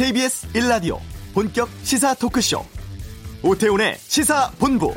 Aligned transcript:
KBS 0.00 0.48
1라디오 0.54 0.98
본격 1.34 1.68
시사 1.82 2.14
토크쇼 2.14 2.64
오태훈의 3.42 3.96
시사본부 3.98 4.94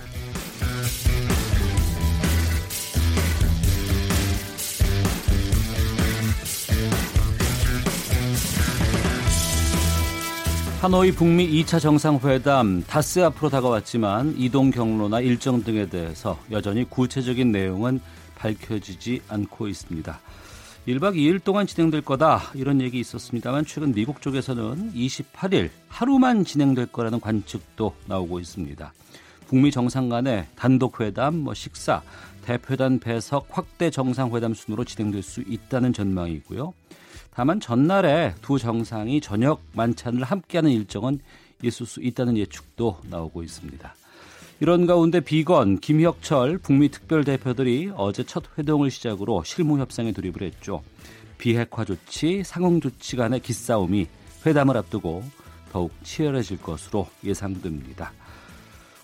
하노이 10.79 11.11
북미 11.11 11.51
2차 11.51 11.81
정상회담 11.81 12.85
닷새 12.87 13.23
앞으로 13.23 13.49
다가왔지만 13.49 14.35
이동 14.37 14.71
경로나 14.71 15.19
일정 15.19 15.65
등에 15.65 15.89
대해서 15.89 16.39
여전히 16.49 16.89
구체적인 16.89 17.51
내용은 17.51 17.99
밝혀지지 18.35 19.21
않고 19.27 19.67
있습니다. 19.67 20.21
1박 20.87 21.15
2일 21.15 21.41
동안 21.41 21.65
진행될 21.65 22.01
거다 22.01 22.51
이런 22.55 22.81
얘기 22.81 22.99
있었습니다만 22.99 23.65
최근 23.65 23.93
미국 23.93 24.21
쪽에서는 24.21 24.91
28일 24.93 25.69
하루만 25.87 26.43
진행될 26.43 26.87
거라는 26.87 27.21
관측도 27.21 27.95
나오고 28.07 28.41
있습니다. 28.41 28.93
북미 29.47 29.71
정상 29.71 30.09
간의 30.09 30.45
단독 30.57 30.99
회담, 30.99 31.37
뭐 31.37 31.53
식사, 31.53 32.01
대표단 32.43 32.99
배석 32.99 33.47
확대 33.51 33.89
정상회담 33.89 34.53
순으로 34.53 34.83
진행될 34.83 35.23
수 35.23 35.41
있다는 35.47 35.93
전망이고요. 35.93 36.73
다만 37.33 37.61
전날에 37.61 38.35
두 38.41 38.59
정상이 38.59 39.21
저녁 39.21 39.61
만찬을 39.71 40.23
함께하는 40.23 40.69
일정은 40.69 41.19
있을 41.63 41.85
수 41.85 42.01
있다는 42.01 42.35
예측도 42.35 42.99
나오고 43.09 43.41
있습니다. 43.43 43.95
이런 44.63 44.85
가운데 44.85 45.19
비건, 45.19 45.79
김혁철 45.79 46.59
북미 46.59 46.87
특별 46.87 47.25
대표들이 47.25 47.91
어제 47.97 48.23
첫 48.23 48.45
회동을 48.57 48.91
시작으로 48.91 49.43
실무 49.43 49.77
협상에 49.77 50.13
돌입을 50.13 50.41
했죠. 50.41 50.81
비핵화 51.37 51.83
조치, 51.83 52.43
상응 52.45 52.79
조치 52.79 53.17
간의 53.17 53.41
기싸움이 53.41 54.07
회담을 54.45 54.77
앞두고 54.77 55.21
더욱 55.69 55.91
치열해질 56.03 56.61
것으로 56.61 57.09
예상됩니다. 57.25 58.13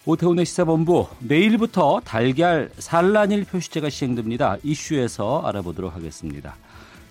오태훈의 0.06 0.46
시사본부 0.46 1.10
내일부터 1.20 2.00
달걀 2.06 2.72
산란일 2.78 3.44
표시제가 3.44 3.90
시행됩니다. 3.90 4.56
이슈에서 4.64 5.42
알아보도록 5.42 5.94
하겠습니다. 5.94 6.56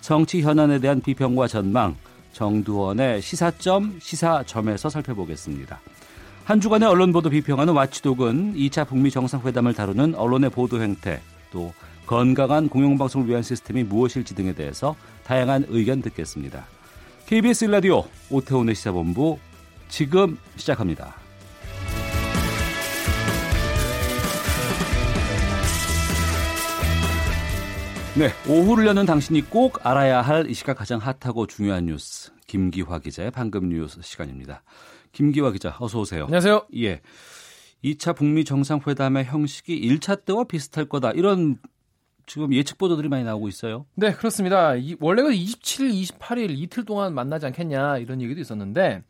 정치 0.01 0.41
현안에 0.41 0.79
대한 0.79 1.01
비평과 1.01 1.47
전망 1.49 1.95
정두원의 2.33 3.21
시사점 3.21 3.99
시사점에서 4.01 4.89
살펴보겠습니다. 4.89 5.79
한 6.49 6.59
주간의 6.59 6.89
언론 6.89 7.13
보도 7.13 7.29
비평하는 7.29 7.75
와치독은 7.75 8.55
2차 8.55 8.87
북미 8.87 9.11
정상회담을 9.11 9.75
다루는 9.75 10.15
언론의 10.15 10.49
보도 10.49 10.81
행태 10.81 11.21
또 11.51 11.71
건강한 12.07 12.69
공영방송을 12.69 13.29
위한 13.29 13.43
시스템이 13.43 13.83
무엇일지 13.83 14.33
등에 14.33 14.53
대해서 14.55 14.95
다양한 15.25 15.65
의견 15.67 16.01
듣겠습니다. 16.01 16.65
KBS 17.27 17.65
라디오 17.65 18.03
오태훈의 18.31 18.73
시사본부 18.73 19.37
지금 19.89 20.39
시작합니다. 20.55 21.13
네, 28.15 28.31
오후를 28.47 28.87
여는 28.87 29.05
당신이 29.05 29.51
꼭 29.51 29.85
알아야 29.85 30.23
할 30.23 30.49
이 30.49 30.55
시각 30.55 30.79
가장 30.79 30.99
핫하고 30.99 31.45
중요한 31.45 31.85
뉴스 31.85 32.31
김기화 32.47 32.97
기자의 32.97 33.29
방금 33.29 33.69
뉴스 33.69 34.01
시간입니다. 34.01 34.63
김기화 35.11 35.51
기자 35.51 35.75
어서 35.79 35.99
오세요. 35.99 36.25
안녕하세요. 36.25 36.67
예. 36.77 37.01
2차 37.83 38.15
북미 38.15 38.43
정상회담의 38.43 39.25
형식이 39.25 39.79
1차 39.81 40.25
때와 40.25 40.43
비슷할 40.43 40.85
거다. 40.85 41.11
이런 41.11 41.57
지금 42.25 42.53
예측 42.53 42.77
보도들이 42.77 43.09
많이 43.09 43.23
나오고 43.23 43.47
있어요. 43.47 43.85
네, 43.95 44.13
그렇습니다. 44.13 44.75
이, 44.75 44.95
원래가 44.99 45.29
27일, 45.29 46.19
28일 46.19 46.51
이틀 46.51 46.85
동안 46.85 47.13
만나지 47.15 47.45
않겠냐 47.47 47.97
이런 47.97 48.21
얘기도 48.21 48.39
있었는데 48.39 49.01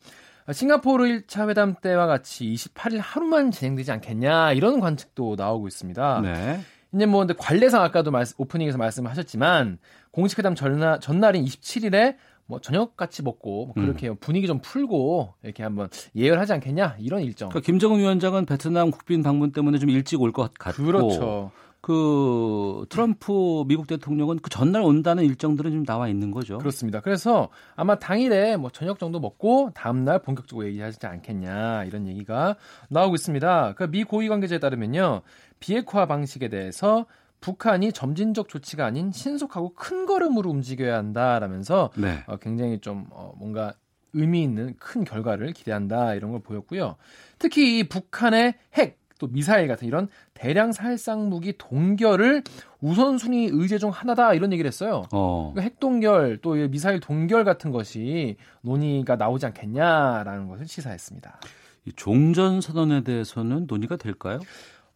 싱가포르 0.50 1.04
1차 1.04 1.48
회담 1.48 1.74
때와 1.74 2.06
같이 2.06 2.44
28일 2.46 2.98
하루만 3.02 3.50
진행되지 3.50 3.92
않겠냐 3.92 4.52
이런 4.52 4.80
관측도 4.80 5.34
나오고 5.36 5.68
있습니다. 5.68 6.20
네. 6.22 6.60
이제 6.94 7.06
뭐 7.06 7.20
근데 7.20 7.34
관례상 7.38 7.82
아까도 7.82 8.10
말씀, 8.10 8.34
오프닝에서 8.38 8.78
말씀하셨지만 8.78 9.78
공식 10.10 10.38
회담 10.38 10.54
전날 10.54 10.98
전날인 11.00 11.44
27일에 11.44 12.16
뭐 12.50 12.60
저녁 12.60 12.96
같이 12.96 13.22
먹고 13.22 13.66
뭐 13.66 13.74
그렇게 13.74 14.08
음. 14.08 14.16
분위기 14.20 14.46
좀 14.46 14.58
풀고 14.60 15.34
이렇게 15.42 15.62
한번 15.62 15.88
예열하지 16.16 16.52
않겠냐 16.54 16.96
이런 16.98 17.22
일정. 17.22 17.48
그러니까 17.48 17.64
김정은 17.64 17.98
위원장은 18.00 18.44
베트남 18.46 18.90
국빈 18.90 19.22
방문 19.22 19.52
때문에 19.52 19.78
좀 19.78 19.88
일찍 19.88 20.20
올 20.20 20.32
것 20.32 20.52
같고. 20.54 20.82
그렇죠. 20.84 21.50
그 21.82 22.84
트럼프 22.90 23.64
미국 23.66 23.86
대통령은 23.86 24.40
그 24.42 24.50
전날 24.50 24.82
온다는 24.82 25.24
일정들은 25.24 25.70
좀 25.72 25.84
나와 25.86 26.08
있는 26.08 26.30
거죠. 26.30 26.58
그렇습니다. 26.58 27.00
그래서 27.00 27.48
아마 27.74 27.98
당일에 27.98 28.56
뭐 28.58 28.68
저녁 28.70 28.98
정도 28.98 29.18
먹고 29.18 29.70
다음 29.74 30.04
날 30.04 30.18
본격적으로 30.20 30.66
얘기하지 30.66 31.06
않겠냐 31.06 31.84
이런 31.84 32.06
얘기가 32.06 32.56
나오고 32.90 33.14
있습니다. 33.14 33.74
그 33.76 33.84
미 33.84 34.04
고위 34.04 34.28
관계자에 34.28 34.58
따르면요 34.58 35.22
비핵화 35.58 36.04
방식에 36.06 36.48
대해서 36.48 37.06
북한이 37.40 37.92
점진적 37.92 38.48
조치가 38.48 38.84
아닌 38.84 39.12
신속하고 39.12 39.74
큰 39.74 40.06
걸음으로 40.06 40.50
움직여야 40.50 40.96
한다라면서 40.96 41.90
네. 41.96 42.22
어, 42.26 42.36
굉장히 42.36 42.80
좀 42.80 43.06
어, 43.10 43.32
뭔가 43.38 43.74
의미 44.12 44.42
있는 44.42 44.74
큰 44.78 45.04
결과를 45.04 45.52
기대한다 45.52 46.14
이런 46.14 46.32
걸 46.32 46.40
보였고요. 46.40 46.96
특히 47.38 47.78
이 47.78 47.88
북한의 47.88 48.54
핵 48.74 49.00
또 49.20 49.28
미사일 49.28 49.68
같은 49.68 49.86
이런 49.86 50.08
대량 50.34 50.72
살상 50.72 51.28
무기 51.28 51.52
동결을 51.56 52.42
우선순위 52.80 53.50
의제 53.52 53.78
중 53.78 53.90
하나다 53.90 54.34
이런 54.34 54.52
얘기를 54.52 54.66
했어요. 54.66 55.04
어. 55.12 55.52
그러니까 55.52 55.60
핵 55.60 55.78
동결 55.78 56.38
또 56.38 56.54
미사일 56.54 56.98
동결 56.98 57.44
같은 57.44 57.70
것이 57.70 58.36
논의가 58.62 59.16
나오지 59.16 59.46
않겠냐라는 59.46 60.48
것을 60.48 60.66
시사했습니다. 60.66 61.38
이 61.84 61.92
종전 61.92 62.60
선언에 62.60 63.04
대해서는 63.04 63.66
논의가 63.68 63.96
될까요? 63.96 64.40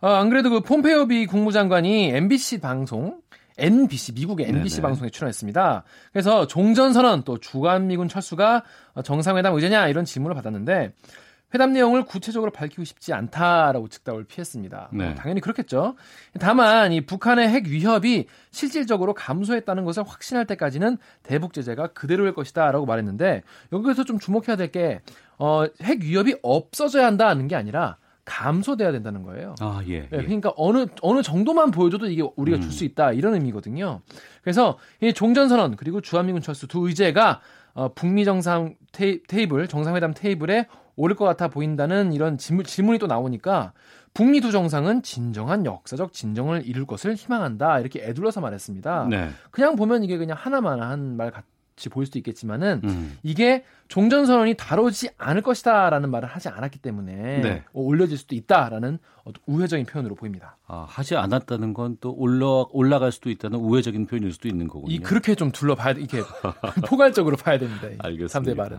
아, 0.04 0.18
안 0.18 0.28
그래도 0.28 0.50
그 0.50 0.60
폼페이오 0.60 1.06
비 1.06 1.24
국무장관이 1.24 2.10
MBC 2.10 2.60
방송 2.60 3.22
NBC 3.56 4.12
미국의 4.12 4.48
NBC 4.48 4.76
네네. 4.76 4.82
방송에 4.82 5.08
출연했습니다. 5.08 5.84
그래서 6.12 6.46
종전 6.46 6.92
선언 6.92 7.22
또 7.22 7.38
주간 7.38 7.86
미군 7.86 8.06
철수가 8.06 8.64
정상회담 9.02 9.54
의제냐 9.54 9.88
이런 9.88 10.04
질문을 10.04 10.34
받았는데 10.34 10.92
회담 11.54 11.72
내용을 11.72 12.04
구체적으로 12.04 12.50
밝히고 12.50 12.84
싶지 12.84 13.14
않다라고 13.14 13.88
즉답을 13.88 14.24
피했습니다. 14.24 14.90
네. 14.92 15.04
뭐 15.06 15.14
당연히 15.14 15.40
그렇겠죠. 15.40 15.94
다만 16.38 16.92
이 16.92 17.00
북한의 17.00 17.48
핵 17.48 17.66
위협이 17.66 18.26
실질적으로 18.50 19.14
감소했다는 19.14 19.86
것을 19.86 20.02
확신할 20.06 20.44
때까지는 20.44 20.98
대북 21.22 21.54
제재가 21.54 21.94
그대로일 21.94 22.34
것이다라고 22.34 22.84
말했는데 22.84 23.42
여기서 23.72 24.04
좀 24.04 24.18
주목해야 24.18 24.56
될 24.56 24.70
게 24.70 25.00
어, 25.38 25.64
핵 25.82 26.02
위협이 26.02 26.36
없어져야 26.42 27.06
한다는 27.06 27.48
게 27.48 27.56
아니라 27.56 27.96
감소돼야 28.24 28.92
된다는 28.92 29.22
거예요. 29.22 29.54
아, 29.60 29.82
예, 29.88 29.94
예. 30.04 30.08
그러니까 30.08 30.52
어느 30.56 30.86
어느 31.02 31.22
정도만 31.22 31.70
보여줘도 31.70 32.06
이게 32.08 32.22
우리가 32.36 32.58
음. 32.58 32.62
줄수 32.62 32.84
있다 32.84 33.12
이런 33.12 33.34
의미거든요. 33.34 34.00
그래서 34.42 34.78
이 35.00 35.12
종전선언 35.12 35.76
그리고 35.76 36.00
주한미군 36.00 36.40
철수 36.42 36.66
두 36.66 36.88
의제가 36.88 37.40
어, 37.74 37.92
북미 37.94 38.24
정상 38.24 38.76
테이, 38.92 39.22
테이블 39.24 39.66
정상회담 39.68 40.14
테이블에 40.14 40.66
오를 40.96 41.16
것 41.16 41.24
같아 41.24 41.48
보인다는 41.48 42.12
이런 42.12 42.38
질문, 42.38 42.64
질문이 42.64 42.98
또 42.98 43.06
나오니까 43.08 43.72
북미 44.14 44.40
두 44.40 44.52
정상은 44.52 45.02
진정한 45.02 45.66
역사적 45.66 46.12
진정을 46.12 46.62
이룰 46.66 46.86
것을 46.86 47.16
희망한다 47.16 47.80
이렇게 47.80 48.00
애둘러서 48.04 48.40
말했습니다. 48.40 49.08
네. 49.10 49.28
그냥 49.50 49.74
보면 49.74 50.04
이게 50.04 50.16
그냥 50.18 50.36
하나만 50.38 50.80
한 50.80 51.16
말 51.16 51.30
같. 51.30 51.44
같이 51.76 51.88
보일 51.88 52.06
수도 52.06 52.18
있겠지만은 52.20 52.80
음. 52.84 53.18
이게 53.22 53.64
종전선언이 53.88 54.54
다루지 54.56 55.10
않을 55.18 55.42
것이다라는 55.42 56.10
말을 56.10 56.28
하지 56.28 56.48
않았기 56.48 56.78
때문에 56.78 57.40
네. 57.40 57.64
올려질 57.72 58.16
수도 58.16 58.34
있다라는 58.36 58.98
우회적인 59.46 59.86
표현으로 59.86 60.14
보입니다. 60.14 60.56
아, 60.66 60.86
하지 60.88 61.16
않았다는 61.16 61.74
건 61.74 61.96
또 62.00 62.12
올라 62.12 62.64
올라갈 62.70 63.12
수도 63.12 63.30
있다는 63.30 63.58
우회적인 63.58 64.06
표현일 64.06 64.32
수도 64.32 64.48
있는 64.48 64.68
거군요. 64.68 64.92
이 64.92 64.98
그렇게 64.98 65.34
좀 65.34 65.50
둘러봐야 65.52 65.92
이렇게 65.92 66.22
포괄적으로 66.88 67.36
봐야 67.36 67.58
됩니다. 67.58 67.88
알겠습니다. 67.98 68.52
3대 68.52 68.56
말은. 68.56 68.78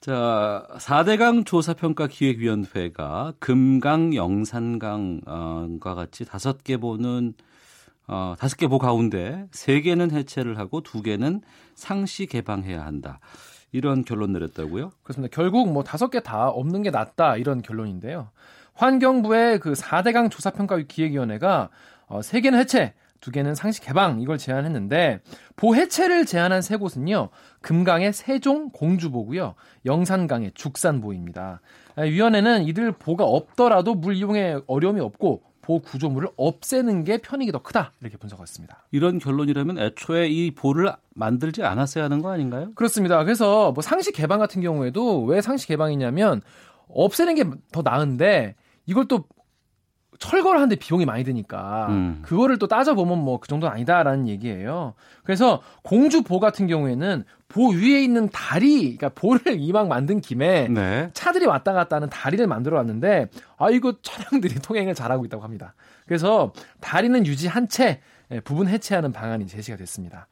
자, 0.00 0.66
4대강 0.78 1.44
조사평가 1.44 2.06
기획위원회가 2.06 3.34
금강, 3.40 4.14
영산강과 4.14 5.94
같이 5.94 6.24
다섯 6.24 6.62
개 6.64 6.76
보는 6.76 7.34
어, 8.06 8.34
다섯 8.38 8.56
개 8.56 8.66
보 8.68 8.78
가운데 8.78 9.46
세 9.50 9.80
개는 9.80 10.10
해체를 10.12 10.58
하고 10.58 10.80
두 10.82 11.02
개는 11.02 11.42
상시 11.82 12.26
개방해야 12.26 12.84
한다. 12.84 13.20
이런 13.70 14.04
결론 14.04 14.32
내렸다고요? 14.32 14.92
그렇습니다. 15.02 15.34
결국 15.34 15.72
뭐 15.72 15.84
다섯 15.84 16.10
개 16.10 16.20
다 16.20 16.48
없는 16.48 16.82
게 16.82 16.90
낫다 16.90 17.36
이런 17.36 17.62
결론인데요. 17.62 18.30
환경부의 18.74 19.60
그 19.60 19.72
4대강 19.72 20.30
조사평가 20.30 20.78
기획위원회가 20.88 21.68
어, 22.06 22.22
세 22.22 22.40
개는 22.40 22.58
해체, 22.58 22.94
두 23.20 23.30
개는 23.30 23.54
상시 23.54 23.80
개방 23.80 24.20
이걸 24.20 24.38
제안했는데 24.38 25.20
보해체를 25.56 26.24
제안한 26.24 26.62
세 26.62 26.76
곳은요 26.76 27.30
금강의 27.62 28.12
세종 28.12 28.70
공주보고요 28.70 29.54
영산강의 29.84 30.52
죽산보입니다. 30.54 31.60
위원회는 31.96 32.64
이들 32.64 32.92
보가 32.92 33.24
없더라도 33.24 33.94
물 33.94 34.14
이용에 34.14 34.58
어려움이 34.68 35.00
없고 35.00 35.42
보호 35.68 35.80
구조물을 35.80 36.30
없애는 36.38 37.04
게 37.04 37.18
편익이 37.18 37.52
더 37.52 37.60
크다 37.60 37.92
이렇게 38.00 38.16
분석했습니다. 38.16 38.86
이런 38.90 39.18
결론이라면 39.18 39.78
애초에 39.78 40.26
이 40.28 40.50
보를 40.50 40.90
만들지 41.14 41.62
않았어야 41.62 42.04
하는 42.04 42.22
거 42.22 42.30
아닌가요? 42.30 42.72
그렇습니다. 42.74 43.22
그래서 43.22 43.70
뭐 43.72 43.82
상시 43.82 44.10
개방 44.10 44.38
같은 44.38 44.62
경우에도 44.62 45.22
왜 45.24 45.42
상시 45.42 45.66
개방이냐면 45.66 46.40
없애는 46.88 47.34
게 47.34 47.44
더 47.70 47.82
나은데 47.82 48.54
이걸 48.86 49.06
또 49.08 49.24
철거를 50.18 50.58
하는데 50.58 50.74
비용이 50.76 51.04
많이 51.04 51.24
드니까 51.24 51.86
음. 51.90 52.18
그거를 52.22 52.58
또 52.58 52.66
따져보면 52.66 53.18
뭐 53.18 53.38
그 53.38 53.48
정도는 53.48 53.72
아니다라는 53.72 54.28
얘기예요. 54.28 54.94
그래서 55.24 55.62
공주보 55.82 56.40
같은 56.40 56.66
경우에는 56.66 57.24
보 57.48 57.70
위에 57.70 58.02
있는 58.02 58.28
다리, 58.30 58.96
그러니까 58.96 59.08
보를 59.10 59.40
이왕 59.58 59.88
만든 59.88 60.20
김에 60.20 60.68
네. 60.68 61.08
차들이 61.14 61.46
왔다 61.46 61.72
갔다 61.72 61.96
하는 61.96 62.10
다리를 62.10 62.46
만들어 62.46 62.76
왔는데 62.76 63.28
아 63.56 63.70
이거 63.70 63.94
차량들이 64.02 64.56
통행을 64.60 64.94
잘하고 64.94 65.24
있다고 65.24 65.42
합니다. 65.42 65.74
그래서 66.06 66.52
다리는 66.80 67.26
유지한 67.26 67.68
채 67.68 68.00
예, 68.30 68.40
부분 68.40 68.68
해체하는 68.68 69.12
방안이 69.12 69.46
제시가 69.46 69.76
됐습니다. 69.78 70.26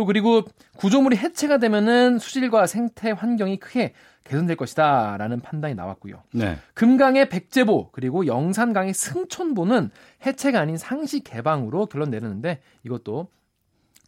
또 0.00 0.06
그리고 0.06 0.44
구조물이 0.78 1.18
해체가 1.18 1.58
되면은 1.58 2.18
수질과 2.20 2.66
생태 2.66 3.10
환경이 3.10 3.58
크게 3.58 3.92
개선될 4.24 4.56
것이다라는 4.56 5.40
판단이 5.40 5.74
나왔고요. 5.74 6.22
네. 6.32 6.56
금강의 6.72 7.28
백제보 7.28 7.90
그리고 7.90 8.26
영산강의 8.26 8.94
승천보는 8.94 9.90
해체가 10.24 10.58
아닌 10.58 10.78
상시 10.78 11.20
개방으로 11.20 11.84
결론 11.84 12.08
내렸는데 12.08 12.62
이것도 12.82 13.28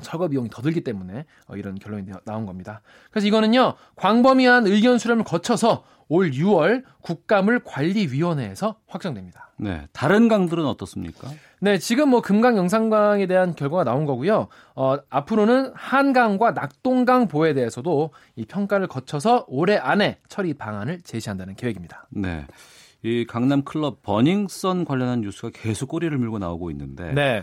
철거 0.03 0.29
비용이 0.29 0.51
더 0.51 0.63
들기 0.63 0.83
때문에 0.83 1.25
어, 1.47 1.57
이런 1.57 1.77
결론이 1.77 2.11
나온 2.25 2.47
겁니다. 2.47 2.83
그래서 3.11 3.27
이거는요 3.27 3.75
광범위한 3.97 4.67
의견 4.67 4.99
수렴을 4.99 5.25
거쳐서 5.25 5.85
올 6.09 6.31
6월 6.31 6.85
국감을관리위원회에서 7.01 8.77
확정됩니다. 8.87 9.51
네, 9.57 9.87
다른 9.93 10.29
강들은 10.29 10.67
어떻습니까? 10.67 11.31
네, 11.61 11.79
지금 11.79 12.11
뭐 12.11 12.21
금강 12.21 12.57
영산강에 12.57 13.27
대한 13.27 13.55
결과가 13.55 13.85
나온 13.85 14.05
거고요. 14.05 14.49
어, 14.75 14.97
앞으로는 15.09 15.73
한강과 15.75 16.53
낙동강 16.53 17.29
보에 17.29 17.55
대해서도 17.55 18.11
이 18.37 18.45
평가를 18.45 18.89
거쳐서 18.89 19.47
올해 19.49 19.77
안에 19.77 20.19
처리 20.29 20.53
방안을 20.53 21.01
제시한다는 21.03 21.55
계획입니다. 21.55 22.09
네. 22.11 22.47
이 23.03 23.25
강남 23.27 23.63
클럽 23.63 24.03
버닝썬 24.03 24.85
관련한 24.85 25.23
뉴스가 25.23 25.51
계속 25.53 25.89
꼬리를 25.89 26.17
물고 26.19 26.39
나오고 26.39 26.71
있는데 26.73 27.13
네. 27.13 27.43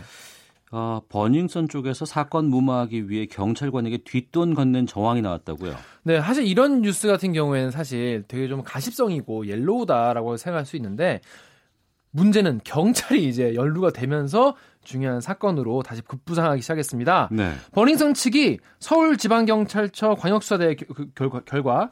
어, 0.72 1.00
버닝썬 1.08 1.68
쪽에서 1.68 2.04
사건 2.04 2.46
무마하기 2.46 3.10
위해 3.10 3.26
경찰관에게 3.26 3.98
뒷돈 3.98 4.54
건넨 4.54 4.86
정황이 4.86 5.20
나왔다고요. 5.20 5.74
네, 6.04 6.20
사실 6.20 6.46
이런 6.46 6.82
뉴스 6.82 7.08
같은 7.08 7.32
경우에는 7.32 7.70
사실 7.72 8.24
되게 8.28 8.46
좀 8.46 8.62
가십성이고 8.62 9.48
yellow다라고 9.48 10.36
생각할 10.36 10.64
수 10.64 10.76
있는데 10.76 11.20
문제는 12.12 12.60
경찰이 12.64 13.28
이제 13.28 13.54
연루가 13.54 13.90
되면서 13.90 14.56
중요한 14.84 15.20
사건으로 15.20 15.82
다시 15.82 16.02
급부상하기 16.02 16.62
시작했습니다. 16.62 17.28
네. 17.32 17.52
버닝썬 17.72 18.14
측이 18.14 18.58
서울지방경찰청 18.78 20.16
광역수사대 20.16 20.76
그 20.76 21.10
결과, 21.14 21.40
결과 21.40 21.90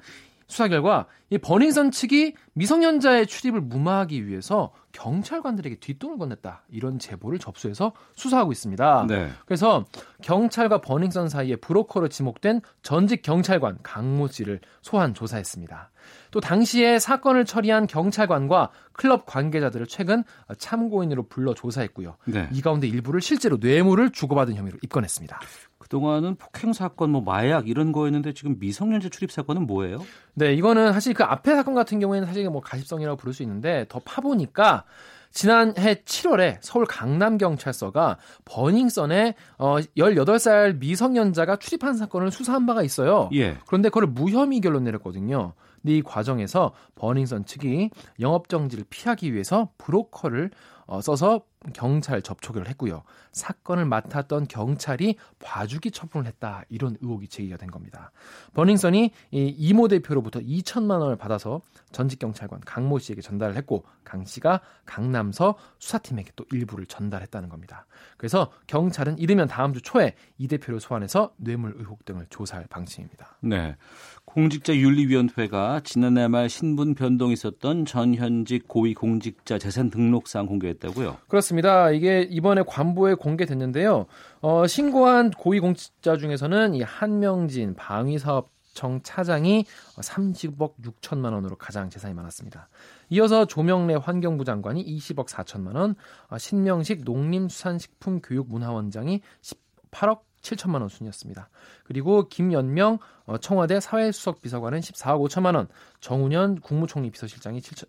수사 0.48 0.66
결과 0.66 1.06
이 1.30 1.36
버닝썬 1.36 1.90
측이 1.90 2.34
미성년자의 2.54 3.26
출입을 3.26 3.60
무마하기 3.60 4.26
위해서 4.26 4.72
경찰관들에게 4.92 5.76
뒷돈을 5.76 6.16
건넸다 6.16 6.60
이런 6.70 6.98
제보를 6.98 7.38
접수해서 7.38 7.92
수사하고 8.14 8.50
있습니다. 8.50 9.06
네. 9.08 9.30
그래서 9.44 9.84
경찰과 10.22 10.80
버닝썬 10.80 11.28
사이에 11.28 11.56
브로커로 11.56 12.08
지목된 12.08 12.62
전직 12.82 13.22
경찰관 13.22 13.78
강모 13.82 14.28
씨를 14.28 14.60
소환 14.80 15.12
조사했습니다. 15.12 15.90
또 16.30 16.40
당시에 16.40 16.98
사건을 16.98 17.44
처리한 17.44 17.86
경찰관과 17.86 18.70
클럽 18.94 19.26
관계자들을 19.26 19.86
최근 19.86 20.24
참고인으로 20.56 21.28
불러 21.28 21.52
조사했고요. 21.52 22.16
네. 22.24 22.48
이 22.52 22.62
가운데 22.62 22.88
일부를 22.88 23.20
실제로 23.20 23.58
뇌물을 23.60 24.10
주고받은 24.10 24.54
혐의로 24.54 24.78
입건했습니다. 24.82 25.38
그동안은 25.88 26.36
폭행 26.36 26.74
사건, 26.74 27.10
뭐 27.10 27.22
마약 27.22 27.66
이런 27.66 27.92
거였는데 27.92 28.34
지금 28.34 28.56
미성년자 28.58 29.08
출입 29.08 29.32
사건은 29.32 29.66
뭐예요? 29.66 30.04
네, 30.34 30.52
이거는 30.52 30.92
사실 30.92 31.14
그 31.14 31.24
앞에 31.24 31.54
사건 31.56 31.74
같은 31.74 31.98
경우에는 31.98 32.26
사실 32.26 32.48
뭐 32.50 32.60
가십성이라고 32.60 33.16
부를 33.16 33.32
수 33.32 33.42
있는데 33.42 33.86
더 33.88 33.98
파보니까 34.04 34.84
지난해 35.30 36.02
7월에 36.04 36.58
서울 36.60 36.84
강남경찰서가 36.84 38.18
버닝썬에 38.44 39.34
어 39.58 39.76
18살 39.96 40.78
미성년자가 40.78 41.56
출입한 41.56 41.96
사건을 41.96 42.30
수사한 42.30 42.66
바가 42.66 42.82
있어요. 42.82 43.30
예. 43.34 43.56
그런데 43.66 43.88
그걸 43.88 44.06
무혐의 44.06 44.60
결론 44.60 44.84
내렸거든요. 44.84 45.54
근데 45.82 45.96
이 45.96 46.02
과정에서 46.02 46.72
버닝썬 46.96 47.46
측이 47.46 47.90
영업 48.20 48.48
정지를 48.48 48.84
피하기 48.90 49.32
위해서 49.32 49.70
브로커를 49.78 50.50
어, 50.86 51.00
써서 51.02 51.42
경찰 51.72 52.22
접촉을 52.22 52.68
했고요. 52.68 53.02
사건을 53.32 53.84
맡았던 53.84 54.48
경찰이 54.48 55.16
봐주기 55.38 55.90
처분을 55.90 56.26
했다. 56.26 56.62
이런 56.68 56.96
의혹이 57.00 57.28
제기가 57.28 57.56
된 57.56 57.70
겁니다. 57.70 58.10
버닝썬이 58.54 59.12
이 59.30 59.54
이모 59.56 59.88
대표로부터 59.88 60.40
2천만 60.40 61.00
원을 61.00 61.16
받아서 61.16 61.60
전직 61.92 62.18
경찰관 62.18 62.60
강모 62.60 62.98
씨에게 62.98 63.22
전달을 63.22 63.56
했고 63.56 63.84
강 64.04 64.24
씨가 64.24 64.60
강남서 64.84 65.56
수사팀에게 65.78 66.32
또 66.36 66.44
일부를 66.52 66.86
전달했다는 66.86 67.48
겁니다. 67.48 67.86
그래서 68.16 68.50
경찰은 68.66 69.18
이르면 69.18 69.48
다음 69.48 69.72
주 69.72 69.80
초에 69.82 70.14
이 70.38 70.48
대표를 70.48 70.80
소환해서 70.80 71.32
뇌물 71.36 71.74
의혹 71.78 72.04
등을 72.04 72.26
조사할 72.30 72.66
방침입니다. 72.68 73.38
네. 73.40 73.76
공직자윤리위원회가 74.24 75.80
지난해 75.84 76.28
말 76.28 76.48
신분 76.50 76.94
변동이 76.94 77.32
있었던 77.32 77.86
전현직 77.86 78.68
고위공직자 78.68 79.58
재산 79.58 79.88
등록상 79.90 80.46
공개했다고요? 80.46 81.16
그렇습니다. 81.28 81.57
이게 81.92 82.22
이번에 82.22 82.62
관보에 82.66 83.12
공개됐는데요. 83.14 84.06
어, 84.40 84.66
신고한 84.66 85.32
고위공직자 85.32 86.16
중에서는 86.16 86.74
이 86.74 86.82
한명진 86.82 87.74
방위사업 87.74 88.50
청 88.74 89.00
차장이 89.02 89.64
30억 89.96 90.74
6천만 90.84 91.32
원으로 91.32 91.56
가장 91.56 91.90
재산이 91.90 92.14
많았습니다. 92.14 92.68
이어서 93.10 93.44
조명래 93.44 93.96
환경부 93.96 94.44
장관이 94.44 94.84
20억 94.84 95.26
4천만 95.26 95.74
원, 95.74 95.96
어, 96.28 96.38
신명식 96.38 97.02
농림수산식품교육문화원장이 97.04 99.20
18억 99.42 100.20
7천만 100.42 100.80
원 100.80 100.88
순이었습니다. 100.88 101.48
그리고 101.84 102.28
김연명 102.28 103.00
어, 103.26 103.38
청와대 103.38 103.80
사회수석 103.80 104.42
비서관은 104.42 104.78
14억 104.78 105.28
5천만 105.28 105.56
원, 105.56 105.66
정운현 106.00 106.60
국무총리 106.60 107.10
비서실장이 107.10 107.60
7천 107.60 107.88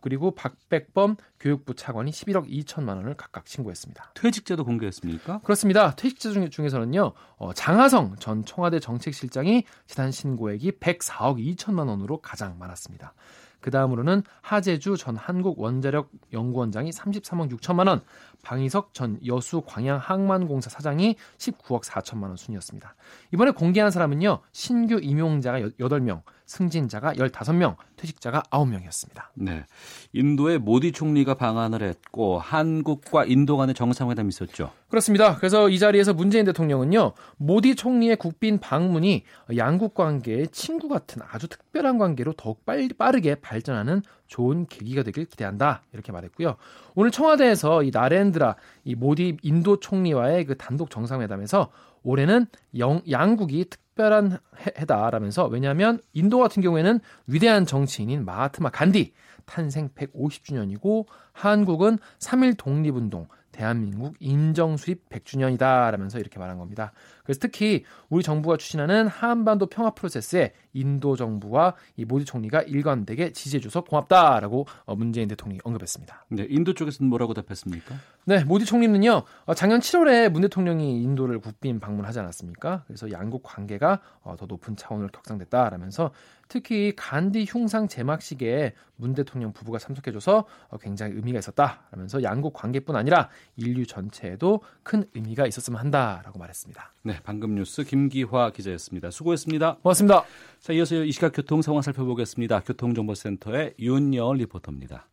그리고 0.00 0.32
박백범 0.32 1.16
교육부 1.38 1.74
차관이 1.74 2.10
11억 2.10 2.48
2천만 2.48 2.96
원을 2.96 3.14
각각 3.14 3.48
신고했습니다. 3.48 4.12
퇴직자도 4.14 4.64
공개했습니까? 4.64 5.40
그렇습니다. 5.40 5.94
퇴직자 5.94 6.32
중, 6.32 6.50
중에서는요. 6.50 7.12
어, 7.36 7.52
장하성 7.52 8.16
전 8.18 8.44
청와대 8.44 8.80
정책실장이 8.80 9.64
지난 9.86 10.10
신고액이 10.10 10.72
104억 10.72 11.56
2천만 11.56 11.88
원으로 11.88 12.20
가장 12.20 12.58
많았습니다. 12.58 13.14
그 13.60 13.70
다음으로는 13.70 14.22
하재주 14.40 14.96
전 14.96 15.16
한국원자력 15.16 16.10
연구원장이 16.32 16.90
33억 16.90 17.50
6천만 17.58 17.88
원, 17.88 18.00
방희석 18.42 18.94
전 18.94 19.18
여수 19.26 19.62
광양 19.66 19.98
항만공사 19.98 20.70
사장이 20.70 21.16
19억 21.38 21.82
4천만 21.82 22.24
원 22.24 22.36
순이었습니다. 22.36 22.94
이번에 23.32 23.50
공개한 23.52 23.90
사람은요. 23.90 24.40
신규 24.52 24.98
임용자가 25.00 25.60
8명, 25.60 26.22
승진자가 26.46 27.14
15명, 27.14 27.76
퇴직자가 27.96 28.42
9명이었습니다. 28.50 29.22
네. 29.34 29.64
인도의 30.12 30.58
모디 30.58 30.92
총리가 30.92 31.34
방한을 31.34 31.82
했고 31.82 32.38
한국과 32.38 33.24
인도 33.24 33.56
간의 33.56 33.74
정상회담이 33.74 34.28
있었죠. 34.28 34.72
그렇습니다. 34.88 35.36
그래서 35.36 35.68
이 35.68 35.78
자리에서 35.78 36.12
문재인 36.12 36.44
대통령은요. 36.44 37.12
모디 37.36 37.76
총리의 37.76 38.16
국빈 38.16 38.58
방문이 38.58 39.22
양국 39.56 39.94
관계의 39.94 40.48
친구 40.48 40.88
같은 40.88 41.22
아주 41.30 41.46
특별한 41.46 41.98
관계로 41.98 42.32
더욱 42.32 42.64
빨리 42.66 42.88
빠르게 42.88 43.36
발전하는 43.36 44.02
좋은 44.30 44.64
계기가 44.66 45.02
되길 45.02 45.26
기대한다. 45.26 45.82
이렇게 45.92 46.12
말했고요. 46.12 46.56
오늘 46.94 47.10
청와대에서 47.10 47.82
이 47.82 47.90
나렌드라 47.92 48.54
이 48.84 48.94
모디 48.94 49.36
인도 49.42 49.80
총리와의 49.80 50.46
그 50.46 50.56
단독 50.56 50.88
정상회담에서 50.88 51.70
올해는 52.04 52.46
영, 52.78 53.02
양국이 53.10 53.66
특별한 53.68 54.38
해, 54.60 54.86
다라면서 54.86 55.46
왜냐하면 55.46 56.00
인도 56.12 56.38
같은 56.38 56.62
경우에는 56.62 57.00
위대한 57.26 57.66
정치인인 57.66 58.24
마하트마 58.24 58.70
간디 58.70 59.12
탄생 59.46 59.90
150주년이고 59.90 61.06
한국은 61.32 61.98
3일 62.20 62.56
독립운동 62.56 63.26
대한민국 63.50 64.14
인정 64.20 64.76
수립 64.76 65.08
100주년이다라면서 65.08 66.20
이렇게 66.20 66.38
말한 66.38 66.56
겁니다. 66.56 66.92
그래서 67.24 67.40
특히 67.42 67.84
우리 68.08 68.22
정부가 68.22 68.56
추진하는 68.56 69.08
한반도 69.08 69.66
평화 69.66 69.90
프로세스에 69.90 70.52
인도 70.72 71.16
정부와 71.16 71.74
이 71.96 72.04
모디 72.04 72.24
총리가 72.24 72.62
일관되게 72.62 73.32
지지해줘서 73.32 73.82
고맙다라고 73.82 74.66
어, 74.84 74.96
문재인 74.96 75.28
대통령이 75.28 75.60
언급했습니다. 75.64 76.26
네, 76.28 76.46
인도 76.48 76.74
쪽에서는 76.74 77.08
뭐라고 77.08 77.34
답했습니까? 77.34 77.94
네, 78.26 78.44
모디 78.44 78.64
총리는요. 78.64 79.22
어, 79.46 79.54
작년 79.54 79.80
7월에 79.80 80.28
문 80.28 80.42
대통령이 80.42 81.02
인도를 81.02 81.40
국빈 81.40 81.80
방문하지 81.80 82.20
않았습니까? 82.20 82.84
그래서 82.86 83.10
양국 83.10 83.42
관계가 83.42 84.00
어, 84.22 84.36
더 84.36 84.46
높은 84.46 84.76
차원으로 84.76 85.08
격상됐다라면서 85.10 86.10
특히 86.48 86.92
간디 86.96 87.46
흉상 87.48 87.86
제막식에 87.86 88.74
문 88.96 89.14
대통령 89.14 89.52
부부가 89.52 89.78
참석해줘서 89.78 90.44
어, 90.68 90.76
굉장히 90.78 91.14
의미가 91.14 91.38
있었다라면서 91.38 92.22
양국 92.22 92.52
관계뿐 92.52 92.96
아니라 92.96 93.30
인류 93.56 93.86
전체에도 93.86 94.60
큰 94.82 95.04
의미가 95.14 95.46
있었으면 95.46 95.80
한다라고 95.80 96.38
말했습니다. 96.38 96.92
네, 97.04 97.18
방금 97.22 97.54
뉴스 97.54 97.84
김기화 97.84 98.50
기자였습니다. 98.50 99.10
수고했습니다. 99.10 99.76
고맙습니다. 99.76 100.24
자, 100.60 100.74
이어서 100.74 101.02
이 101.04 101.10
시각 101.10 101.32
교통 101.34 101.62
상황 101.62 101.80
살펴보겠습니다. 101.80 102.60
교통정보센터의 102.60 103.72
윤여을 103.78 104.36
리포터입니다. 104.36 105.08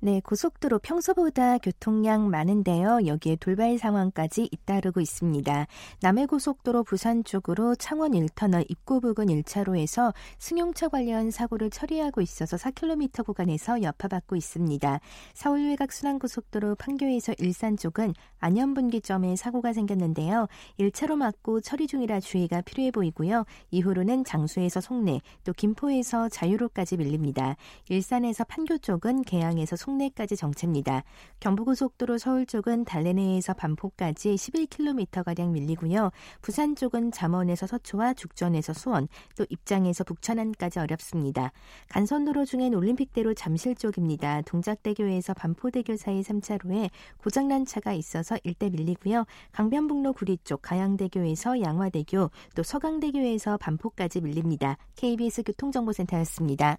네, 0.00 0.20
고속도로 0.20 0.78
평소보다 0.78 1.58
교통량 1.58 2.30
많은데요. 2.30 3.00
여기에 3.06 3.34
돌발 3.40 3.78
상황까지 3.78 4.48
잇따르고 4.52 5.00
있습니다. 5.00 5.66
남해고속도로 6.02 6.84
부산 6.84 7.24
쪽으로 7.24 7.74
창원 7.74 8.12
1터널 8.12 8.64
입구 8.70 9.00
부근 9.00 9.26
1차로에서 9.26 10.14
승용차 10.38 10.86
관련 10.86 11.32
사고를 11.32 11.70
처리하고 11.70 12.20
있어서 12.20 12.56
4km 12.56 13.26
구간에서 13.26 13.82
여파받고 13.82 14.36
있습니다. 14.36 15.00
서울 15.34 15.66
외곽 15.66 15.90
순환고속도로 15.90 16.76
판교에서 16.76 17.34
일산 17.38 17.76
쪽은 17.76 18.14
안현분기점에 18.38 19.34
사고가 19.34 19.72
생겼는데요. 19.72 20.46
1차로 20.78 21.16
막고 21.16 21.60
처리 21.60 21.88
중이라 21.88 22.20
주의가 22.20 22.60
필요해 22.60 22.92
보이고요. 22.92 23.44
이후로는 23.72 24.22
장수에서 24.22 24.80
송내, 24.80 25.22
또 25.42 25.52
김포에서 25.52 26.28
자유로까지 26.28 26.98
밀립니다. 26.98 27.56
일산에서 27.88 28.44
판교 28.44 28.78
쪽은 28.78 29.22
개항에서 29.22 29.74
송 29.74 29.87
내까지 29.96 30.36
정체입니다. 30.36 31.02
경부고속도로 31.40 32.18
서울 32.18 32.44
쪽은 32.44 32.84
달래내에서 32.84 33.54
반포까지 33.54 34.34
11km가량 34.34 35.50
밀리고요. 35.50 36.10
부산 36.42 36.76
쪽은 36.76 37.12
잠원에서 37.12 37.66
서초와 37.66 38.14
죽전에서 38.14 38.72
수원, 38.72 39.08
또 39.36 39.46
입장에서 39.48 40.04
북천안까지 40.04 40.80
어렵습니다. 40.80 41.52
간선도로 41.88 42.44
중엔 42.44 42.74
올림픽대로 42.74 43.34
잠실 43.34 43.74
쪽입니다. 43.74 44.42
동작대교에서 44.42 45.34
반포대교 45.34 45.96
사이 45.96 46.20
3차로에 46.20 46.90
고장난 47.18 47.64
차가 47.64 47.92
있어서 47.92 48.36
일대 48.44 48.68
밀리고요. 48.68 49.24
강변북로 49.52 50.12
구리 50.12 50.38
쪽 50.44 50.62
가양대교에서 50.62 51.60
양화대교, 51.60 52.30
또 52.54 52.62
서강대교에서 52.62 53.56
반포까지 53.58 54.20
밀립니다. 54.20 54.76
KBS 54.96 55.42
교통정보센터였습니다. 55.44 56.78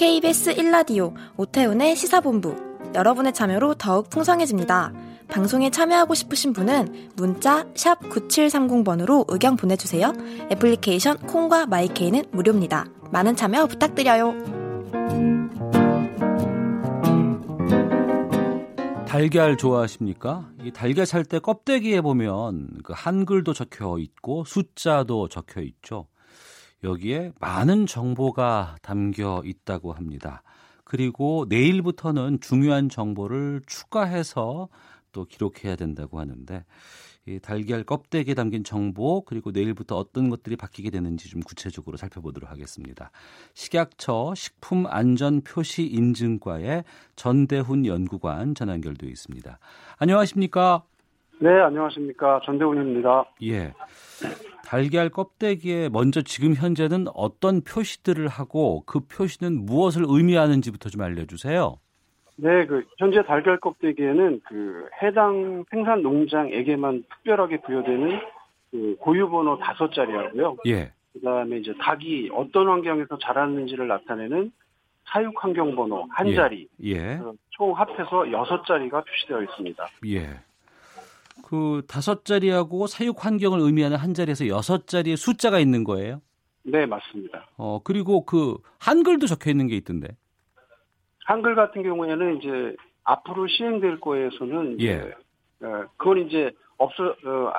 KBS 0.00 0.54
1라디오 0.54 1.12
오태훈의 1.36 1.94
시사본부 1.94 2.56
여러분의 2.94 3.34
참여로 3.34 3.74
더욱 3.74 4.08
풍성해집니다. 4.08 4.94
방송에 5.28 5.68
참여하고 5.68 6.14
싶으신 6.14 6.54
분은 6.54 7.10
문자 7.16 7.64
9730번으로 7.74 9.26
의견 9.28 9.56
보내주세요. 9.56 10.14
애플리케이션 10.50 11.18
콩과 11.18 11.66
마이케이는 11.66 12.24
무료입니다. 12.30 12.86
많은 13.10 13.36
참여 13.36 13.66
부탁드려요. 13.66 14.32
달걀 19.06 19.58
좋아하십니까? 19.58 20.48
이 20.62 20.70
달걀 20.70 21.04
살 21.04 21.24
때 21.24 21.38
껍데기에 21.38 22.00
보면 22.00 22.78
그 22.84 22.94
한글도 22.96 23.52
적혀 23.52 23.96
있고 23.98 24.44
숫자도 24.46 25.28
적혀 25.28 25.60
있죠. 25.60 26.06
여기에 26.82 27.32
많은 27.40 27.86
정보가 27.86 28.76
담겨 28.82 29.42
있다고 29.44 29.92
합니다. 29.92 30.42
그리고 30.84 31.46
내일부터는 31.48 32.40
중요한 32.40 32.88
정보를 32.88 33.60
추가해서 33.66 34.68
또 35.12 35.24
기록해야 35.24 35.74
된다고 35.76 36.18
하는데 36.20 36.64
이 37.26 37.38
달걀 37.38 37.84
껍데기에 37.84 38.32
담긴 38.34 38.64
정보 38.64 39.20
그리고 39.22 39.50
내일부터 39.50 39.96
어떤 39.96 40.30
것들이 40.30 40.56
바뀌게 40.56 40.88
되는지 40.90 41.28
좀 41.28 41.42
구체적으로 41.42 41.96
살펴보도록 41.96 42.50
하겠습니다. 42.50 43.10
식약처 43.54 44.34
식품안전표시인증과의 44.34 46.84
전대훈 47.14 47.86
연구관 47.86 48.54
전화 48.54 48.72
연결되어 48.72 49.10
있습니다. 49.10 49.58
안녕하십니까? 49.98 50.82
네, 51.40 51.50
안녕하십니까. 51.60 52.40
전대훈입니다. 52.44 53.24
예. 53.42 53.74
달걀 54.70 55.08
껍데기에 55.08 55.88
먼저 55.88 56.22
지금 56.22 56.54
현재는 56.54 57.06
어떤 57.12 57.60
표시들을 57.60 58.28
하고 58.28 58.84
그 58.86 59.00
표시는 59.00 59.66
무엇을 59.66 60.04
의미하는지부터 60.06 60.90
좀 60.90 61.02
알려주세요. 61.02 61.76
네, 62.36 62.66
그 62.66 62.84
현재 62.96 63.20
달걀 63.24 63.58
껍데기에는 63.58 64.40
그 64.46 64.88
해당 65.02 65.64
생산 65.70 66.02
농장에게만 66.02 67.02
특별하게 67.10 67.60
부여되는 67.62 68.20
그 68.70 68.96
고유 69.00 69.28
번호 69.28 69.58
다섯 69.58 69.92
자리하고요. 69.92 70.58
예. 70.68 70.92
그다음에 71.14 71.58
이제 71.58 71.74
닭이 71.80 72.30
어떤 72.32 72.68
환경에서 72.68 73.18
자랐는지를 73.18 73.88
나타내는 73.88 74.52
사육 75.06 75.34
환경 75.42 75.74
번호 75.74 76.06
한 76.10 76.32
자리. 76.32 76.68
예. 76.84 77.18
총 77.50 77.72
합해서 77.72 78.30
여섯 78.30 78.64
자리가 78.64 79.02
표시되어 79.02 79.42
있습니다. 79.42 79.88
예. 80.06 80.49
그 81.42 81.82
다섯 81.88 82.24
자리하고 82.24 82.86
사육 82.86 83.24
환경을 83.24 83.60
의미하는 83.60 83.96
한 83.96 84.14
자리에서 84.14 84.48
여섯 84.48 84.86
자리의 84.86 85.16
숫자가 85.16 85.58
있는 85.58 85.84
거예요? 85.84 86.20
네, 86.62 86.86
맞습니다. 86.86 87.46
어, 87.56 87.80
그리고 87.82 88.24
그 88.24 88.56
한글도 88.78 89.26
적혀 89.26 89.50
있는 89.50 89.66
게 89.66 89.76
있던데. 89.76 90.08
한글 91.24 91.54
같은 91.54 91.82
경우에는 91.82 92.38
이제 92.38 92.76
앞으로 93.04 93.46
시행될 93.48 94.00
거에서는 94.00 94.80
예. 94.80 95.12
어, 95.62 95.84
그건 95.96 96.26
이제 96.26 96.50
없어 96.76 97.14
어, 97.24 97.52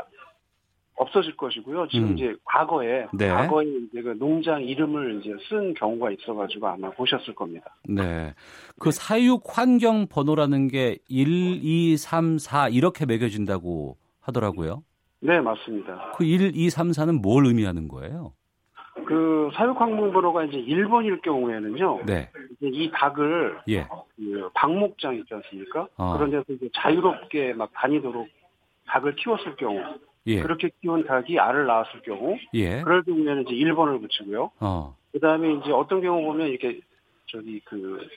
없어질 1.01 1.35
것이고요. 1.35 1.87
지금 1.87 2.09
음. 2.09 2.13
이제 2.13 2.35
과거에 2.43 3.07
네. 3.13 3.29
과거에 3.29 3.65
이제 3.65 4.01
그 4.01 4.09
농장 4.19 4.61
이름을 4.61 5.19
이제 5.19 5.33
쓴 5.49 5.73
경우가 5.73 6.11
있어가지고 6.11 6.67
아마 6.67 6.91
보셨을 6.91 7.33
겁니다. 7.33 7.75
네. 7.87 8.33
그 8.79 8.91
사육 8.91 9.43
환경 9.45 10.07
번호라는 10.07 10.67
게 10.67 10.99
1, 11.09 11.59
2, 11.63 11.97
3, 11.97 12.37
4 12.37 12.69
이렇게 12.69 13.05
매겨진다고 13.05 13.97
하더라고요. 14.19 14.83
네, 15.21 15.39
맞습니다. 15.39 16.13
그 16.17 16.23
1, 16.23 16.55
2, 16.55 16.69
3, 16.69 16.91
4는 16.91 17.21
뭘 17.21 17.45
의미하는 17.45 17.87
거예요? 17.87 18.33
그 19.05 19.49
사육항공 19.55 20.11
번호가 20.13 20.45
이제 20.45 20.57
1번일 20.57 21.21
경우에는요. 21.21 22.01
네. 22.05 22.29
이제 22.51 22.67
이 22.67 22.91
닭을 22.91 23.59
예. 23.69 23.87
그 24.15 24.49
방목장 24.53 25.15
있지 25.15 25.33
않습니까? 25.33 25.87
어. 25.97 26.13
그런 26.13 26.29
데서 26.29 26.43
이제 26.49 26.69
자유롭게 26.75 27.53
막 27.53 27.71
다니도록 27.73 28.27
닭을 28.87 29.15
키웠을 29.15 29.55
경우, 29.55 29.79
예. 30.27 30.41
그렇게 30.41 30.69
키운 30.81 31.05
닭이 31.05 31.39
알을 31.39 31.65
낳았을 31.65 32.01
경우, 32.01 32.37
예. 32.53 32.81
그럴 32.81 33.03
경우에는 33.03 33.43
이제 33.47 33.53
1번을 33.53 34.01
붙이고요. 34.01 34.51
어. 34.59 34.95
그 35.11 35.19
다음에 35.19 35.53
이제 35.53 35.71
어떤 35.71 36.01
경우 36.01 36.23
보면 36.23 36.47
이렇게 36.47 36.79
저기 37.27 37.59
그 37.65 38.07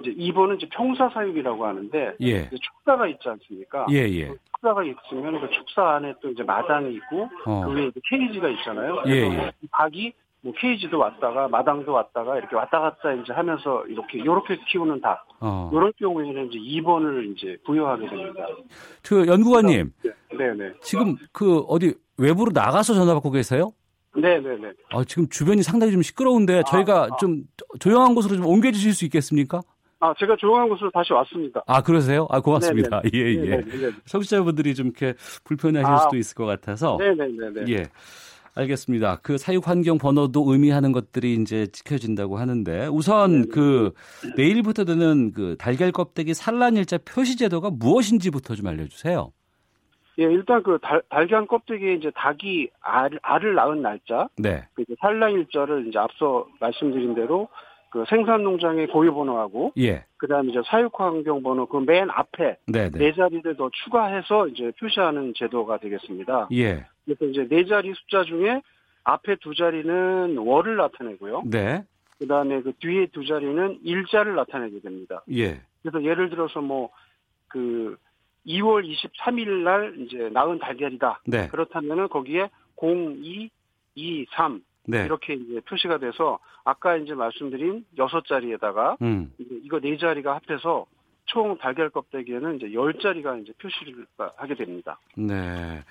이제 0.00 0.12
2번은 0.14 0.56
이제 0.56 0.68
평사 0.70 1.08
사육이라고 1.10 1.66
하는데 1.66 2.16
예. 2.20 2.50
축사가 2.50 3.06
있지 3.08 3.28
않습니까? 3.28 3.86
예, 3.90 3.98
예. 3.98 4.32
축사가 4.52 4.82
있으면 4.82 5.40
그 5.40 5.50
축사 5.50 5.90
안에 5.96 6.14
또 6.20 6.30
이제 6.30 6.42
마당이 6.42 6.94
있고 6.94 7.28
어. 7.44 7.66
그 7.66 7.74
위에 7.74 7.86
이제 7.86 8.00
케이지가 8.08 8.48
있잖아요. 8.48 9.02
예, 9.06 9.12
예. 9.12 9.52
이 9.62 9.66
닭이 9.70 10.12
뭐 10.44 10.52
케이지도 10.58 10.98
왔다가 10.98 11.48
마당도 11.48 11.90
왔다가 11.90 12.36
이렇게 12.36 12.54
왔다 12.54 12.78
갔다 12.78 13.12
이제 13.14 13.32
하면서 13.32 13.82
이렇게 13.86 14.22
요렇게 14.22 14.58
키우는 14.68 15.00
닭. 15.00 15.26
어. 15.40 15.70
이런 15.72 15.90
경우에는 15.98 16.52
이제 16.52 16.58
2번을 16.58 17.34
이제 17.34 17.56
부여하게 17.64 18.10
됩니다. 18.10 18.46
그 19.02 19.26
연구관님, 19.26 19.90
네, 20.02 20.52
네. 20.54 20.72
지금 20.82 21.16
그 21.32 21.60
어디 21.60 21.94
외부로 22.18 22.50
나가서 22.52 22.92
전화 22.92 23.14
받고 23.14 23.30
계세요? 23.30 23.72
네, 24.14 24.38
네, 24.38 24.56
네. 24.58 24.70
아, 24.90 25.02
지금 25.04 25.26
주변이 25.30 25.62
상당히 25.62 25.92
좀 25.92 26.02
시끄러운데 26.02 26.62
저희가 26.68 27.16
좀 27.18 27.44
조용한 27.80 28.14
곳으로 28.14 28.36
좀 28.36 28.44
옮겨 28.44 28.70
주실 28.70 28.92
수 28.92 29.06
있겠습니까? 29.06 29.62
아, 29.98 30.12
제가 30.18 30.36
조용한 30.36 30.68
곳으로 30.68 30.90
다시 30.90 31.14
왔습니다. 31.14 31.62
아, 31.66 31.80
그러세요? 31.82 32.26
아, 32.28 32.40
고맙습니다. 32.40 33.00
네, 33.00 33.10
네. 33.10 33.18
예, 33.18 33.34
예. 33.34 33.36
네, 33.36 33.64
네, 33.64 33.76
네. 33.78 33.90
청취자분들이 34.04 34.74
좀 34.74 34.88
이렇게 34.88 35.14
불편해 35.42 35.80
하실 35.80 35.94
아. 35.94 35.98
수도 36.00 36.18
있을 36.18 36.34
것 36.34 36.44
같아서. 36.44 36.98
네, 37.00 37.14
네, 37.14 37.28
네, 37.28 37.64
네. 37.64 37.72
예. 37.72 37.82
알겠습니다. 38.54 39.20
그 39.22 39.36
사육 39.36 39.68
환경 39.68 39.98
번호도 39.98 40.44
의미하는 40.52 40.92
것들이 40.92 41.34
이제 41.34 41.66
지켜진다고 41.66 42.36
하는데 42.38 42.86
우선 42.86 43.48
그 43.48 43.92
내일부터 44.36 44.84
되는 44.84 45.32
그 45.32 45.56
달걀 45.58 45.90
껍데기 45.92 46.34
산란 46.34 46.76
일자 46.76 46.98
표시 46.98 47.36
제도가 47.36 47.70
무엇인지부터 47.70 48.54
좀 48.54 48.68
알려주세요. 48.68 49.32
예, 50.20 50.22
일단 50.22 50.62
그 50.62 50.78
달, 50.80 51.02
달걀 51.08 51.46
껍데기에 51.46 51.94
이제 51.94 52.12
닭이 52.14 52.68
알, 52.80 53.10
알을 53.20 53.54
낳은 53.54 53.82
날짜, 53.82 54.28
네. 54.38 54.62
그 54.74 54.82
이제 54.82 54.94
산란 55.00 55.32
일자를 55.32 55.88
이제 55.88 55.98
앞서 55.98 56.46
말씀드린 56.60 57.16
대로 57.16 57.48
그 57.90 58.04
생산 58.08 58.42
농장의 58.42 58.88
고유 58.88 59.14
번호하고 59.14 59.72
예. 59.78 60.04
그다음에 60.16 60.50
이제 60.50 60.60
사육화 60.66 61.06
환경 61.06 61.42
번호 61.42 61.66
그 61.66 61.78
맨 61.78 62.10
앞에 62.10 62.56
네, 62.66 62.90
네. 62.90 62.98
네 62.98 63.14
자리를 63.14 63.56
더 63.56 63.70
추가해서 63.84 64.48
이제 64.48 64.72
표시하는 64.80 65.32
제도가 65.36 65.78
되겠습니다. 65.78 66.48
예. 66.54 66.86
그래서 67.04 67.24
이제 67.26 67.46
네 67.48 67.64
자리 67.66 67.92
숫자 67.94 68.24
중에 68.24 68.62
앞에 69.04 69.36
두 69.36 69.54
자리는 69.54 70.36
월을 70.38 70.76
나타내고요. 70.76 71.42
네. 71.46 71.84
그 72.18 72.26
다음에 72.26 72.62
그 72.62 72.72
뒤에 72.78 73.06
두 73.06 73.26
자리는 73.26 73.80
일자를 73.82 74.34
나타내게 74.34 74.80
됩니다. 74.80 75.22
예. 75.32 75.60
그래서 75.82 76.02
예를 76.02 76.30
들어서 76.30 76.60
뭐 76.60 76.90
그 77.54 77.96
2월 78.46 78.84
23일 78.84 79.62
날 79.62 79.94
이제 80.00 80.28
낳은 80.30 80.58
달걀이다. 80.58 81.20
네. 81.26 81.46
그렇다면은 81.48 82.08
거기에 82.08 82.50
02, 82.76 83.48
2, 83.94 84.26
3 84.34 84.60
네. 84.86 85.04
이렇게 85.04 85.34
이제 85.34 85.60
표시가 85.60 85.98
돼서 85.98 86.40
아까 86.64 86.96
이제 86.96 87.14
말씀드린 87.14 87.84
여섯 87.96 88.26
자리에다가 88.26 88.96
음. 89.02 89.32
이거 89.38 89.78
네 89.78 89.96
자리가 89.96 90.34
합해서 90.34 90.86
총 91.26 91.56
달걀 91.58 91.90
껍데기에는 91.90 92.56
이제 92.56 92.72
열 92.72 92.94
자리가 92.94 93.36
이제 93.38 93.52
표시를 93.60 94.06
하게 94.36 94.54
됩니다. 94.54 94.98
네. 95.16 95.82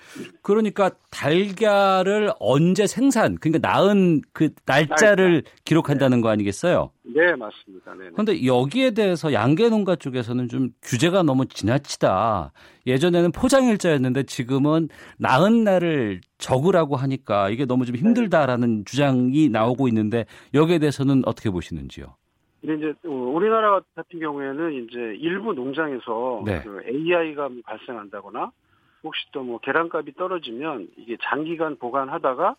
그러니까 0.42 0.90
달걀을 1.10 2.32
언제 2.38 2.86
생산, 2.86 3.36
그러니까 3.36 3.66
낳은 3.68 4.22
그 4.32 4.50
날짜를 4.64 5.42
기록한다는 5.64 6.20
거 6.20 6.28
아니겠어요? 6.28 6.90
네, 7.02 7.34
맞습니다. 7.34 7.94
네. 7.94 8.10
그런데 8.12 8.46
여기에 8.46 8.92
대해서 8.92 9.32
양계 9.32 9.68
농가 9.68 9.96
쪽에서는 9.96 10.48
좀 10.48 10.70
규제가 10.82 11.22
너무 11.22 11.46
지나치다. 11.46 12.52
예전에는 12.86 13.32
포장일자였는데 13.32 14.24
지금은 14.24 14.88
낳은 15.18 15.64
날을 15.64 16.20
적으라고 16.38 16.96
하니까 16.96 17.50
이게 17.50 17.64
너무 17.64 17.86
좀 17.86 17.96
힘들다라는 17.96 18.84
주장이 18.84 19.48
나오고 19.48 19.88
있는데 19.88 20.26
여기에 20.52 20.78
대해서는 20.78 21.22
어떻게 21.26 21.50
보시는지요? 21.50 22.14
근데 22.64 22.76
이제 22.76 23.08
어, 23.08 23.10
우리나라 23.10 23.80
같은 23.94 24.18
경우에는 24.20 24.72
이제 24.72 24.98
일부 25.20 25.52
농장에서 25.52 26.42
네. 26.46 26.62
그 26.62 26.82
AI가 26.86 27.50
발생한다거나 27.64 28.50
혹시 29.02 29.20
또 29.32 29.42
뭐 29.42 29.58
계란값이 29.58 30.14
떨어지면 30.14 30.88
이게 30.96 31.18
장기간 31.22 31.76
보관하다가 31.76 32.56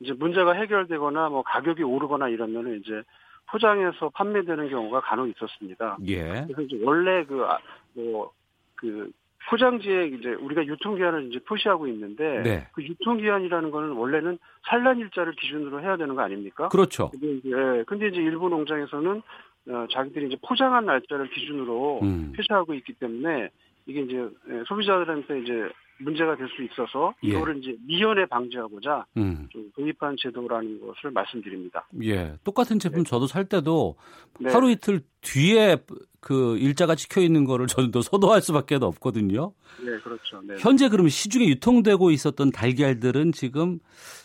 이제 0.00 0.12
문제가 0.12 0.52
해결되거나 0.54 1.28
뭐 1.28 1.42
가격이 1.42 1.84
오르거나 1.84 2.28
이러면은 2.28 2.80
이제 2.80 3.02
포장해서 3.46 4.08
판매되는 4.08 4.68
경우가 4.70 5.02
간혹 5.02 5.28
있었습니다. 5.28 5.98
예. 6.08 6.44
그래서 6.46 6.62
이제 6.62 6.80
원래 6.82 7.24
그 7.24 7.46
뭐그 7.94 9.12
포장지에 9.48 10.06
이제 10.06 10.30
우리가 10.34 10.64
유통기한을 10.64 11.28
이제 11.28 11.38
표시하고 11.40 11.86
있는데 11.88 12.42
네. 12.42 12.66
그 12.72 12.82
유통기한이라는 12.82 13.70
거는 13.70 13.90
원래는 13.92 14.38
산란일자를 14.68 15.34
기준으로 15.34 15.80
해야 15.82 15.96
되는 15.96 16.14
거 16.14 16.22
아닙니까? 16.22 16.68
그렇죠. 16.68 17.10
근데 17.10 17.32
이제, 17.32 17.50
예, 17.50 17.84
근데 17.86 18.08
이제 18.08 18.16
일부 18.16 18.48
농장에서는 18.48 19.22
어, 19.66 19.86
자기들이 19.90 20.26
이제 20.26 20.36
포장한 20.46 20.86
날짜를 20.86 21.30
기준으로 21.30 22.00
음. 22.02 22.32
표시하고 22.36 22.74
있기 22.74 22.94
때문에 22.94 23.50
이게 23.86 24.00
이제 24.00 24.16
예, 24.16 24.62
소비자들한테 24.66 25.40
이제 25.40 25.68
문제가 25.98 26.36
될 26.36 26.48
수 26.48 26.62
있어서 26.62 27.14
예. 27.24 27.28
이거를 27.28 27.58
이제 27.58 27.76
미연에 27.86 28.26
방지하고자 28.26 29.06
음. 29.16 29.48
좀 29.50 29.70
도입한 29.76 30.16
제도라는 30.18 30.80
것을 30.80 31.10
말씀드립니다. 31.10 31.86
예. 32.02 32.36
똑같은 32.44 32.78
제품 32.78 33.04
저도 33.04 33.26
살 33.26 33.44
때도 33.44 33.96
네. 34.40 34.50
하루 34.52 34.70
이틀 34.70 35.00
뒤에 35.20 35.78
그 36.20 36.56
일자가 36.58 36.94
찍혀 36.94 37.20
있는 37.20 37.44
거를 37.44 37.66
저는 37.66 37.90
또 37.90 38.00
선호할 38.00 38.40
수밖에 38.40 38.76
없거든요. 38.76 39.52
네, 39.80 39.98
그렇죠. 39.98 40.40
네. 40.42 40.56
현재 40.58 40.88
그러면 40.88 41.10
시중에 41.10 41.46
유통되고 41.48 42.10
있었던 42.10 42.50
달걀들은 42.50 43.32
지금 43.32 43.78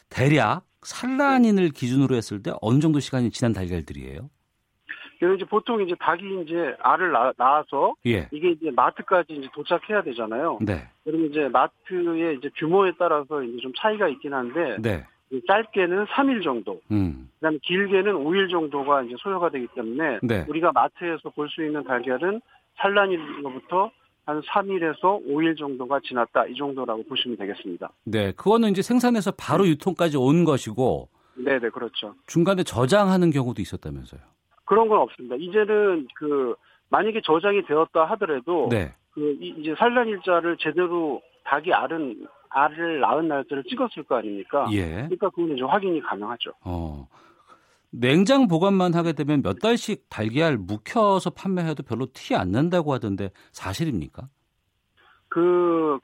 대략 0.09 0.65
산란인을 0.83 1.71
기준으로 1.71 2.15
했을 2.15 2.41
때 2.41 2.53
어느 2.61 2.79
정도 2.79 2.99
시간이 2.99 3.31
지난 3.31 3.51
달걀들이에요? 3.53 4.29
그래서 5.19 5.35
이제 5.35 5.45
보통 5.45 5.81
이제 5.81 5.95
닭이 5.99 6.41
이제 6.43 6.75
알을 6.79 7.11
낳, 7.11 7.33
낳아서 7.38 7.93
예. 8.05 8.27
이게 8.31 8.51
이제 8.51 8.71
마트까지 8.71 9.33
이제 9.33 9.47
도착해야 9.53 10.01
되잖아요. 10.03 10.59
네. 10.61 10.88
그러면 11.03 11.29
이제 11.29 11.49
마트의 11.49 12.38
이제 12.38 12.49
규모에 12.57 12.93
따라서 12.97 13.43
이제 13.43 13.57
좀 13.61 13.73
차이가 13.77 14.07
있긴 14.07 14.33
한데 14.33 14.77
네. 14.79 15.05
짧게는 15.47 16.05
3일 16.05 16.43
정도, 16.43 16.81
음. 16.89 17.29
그다음에 17.35 17.59
길게는 17.61 18.13
5일 18.13 18.49
정도가 18.49 19.03
이제 19.03 19.15
소요가 19.19 19.49
되기 19.49 19.67
때문에 19.75 20.19
네. 20.23 20.45
우리가 20.47 20.71
마트에서 20.71 21.29
볼 21.31 21.47
수 21.49 21.63
있는 21.63 21.83
달걀은 21.83 22.41
산란일로부터 22.77 23.91
한 24.25 24.41
3일에서 24.41 25.25
5일 25.27 25.57
정도가 25.57 25.99
지났다 26.03 26.45
이 26.47 26.55
정도라고 26.55 27.03
보시면 27.03 27.38
되겠습니다. 27.38 27.89
네. 28.05 28.31
그거는 28.31 28.69
이제 28.69 28.81
생산해서 28.81 29.31
바로 29.38 29.67
유통까지 29.67 30.17
온 30.17 30.45
것이고 30.45 31.09
네, 31.35 31.57
네, 31.59 31.69
그렇죠. 31.69 32.15
중간에 32.27 32.63
저장하는 32.63 33.31
경우도 33.31 33.61
있었다면서요. 33.61 34.21
그런 34.69 34.88
건 34.88 34.99
없습니다. 34.99 35.35
이제는 35.35 36.07
그 36.15 36.53
만약에 36.89 37.21
저장이 37.25 37.65
되었다 37.65 38.05
하더라도 38.11 38.67
네. 38.69 38.93
그 39.13 39.35
이- 39.41 39.55
이제 39.58 39.73
산란 39.79 40.08
일자를 40.08 40.58
제대로 40.60 41.19
닭이 41.43 41.73
알은 41.73 42.27
알을 42.49 42.99
낳은 42.99 43.27
날짜를 43.27 43.63
찍었을 43.63 44.03
거 44.03 44.17
아닙니까? 44.17 44.67
예. 44.71 44.86
그러니까 44.88 45.29
그거는 45.32 45.55
이제 45.55 45.63
확인이 45.65 45.99
가능하죠. 46.01 46.51
어. 46.63 47.08
냉장 47.89 48.47
보관만 48.47 48.93
하게 48.93 49.13
되면 49.13 49.41
몇 49.41 49.58
달씩 49.60 50.05
달걀 50.10 50.58
묵혀서 50.58 51.32
판매해도 51.32 51.82
별로 51.82 52.05
티 52.13 52.36
안 52.36 52.51
난다고 52.51 52.93
하던데 52.93 53.32
사실입니까? 53.51 54.29
그, 55.29 55.99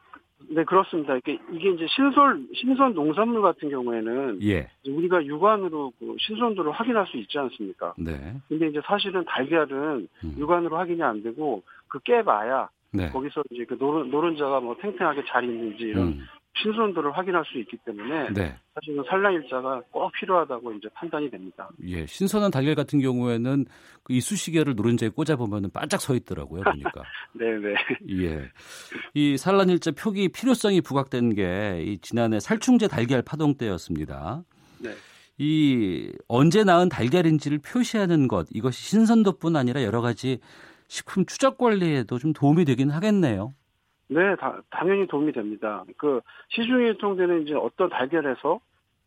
네, 0.49 0.63
그렇습니다. 0.63 1.15
이게, 1.17 1.39
이게 1.51 1.71
이제 1.71 1.85
신선, 1.87 2.47
신선 2.53 2.93
농산물 2.93 3.41
같은 3.41 3.69
경우에는 3.69 4.39
예. 4.43 4.69
우리가 4.87 5.25
육안으로 5.25 5.93
그 5.99 6.15
신선도를 6.19 6.71
확인할 6.71 7.07
수 7.07 7.17
있지 7.17 7.37
않습니까? 7.37 7.93
네. 7.97 8.35
근데 8.47 8.67
이제 8.67 8.81
사실은 8.85 9.23
달걀은 9.25 10.07
음. 10.23 10.35
육안으로 10.37 10.77
확인이 10.77 11.01
안 11.03 11.23
되고 11.23 11.63
그 11.87 11.99
깨봐야 11.99 12.69
네. 12.91 13.09
거기서 13.09 13.43
이제 13.51 13.65
그 13.65 13.77
노른, 13.77 14.09
노른자가 14.09 14.59
뭐 14.59 14.75
탱탱하게 14.81 15.23
잘 15.27 15.43
있는지 15.43 15.83
이런 15.83 16.07
음. 16.07 16.25
신선도를 16.57 17.17
확인할 17.17 17.43
수 17.45 17.57
있기 17.59 17.77
때문에 17.85 18.29
네. 18.33 18.55
사실은 18.73 19.03
산란 19.07 19.33
일자가 19.33 19.81
꼭 19.91 20.11
필요하다고 20.13 20.73
이제 20.73 20.87
판단이 20.93 21.29
됩니다. 21.29 21.69
예. 21.85 22.05
신선한 22.05 22.51
달걀 22.51 22.75
같은 22.75 22.99
경우에는 22.99 23.65
그 24.03 24.13
이쑤시개를 24.13 24.75
노른자에 24.75 25.09
꽂아 25.09 25.35
보면은 25.35 25.69
반짝 25.71 26.01
서 26.01 26.15
있더라고요. 26.15 26.63
보니까. 26.63 27.03
네 27.33 27.45
네. 27.57 27.75
예. 28.23 28.49
이 29.13 29.37
산란 29.37 29.69
일자 29.69 29.91
표기 29.91 30.29
필요성이 30.29 30.81
부각된 30.81 31.35
게이 31.35 31.99
지난해 31.99 32.39
살충제 32.39 32.87
달걀 32.87 33.21
파동 33.21 33.55
때였습니다. 33.55 34.43
네. 34.79 34.91
이 35.37 36.11
언제 36.29 36.63
낳은 36.63 36.87
달걀인지를 36.87 37.59
표시하는 37.59 38.29
것 38.29 38.47
이것이 38.51 38.81
신선도뿐 38.81 39.55
아니라 39.57 39.83
여러 39.83 40.01
가지 40.01 40.39
식품 40.87 41.25
추적 41.25 41.57
관리에도 41.57 42.17
좀 42.19 42.31
도움이 42.31 42.63
되긴 42.63 42.89
하겠네요. 42.89 43.53
네, 44.07 44.35
다- 44.35 44.61
당연히 44.69 45.07
도움이 45.07 45.31
됩니다. 45.31 45.83
그 45.97 46.21
시중에 46.49 46.87
유통되는 46.89 47.43
이제 47.43 47.53
어떤 47.55 47.89
달걀에서 47.89 48.59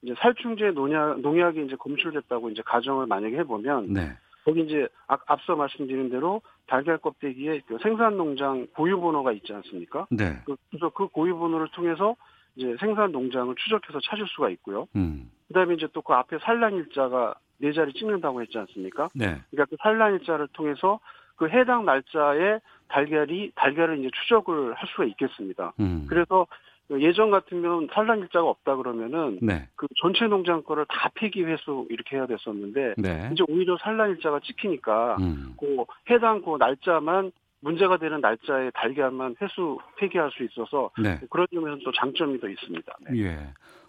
이제 0.03 0.15
살충제 0.19 0.73
농약, 0.73 1.21
농약이 1.21 1.65
이제 1.67 1.77
검출됐다고 1.77 2.51
이제 2.51 2.63
가정을 2.65 3.07
만약에 3.07 3.37
해보면 3.39 3.93
네. 3.93 4.17
거기 4.45 4.63
이제 4.63 4.89
앞- 5.07 5.23
앞서 5.31 5.57
말씀드린 5.57 6.11
대로 6.11 6.41
달걀 6.67 6.99
껍데기에 6.99 7.61
그 7.67 7.79
생산 7.83 8.17
농장 8.17 8.67
고유 8.75 9.01
번호가 9.01 9.33
있지 9.33 9.53
않습니까? 9.53 10.07
네. 10.11 10.39
그- 10.47 10.57
그래서 10.71 10.89
그 10.91 11.07
고유 11.09 11.37
번호를 11.39 11.69
통해서 11.73 12.17
이제 12.57 12.77
생산 12.81 13.13
농장을 13.13 13.55
추적해서 13.57 14.01
찾을 14.01 14.27
수가 14.29 14.51
있고요. 14.51 14.87
음. 14.97 15.31
그다음에 15.49 15.75
이제 15.75 15.87
또 15.93 16.03
그 16.03 16.13
앞에 16.13 16.39
산란 16.41 16.75
일자가 16.75 17.35
네 17.59 17.73
자리 17.73 17.93
찍는다고 17.93 18.41
했지 18.43 18.59
않습니까? 18.59 19.09
네. 19.15 19.41
그러니까 19.51 19.65
그 19.71 19.77
산란 19.81 20.15
일자를 20.15 20.49
통해서 20.53 20.99
그 21.37 21.49
해당 21.49 21.85
날짜에 21.85 22.59
달걀이 22.88 23.53
달걀을 23.55 23.98
이제 23.98 24.11
추적을 24.22 24.74
할 24.74 24.88
수가 24.88 25.05
있겠습니다. 25.05 25.72
음. 25.81 26.07
그래서 26.09 26.46
예전 26.90 27.31
같으면 27.31 27.88
산란 27.92 28.20
일자가 28.20 28.48
없다 28.48 28.77
그러면은 28.77 29.38
네. 29.42 29.68
그 29.77 29.87
전체 30.01 30.27
농장 30.27 30.62
거를 30.62 30.87
다 30.88 31.11
폐기 31.14 31.44
회수 31.44 31.87
이렇게 31.90 32.16
해야 32.16 32.27
됐었는데 32.27 32.94
네. 32.96 33.31
이제 33.33 33.44
오히려 33.46 33.77
산란 33.83 34.11
일자가 34.11 34.40
찍히니까 34.40 35.16
음. 35.20 35.55
그 35.59 35.85
해당 36.11 36.42
그 36.42 36.57
날짜만 36.59 37.31
문제가 37.61 37.98
되는 37.98 38.20
날짜에 38.20 38.70
달걀만 38.70 39.37
회수 39.42 39.79
폐기할 39.98 40.31
수 40.31 40.44
있어서 40.44 40.90
네. 41.03 41.20
그런 41.29 41.46
점에서 41.53 41.79
또 41.85 41.92
장점이 41.92 42.40
더 42.40 42.48
있습니다. 42.48 42.96
네. 43.11 43.18
예. 43.22 43.38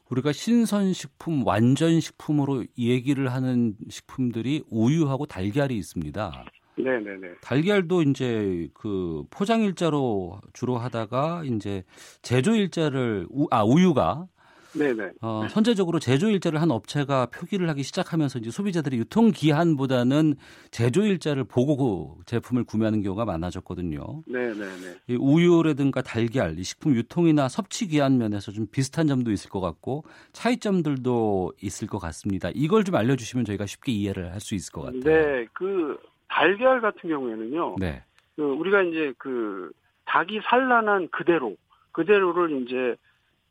우리가 0.10 0.32
신선식품, 0.32 1.46
완전식품으로 1.46 2.64
얘기를 2.78 3.32
하는 3.32 3.76
식품들이 3.90 4.64
우유하고 4.70 5.28
달걀이 5.28 5.76
있습니다. 5.78 6.46
네네네. 6.84 7.36
달걀도 7.42 8.02
이제 8.04 8.70
그 8.74 9.24
포장 9.30 9.62
일자로 9.62 10.40
주로 10.54 10.78
하다가 10.78 11.44
이제 11.46 11.84
제조 12.22 12.56
일자를 12.56 13.28
우, 13.30 13.48
아 13.52 13.64
우유가 13.64 14.28
네네. 14.74 15.12
어, 15.22 15.48
선제적으로 15.50 16.00
제조 16.00 16.30
일자를 16.30 16.62
한 16.62 16.70
업체가 16.72 17.26
표기를 17.28 17.68
하기 17.70 17.84
시작하면서 17.84 18.40
이제 18.40 18.52
소비자들이 18.52 18.98
유통 18.98 19.32
기한보다는 19.32 20.36
제조 20.72 21.04
일자를 21.04 21.44
보고 21.44 22.18
그 22.20 22.26
제품을 22.26 22.64
구매하는 22.64 23.02
경우가 23.02 23.26
많아졌거든요. 23.26 24.24
네네네. 24.28 24.96
이 25.10 25.16
우유라든가 25.16 26.04
달걀, 26.04 26.58
이 26.60 26.64
식품 26.64 26.96
유통이나 26.96 27.50
섭취 27.50 27.88
기한 27.88 28.18
면에서 28.20 28.52
좀 28.52 28.68
비슷한 28.68 29.08
점도 29.08 29.32
있을 29.32 29.50
것 29.50 29.60
같고 29.60 30.06
차이점들도 30.34 31.54
있을 31.64 31.88
것 31.88 31.98
같습니다. 32.00 32.50
이걸 32.54 32.84
좀 32.84 32.96
알려주시면 32.96 33.46
저희가 33.46 33.66
쉽게 33.66 33.92
이해를 33.92 34.32
할 34.32 34.40
수 34.40 34.54
있을 34.56 34.72
것 34.72 34.84
같아요. 34.84 35.02
네, 35.04 35.48
그 35.54 35.98
달걀 36.30 36.82
같은 36.82 37.10
경우에는요. 37.10 37.76
네. 37.80 38.04
그 38.36 38.44
우리가 38.44 38.84
이제 38.84 39.14
그 39.18 39.72
닭이 40.06 40.40
산란한 40.44 41.10
그대로 41.10 41.56
그대로를 41.92 42.62
이제 42.64 42.96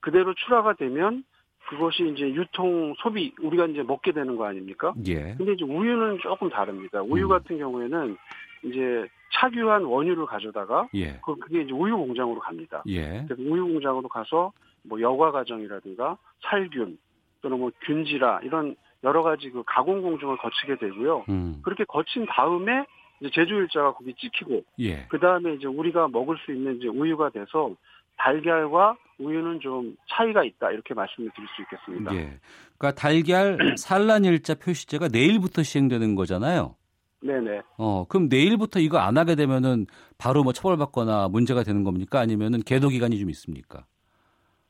그대로 0.01 0.33
출하가 0.35 0.75
되면 0.75 1.25
그것이 1.69 2.09
이제 2.15 2.23
유통 2.33 2.95
소비 2.99 3.35
우리가 3.43 3.67
이제 3.67 3.83
먹게 3.83 4.13
되는 4.13 4.37
거 4.37 4.47
아닙니까? 4.47 4.95
예. 5.07 5.35
근데 5.37 5.53
이제 5.53 5.65
우유는 5.65 6.19
조금 6.21 6.49
다릅니다. 6.49 7.03
우유 7.03 7.25
음. 7.25 7.29
같은 7.29 7.59
경우에는 7.59 8.17
이제 8.65 9.07
착유한 9.35 9.85
원유를 9.85 10.25
가져다가 10.27 10.89
예. 10.95 11.19
그- 11.25 11.37
그게 11.37 11.61
이제 11.63 11.73
우유 11.73 11.95
공장으로 11.97 12.41
갑니다. 12.41 12.83
예. 12.89 13.25
그래서 13.29 13.43
우유 13.43 13.67
공장으로 13.67 14.09
가서 14.09 14.53
뭐 14.83 14.99
여과 15.01 15.31
과정이라든가 15.33 16.17
살균 16.41 16.97
또는 17.43 17.59
뭐 17.59 17.71
균질화 17.83 18.41
이런 18.45 18.75
여러 19.05 19.23
가지 19.23 19.51
그 19.51 19.63
가공 19.67 20.03
공정을 20.03 20.37
거치게 20.39 20.77
되고요. 20.79 21.25
음. 21.29 21.61
그렇게 21.63 21.85
거친 21.85 22.27
다음에 22.27 22.85
이제 23.21 23.31
제조 23.33 23.55
일자가 23.55 23.93
거기 23.95 24.15
찍히고 24.15 24.63
예. 24.81 25.07
그 25.09 25.19
다음에 25.19 25.55
이제 25.55 25.67
우리가 25.67 26.09
먹을 26.09 26.37
수 26.45 26.53
있는 26.53 26.77
이제 26.77 26.89
우유가 26.89 27.31
돼서 27.31 27.75
달걀과 28.17 28.97
우유는 29.19 29.61
좀 29.61 29.97
차이가 30.09 30.45
있다 30.45 30.71
이렇게 30.71 30.95
말씀을 30.95 31.31
드릴 31.35 31.49
수 31.55 31.63
있겠습니다. 31.63 32.15
예. 32.15 32.39
그러니까 32.77 33.01
달걀 33.01 33.59
산란 33.79 34.25
일자 34.25 34.55
표시제가 34.55 35.09
내일부터 35.09 35.63
시행되는 35.63 36.15
거잖아요. 36.15 36.77
네네. 37.21 37.63
어, 37.79 38.05
그럼 38.09 38.29
내일부터 38.29 38.79
이거 38.79 38.99
안 38.99 39.19
하게 39.19 39.35
되면은 39.35 39.87
바로 40.19 40.45
뭐 40.45 40.53
처벌받거나 40.53 41.29
문제가 41.29 41.65
되는 41.65 41.83
겁니까? 41.83 42.21
아니면은 42.21 42.61
계도 42.61 42.89
기간이 42.89 43.19
좀 43.19 43.29
있습니까? 43.31 43.85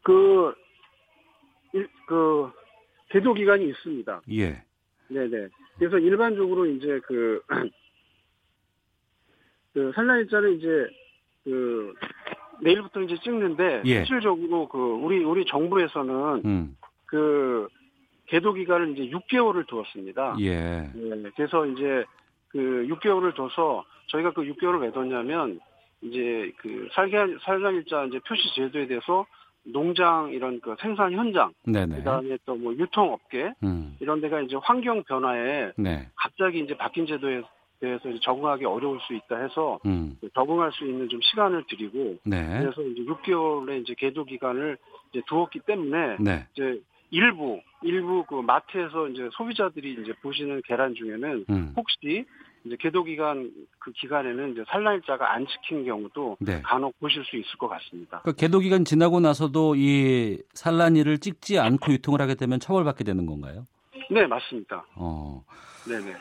그, 0.02 0.54
일, 1.74 1.86
그, 2.06 2.50
제도 3.12 3.34
기간이 3.34 3.68
있습니다. 3.68 4.22
예. 4.32 4.62
네네. 5.08 5.48
그래서 5.78 5.98
일반적으로 5.98 6.66
이제 6.66 7.00
그, 7.06 7.42
그 9.72 9.92
산란일자를 9.94 10.56
이제 10.56 10.86
그 11.44 11.94
내일부터 12.60 13.00
이제 13.02 13.16
찍는데 13.22 13.82
예. 13.86 14.04
실질적으로 14.04 14.68
그 14.68 14.78
우리 14.78 15.24
우리 15.24 15.44
정부에서는 15.46 16.42
음. 16.44 16.76
그 17.06 17.68
계도 18.26 18.52
기간을 18.52 18.90
이제 18.98 19.16
6개월을 19.16 19.66
두었습니다. 19.66 20.36
예. 20.40 20.90
네, 20.94 21.30
그래서 21.34 21.64
이제 21.66 22.04
그 22.48 22.86
6개월을 22.90 23.34
둬서 23.34 23.84
저희가 24.08 24.32
그 24.32 24.42
6개월을 24.42 24.82
왜 24.82 24.92
뒀냐면 24.92 25.60
이제 26.02 26.52
그 26.58 26.88
살간 26.92 27.38
살간일자 27.42 28.04
이제 28.04 28.18
표시 28.20 28.54
제도에 28.54 28.86
대해서 28.86 29.26
농장 29.72 30.30
이런 30.32 30.60
그 30.60 30.76
생산 30.80 31.12
현장 31.12 31.52
네네. 31.64 31.96
그다음에 31.96 32.36
또 32.44 32.58
뭐 32.58 32.74
유통업계 32.74 33.54
음. 33.62 33.96
이런 34.00 34.20
데가 34.20 34.40
이제 34.40 34.56
환경 34.60 35.02
변화에 35.04 35.72
네. 35.76 36.08
갑자기 36.16 36.60
이제 36.60 36.76
바뀐 36.76 37.06
제도에 37.06 37.42
대해서 37.80 38.08
이제 38.08 38.18
적응하기 38.22 38.64
어려울 38.64 38.98
수 39.00 39.14
있다 39.14 39.38
해서 39.38 39.78
음. 39.86 40.16
적응할 40.34 40.72
수 40.72 40.84
있는 40.84 41.08
좀 41.08 41.20
시간을 41.22 41.64
드리고 41.68 42.16
네. 42.24 42.58
그래서 42.60 42.82
이제 42.82 43.02
6개월의 43.02 43.82
이제 43.82 43.94
계도 43.96 44.24
기간을 44.24 44.76
이제 45.12 45.22
두었기 45.28 45.60
때문에 45.60 46.16
네. 46.18 46.46
이제 46.52 46.80
일부 47.10 47.60
일부 47.82 48.24
그 48.26 48.34
마트에서 48.34 49.08
이제 49.08 49.28
소비자들이 49.32 49.98
이제 50.02 50.12
보시는 50.20 50.62
계란 50.66 50.94
중에는 50.94 51.44
음. 51.48 51.72
혹시 51.76 52.26
이제 52.64 52.76
계도 52.78 53.04
기간 53.04 53.50
그 53.78 53.92
기간에는 53.92 54.52
이제 54.52 54.64
산란일자가 54.68 55.32
안 55.32 55.46
지킨 55.46 55.84
경우도 55.84 56.36
네. 56.40 56.60
간혹 56.62 56.98
보실 56.98 57.24
수 57.24 57.36
있을 57.36 57.56
것 57.58 57.68
같습니다. 57.68 58.20
그 58.24 58.34
계도 58.34 58.58
기간 58.60 58.84
지나고 58.84 59.20
나서도 59.20 59.74
이 59.76 60.38
산란일을 60.54 61.18
찍지 61.18 61.58
않고 61.58 61.92
유통을 61.92 62.20
하게 62.20 62.34
되면 62.34 62.60
처벌받게 62.60 63.04
되는 63.04 63.26
건가요? 63.26 63.66
네, 64.10 64.26
맞습니다. 64.26 64.84
어. 64.96 65.42
네네. 65.86 66.14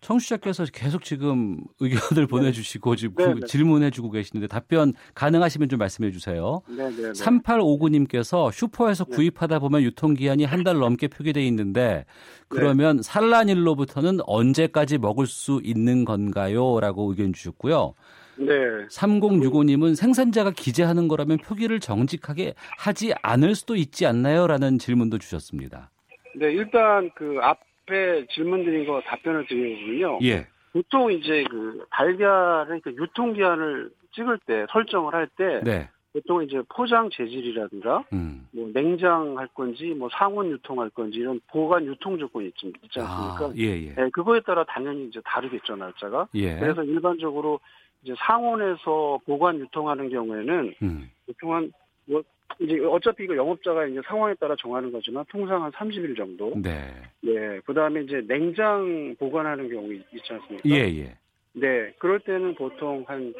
청취자께서 0.00 0.64
계속 0.72 1.02
지금 1.02 1.58
의견을 1.80 2.26
보내주시고 2.26 2.96
지금 2.96 3.14
네, 3.16 3.32
구- 3.34 3.40
네. 3.40 3.46
질문해주고 3.46 4.10
계시는데 4.10 4.46
답변 4.48 4.92
가능하시면 5.14 5.68
좀 5.68 5.78
말씀해 5.78 6.10
주세요. 6.10 6.60
네네네. 6.68 7.12
3859님께서 7.12 8.52
슈퍼에서 8.52 9.04
네. 9.04 9.16
구입하다 9.16 9.58
보면 9.58 9.82
유통기한이 9.82 10.44
한 10.44 10.66
달 10.66 10.78
넘게 10.78 11.06
표기돼 11.08 11.46
있는데 11.46 12.04
그러면 12.48 13.00
산란일로부터는 13.02 14.18
언제까지 14.26 14.98
먹을 14.98 15.26
수 15.26 15.60
있는 15.62 16.04
건가요? 16.04 16.80
라고 16.80 17.08
의견 17.10 17.32
주셨고요. 17.32 17.94
네. 18.38 18.46
3065님은 18.90 19.94
생산자가 19.94 20.50
기재하는 20.50 21.06
거라면 21.08 21.38
표기를 21.38 21.78
정직하게 21.80 22.54
하지 22.78 23.14
않을 23.22 23.54
수도 23.54 23.76
있지 23.76 24.06
않나요? 24.06 24.46
라는 24.48 24.78
질문도 24.78 25.18
주셨습니다. 25.18 25.90
네, 26.34 26.52
일단 26.52 27.10
그 27.14 27.38
앞 27.40 27.60
에 27.88 28.26
질문 28.30 28.64
드린 28.64 28.84
거 28.84 29.00
답변을 29.02 29.46
드리면요. 29.46 30.18
예. 30.22 30.46
보통 30.72 31.12
이제 31.12 31.44
그 31.48 31.86
달걀을 31.90 32.80
그 32.80 32.90
유통기한을 32.90 33.90
찍을 34.12 34.40
때 34.46 34.66
설정을 34.70 35.14
할때 35.14 35.60
네. 35.64 35.88
보통 36.12 36.42
이제 36.42 36.62
포장 36.68 37.08
재질이라든가 37.10 38.04
음. 38.12 38.48
뭐 38.50 38.70
냉장할 38.74 39.48
건지 39.48 39.94
뭐 39.96 40.08
상온 40.10 40.50
유통할 40.50 40.90
건지 40.90 41.18
이런 41.18 41.40
보관 41.48 41.86
유통 41.86 42.18
조건이 42.18 42.48
있지, 42.48 42.72
있지 42.82 43.00
않습니까? 43.00 43.46
아, 43.46 43.52
예, 43.56 43.86
예. 43.86 43.94
네, 43.94 44.10
그거에 44.10 44.40
따라 44.40 44.64
당연히 44.64 45.06
이제 45.06 45.20
다르겠죠, 45.24 45.76
날짜가. 45.76 46.28
예. 46.34 46.58
그래서 46.58 46.82
일반적으로 46.82 47.60
이제 48.02 48.14
상온에서 48.18 49.20
보관 49.26 49.60
유통하는 49.60 50.08
경우에는 50.08 50.74
음. 50.82 51.10
보통 51.26 51.54
한, 51.54 51.72
뭐, 52.06 52.22
이제 52.58 52.78
어차피 52.84 53.24
이거 53.24 53.36
영업자가 53.36 53.86
이제 53.86 54.00
상황에 54.06 54.34
따라 54.34 54.54
정하는 54.58 54.90
거지만 54.92 55.24
통상 55.28 55.62
한 55.62 55.70
30일 55.72 56.16
정도. 56.16 56.52
네. 56.56 56.92
네. 57.20 57.60
그 57.66 57.74
다음에 57.74 58.02
이제 58.02 58.22
냉장 58.26 59.14
보관하는 59.18 59.68
경우 59.68 59.92
있- 59.92 60.04
있지 60.14 60.32
않습니까? 60.32 60.68
예, 60.68 60.74
예. 60.98 61.16
네. 61.52 61.92
그럴 61.98 62.20
때는 62.20 62.54
보통 62.54 63.04
한 63.06 63.34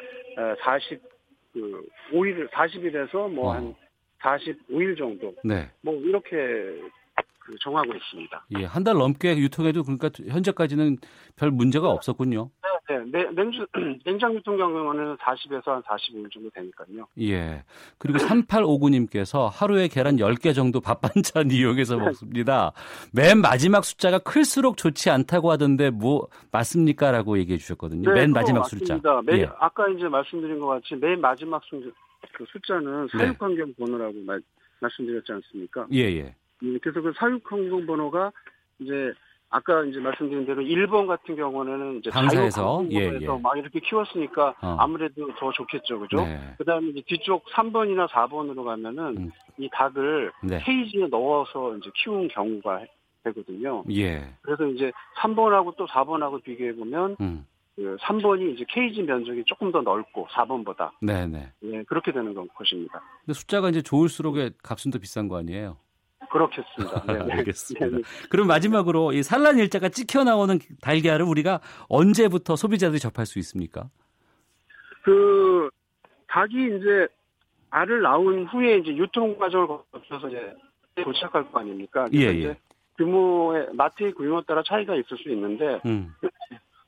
40, 0.63 1.01
그, 1.53 1.87
5일, 2.11 2.49
40일에서 2.51 3.29
뭐 3.31 3.49
어. 3.49 3.53
한 3.53 3.75
45일 4.21 4.97
정도. 4.97 5.33
네. 5.43 5.69
뭐 5.81 5.95
이렇게 5.95 6.37
그 7.39 7.55
정하고 7.61 7.93
있습니다. 7.93 8.45
예, 8.59 8.65
한 8.65 8.83
달 8.83 8.95
넘게 8.95 9.37
유통해도 9.37 9.83
그러니까 9.83 10.09
현재까지는 10.27 10.97
별 11.37 11.49
문제가 11.51 11.89
없었군요. 11.89 12.49
네, 12.89 12.99
네, 13.11 13.29
냉주, 13.31 13.65
냉장 14.05 14.33
유통 14.33 14.55
경우는 14.57 15.17
40에서 15.17 15.65
한 15.65 15.81
45일 15.83 16.31
정도 16.31 16.49
되니까요. 16.51 17.07
예. 17.19 17.63
그리고 17.97 18.17
3859님께서 18.19 19.49
하루에 19.51 19.87
계란 19.87 20.15
10개 20.17 20.55
정도 20.55 20.79
밥 20.79 21.01
반찬 21.01 21.49
이용해서 21.51 21.97
먹습니다. 21.97 22.71
맨 23.11 23.39
마지막 23.41 23.83
숫자가 23.83 24.19
클수록 24.19 24.77
좋지 24.77 25.09
않다고 25.09 25.51
하던데 25.51 25.89
뭐 25.89 26.27
맞습니까? 26.51 27.11
라고 27.11 27.37
얘기해 27.37 27.57
주셨거든요. 27.57 28.09
맨 28.13 28.27
그거 28.27 28.39
마지막 28.39 28.63
숫자. 28.69 28.93
맞습니다. 28.95 29.21
맨- 29.23 29.39
예. 29.41 29.49
아까 29.59 29.87
이제 29.89 30.07
말씀드린 30.07 30.59
것 30.59 30.67
같이 30.67 30.95
맨 30.95 31.19
마지막 31.19 31.61
숫, 31.65 31.93
그 32.33 32.45
숫자는 32.47 33.07
네. 33.13 33.17
사육환경 33.17 33.73
번호라고 33.77 34.13
말, 34.25 34.41
말씀드렸지 34.79 35.31
않습니까? 35.33 35.87
예, 35.91 36.03
예. 36.03 36.35
음, 36.63 36.79
그래서 36.81 37.01
그 37.01 37.11
사육환경 37.17 37.85
번호가 37.85 38.31
이제 38.79 39.11
아까 39.49 39.83
이제 39.85 39.99
말씀드린 39.99 40.45
대로 40.45 40.61
1번 40.61 41.07
같은 41.07 41.35
경우는 41.35 41.99
이제 41.99 42.09
당사에서, 42.09 42.85
예, 42.91 43.17
예. 43.21 43.27
막 43.41 43.57
이렇게 43.57 43.79
키웠으니까 43.79 44.55
어. 44.61 44.75
아무래도 44.79 45.27
더 45.39 45.51
좋겠죠, 45.51 45.99
그죠? 45.99 46.17
네. 46.17 46.55
그다음에 46.57 46.89
이제 46.89 47.01
뒤쪽 47.07 47.45
3번이나 47.51 48.09
4번으로 48.09 48.65
가면은 48.65 49.17
음. 49.17 49.31
이 49.57 49.69
닭을 49.71 50.31
네. 50.43 50.59
케이지에 50.63 51.07
넣어서 51.07 51.75
이제 51.77 51.89
키운 51.95 52.27
경우가 52.27 52.81
되거든요. 53.23 53.83
예. 53.91 54.27
그래서 54.41 54.65
이제 54.67 54.91
3번하고 55.19 55.75
또 55.77 55.87
4번하고 55.87 56.43
비교해 56.43 56.75
보면 56.75 57.15
음. 57.21 57.45
그 57.77 57.95
3번이 58.01 58.55
이제 58.55 58.65
케이지 58.67 59.03
면적이 59.03 59.43
조금 59.45 59.71
더 59.71 59.81
넓고 59.81 60.27
4번보다 60.31 60.89
네, 61.01 61.25
네. 61.27 61.51
예, 61.63 61.83
그렇게 61.83 62.11
되는 62.11 62.33
건 62.33 62.47
것입니다. 62.55 63.01
근데 63.23 63.33
숫자가 63.33 63.69
이제 63.69 63.81
좋을수록의 63.81 64.53
값은 64.63 64.91
더 64.91 64.99
비싼 64.99 65.27
거 65.27 65.37
아니에요? 65.37 65.77
그렇겠습니다. 66.29 67.03
네, 67.07 67.25
네. 67.25 67.33
알겠습니다. 67.33 67.97
네, 67.97 68.03
그럼 68.29 68.47
마지막으로 68.47 69.13
이 69.13 69.23
산란 69.23 69.57
일자가 69.57 69.89
찍혀 69.89 70.23
나오는 70.23 70.59
달걀을 70.81 71.23
우리가 71.23 71.61
언제부터 71.89 72.55
소비자들이 72.55 72.99
접할 72.99 73.25
수 73.25 73.39
있습니까? 73.39 73.89
그 75.03 75.69
닭이 76.27 76.53
이제 76.53 77.07
알을 77.69 78.01
낳은 78.01 78.45
후에 78.47 78.77
이제 78.77 78.95
유통 78.95 79.37
과정을 79.37 79.67
거쳐서 79.91 80.29
이제 80.29 80.53
도착할 81.03 81.49
거 81.51 81.59
아닙니까? 81.59 82.07
예, 82.13 82.19
예. 82.19 82.57
규모의 82.97 83.67
마트의 83.73 84.13
규모에 84.13 84.41
따라 84.47 84.63
차이가 84.63 84.95
있을 84.95 85.17
수 85.17 85.29
있는데 85.29 85.79
음. 85.85 86.13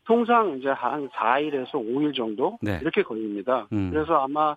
통상 0.05 0.57
이제 0.57 0.69
한 0.69 1.07
4일에서 1.09 1.73
5일 1.73 2.15
정도 2.15 2.57
네. 2.61 2.79
이렇게 2.81 3.03
걸립니다. 3.03 3.67
음. 3.71 3.91
그래서 3.91 4.15
아마 4.15 4.55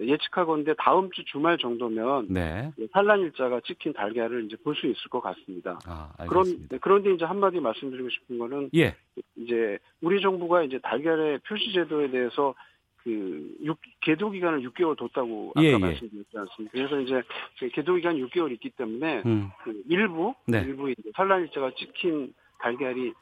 예측하건데 0.00 0.74
다음 0.78 1.10
주 1.10 1.24
주말 1.24 1.58
정도면 1.58 2.26
네. 2.28 2.72
산란 2.92 3.20
일자가 3.20 3.60
찍힌 3.60 3.92
달걀을 3.92 4.44
이제 4.44 4.56
볼 4.64 4.74
수 4.74 4.86
있을 4.86 5.10
것 5.10 5.20
같습니다. 5.20 5.78
아, 5.86 6.12
그런 6.26 6.46
알겠습니다. 6.46 6.68
네, 6.70 6.78
그런데 6.80 7.12
이제 7.12 7.24
한마디 7.24 7.60
말씀드리고 7.60 8.08
싶은 8.08 8.38
거는 8.38 8.70
예. 8.74 8.94
이제 9.36 9.78
우리 10.00 10.20
정부가 10.22 10.62
이제 10.62 10.78
달걀의 10.78 11.40
표시 11.40 11.72
제도에 11.72 12.10
대해서 12.10 12.54
그 13.02 13.56
6, 13.62 13.78
계도 14.00 14.30
기간을 14.30 14.62
6개월 14.70 14.96
뒀다고 14.96 15.52
아까 15.54 15.62
예, 15.64 15.72
예. 15.72 15.78
말씀드렸지 15.78 16.36
않습니까? 16.36 16.72
그래서 16.72 17.00
이제 17.00 17.22
그 17.58 17.68
계도 17.68 17.94
기간 17.94 18.16
6개월 18.16 18.52
있기 18.52 18.70
때문에 18.70 19.22
음. 19.26 19.50
그 19.64 19.82
일부 19.88 20.34
네. 20.46 20.60
일부 20.60 20.90
이제 20.90 21.02
산란 21.14 21.42
일자가 21.42 21.72
찍힌 21.76 22.32
달걀이 22.58 23.12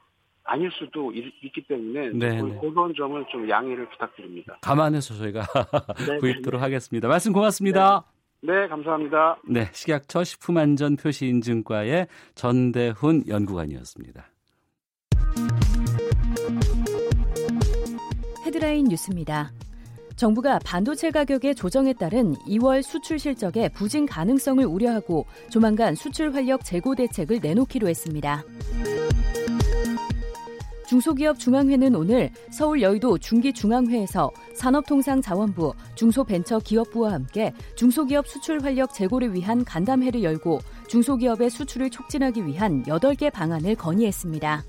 아닐 0.51 0.71
수도 0.73 1.13
있, 1.13 1.25
기 1.53 1.63
때문에 1.69 2.09
네, 2.15 2.41
그- 2.41 2.47
네. 2.47 2.59
그런 2.61 2.95
점을 2.97 3.23
좀 3.31 3.49
양해를 3.49 3.89
부탁드립니다. 3.91 4.57
감안해서 4.63 5.15
저희가 5.15 5.43
네, 6.09 6.19
구입도록 6.19 6.61
하겠습니다. 6.63 7.07
말씀 7.07 7.33
고맙습니다. 7.33 8.05
네, 8.41 8.67
감사합니다. 8.69 9.37
네, 9.47 9.69
식약처 9.73 10.25
식품안전 10.25 10.97
표시인증과의 10.97 12.07
전대훈 12.35 13.25
연구관이었습니다. 13.29 14.27
헤드라인 18.47 18.85
뉴스입니다. 18.85 19.51
정부가 20.17 20.59
반도체 20.65 21.11
가격의 21.11 21.55
조정에 21.55 21.93
따른 21.93 22.33
2월 22.49 22.83
수출 22.83 23.19
실적의 23.19 23.71
부진 23.73 24.07
가능성을 24.07 24.65
우려하고 24.65 25.27
조만간 25.51 25.95
수출 25.95 26.35
활력 26.35 26.65
재고 26.65 26.95
대책을 26.95 27.39
내놓기로 27.41 27.87
했습니다. 27.89 28.43
중소기업 30.89 31.39
중앙회는 31.39 31.95
오늘 31.95 32.31
서울 32.51 32.81
여의도 32.81 33.19
중기중앙회에서 33.19 34.31
산업통상자원부, 34.55 35.75
중소벤처기업부와 35.95 37.13
함께 37.13 37.53
중소기업 37.77 38.27
수출 38.27 38.65
활력 38.65 38.95
재고를 38.95 39.35
위한 39.35 39.67
간담회를 39.67 40.23
열고 40.23 40.61
중소기업의 40.87 41.51
수출을 41.51 41.91
촉진하기 41.91 42.47
위한 42.47 42.83
8개 42.85 43.31
방안을 43.31 43.75
건의했습니다. 43.75 44.65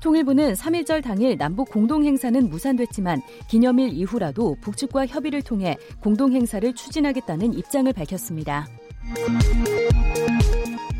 통일부는 0.00 0.54
3.1절 0.54 1.04
당일 1.04 1.36
남북 1.36 1.70
공동행사는 1.70 2.48
무산됐지만 2.48 3.22
기념일 3.48 3.90
이후라도 3.92 4.56
북측과 4.62 5.06
협의를 5.06 5.42
통해 5.42 5.76
공동행사를 6.00 6.74
추진하겠다는 6.74 7.54
입장을 7.54 7.92
밝혔습니다. 7.92 8.66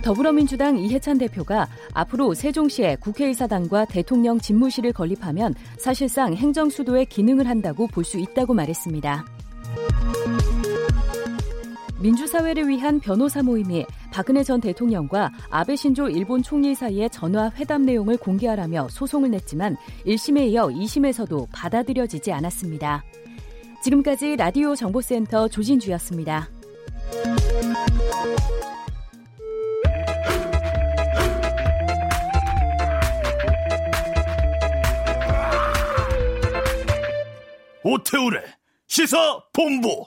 더불어민주당 0.02 0.78
이해찬 0.78 1.18
대표가 1.18 1.68
앞으로 1.92 2.34
세종시에 2.34 2.96
국회의사당과 2.96 3.84
대통령 3.86 4.38
집무실을 4.38 4.92
건립하면 4.92 5.54
사실상 5.78 6.34
행정수도의 6.34 7.06
기능을 7.06 7.46
한다고 7.46 7.86
볼 7.86 8.04
수 8.04 8.18
있다고 8.18 8.54
말했습니다. 8.54 9.24
민주사회를 12.00 12.66
위한 12.66 12.98
변호사 12.98 13.42
모임이 13.42 13.84
박근혜 14.10 14.42
전 14.42 14.60
대통령과 14.60 15.30
아베 15.50 15.76
신조 15.76 16.08
일본 16.08 16.42
총리 16.42 16.74
사이의 16.74 17.10
전화 17.10 17.50
회담 17.56 17.84
내용을 17.84 18.16
공개하라며 18.16 18.88
소송을 18.88 19.30
냈지만 19.30 19.76
1심에 20.06 20.48
이어 20.48 20.68
2심에서도 20.68 21.46
받아들여지지 21.52 22.32
않았습니다. 22.32 23.04
지금까지 23.82 24.36
라디오 24.36 24.74
정보센터 24.74 25.48
조진주였습니다. 25.48 26.48
오태우래 37.82 38.42
시사 38.86 39.40
본부 39.54 40.06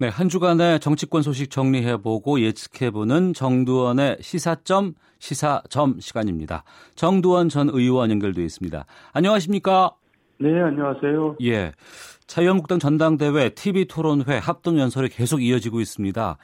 네, 0.00 0.08
한 0.08 0.28
주간의 0.28 0.78
정치권 0.78 1.22
소식 1.22 1.50
정리해보고 1.50 2.40
예측해보는 2.40 3.34
정두원의 3.34 4.18
시사점, 4.20 4.94
시사점 5.18 5.98
시간입니다. 5.98 6.62
정두원 6.94 7.48
전 7.48 7.68
의원 7.68 8.12
연결돼 8.12 8.44
있습니다. 8.44 8.84
안녕하십니까? 9.12 9.96
네, 10.38 10.50
안녕하세요. 10.60 11.38
예. 11.42 11.72
자유한국당 12.28 12.78
전당대회 12.78 13.48
TV 13.50 13.86
토론회 13.86 14.38
합동 14.38 14.78
연설이 14.78 15.08
계속 15.08 15.42
이어지고 15.42 15.80
있습니다. 15.80 16.36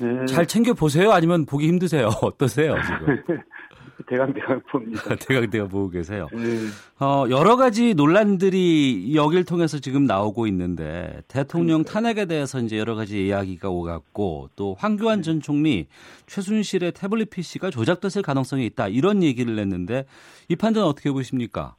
네, 0.00 0.26
잘 0.26 0.44
챙겨 0.44 0.74
보세요? 0.74 1.12
아니면 1.12 1.46
보기 1.46 1.66
힘드세요? 1.66 2.08
어떠세요, 2.20 2.74
지금? 2.84 3.40
대강대강 4.06 4.60
봅니다. 4.70 5.14
대강대가 5.16 5.66
보고 5.66 5.90
계세요. 5.90 6.28
네, 6.32 6.68
어, 7.00 7.24
여러 7.30 7.56
가지 7.56 7.94
논란들이 7.94 9.14
여길 9.14 9.44
통해서 9.44 9.78
지금 9.78 10.04
나오고 10.04 10.46
있는데 10.46 11.22
대통령 11.28 11.84
탄핵에 11.84 12.26
대해서 12.26 12.60
이제 12.60 12.78
여러 12.78 12.94
가지 12.94 13.26
이야기가 13.26 13.68
오갔고 13.68 14.50
또 14.56 14.74
황교안 14.78 15.22
전 15.22 15.40
총리 15.40 15.86
최순실의 16.26 16.92
태블릿 16.92 17.30
PC가 17.30 17.70
조작됐을 17.70 18.22
가능성이 18.22 18.66
있다 18.66 18.88
이런 18.88 19.22
얘기를 19.22 19.56
냈는데 19.56 20.06
이 20.48 20.56
판단 20.56 20.84
어떻게 20.84 21.10
보십니까? 21.10 21.74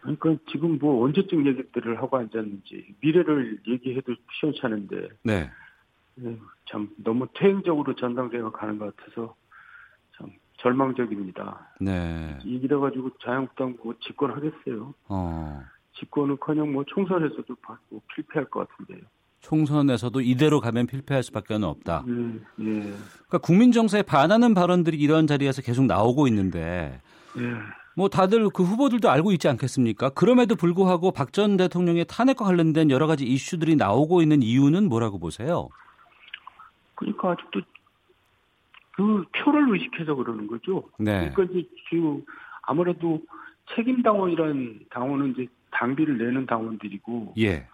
그러니까 0.00 0.36
지금 0.50 0.78
뭐 0.78 1.04
언제쯤 1.04 1.46
얘기들을 1.46 1.98
하고 1.98 2.16
앉았는지 2.16 2.94
미래를 3.00 3.60
얘기해도 3.68 4.14
시원찮은데 4.38 5.08
네. 5.22 5.50
네, 6.14 6.36
참 6.66 6.90
너무 7.02 7.26
퇴행적으로 7.34 7.94
전당대회가 7.94 8.50
가는 8.50 8.78
것 8.78 8.94
같아서 8.96 9.14
참 9.24 9.39
절망적입니다. 10.62 11.68
네. 11.80 12.38
이래 12.44 12.76
가지고 12.76 13.10
자유한국당 13.22 13.76
뭐 13.82 13.94
집권하겠어요. 14.00 14.94
어. 15.08 15.62
집권은커녕 15.98 16.72
뭐 16.72 16.84
총선에서도 16.86 17.54
받고 17.62 18.02
필패할 18.14 18.48
것 18.50 18.68
같은데요. 18.68 19.06
총선에서도 19.40 20.20
이대로 20.20 20.60
가면 20.60 20.86
필패할 20.86 21.22
수밖에 21.22 21.54
없다. 21.54 22.04
예, 22.06 22.64
예, 22.64 22.80
그러니까 22.82 23.38
국민 23.38 23.72
정서에 23.72 24.02
반하는 24.02 24.52
발언들이 24.52 24.98
이런 24.98 25.26
자리에서 25.26 25.62
계속 25.62 25.86
나오고 25.86 26.26
있는데 26.28 27.00
예. 27.38 27.42
뭐 27.96 28.08
다들 28.08 28.50
그 28.50 28.62
후보들도 28.62 29.08
알고 29.10 29.32
있지 29.32 29.48
않겠습니까? 29.48 30.10
그럼에도 30.10 30.56
불구하고 30.56 31.10
박 31.10 31.32
전 31.32 31.56
대통령의 31.56 32.04
탄핵과 32.06 32.44
관련된 32.44 32.90
여러 32.90 33.06
가지 33.06 33.24
이슈들이 33.24 33.76
나오고 33.76 34.20
있는 34.20 34.42
이유는 34.42 34.88
뭐라고 34.88 35.18
보세요? 35.18 35.68
그러니까 36.94 37.30
아직도 37.30 37.60
그 39.00 39.24
표를 39.32 39.72
의식해서 39.72 40.14
그러는 40.14 40.46
거죠. 40.46 40.90
네. 40.98 41.30
그러니까 41.30 41.44
이제 41.44 41.66
그 41.88 42.22
아무래도 42.60 43.22
책임 43.74 44.02
당원이란 44.02 44.80
당원은 44.90 45.30
이제 45.30 45.46
당비를 45.70 46.18
내는 46.18 46.44
당원들이고 46.44 47.34
예. 47.38 47.66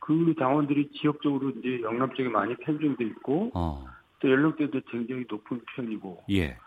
그 0.00 0.34
당원들이 0.36 0.90
지역적으로 0.94 1.50
이제 1.50 1.80
영남 1.82 2.12
쪽에 2.12 2.28
많이 2.28 2.56
편중돼 2.56 3.04
있고 3.04 3.52
어. 3.54 3.86
또 4.18 4.28
연령대도 4.28 4.80
굉장히 4.90 5.24
높은 5.30 5.60
편이고 5.76 6.24
예. 6.30 6.58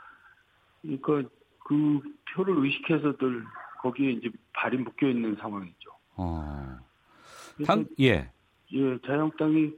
그러니까 0.82 1.30
그 1.66 2.00
표를 2.34 2.64
의식해서들 2.64 3.44
거기에 3.82 4.12
이제 4.12 4.30
발이 4.54 4.78
묶여 4.78 5.10
있는 5.10 5.36
상황이죠. 5.36 5.90
어. 6.16 6.80
당, 7.68 7.86
예. 8.00 8.32
예, 8.72 8.98
자유한국당이 9.06 9.74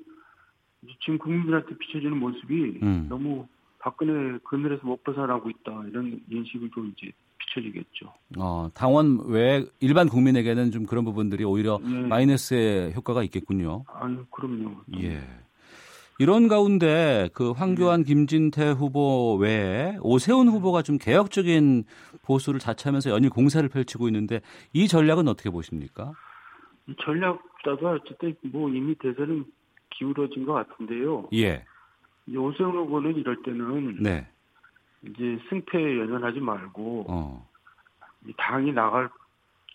지금 0.99 1.17
국민들한테 1.17 1.75
비춰지는 1.79 2.19
모습이 2.19 2.79
음. 2.83 3.07
너무 3.09 3.47
박근혜 3.83 4.39
그늘에서 4.45 4.87
못 4.87 5.03
벗어나고 5.03 5.49
있다 5.49 5.83
이런 5.89 6.21
인식을 6.29 6.69
좀 6.73 6.93
이제 6.95 7.11
비춰지겠죠. 7.37 8.13
어, 8.39 8.69
당원 8.73 9.19
외 9.27 9.65
일반 9.81 10.07
국민에게는 10.07 10.71
좀 10.71 10.85
그런 10.85 11.03
부분들이 11.03 11.43
오히려 11.43 11.79
예. 11.83 12.07
마이너스의 12.07 12.93
효과가 12.93 13.23
있겠군요. 13.23 13.83
아유, 13.87 14.25
그럼요. 14.31 14.71
예. 15.01 15.21
이런 16.17 16.47
가운데 16.47 17.27
그 17.33 17.51
황교안, 17.51 18.03
김진태 18.03 18.71
후보 18.71 19.35
외에 19.35 19.97
오세훈 20.01 20.47
후보가 20.47 20.81
좀 20.83 20.97
개혁적인 20.97 21.83
보수를 22.21 22.61
자처하면서 22.61 23.09
연일 23.09 23.31
공세를 23.31 23.67
펼치고 23.67 24.07
있는데 24.07 24.39
이 24.71 24.87
전략은 24.87 25.27
어떻게 25.27 25.49
보십니까? 25.49 26.13
이 26.87 26.95
전략보다가 27.03 27.91
어쨌든 27.91 28.35
뭐 28.43 28.69
이미 28.69 28.95
대세는 28.95 29.43
기울어진 29.89 30.45
것 30.45 30.53
같은데요. 30.53 31.27
예. 31.33 31.65
이 32.25 32.37
오세훈 32.37 32.71
후보는 32.75 33.15
이럴 33.15 33.41
때는 33.43 33.97
네. 34.01 34.27
이제 35.03 35.39
승패에 35.49 35.99
연연하지 35.99 36.39
말고 36.39 37.05
어. 37.09 37.49
이 38.25 38.33
당이 38.37 38.71
나갈 38.71 39.09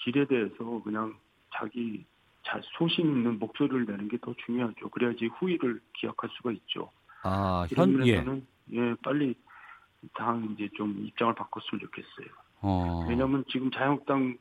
길에 0.02 0.24
대해서 0.24 0.80
그냥 0.82 1.14
자기 1.54 2.04
자, 2.44 2.60
소신 2.78 3.06
있는 3.06 3.38
목소리를 3.38 3.84
내는 3.84 4.08
게 4.08 4.16
더 4.18 4.32
중요하죠. 4.46 4.88
그래야지 4.88 5.26
후위를 5.26 5.80
기약할 5.94 6.30
수가 6.32 6.52
있죠. 6.52 6.90
아, 7.22 7.66
이런 7.70 7.92
현, 7.92 8.06
예. 8.06 8.12
면에서는 8.12 8.46
예, 8.72 8.94
빨리 9.02 9.34
당 10.14 10.48
이제 10.52 10.68
좀 10.76 10.96
입장을 11.04 11.34
바꿨으면 11.34 11.80
좋겠어요. 11.80 12.34
어. 12.60 13.06
왜냐하면 13.08 13.44
지금 13.48 13.70
자유한국당 13.70 14.38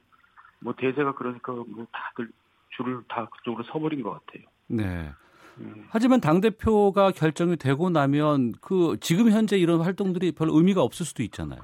뭐 0.59 0.73
대세가 0.73 1.13
그러니까 1.15 1.51
뭐 1.51 1.85
다들 1.91 2.31
줄을 2.69 3.03
다 3.07 3.25
그쪽으로 3.25 3.63
서버린 3.65 4.03
것 4.03 4.11
같아요. 4.11 4.47
네. 4.67 5.11
음. 5.59 5.85
하지만 5.89 6.21
당대표가 6.21 7.11
결정이 7.11 7.57
되고 7.57 7.89
나면 7.89 8.53
그 8.61 8.97
지금 9.01 9.31
현재 9.31 9.57
이런 9.57 9.81
활동들이 9.81 10.31
별 10.31 10.49
의미가 10.51 10.81
없을 10.81 11.05
수도 11.05 11.23
있잖아요. 11.23 11.61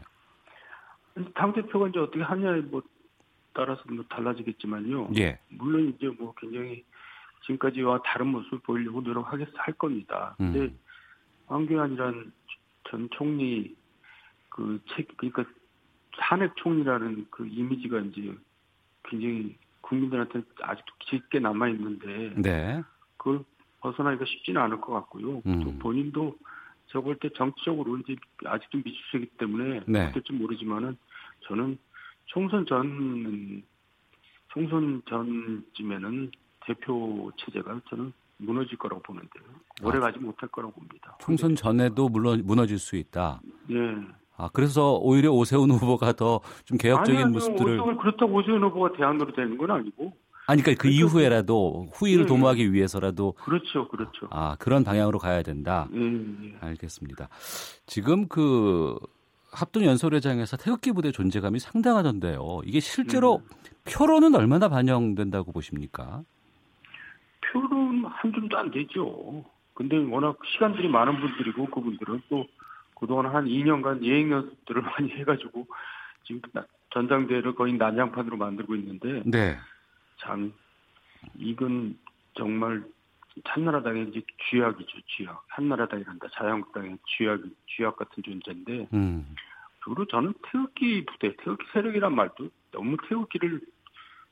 당 1.36 1.54
대표가 1.54 1.90
이제 1.90 2.00
어떻게 2.00 2.22
하냐에 2.22 2.62
뭐 2.62 2.82
따라서 3.54 3.82
뭐 3.92 4.04
달라지겠지만요. 4.10 5.10
예. 5.18 5.40
물론 5.50 5.94
이제 5.96 6.08
뭐 6.18 6.34
굉장히 6.36 6.84
지금까지와 7.46 8.02
다른 8.04 8.28
모습을 8.28 8.60
보이려고 8.60 9.02
노력하겠 9.02 9.48
할 9.54 9.74
겁니다. 9.76 10.34
근데 10.38 10.62
음. 10.62 10.80
황교안이란 11.48 12.32
전 12.90 13.10
총리 13.12 13.76
그 14.50 14.80
책 14.96 15.08
그러니까 15.18 15.46
탄핵 16.20 16.56
총리라는 16.58 17.28
그 17.30 17.46
이미지가 17.48 18.00
이제 18.00 18.34
굉장히 19.04 19.56
국민들한테 19.82 20.42
아직도 20.62 20.94
깊게 21.00 21.40
남아 21.40 21.70
있는데 21.70 22.34
네. 22.38 22.82
그걸 23.18 23.44
벗어나기가 23.88 24.24
쉽지는 24.26 24.62
않을 24.62 24.80
것 24.82 24.94
같고요. 24.94 25.42
음. 25.46 25.64
또 25.64 25.74
본인도 25.80 26.36
제가 26.88 27.02
볼 27.04 27.16
때 27.20 27.30
정치적으로 27.36 27.98
이제 27.98 28.16
아직도 28.46 28.78
미주수이기 28.84 29.26
때문에 29.38 29.82
네. 29.88 30.08
어떨지 30.08 30.32
모르지만은 30.34 30.98
저는 31.48 31.78
총선 32.26 32.66
전 32.66 33.62
총선 34.50 35.02
전쯤에는 35.10 36.32
대표 36.66 37.32
체제가 37.38 37.82
저는 37.90 38.14
무너질 38.38 38.78
거라고 38.78 39.02
보는데요. 39.04 39.44
오래 39.84 40.00
가지 40.00 40.18
못할 40.20 40.48
거라고 40.50 40.74
봅니다. 40.74 41.18
총선 41.20 41.56
전에도 41.56 42.08
물론 42.10 42.42
무너질 42.46 42.80
수 42.80 42.96
있다. 42.96 43.42
예. 43.72 43.76
아, 44.38 44.50
그래서 44.54 44.94
오히려 44.98 45.32
오세훈 45.32 45.70
후보가 45.72 46.14
더 46.14 46.42
좀 46.66 46.78
개혁적인 46.78 47.16
아니, 47.16 47.24
아니요. 47.26 47.34
모습들을 47.34 47.98
그렇다고 47.98 48.34
오세훈 48.36 48.64
후보가 48.64 48.94
대안으로 48.94 49.34
되는 49.34 49.58
건 49.58 49.72
아니고. 49.72 50.16
아니 50.46 50.62
그러니까 50.62 50.82
그 50.82 50.90
이후에라도 50.90 51.88
후위를 51.94 52.24
예. 52.24 52.28
도모하기 52.28 52.74
위해서라도 52.74 53.34
그렇죠, 53.34 53.88
그렇죠. 53.88 54.28
아, 54.30 54.56
그런 54.60 54.84
방향으로 54.84 55.20
가야 55.20 55.42
된다. 55.42 55.88
예, 55.94 56.00
예. 56.02 56.56
알겠습니다. 56.60 57.30
지금 57.86 58.28
그 58.28 58.98
합동 59.52 59.86
연설회장에서 59.86 60.58
태극기 60.58 60.92
부대 60.92 61.12
존재감이 61.12 61.60
상당하던데요. 61.60 62.62
이게 62.66 62.80
실제로 62.80 63.38
음. 63.38 63.44
표로는 63.86 64.36
얼마나 64.36 64.68
반영된다고 64.68 65.52
보십니까? 65.52 66.24
표는 67.52 68.06
한 68.06 68.34
줌도 68.34 68.58
안 68.58 68.72
되죠. 68.72 69.46
근데 69.74 69.98
워낙 69.98 70.38
시간들이 70.54 70.88
많은 70.88 71.20
분들이고 71.20 71.66
그분들은 71.68 72.22
또 72.30 72.46
그동안 73.00 73.28
한 73.34 73.46
2년간 73.46 74.04
예행 74.04 74.32
연습들을 74.32 74.82
많이 74.82 75.10
해가지고 75.12 75.68
지금 76.26 76.42
나- 76.52 76.66
전당대회를 76.94 77.56
거의 77.56 77.74
난장판으로 77.74 78.38
만들고 78.38 78.76
있는데 78.76 79.24
네. 79.26 79.58
참 80.24 80.54
이건 81.36 81.98
정말 82.36 82.84
한나라당의 83.46 84.10
이제 84.10 84.22
쥐약이죠 84.50 84.98
쥐약 85.16 85.44
한나라당이란다 85.48 86.28
자유한국당의 86.34 86.98
쥐약 87.18 87.42
쥐약 87.76 87.96
같은 87.98 88.24
존재인데 88.24 88.88
음. 88.94 89.36
그리고 89.84 90.06
저는 90.06 90.34
태극기 90.52 91.06
부대 91.06 91.36
태극기 91.38 91.66
세력이란 91.74 92.16
말도 92.16 92.50
너무 92.72 92.98
태극기를 93.08 93.62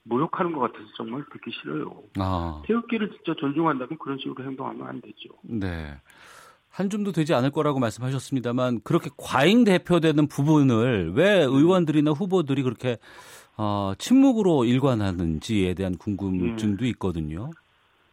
모욕하는 0.03 0.53
것 0.53 0.59
같아서 0.61 0.85
정말 0.97 1.23
듣기 1.31 1.51
싫어요. 1.51 2.03
아, 2.17 2.61
태극기를 2.65 3.11
진짜 3.11 3.33
존중한다면 3.39 3.99
그런 3.99 4.17
식으로 4.17 4.43
행동하면 4.43 4.87
안 4.87 5.01
되죠. 5.01 5.29
네. 5.43 5.95
한 6.69 6.89
줌도 6.89 7.11
되지 7.11 7.33
않을 7.33 7.51
거라고 7.51 7.79
말씀하셨습니다만 7.79 8.81
그렇게 8.83 9.09
과잉 9.17 9.65
대표되는 9.65 10.27
부분을 10.27 11.13
왜 11.13 11.41
의원들이나 11.41 12.11
후보들이 12.11 12.63
그렇게 12.63 12.97
어, 13.57 13.93
침묵으로 13.97 14.65
일관하는지에 14.65 15.73
대한 15.73 15.97
궁금증도 15.97 16.85
있거든요. 16.87 17.51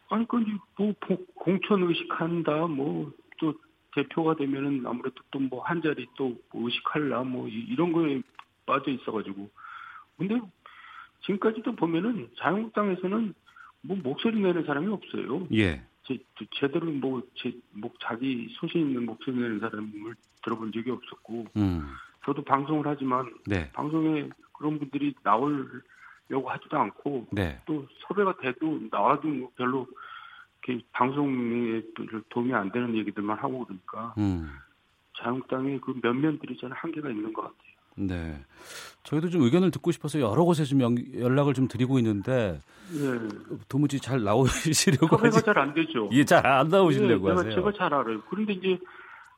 아니, 0.09 0.27
그, 0.27 0.43
뭐, 0.77 0.93
보- 0.99 1.25
공천 1.35 1.83
의식한다, 1.83 2.67
뭐, 2.67 3.11
또, 3.39 3.53
대표가 3.95 4.35
되면은 4.35 4.85
아무래도 4.85 5.15
또 5.31 5.39
뭐, 5.39 5.63
한 5.63 5.81
자리 5.81 6.05
또 6.17 6.35
의식할라, 6.53 7.23
뭐, 7.23 7.47
이- 7.47 7.65
이런 7.69 7.91
거에 7.91 8.21
빠져 8.65 8.91
있어가지고. 8.91 9.49
근데, 10.17 10.39
지금까지도 11.21 11.75
보면은, 11.75 12.29
자유한국당에서는 12.37 13.33
뭐, 13.81 13.97
목소리 14.03 14.39
내는 14.41 14.65
사람이 14.65 14.87
없어요. 14.91 15.47
예. 15.53 15.81
제, 16.03 16.17
제대로 16.59 16.87
뭐, 16.91 17.21
제, 17.35 17.53
목, 17.71 17.95
자기 17.99 18.47
소신 18.59 18.81
있는 18.81 19.05
목소리 19.05 19.37
내는 19.37 19.59
사람을 19.59 20.15
들어본 20.43 20.71
적이 20.71 20.91
없었고, 20.91 21.45
음. 21.55 21.87
저도 22.25 22.43
방송을 22.43 22.85
하지만, 22.87 23.31
네. 23.45 23.71
방송에 23.73 24.27
그런 24.59 24.77
분들이 24.77 25.13
나오려고 25.23 26.49
하지도 26.49 26.77
않고, 26.77 27.27
네. 27.31 27.59
또 27.65 27.87
섭외가 28.07 28.35
돼도 28.41 28.81
나와도 28.91 29.27
뭐 29.27 29.49
별로 29.55 29.87
이렇게 30.67 30.83
방송에 30.91 31.81
별 31.95 32.21
도움이 32.29 32.53
안 32.53 32.71
되는 32.71 32.95
얘기들만 32.95 33.37
하고 33.37 33.65
그러니까 33.65 34.13
음. 34.17 34.51
자유한국당의 35.17 35.79
그 35.81 35.95
면면들이 36.03 36.57
저는 36.57 36.75
한계가 36.77 37.09
있는 37.09 37.33
것 37.33 37.41
같아요. 37.43 37.57
네. 37.95 38.39
저희도 39.03 39.29
좀 39.29 39.41
의견을 39.41 39.71
듣고 39.71 39.91
싶어서 39.91 40.19
여러 40.19 40.43
곳에 40.43 40.63
좀 40.65 40.81
연- 40.81 40.97
연락을 41.19 41.53
좀 41.53 41.67
드리고 41.67 41.97
있는데 41.99 42.59
예. 42.93 43.27
도무지 43.67 43.99
잘 43.99 44.23
나오시려고 44.23 45.17
섭외가. 45.17 45.41
잘 45.41 45.57
안 45.57 45.73
되죠. 45.73 46.09
예, 46.13 46.23
잘 46.23 46.45
안 46.45 46.69
나오시려고 46.69 47.29
예, 47.29 47.31
제가, 47.31 47.39
하세요. 47.39 47.55
제가 47.55 47.71
잘 47.73 47.93
알아요. 47.93 48.21
그런데 48.29 48.53
이제 48.53 48.77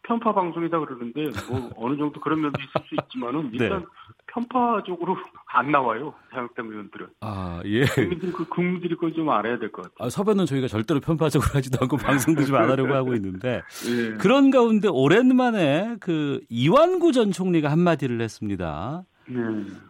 편파 0.04 0.34
방송이다 0.34 0.80
그러는데 0.80 1.30
뭐 1.50 1.70
어느 1.78 1.96
정도 1.98 2.20
그런 2.20 2.42
면도 2.42 2.60
있을 2.62 2.72
수 2.88 2.96
있지만은 3.04 3.50
일단 3.54 3.80
네. 3.80 3.86
편파적으로 4.28 5.16
안 5.54 5.72
나와요. 5.72 6.14
자유한국당 6.32 6.68
의원들은. 6.68 7.08
아, 7.22 7.62
예. 7.66 7.86
국민들이 7.86 8.32
그 8.32 8.46
국민들이 8.48 8.96
그걸 8.96 9.14
좀 9.14 9.30
알아야 9.30 9.60
될 9.60 9.72
것 9.72 9.84
같아요. 9.84 10.08
아, 10.08 10.10
섭외는 10.10 10.46
저희가 10.46 10.68
절대로 10.68 11.00
편파적으로 11.02 11.52
하지도 11.54 11.78
않고 11.82 11.98
방송도 11.98 12.46
좀 12.46 12.56
안 12.56 12.70
하려고 12.70 12.94
하고 12.94 13.14
있는데 13.16 13.62
예. 13.90 14.14
그런 14.18 14.50
가운데 14.52 14.88
오랜만에 14.88 15.98
그 16.00 16.42
이완구 16.50 17.12
전 17.12 17.32
총리가 17.32 17.70
한마디를 17.72 18.22
했습니다. 18.22 19.04
네. 19.28 19.40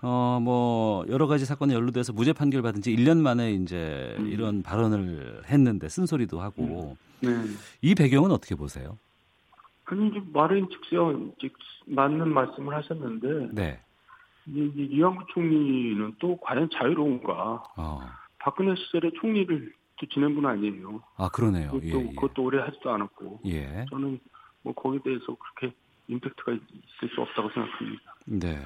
어, 0.01 0.39
뭐, 0.41 1.05
여러 1.09 1.25
가지 1.25 1.45
사건에 1.45 1.73
연루돼서 1.73 2.13
무죄 2.13 2.33
판결 2.33 2.61
받은 2.61 2.81
지 2.81 2.93
1년 2.95 3.21
만에 3.21 3.53
이제 3.53 4.15
음. 4.19 4.27
이런 4.27 4.61
발언을 4.61 5.43
했는데 5.49 5.87
쓴소리도 5.89 6.41
하고 6.41 6.95
네. 7.21 7.29
이 7.81 7.95
배경은 7.95 8.29
어떻게 8.31 8.55
보세요? 8.55 8.97
아니 9.91 10.07
이제 10.07 10.21
말은 10.31 10.69
즉선 10.69 11.33
즉 11.39 11.53
맞는 11.85 12.33
말씀을 12.33 12.73
하셨는데 12.75 13.49
네. 13.51 13.81
이제 14.47 14.83
이완구 14.83 15.25
총리는 15.33 16.15
또 16.19 16.37
과연 16.37 16.69
자유로운가? 16.73 17.63
어. 17.75 17.99
박근혜 18.39 18.73
시절에 18.75 19.11
총리를 19.19 19.73
또 19.99 20.05
지낸 20.07 20.33
분 20.33 20.45
아니에요. 20.45 21.03
아, 21.17 21.27
그러네요. 21.29 21.71
그것도, 21.71 21.85
예, 21.85 22.07
예. 22.07 22.15
그것도 22.15 22.43
오래 22.43 22.59
하지도 22.59 22.89
않았고 22.89 23.41
예. 23.47 23.85
저는 23.89 24.19
뭐 24.63 24.73
거기에 24.73 25.01
대해서 25.03 25.25
그렇게 25.25 25.75
임팩트가 26.07 26.53
있을 26.53 27.13
수 27.13 27.21
없다고 27.21 27.49
생각합니다. 27.49 28.15
네. 28.25 28.57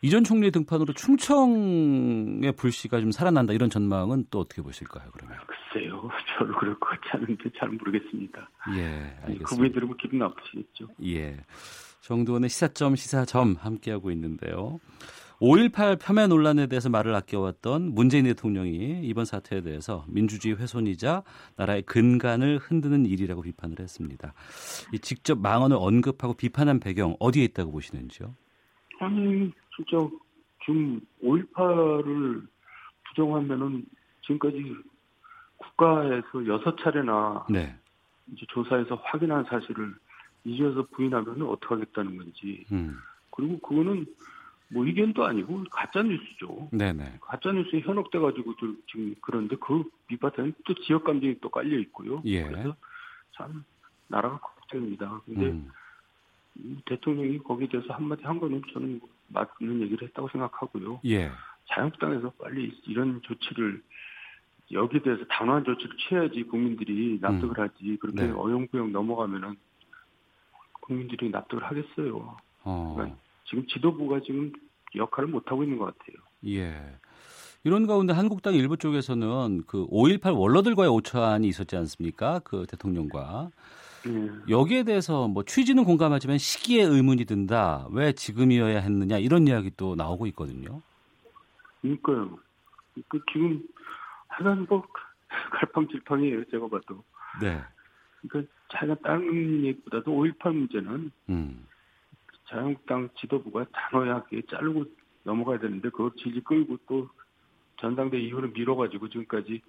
이전 0.00 0.22
총리 0.22 0.50
등판으로 0.52 0.92
충청의 0.92 2.52
불씨가 2.52 3.00
좀 3.00 3.10
살아난다 3.10 3.52
이런 3.52 3.68
전망은 3.68 4.26
또 4.30 4.40
어떻게 4.40 4.62
보실까요, 4.62 5.10
그러면? 5.12 5.38
글쎄요, 5.46 6.08
별로 6.38 6.56
그럴 6.56 6.78
것 6.78 6.88
같지 6.90 7.08
않은데 7.14 7.50
잘 7.58 7.68
모르겠습니다. 7.70 8.48
예, 8.76 8.84
알겠습니다. 9.22 9.44
그분이 9.44 9.72
들으면 9.72 9.96
기분 9.96 10.20
나쁘시겠죠. 10.20 10.88
예. 11.04 11.36
정두원의 12.02 12.48
시사점 12.48 12.94
시사점 12.94 13.56
함께하고 13.58 14.10
있는데요. 14.12 14.78
5.18 15.40 16.00
폄훼 16.00 16.26
논란에 16.28 16.66
대해서 16.66 16.88
말을 16.88 17.14
아껴왔던 17.14 17.94
문재인 17.94 18.24
대통령이 18.24 19.02
이번 19.04 19.24
사태에 19.24 19.60
대해서 19.60 20.04
민주주의 20.08 20.56
훼손이자 20.56 21.22
나라의 21.56 21.82
근간을 21.82 22.58
흔드는 22.58 23.06
일이라고 23.06 23.42
비판을 23.42 23.76
했습니다. 23.78 24.34
이 24.92 24.98
직접 24.98 25.38
망언을 25.38 25.76
언급하고 25.78 26.34
비판한 26.34 26.80
배경 26.80 27.14
어디에 27.20 27.44
있다고 27.44 27.70
보시는지요? 27.70 28.34
아 29.00 29.08
니 29.78 29.84
진짜 29.84 30.08
지금 30.64 31.00
5.18을 31.22 32.46
부정하면은 33.08 33.86
지금까지 34.22 34.76
국가에서 35.56 36.46
여섯 36.46 36.76
차례나 36.76 37.46
네. 37.48 37.74
이제 38.32 38.44
조사해서 38.48 38.96
확인한 38.96 39.44
사실을 39.44 39.94
이제서 40.44 40.86
부인하면 40.92 41.42
어떻게 41.42 41.74
하겠다는 41.74 42.16
건지. 42.16 42.64
음. 42.72 42.98
그리고 43.30 43.58
그거는 43.60 44.06
뭐 44.70 44.84
의견도 44.84 45.24
아니고 45.24 45.64
가짜 45.70 46.02
뉴스죠. 46.02 46.68
네네. 46.72 47.18
가짜 47.20 47.52
뉴스에 47.52 47.80
현혹돼 47.80 48.18
가지고 48.18 48.54
지금 48.90 49.14
그런데 49.22 49.56
그 49.56 49.84
밑바탕에 50.08 50.52
또 50.64 50.74
지역 50.74 51.04
감정이 51.04 51.38
또 51.40 51.48
깔려 51.48 51.78
있고요. 51.78 52.22
예. 52.26 52.44
그래서 52.44 52.76
참 53.32 53.64
나라가 54.08 54.38
걱정입니다. 54.38 55.22
근데 55.24 55.46
음. 55.46 55.70
이 56.56 56.76
대통령이 56.86 57.38
거기에 57.38 57.68
대해서 57.68 57.94
한마디 57.94 58.24
한 58.24 58.38
거는 58.38 58.62
저는 58.72 59.00
맞는 59.28 59.82
얘기를 59.82 60.06
했다고 60.08 60.28
생각하고요. 60.28 61.00
예. 61.06 61.30
자유한국당에서 61.68 62.30
빨리 62.30 62.72
이런 62.86 63.20
조치를 63.22 63.82
여기에 64.72 65.02
대해서 65.02 65.24
단호한 65.30 65.64
조치를 65.64 65.96
취해야지 65.96 66.42
국민들이 66.44 67.18
납득을 67.20 67.58
하지 67.58 67.96
그렇게 68.00 68.22
네. 68.22 68.32
어영부영 68.32 68.92
넘어가면은 68.92 69.56
국민들이 70.80 71.30
납득을 71.30 71.64
하겠어요. 71.64 72.36
어. 72.64 72.94
그러니까 72.96 73.18
지금 73.44 73.66
지도부가 73.66 74.20
지금 74.20 74.52
역할을 74.94 75.28
못 75.28 75.50
하고 75.50 75.62
있는 75.62 75.78
것 75.78 75.86
같아요. 75.86 76.16
예. 76.46 76.98
이런 77.64 77.86
가운데 77.86 78.12
한국당 78.12 78.54
일부 78.54 78.76
쪽에서는 78.76 79.64
그 79.66 79.86
5.18 79.88 80.38
원로들과의 80.38 80.90
오차안이 80.90 81.48
있었지 81.48 81.76
않습니까? 81.76 82.40
그 82.40 82.66
대통령과. 82.68 83.50
예. 84.08 84.30
여기에 84.48 84.84
대해서 84.84 85.28
뭐 85.28 85.44
취지는 85.44 85.84
공감하지만 85.84 86.38
시기에 86.38 86.84
의문이 86.84 87.24
든다. 87.24 87.88
왜 87.92 88.12
지금이어야 88.12 88.80
했느냐 88.80 89.18
이런 89.18 89.46
이야기 89.46 89.70
또 89.76 89.94
나오고 89.94 90.26
있거든요. 90.28 90.80
그러니까요. 91.80 92.38
그 93.08 93.20
지금 93.32 93.62
하여간 94.28 94.66
뭐 94.68 94.86
갈팡질팡이에요. 95.50 96.44
제가 96.50 96.68
봐도. 96.68 97.02
네. 97.40 97.60
그러니까 98.22 98.52
자기가 98.72 98.96
다른 99.02 99.64
얘기보다도 99.64 100.10
5.18 100.10 100.54
문제는 100.54 101.10
음. 101.30 101.66
자유한국당 102.48 103.08
지도부가 103.18 103.66
단호하게 103.72 104.42
자르고 104.50 104.84
넘어가야 105.24 105.58
되는데 105.58 105.90
그걸 105.90 106.10
질질 106.16 106.42
끌고 106.44 106.78
또 106.88 107.08
전당대 107.80 108.18
이후로 108.18 108.48
밀어가지고 108.48 109.08
지금까지 109.08 109.60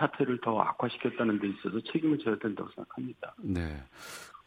사태를 0.00 0.40
더 0.40 0.58
악화시켰다는 0.58 1.38
데 1.38 1.48
있어서 1.48 1.80
책임을 1.92 2.18
져야 2.18 2.36
된다고 2.38 2.70
생각합니다. 2.74 3.34
네. 3.38 3.82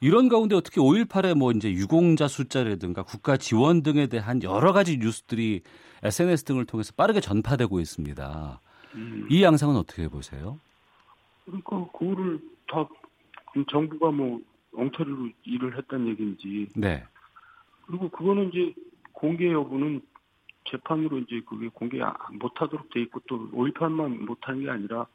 이런 0.01 0.27
가운데 0.27 0.55
어떻게 0.55 0.81
5.18의 0.81 1.35
뭐 1.37 1.51
이제 1.51 1.71
유공자 1.71 2.27
숫자라든가 2.27 3.03
국가 3.03 3.37
지원 3.37 3.83
등에 3.83 4.07
대한 4.07 4.41
여러 4.43 4.73
가지 4.73 4.97
뉴스들이 4.97 5.61
SNS 6.03 6.43
등을 6.43 6.65
통해서 6.65 6.91
빠르게 6.97 7.21
전파되고 7.21 7.79
있습니다. 7.79 8.59
음, 8.95 9.27
이 9.29 9.43
양상은 9.43 9.77
어떻게 9.77 10.09
보세요? 10.09 10.59
그러니까 11.45 11.85
그거를 11.97 12.39
다 12.67 12.87
정부가 13.69 14.11
뭐 14.11 14.41
엉터리로 14.75 15.29
일을 15.43 15.77
했다는 15.77 16.07
얘기인지 16.09 16.67
네. 16.75 17.03
그리고 17.85 18.09
그거는 18.09 18.49
이제 18.49 18.73
공개 19.13 19.51
여부는 19.51 20.01
재판으로 20.69 21.19
이제 21.19 21.41
그게 21.47 21.69
공개 21.69 21.99
못하도록 22.31 22.89
돼 22.89 23.01
있고 23.03 23.21
또 23.27 23.49
5.18만 23.51 24.25
못하는 24.25 24.63
게 24.63 24.69
아니라 24.69 25.05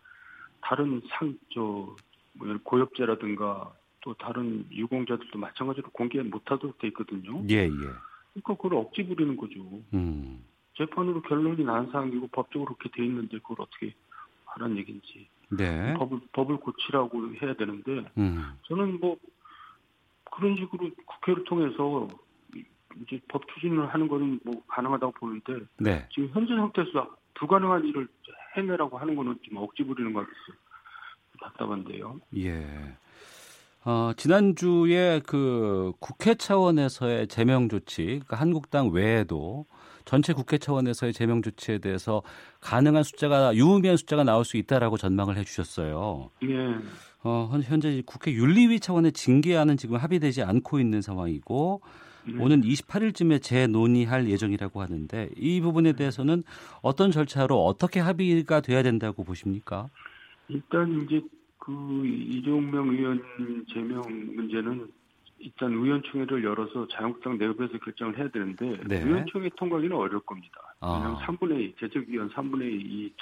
다른 0.60 1.00
상저 1.08 1.96
뭐 2.34 2.58
고엽제라든가 2.62 3.72
또 4.00 4.14
다른 4.14 4.64
유공자들도 4.70 5.38
마찬가지로 5.38 5.90
공개 5.90 6.20
못하도록 6.22 6.78
돼 6.78 6.88
있거든요. 6.88 7.42
예, 7.50 7.64
예. 7.64 7.68
그러니까 7.68 8.54
그걸 8.54 8.74
억지 8.74 9.04
부리는 9.04 9.36
거죠. 9.36 9.60
음. 9.94 10.44
재판으로 10.76 11.22
결론이 11.22 11.64
난 11.64 11.90
사항이고 11.90 12.28
법적으로 12.28 12.76
그렇게 12.76 12.96
돼 12.96 13.04
있는데 13.04 13.38
그걸 13.38 13.56
어떻게 13.60 13.94
하라는 14.46 14.76
얘기인지 14.78 15.28
네. 15.50 15.94
법을 15.94 16.20
법을 16.32 16.58
고치라고 16.58 17.34
해야 17.42 17.54
되는데 17.54 18.04
음. 18.16 18.44
저는 18.62 19.00
뭐 19.00 19.16
그런 20.30 20.54
식으로 20.56 20.90
국회를 21.04 21.44
통해서 21.44 22.08
이제 23.02 23.20
법 23.28 23.42
추진을 23.54 23.92
하는 23.92 24.08
거는 24.08 24.40
뭐 24.44 24.62
가능하다고 24.68 25.12
보는데 25.12 25.66
네. 25.78 26.06
지금 26.12 26.30
현재 26.32 26.54
상태에서 26.54 27.16
불가능한 27.34 27.84
일을 27.86 28.08
해내라고 28.58 28.98
하는 28.98 29.14
거는 29.16 29.36
좀 29.42 29.56
억지 29.58 29.82
부리는 29.84 30.12
것 30.12 30.20
같아서 30.20 30.58
답답한데요. 31.40 32.20
예. 32.36 32.66
어, 33.84 34.12
지난주에 34.16 35.20
그 35.26 35.92
국회 36.00 36.34
차원에서의 36.34 37.28
제명 37.28 37.68
조치, 37.68 38.04
그러니까 38.04 38.36
한국당 38.36 38.88
외에도 38.90 39.66
전체 40.04 40.32
국회 40.32 40.58
차원에서의 40.58 41.12
제명 41.12 41.42
조치에 41.42 41.78
대해서 41.78 42.22
가능한 42.60 43.02
숫자가 43.02 43.54
유의미한 43.54 43.96
숫자가 43.96 44.24
나올 44.24 44.44
수 44.44 44.56
있다라고 44.56 44.96
전망을 44.96 45.36
해주셨어요. 45.36 46.30
예. 46.44 46.56
어, 47.24 47.48
현- 47.50 47.62
현재 47.62 48.02
국회 48.04 48.32
윤리위 48.32 48.80
차원의 48.80 49.12
징계안은 49.12 49.76
지금 49.76 49.96
합의되지 49.96 50.42
않고 50.42 50.80
있는 50.80 51.00
상황이고 51.02 51.80
네. 52.24 52.42
오는 52.42 52.62
28일쯤에 52.62 53.42
재논의할 53.42 54.28
예정이라고 54.28 54.80
하는데 54.80 55.30
이 55.36 55.60
부분에 55.60 55.92
대해서는 55.92 56.42
어떤 56.82 57.10
절차로 57.10 57.64
어떻게 57.64 58.00
합의가 58.00 58.60
돼야 58.60 58.82
된다고 58.82 59.24
보십니까? 59.24 59.88
일단 60.48 61.02
이제 61.02 61.22
그 61.58 62.06
이종명 62.06 62.88
의원 62.88 63.22
제명 63.72 64.02
문제는 64.34 64.88
일단 65.38 65.72
의원총회를 65.72 66.42
열어서 66.42 66.88
자유한국당 66.88 67.38
내부에서 67.38 67.78
결정을 67.78 68.18
해야 68.18 68.28
되는데 68.28 68.80
네. 68.86 69.02
의원총회 69.02 69.50
통과기는 69.56 69.94
어려울 69.94 70.20
겁니다. 70.20 70.74
아. 70.80 70.94
왜냐하면 70.94 71.18
3분의 71.20 71.60
2, 71.60 71.74
제적위원 71.78 72.30
3분의 72.30 73.12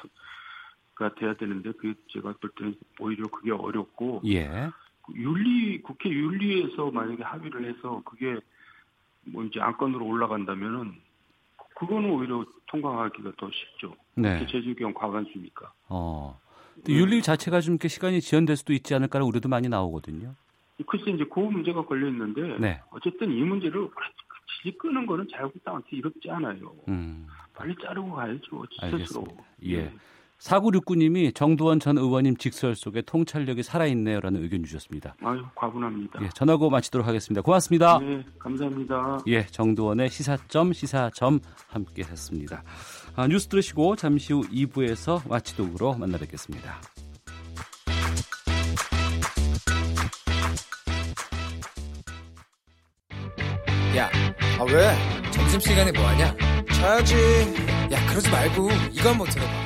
2가 0.94 1.14
돼야 1.16 1.34
되는데 1.34 1.72
그 1.72 1.94
제가 2.08 2.34
볼 2.40 2.50
때는 2.56 2.74
오히려 3.00 3.26
그게 3.28 3.52
어렵고 3.52 4.22
예. 4.26 4.70
윤리 5.14 5.80
국회 5.82 6.08
윤리에서 6.08 6.90
만약에 6.90 7.22
합의를 7.22 7.68
해서 7.68 8.02
그게 8.04 8.38
뭐 9.26 9.44
이제 9.44 9.60
안건으로 9.60 10.06
올라간다면은 10.06 10.94
그거는 11.78 12.10
오히려 12.10 12.44
통과하기가 12.66 13.32
더 13.36 13.50
쉽죠. 13.50 13.94
네. 14.14 14.46
제주경 14.46 14.94
과반수니까. 14.94 15.72
어. 15.88 16.40
또 16.84 16.92
윤리 16.92 17.22
자체가 17.22 17.60
좀 17.60 17.74
이렇게 17.74 17.88
시간이 17.88 18.20
지연될 18.20 18.56
수도 18.56 18.72
있지 18.72 18.94
않을까라는 18.94 19.28
우려도 19.28 19.48
많이 19.48 19.68
나오거든요. 19.68 20.34
글쎄 20.86 21.10
이제 21.10 21.24
그 21.24 21.40
문제가 21.40 21.84
걸려 21.84 22.08
있는데 22.08 22.58
네. 22.58 22.80
어쨌든 22.90 23.30
이 23.32 23.40
문제를 23.42 23.88
질질 24.62 24.78
끄는 24.78 25.06
거는 25.06 25.26
자유한국당한테 25.30 25.88
이롭지 25.92 26.30
않아요. 26.30 26.74
음. 26.88 27.26
빨리 27.54 27.74
자르고 27.82 28.12
가야죠. 28.12 28.66
스스로. 28.98 29.26
예. 29.64 29.92
4969님이 30.38 31.34
정두원 31.34 31.80
전 31.80 31.98
의원님 31.98 32.36
직설 32.36 32.74
속에 32.76 33.02
통찰력이 33.02 33.62
살아있네요 33.62 34.20
라는 34.20 34.42
의견 34.42 34.64
주셨습니다. 34.64 35.16
아유 35.22 35.42
과분합니다. 35.54 36.22
예, 36.22 36.28
전화고 36.30 36.70
마치도록 36.70 37.06
하겠습니다. 37.06 37.42
고맙습니다. 37.42 37.98
네, 37.98 38.22
감사합니다. 38.38 39.18
예, 39.28 39.46
정두원의 39.46 40.10
시사점 40.10 40.72
시사점 40.72 41.40
함께 41.68 42.02
했습니다. 42.02 42.62
아, 43.16 43.26
뉴스 43.26 43.48
들으시고 43.48 43.96
잠시 43.96 44.32
후 44.32 44.42
2부에서 44.42 45.26
마치도록으로 45.28 45.94
만나 45.94 46.18
뵙겠습니다. 46.18 46.80
야, 53.96 54.10
아 54.58 54.64
왜? 54.64 55.30
점심시간에 55.30 55.90
뭐하냐? 55.92 56.36
자야지. 56.74 57.14
야, 57.90 58.06
그러지 58.08 58.30
말고 58.30 58.68
이거 58.92 59.08
한번 59.08 59.26
들어봐. 59.28 59.65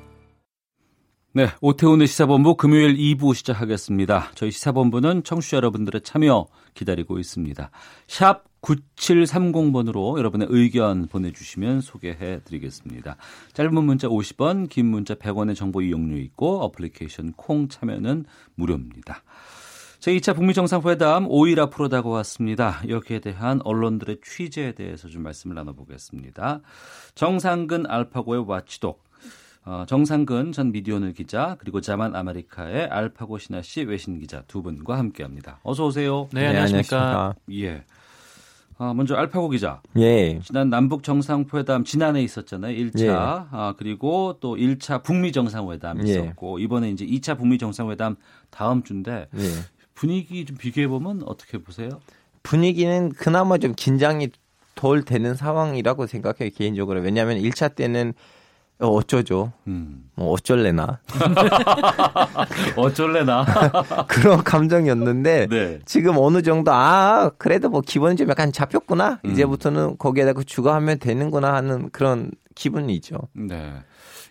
네, 1.33 1.47
오태훈의 1.61 2.07
시사본부 2.07 2.57
금요일 2.57 2.97
2부 2.97 3.33
시작하겠습니다. 3.33 4.31
저희 4.35 4.51
시사본부는 4.51 5.23
청취자 5.23 5.55
여러분들의 5.55 6.01
참여 6.01 6.47
기다리고 6.73 7.19
있습니다. 7.19 7.71
샵 8.07 8.43
9730번으로 8.61 10.17
여러분의 10.17 10.47
의견 10.51 11.07
보내주시면 11.07 11.79
소개해 11.79 12.41
드리겠습니다. 12.43 13.15
짧은 13.53 13.73
문자 13.73 14.09
50원, 14.09 14.67
긴 14.67 14.87
문자 14.87 15.15
100원의 15.15 15.55
정보 15.55 15.81
이용료 15.81 16.17
있고 16.17 16.63
어플리케이션 16.63 17.31
콩 17.37 17.69
참여는 17.69 18.25
무료입니다. 18.55 19.23
제2차 20.01 20.35
북미 20.35 20.53
정상회담 20.53 21.29
5일 21.29 21.59
앞으로 21.59 21.87
다가왔습니다. 21.87 22.81
여기에 22.89 23.19
대한 23.19 23.61
언론들의 23.63 24.19
취재에 24.21 24.73
대해서 24.73 25.07
좀 25.07 25.23
말씀을 25.23 25.55
나눠보겠습니다. 25.55 26.59
정상근 27.15 27.85
알파고의 27.85 28.43
watchdog, 28.47 29.03
어, 29.63 29.85
정상근 29.87 30.53
전 30.53 30.71
미디어오늘 30.71 31.13
기자 31.13 31.55
그리고 31.59 31.81
자만 31.81 32.15
아메리카의 32.15 32.87
알파고 32.87 33.37
시나씨 33.37 33.83
외신 33.83 34.19
기자 34.19 34.41
두 34.47 34.63
분과 34.63 34.97
함께합니다. 34.97 35.59
어서 35.63 35.85
오세요. 35.85 36.29
네, 36.33 36.47
안녕하십니까. 36.47 37.35
예. 37.53 37.83
아, 38.79 38.95
먼저 38.95 39.13
알파고 39.13 39.49
기자. 39.49 39.79
예. 39.97 40.39
지난 40.39 40.71
남북 40.71 41.03
정상회담 41.03 41.83
지난해 41.83 42.23
있었잖아요. 42.23 42.75
1차. 42.75 42.99
예. 43.01 43.09
아, 43.11 43.75
그리고 43.77 44.37
또 44.39 44.55
1차 44.55 45.03
북미 45.03 45.31
정상회담 45.31 46.07
예. 46.07 46.09
있었고 46.09 46.57
이번에 46.57 46.89
이제 46.89 47.05
2차 47.05 47.37
북미 47.37 47.59
정상회담 47.59 48.15
다음 48.49 48.81
주인데 48.81 49.27
예. 49.37 49.41
분위기 49.93 50.45
좀 50.45 50.57
비교해 50.57 50.87
보면 50.87 51.21
어떻게 51.27 51.59
보세요? 51.59 51.89
분위기는 52.41 53.09
그나마 53.09 53.59
좀 53.59 53.73
긴장이 53.77 54.29
덜 54.73 55.03
되는 55.03 55.35
상황이라고 55.35 56.07
생각해요, 56.07 56.49
개인적으로. 56.55 57.01
왜냐하면 57.01 57.37
1차 57.37 57.75
때는 57.75 58.13
어, 58.81 58.87
어쩌죠. 58.87 59.53
음. 59.67 60.09
뭐 60.15 60.31
어쩔래나. 60.31 60.99
어쩔래나. 62.77 63.45
그런 64.07 64.43
감정이었는데 64.43 65.47
네. 65.47 65.79
지금 65.85 66.17
어느 66.17 66.41
정도 66.41 66.71
아 66.71 67.29
그래도 67.37 67.69
뭐 67.69 67.81
기분이 67.81 68.15
좀 68.15 68.29
약간 68.29 68.51
잡혔구나. 68.51 69.19
음. 69.25 69.31
이제부터는 69.31 69.97
거기에다가 69.97 70.43
추가하면 70.43 70.99
되는구나 70.99 71.53
하는 71.53 71.89
그런 71.91 72.31
기분이죠. 72.55 73.17
네. 73.33 73.73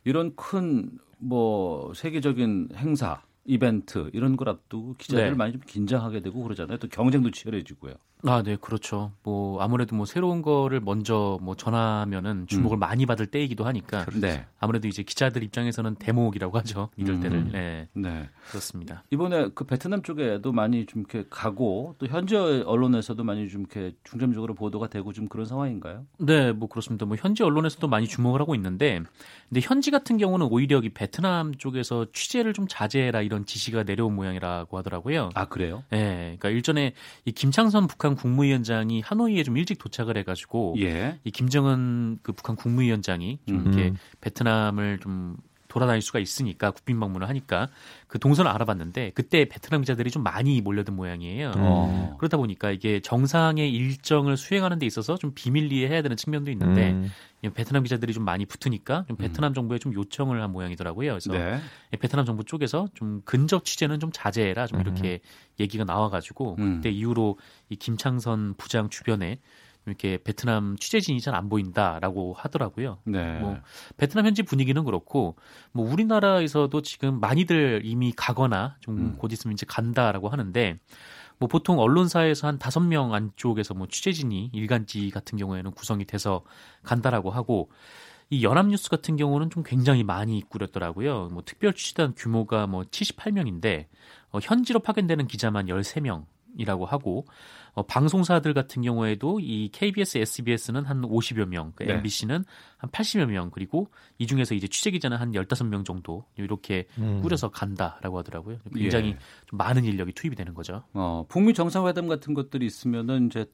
이런 0.04 0.34
큰 0.36 0.90
뭐 1.20 1.92
세계적인 1.94 2.70
행사 2.76 3.22
이벤트 3.44 4.10
이런 4.12 4.36
걸 4.36 4.48
앞두고 4.48 4.94
기자들 4.98 5.30
네. 5.30 5.34
많이 5.34 5.52
좀 5.52 5.60
긴장하게 5.66 6.20
되고 6.20 6.42
그러잖아요. 6.42 6.78
또 6.78 6.88
경쟁도 6.88 7.30
치열해지고요. 7.30 7.94
아, 8.24 8.42
네, 8.42 8.56
그렇죠. 8.60 9.12
뭐 9.22 9.60
아무래도 9.62 9.96
뭐 9.96 10.06
새로운 10.06 10.42
거를 10.42 10.80
먼저 10.80 11.38
뭐 11.42 11.54
전하면은 11.54 12.46
주목을 12.46 12.76
많이 12.76 13.06
받을 13.06 13.26
때이기도 13.26 13.64
하니까 13.64 14.04
네. 14.20 14.46
아무래도 14.58 14.88
이제 14.88 15.02
기자들 15.02 15.42
입장에서는 15.42 15.96
대목이라고 15.96 16.58
하죠. 16.58 16.90
이럴 16.96 17.16
음. 17.16 17.20
때를. 17.20 17.48
네. 17.52 17.88
네. 17.92 18.28
그렇습니다. 18.48 19.04
이번에 19.10 19.50
그 19.54 19.64
베트남 19.64 20.02
쪽에도 20.02 20.52
많이 20.52 20.86
좀 20.86 21.00
이렇게 21.00 21.24
가고 21.30 21.94
또 21.98 22.06
현지 22.06 22.36
언론에서도 22.36 23.22
많이 23.24 23.48
좀 23.48 23.62
이렇게 23.62 23.94
중점적으로 24.04 24.54
보도가 24.54 24.88
되고 24.88 25.12
좀 25.12 25.28
그런 25.28 25.46
상황인가요? 25.46 26.06
네, 26.18 26.52
뭐 26.52 26.68
그렇습니다. 26.68 27.06
뭐 27.06 27.16
현지 27.18 27.42
언론에서도 27.42 27.86
많이 27.88 28.06
주목을 28.06 28.40
하고 28.40 28.54
있는데, 28.54 29.00
근데 29.48 29.60
현지 29.62 29.90
같은 29.90 30.18
경우는 30.18 30.48
오히려 30.50 30.80
이 30.80 30.88
베트남 30.88 31.54
쪽에서 31.54 32.06
취재를 32.12 32.52
좀 32.52 32.66
자제해라 32.68 33.22
이런 33.22 33.46
지시가 33.46 33.84
내려온 33.84 34.14
모양이라고 34.14 34.76
하더라고요. 34.78 35.30
아 35.34 35.46
그래요? 35.46 35.84
네, 35.90 36.36
그러니까 36.38 36.50
일전에 36.50 36.94
이 37.24 37.32
김창선 37.32 37.86
북한 37.86 38.09
국무위원장이 38.16 39.00
하노이에 39.00 39.42
좀 39.42 39.56
일찍 39.56 39.78
도착을 39.78 40.16
해가지고, 40.16 40.76
예. 40.78 41.18
이 41.24 41.30
김정은 41.30 42.18
그 42.22 42.32
북한 42.32 42.56
국무위원장이 42.56 43.38
좀 43.46 43.58
음. 43.58 43.66
이렇게 43.66 43.92
베트남을 44.20 45.00
좀 45.00 45.36
돌아다닐 45.70 46.02
수가 46.02 46.18
있으니까 46.18 46.72
국빈 46.72 47.00
방문을 47.00 47.28
하니까 47.28 47.68
그 48.06 48.18
동선을 48.18 48.50
알아봤는데 48.50 49.12
그때 49.14 49.48
베트남 49.48 49.80
기자들이 49.80 50.10
좀 50.10 50.22
많이 50.22 50.60
몰려든 50.60 50.94
모양이에요. 50.94 51.52
어. 51.56 52.16
그러다 52.18 52.36
보니까 52.36 52.70
이게 52.70 53.00
정상의 53.00 53.72
일정을 53.72 54.36
수행하는 54.36 54.78
데 54.78 54.86
있어서 54.86 55.16
좀 55.16 55.32
비밀리에 55.34 55.88
해야 55.88 56.02
되는 56.02 56.16
측면도 56.16 56.50
있는데 56.50 56.90
음. 56.90 57.10
이 57.42 57.48
베트남 57.48 57.84
기자들이 57.84 58.12
좀 58.12 58.24
많이 58.24 58.44
붙으니까 58.44 59.04
좀 59.08 59.16
베트남 59.16 59.54
정부에 59.54 59.78
좀 59.78 59.94
요청을 59.94 60.42
한 60.42 60.52
모양이더라고요. 60.52 61.12
그래서 61.12 61.32
네. 61.32 61.58
이 61.94 61.96
베트남 61.96 62.26
정부 62.26 62.44
쪽에서 62.44 62.88
좀 62.94 63.22
근접 63.24 63.64
취재는 63.64 64.00
좀 64.00 64.10
자제해라 64.12 64.66
좀 64.66 64.80
이렇게 64.80 65.20
얘기가 65.58 65.84
나와가지고 65.84 66.56
음. 66.58 66.76
그때 66.76 66.90
이후로 66.90 67.38
이 67.70 67.76
김창선 67.76 68.54
부장 68.58 68.90
주변에 68.90 69.38
이렇게 69.90 70.18
베트남 70.22 70.76
취재진이 70.76 71.20
잘 71.20 71.34
안 71.34 71.48
보인다라고 71.48 72.34
하더라고요. 72.36 72.98
네. 73.04 73.38
뭐 73.38 73.56
베트남 73.96 74.26
현지 74.26 74.42
분위기는 74.42 74.82
그렇고 74.84 75.36
뭐 75.72 75.90
우리나라에서도 75.90 76.82
지금 76.82 77.20
많이들 77.20 77.82
이미 77.84 78.12
가거나 78.14 78.76
좀 78.80 78.98
음. 78.98 79.16
곧 79.16 79.32
있으면 79.32 79.54
이제 79.54 79.64
간다라고 79.68 80.28
하는데 80.28 80.76
뭐 81.38 81.48
보통 81.48 81.78
언론사에서 81.78 82.46
한 82.46 82.58
다섯 82.58 82.80
명 82.80 83.14
안쪽에서 83.14 83.72
뭐 83.74 83.86
취재진이 83.86 84.50
일간지 84.52 85.10
같은 85.10 85.38
경우에는 85.38 85.70
구성이 85.70 86.04
돼서 86.04 86.42
간다라고 86.82 87.30
하고 87.30 87.70
이 88.28 88.44
연합뉴스 88.44 88.90
같은 88.90 89.16
경우는 89.16 89.50
좀 89.50 89.62
굉장히 89.64 90.04
많이 90.04 90.42
꾸렸더라고요. 90.48 91.30
뭐 91.32 91.42
특별 91.44 91.72
취재단 91.72 92.14
규모가 92.14 92.66
뭐 92.66 92.82
78명인데 92.82 93.86
어, 94.30 94.38
현지로 94.40 94.80
파견되는 94.80 95.26
기자만 95.26 95.66
13명이라고 95.66 96.86
하고 96.86 97.24
어, 97.72 97.82
방송사들 97.84 98.54
같은 98.54 98.82
경우에도 98.82 99.40
이 99.40 99.68
KBS, 99.72 100.18
SBS는 100.18 100.84
한 100.84 101.02
50여 101.02 101.46
명, 101.46 101.72
그 101.74 101.84
네. 101.84 101.94
MBC는 101.94 102.44
한 102.76 102.90
80여 102.90 103.26
명, 103.26 103.50
그리고 103.50 103.88
이 104.18 104.26
중에서 104.26 104.54
이제 104.54 104.66
취재 104.66 104.90
기자는 104.90 105.16
한 105.16 105.32
15명 105.32 105.84
정도 105.84 106.24
이렇게 106.36 106.86
음. 106.98 107.20
꾸려서 107.22 107.50
간다라고 107.50 108.18
하더라고요. 108.18 108.58
굉장히 108.74 109.10
예. 109.10 109.18
좀 109.46 109.56
많은 109.58 109.84
인력이 109.84 110.12
투입이 110.12 110.36
되는 110.36 110.54
거죠. 110.54 110.82
어, 110.92 111.24
북미 111.28 111.54
정상회담 111.54 112.08
같은 112.08 112.34
것들이 112.34 112.66
있으면은 112.66 113.26
이제 113.26 113.46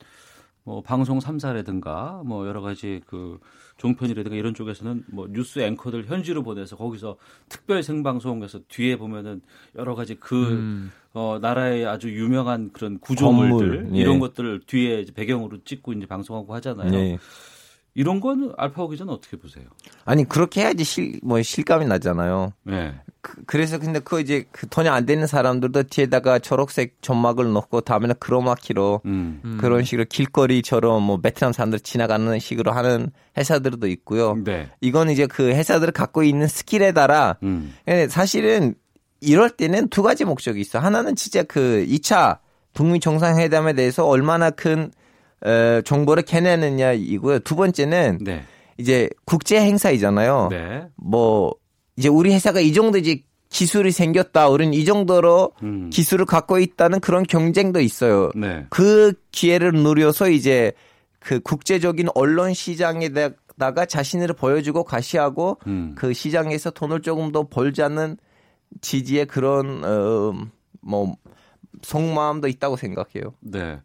뭐 0.67 0.83
방송 0.83 1.21
3사라든가 1.21 2.25
뭐 2.27 2.49
여러 2.49 2.61
가지 2.61 3.01
그 3.07 3.39
종편이라든가 3.77 4.37
이런 4.37 4.53
쪽에서는 4.53 5.05
뭐 5.07 5.29
뉴스 5.31 5.61
앵커들 5.61 6.07
현지로 6.07 6.43
보내서 6.43 6.77
거기서 6.77 7.17
특별 7.49 7.85
생방송에서 7.85 8.59
뒤에 8.67 8.97
보면은 8.97 9.43
여러 9.77 9.95
가지 9.95 10.17
그 10.17 10.49
음. 10.49 10.91
어, 11.13 11.39
나라의 11.41 11.87
아주 11.87 12.13
유명한 12.13 12.73
그런 12.73 12.99
구조물들 12.99 13.77
건물, 13.85 13.97
예. 13.97 14.01
이런 14.01 14.19
것들을 14.19 14.63
뒤에 14.67 15.03
이제 15.03 15.13
배경으로 15.13 15.63
찍고 15.63 15.93
이제 15.93 16.05
방송하고 16.05 16.53
하잖아요. 16.57 16.91
네. 16.91 17.19
이런 17.97 18.21
건 18.21 18.53
알파고 18.59 18.91
기자는 18.91 19.13
어떻게 19.13 19.39
보세요? 19.39 19.65
아니 20.05 20.29
그렇게 20.29 20.61
해야지 20.61 20.85
실 20.85 21.19
뭐 21.23 21.41
실감이 21.43 21.87
나잖아요. 21.87 22.53
네. 22.65 22.95
그, 23.23 23.57
래서 23.57 23.79
근데 23.79 23.99
그 23.99 24.21
이제 24.21 24.45
그 24.53 24.69
돈이 24.69 24.89
안 24.89 25.07
되는 25.07 25.27
사람들도 25.27 25.85
뒤에다가 25.85 26.39
초록색 26.39 26.99
점막을 27.01 27.53
넣고 27.53 27.81
다음에는 27.81 28.15
크로마키로 28.21 29.01
음. 29.07 29.41
음. 29.45 29.59
그런 29.59 29.83
식으로 29.83 30.05
길거리처럼 30.09 31.03
뭐 31.03 31.17
베트남 31.17 31.53
사람들 31.53 31.81
지나가는 31.81 32.39
식으로 32.39 32.71
하는 32.71 33.11
회사들도 33.37 33.87
있고요. 33.89 34.37
네. 34.45 34.71
이건 34.81 35.11
이제 35.11 35.27
그 35.27 35.49
회사들을 35.49 35.93
갖고 35.93 36.23
있는 36.23 36.47
스킬에 36.47 36.93
따라 36.93 37.37
음. 37.43 37.75
근데 37.85 38.09
사실은 38.09 38.75
이럴 39.21 39.51
때는 39.51 39.89
두 39.89 40.03
가지 40.03 40.25
목적이 40.25 40.61
있어. 40.61 40.79
하나는 40.79 41.17
진짜 41.17 41.43
그 41.43 41.85
2차 41.89 42.39
북미 42.75 43.01
정상회담에 43.01 43.73
대해서 43.73 44.07
얼마나 44.07 44.51
큰 44.51 44.93
어, 45.45 45.81
정보를 45.85 46.23
캐내느냐 46.23 46.93
이고요. 46.93 47.41
두 47.41 47.57
번째는 47.57 48.19
네. 48.23 48.45
이제 48.79 49.09
국제 49.25 49.61
행사이잖아요. 49.61 50.49
네. 50.51 50.87
뭐 50.97 51.55
이제 51.97 52.09
우리 52.09 52.33
회사가 52.33 52.61
이 52.61 52.73
정도 52.73 52.99
이제 52.99 53.23
기술이 53.49 53.93
생겼다. 53.93 54.49
우리는 54.49 54.75
이 54.75 54.85
정도로 54.85 55.53
음. 55.63 55.91
기술을 55.91 56.27
갖고 56.27 56.59
있다는 56.59 57.01
그런 57.01 57.23
경쟁도 57.23 57.81
있어요. 57.81 58.31
네. 58.35 58.67
그 58.71 59.15
기회를 59.31 59.73
누려서 59.73 60.29
이제 60.29 60.73
그 61.21 61.41
국제적인 61.41 62.09
언론 62.15 62.55
시장에다가 62.55 63.87
자신을 63.87 64.29
보여주고 64.29 64.85
가시하고 64.85 65.59
음. 65.67 65.95
그 65.97 66.13
시장에서 66.13 66.71
돈을 66.71 67.03
조금 67.03 67.33
더 67.33 67.45
벌자는 67.49 68.17
지지의 68.81 69.27
그런 69.27 69.85
어뭐 69.85 71.17
속마음도 71.83 72.49
있다고 72.49 72.77
생각해요. 72.77 73.33
네. 73.41 73.81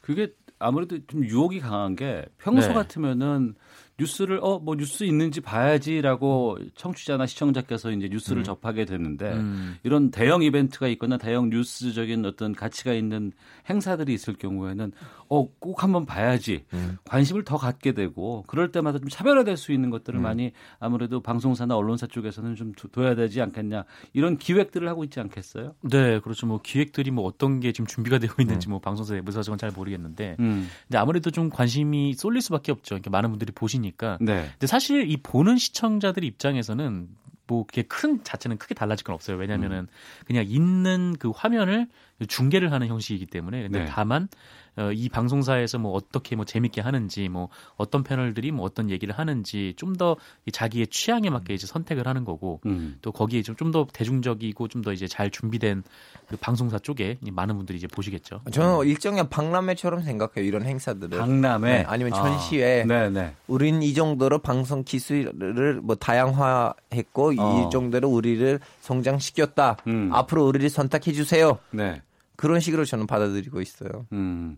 그게 0.00 0.32
아무래도 0.62 0.98
좀 1.06 1.24
유혹이 1.24 1.60
강한 1.60 1.96
게 1.96 2.24
평소 2.38 2.68
네. 2.68 2.74
같으면은 2.74 3.54
뉴스를 4.02 4.38
어 4.42 4.58
뭐 4.62 4.76
뉴스 4.76 5.04
있는지 5.04 5.40
봐야지라고 5.40 6.58
청취자나 6.74 7.26
시청자께서 7.26 7.90
이제 7.90 8.08
뉴스를 8.08 8.44
접하게 8.44 8.84
되는데 8.84 9.32
음. 9.32 9.76
이런 9.82 10.10
대형 10.10 10.42
이벤트가 10.42 10.88
있거나 10.88 11.16
대형 11.16 11.50
뉴스적인 11.50 12.24
어떤 12.26 12.54
가치가 12.54 12.92
있는 12.92 13.32
행사들이 13.68 14.12
있을 14.14 14.34
경우에는 14.34 14.92
어 15.28 15.46
꼭 15.58 15.82
한번 15.82 16.04
봐야지 16.06 16.64
관심을 17.04 17.44
더 17.44 17.56
갖게 17.56 17.92
되고 17.92 18.44
그럴 18.46 18.70
때마다 18.72 18.98
좀 18.98 19.08
차별화될 19.08 19.56
수 19.56 19.72
있는 19.72 19.90
것들을 19.90 20.18
많이 20.20 20.52
아무래도 20.78 21.20
방송사나 21.20 21.76
언론사 21.76 22.06
쪽에서는 22.06 22.54
좀 22.56 22.72
두- 22.72 22.88
둬야 22.88 23.14
되지 23.14 23.40
않겠냐 23.40 23.84
이런 24.12 24.36
기획들을 24.36 24.86
하고 24.88 25.04
있지 25.04 25.20
않겠어요? 25.20 25.74
네, 25.82 26.20
그렇죠. 26.20 26.46
뭐 26.46 26.60
기획들이 26.62 27.10
뭐 27.10 27.24
어떤 27.24 27.60
게 27.60 27.72
지금 27.72 27.86
준비가 27.86 28.18
되고 28.18 28.34
있는지 28.42 28.68
뭐 28.68 28.78
방송사 28.80 29.14
내부 29.14 29.30
사정은 29.32 29.56
잘 29.58 29.70
모르겠는데, 29.70 30.36
음. 30.40 30.68
근데 30.88 30.98
아무래도 30.98 31.30
좀 31.30 31.48
관심이 31.48 32.12
쏠릴 32.14 32.42
수밖에 32.42 32.70
없죠. 32.72 32.94
이렇게 32.96 33.08
많은 33.08 33.30
분들이 33.30 33.52
보시니까. 33.52 33.91
네. 34.20 34.48
근데 34.52 34.66
사실 34.66 35.10
이 35.10 35.16
보는 35.16 35.56
시청자들 35.56 36.24
입장에서는 36.24 37.08
뭐 37.46 37.64
그게 37.66 37.82
큰 37.82 38.22
자체는 38.24 38.56
크게 38.58 38.74
달라질 38.74 39.04
건 39.04 39.14
없어요. 39.14 39.36
왜냐하면은 39.36 39.88
그냥 40.26 40.44
있는 40.48 41.14
그 41.18 41.30
화면을 41.30 41.88
중계를 42.28 42.72
하는 42.72 42.86
형식이기 42.86 43.26
때문에. 43.26 43.62
근데 43.62 43.80
네. 43.80 43.86
다만 43.86 44.28
어, 44.76 44.90
이 44.92 45.08
방송사에서 45.08 45.78
뭐 45.78 45.92
어떻게 45.92 46.34
뭐 46.36 46.44
재밌게 46.44 46.80
하는지 46.80 47.28
뭐 47.28 47.48
어떤 47.76 48.02
패널들이 48.02 48.50
뭐 48.52 48.64
어떤 48.64 48.90
얘기를 48.90 49.16
하는지 49.16 49.74
좀 49.76 49.92
더 49.92 50.16
자기의 50.50 50.86
취향에 50.86 51.28
맞게 51.28 51.52
이제 51.52 51.66
선택을 51.66 52.08
하는 52.08 52.24
거고 52.24 52.60
음. 52.64 52.96
또 53.02 53.12
거기에 53.12 53.42
좀더 53.42 53.86
대중적이고 53.92 54.68
좀 54.68 54.82
더 54.82 54.92
이제 54.92 55.06
잘 55.06 55.30
준비된 55.30 55.82
그 56.28 56.36
방송사 56.38 56.78
쪽에 56.78 57.18
이 57.22 57.30
많은 57.30 57.56
분들이 57.56 57.76
이제 57.78 57.86
보시겠죠. 57.86 58.40
저는 58.50 58.86
일종의 58.86 59.28
박람회처럼 59.28 60.02
생각해요. 60.02 60.44
이런 60.44 60.62
행사들을. 60.64 61.18
박람회 61.18 61.72
네, 61.72 61.84
아니면 61.86 62.12
전시회. 62.14 62.82
아, 62.82 62.84
네, 62.86 63.10
네. 63.10 63.34
우린 63.46 63.82
이 63.82 63.92
정도로 63.94 64.38
방송 64.38 64.82
기술을 64.82 65.80
뭐 65.82 65.94
다양화했고 65.96 67.32
어. 67.38 67.66
이 67.68 67.70
정도로 67.70 68.08
우리를 68.08 68.58
성장시켰다. 68.80 69.76
음. 69.86 70.10
앞으로 70.12 70.46
우리를 70.46 70.68
선택해 70.70 71.12
주세요. 71.12 71.58
네. 71.70 72.00
그런 72.36 72.60
식으로 72.60 72.84
저는 72.84 73.06
받아들이고 73.06 73.60
있어요. 73.60 74.06
음. 74.12 74.56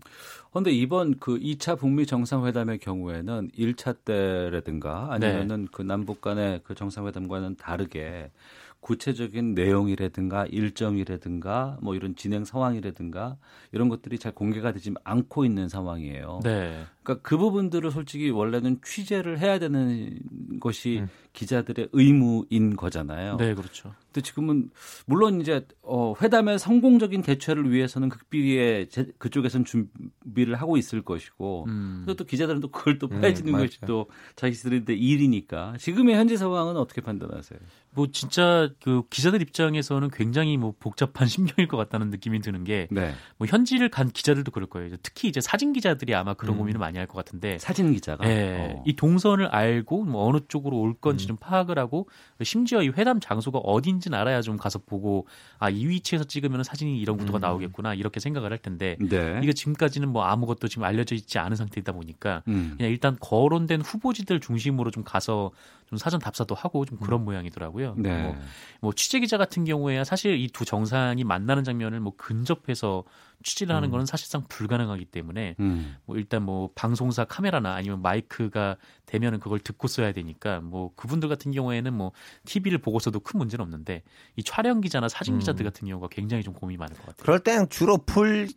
그런데 0.49 0.71
이번 0.71 1.19
그 1.19 1.37
2차 1.37 1.77
북미 1.77 2.05
정상회담의 2.05 2.79
경우에는 2.79 3.51
1차 3.57 3.97
때라든가 4.05 5.11
아니면은 5.11 5.67
그 5.71 5.81
남북 5.81 6.21
간의 6.21 6.61
그 6.63 6.75
정상회담과는 6.75 7.57
다르게 7.57 8.31
구체적인 8.79 9.55
내용이라든가 9.55 10.45
일정이라든가 10.45 11.77
뭐 11.81 11.95
이런 11.95 12.15
진행 12.15 12.45
상황이라든가 12.45 13.35
이런 13.71 13.89
것들이 13.89 14.19
잘 14.19 14.31
공개가 14.31 14.71
되지 14.71 14.93
않고 15.03 15.43
있는 15.43 15.67
상황이에요. 15.67 16.41
네. 16.43 16.85
그러니까 17.05 17.21
그 17.21 17.37
부분들을 17.37 17.91
솔직히 17.91 18.31
원래는 18.31 18.81
취재를 18.83 19.39
해야 19.39 19.59
되는 19.59 20.19
것이 20.59 20.99
음. 21.01 21.09
기자들의 21.33 21.89
의무인 21.91 22.75
거잖아요. 22.75 23.37
네, 23.37 23.53
그렇죠. 23.53 23.93
근데 24.05 24.21
지금은 24.21 24.69
물론 25.05 25.41
이제 25.41 25.67
어 25.83 26.13
회담의 26.19 26.57
성공적인 26.57 27.21
개최를 27.21 27.69
위해서는 27.71 28.09
극비리에 28.09 28.87
제, 28.87 29.07
그쪽에선 29.17 29.65
준비를 29.65 30.55
하고 30.55 30.77
있을 30.77 31.01
것이고 31.01 31.65
음. 31.67 32.03
또, 32.07 32.15
또 32.15 32.23
기자들은 32.23 32.61
또 32.61 32.71
그걸 32.71 32.97
또 32.97 33.07
음, 33.11 33.19
빼지는 33.19 33.51
맞아요. 33.51 33.65
것이 33.65 33.79
또 33.81 34.07
자기들의 34.37 34.97
일이니까 34.97 35.75
지금의 35.77 36.15
현재 36.15 36.37
상황은 36.37 36.77
어떻게 36.77 37.01
판단하세요? 37.01 37.59
뭐 37.91 38.07
진짜 38.11 38.69
그 38.81 39.03
기자들 39.09 39.41
입장에서는 39.41 40.09
굉장히 40.11 40.55
뭐 40.55 40.73
복잡한 40.79 41.27
심경일 41.27 41.67
것 41.67 41.75
같다는 41.75 42.09
느낌이 42.09 42.39
드는 42.39 42.63
게뭐 42.63 42.87
네. 42.91 43.13
현지를 43.45 43.89
간 43.89 44.09
기자들도 44.09 44.51
그럴 44.51 44.67
거예요. 44.69 44.95
특히 45.03 45.27
이제 45.27 45.41
사진 45.41 45.73
기자들이 45.73 46.15
아마 46.15 46.33
그런 46.33 46.55
음. 46.55 46.59
고민을 46.59 46.79
많이 46.79 46.94
할 46.97 47.07
것 47.07 47.13
같은데 47.15 47.57
사진 47.59 47.93
기자가 47.93 48.27
예, 48.29 48.73
어. 48.77 48.83
이 48.85 48.95
동선을 48.95 49.47
알고 49.47 50.05
뭐 50.05 50.27
어느 50.27 50.39
쪽으로 50.47 50.77
올 50.79 50.93
건지 50.95 51.25
음. 51.25 51.27
좀 51.29 51.37
파악을 51.37 51.77
하고 51.79 52.09
심지어 52.43 52.81
이 52.81 52.89
회담 52.89 53.19
장소가 53.19 53.59
어딘지는 53.59 54.17
알아야 54.17 54.41
좀 54.41 54.57
가서 54.57 54.79
보고 54.79 55.27
아 55.59 55.69
이 55.69 55.87
위치에서 55.87 56.23
찍으면 56.23 56.63
사진이 56.63 56.99
이런 56.99 57.17
구도가 57.17 57.39
음. 57.39 57.41
나오겠구나 57.41 57.93
이렇게 57.93 58.19
생각을 58.19 58.51
할 58.51 58.57
텐데 58.57 58.97
네. 58.99 59.39
이게 59.43 59.53
지금까지는 59.53 60.09
뭐 60.09 60.23
아무것도 60.23 60.67
지금 60.67 60.83
알려져 60.83 61.13
있지 61.15 61.37
않은 61.37 61.55
상태이다 61.55 61.91
보니까 61.91 62.43
음. 62.47 62.73
그냥 62.77 62.91
일단 62.91 63.17
거론된 63.19 63.81
후보지들 63.81 64.39
중심으로 64.39 64.89
좀 64.91 65.03
가서 65.03 65.51
좀 65.87 65.97
사전 65.99 66.19
답사도 66.19 66.55
하고 66.55 66.83
좀 66.85 66.97
그런 66.97 67.23
모양이더라고요. 67.25 67.93
음. 67.97 68.01
네. 68.01 68.23
뭐, 68.23 68.35
뭐 68.81 68.93
취재 68.93 69.19
기자 69.19 69.37
같은 69.37 69.65
경우에야 69.65 70.03
사실 70.03 70.39
이 70.39 70.49
두 70.55 70.63
정상이 70.63 71.23
만나는 71.25 71.65
장면을 71.65 71.99
뭐 71.99 72.13
근접해서 72.15 73.03
취재를 73.45 73.73
하는 73.75 73.89
음. 73.89 73.91
거는 73.91 74.05
사실상 74.05 74.43
불가능하기 74.49 75.05
때문에 75.05 75.55
음. 75.59 75.95
뭐 76.05 76.17
일단 76.17 76.43
뭐 76.43 76.71
방송사 76.75 77.23
카메라나 77.23 77.73
아니면 77.75 78.01
마이크가 78.01 78.75
되면은 79.05 79.39
그걸 79.39 79.59
듣고 79.59 79.87
써야 79.87 80.11
되니까 80.11 80.61
뭐 80.61 80.91
그분들 80.95 81.29
같은 81.29 81.51
경우에는 81.51 81.93
뭐 81.93 82.11
TV를 82.45 82.79
보고서도 82.79 83.19
큰 83.19 83.37
문제는 83.37 83.63
없는데 83.63 84.03
이 84.35 84.43
촬영 84.43 84.81
기자나 84.81 85.09
사진 85.09 85.39
기자들 85.39 85.63
음. 85.63 85.69
같은 85.69 85.87
경우가 85.87 86.07
굉장히 86.11 86.43
좀 86.43 86.53
고민이 86.53 86.77
많을 86.77 86.95
것 86.95 87.05
같아요. 87.05 87.23
그럴 87.23 87.39
때는 87.39 87.69
주로 87.69 87.97
풀 87.97 88.47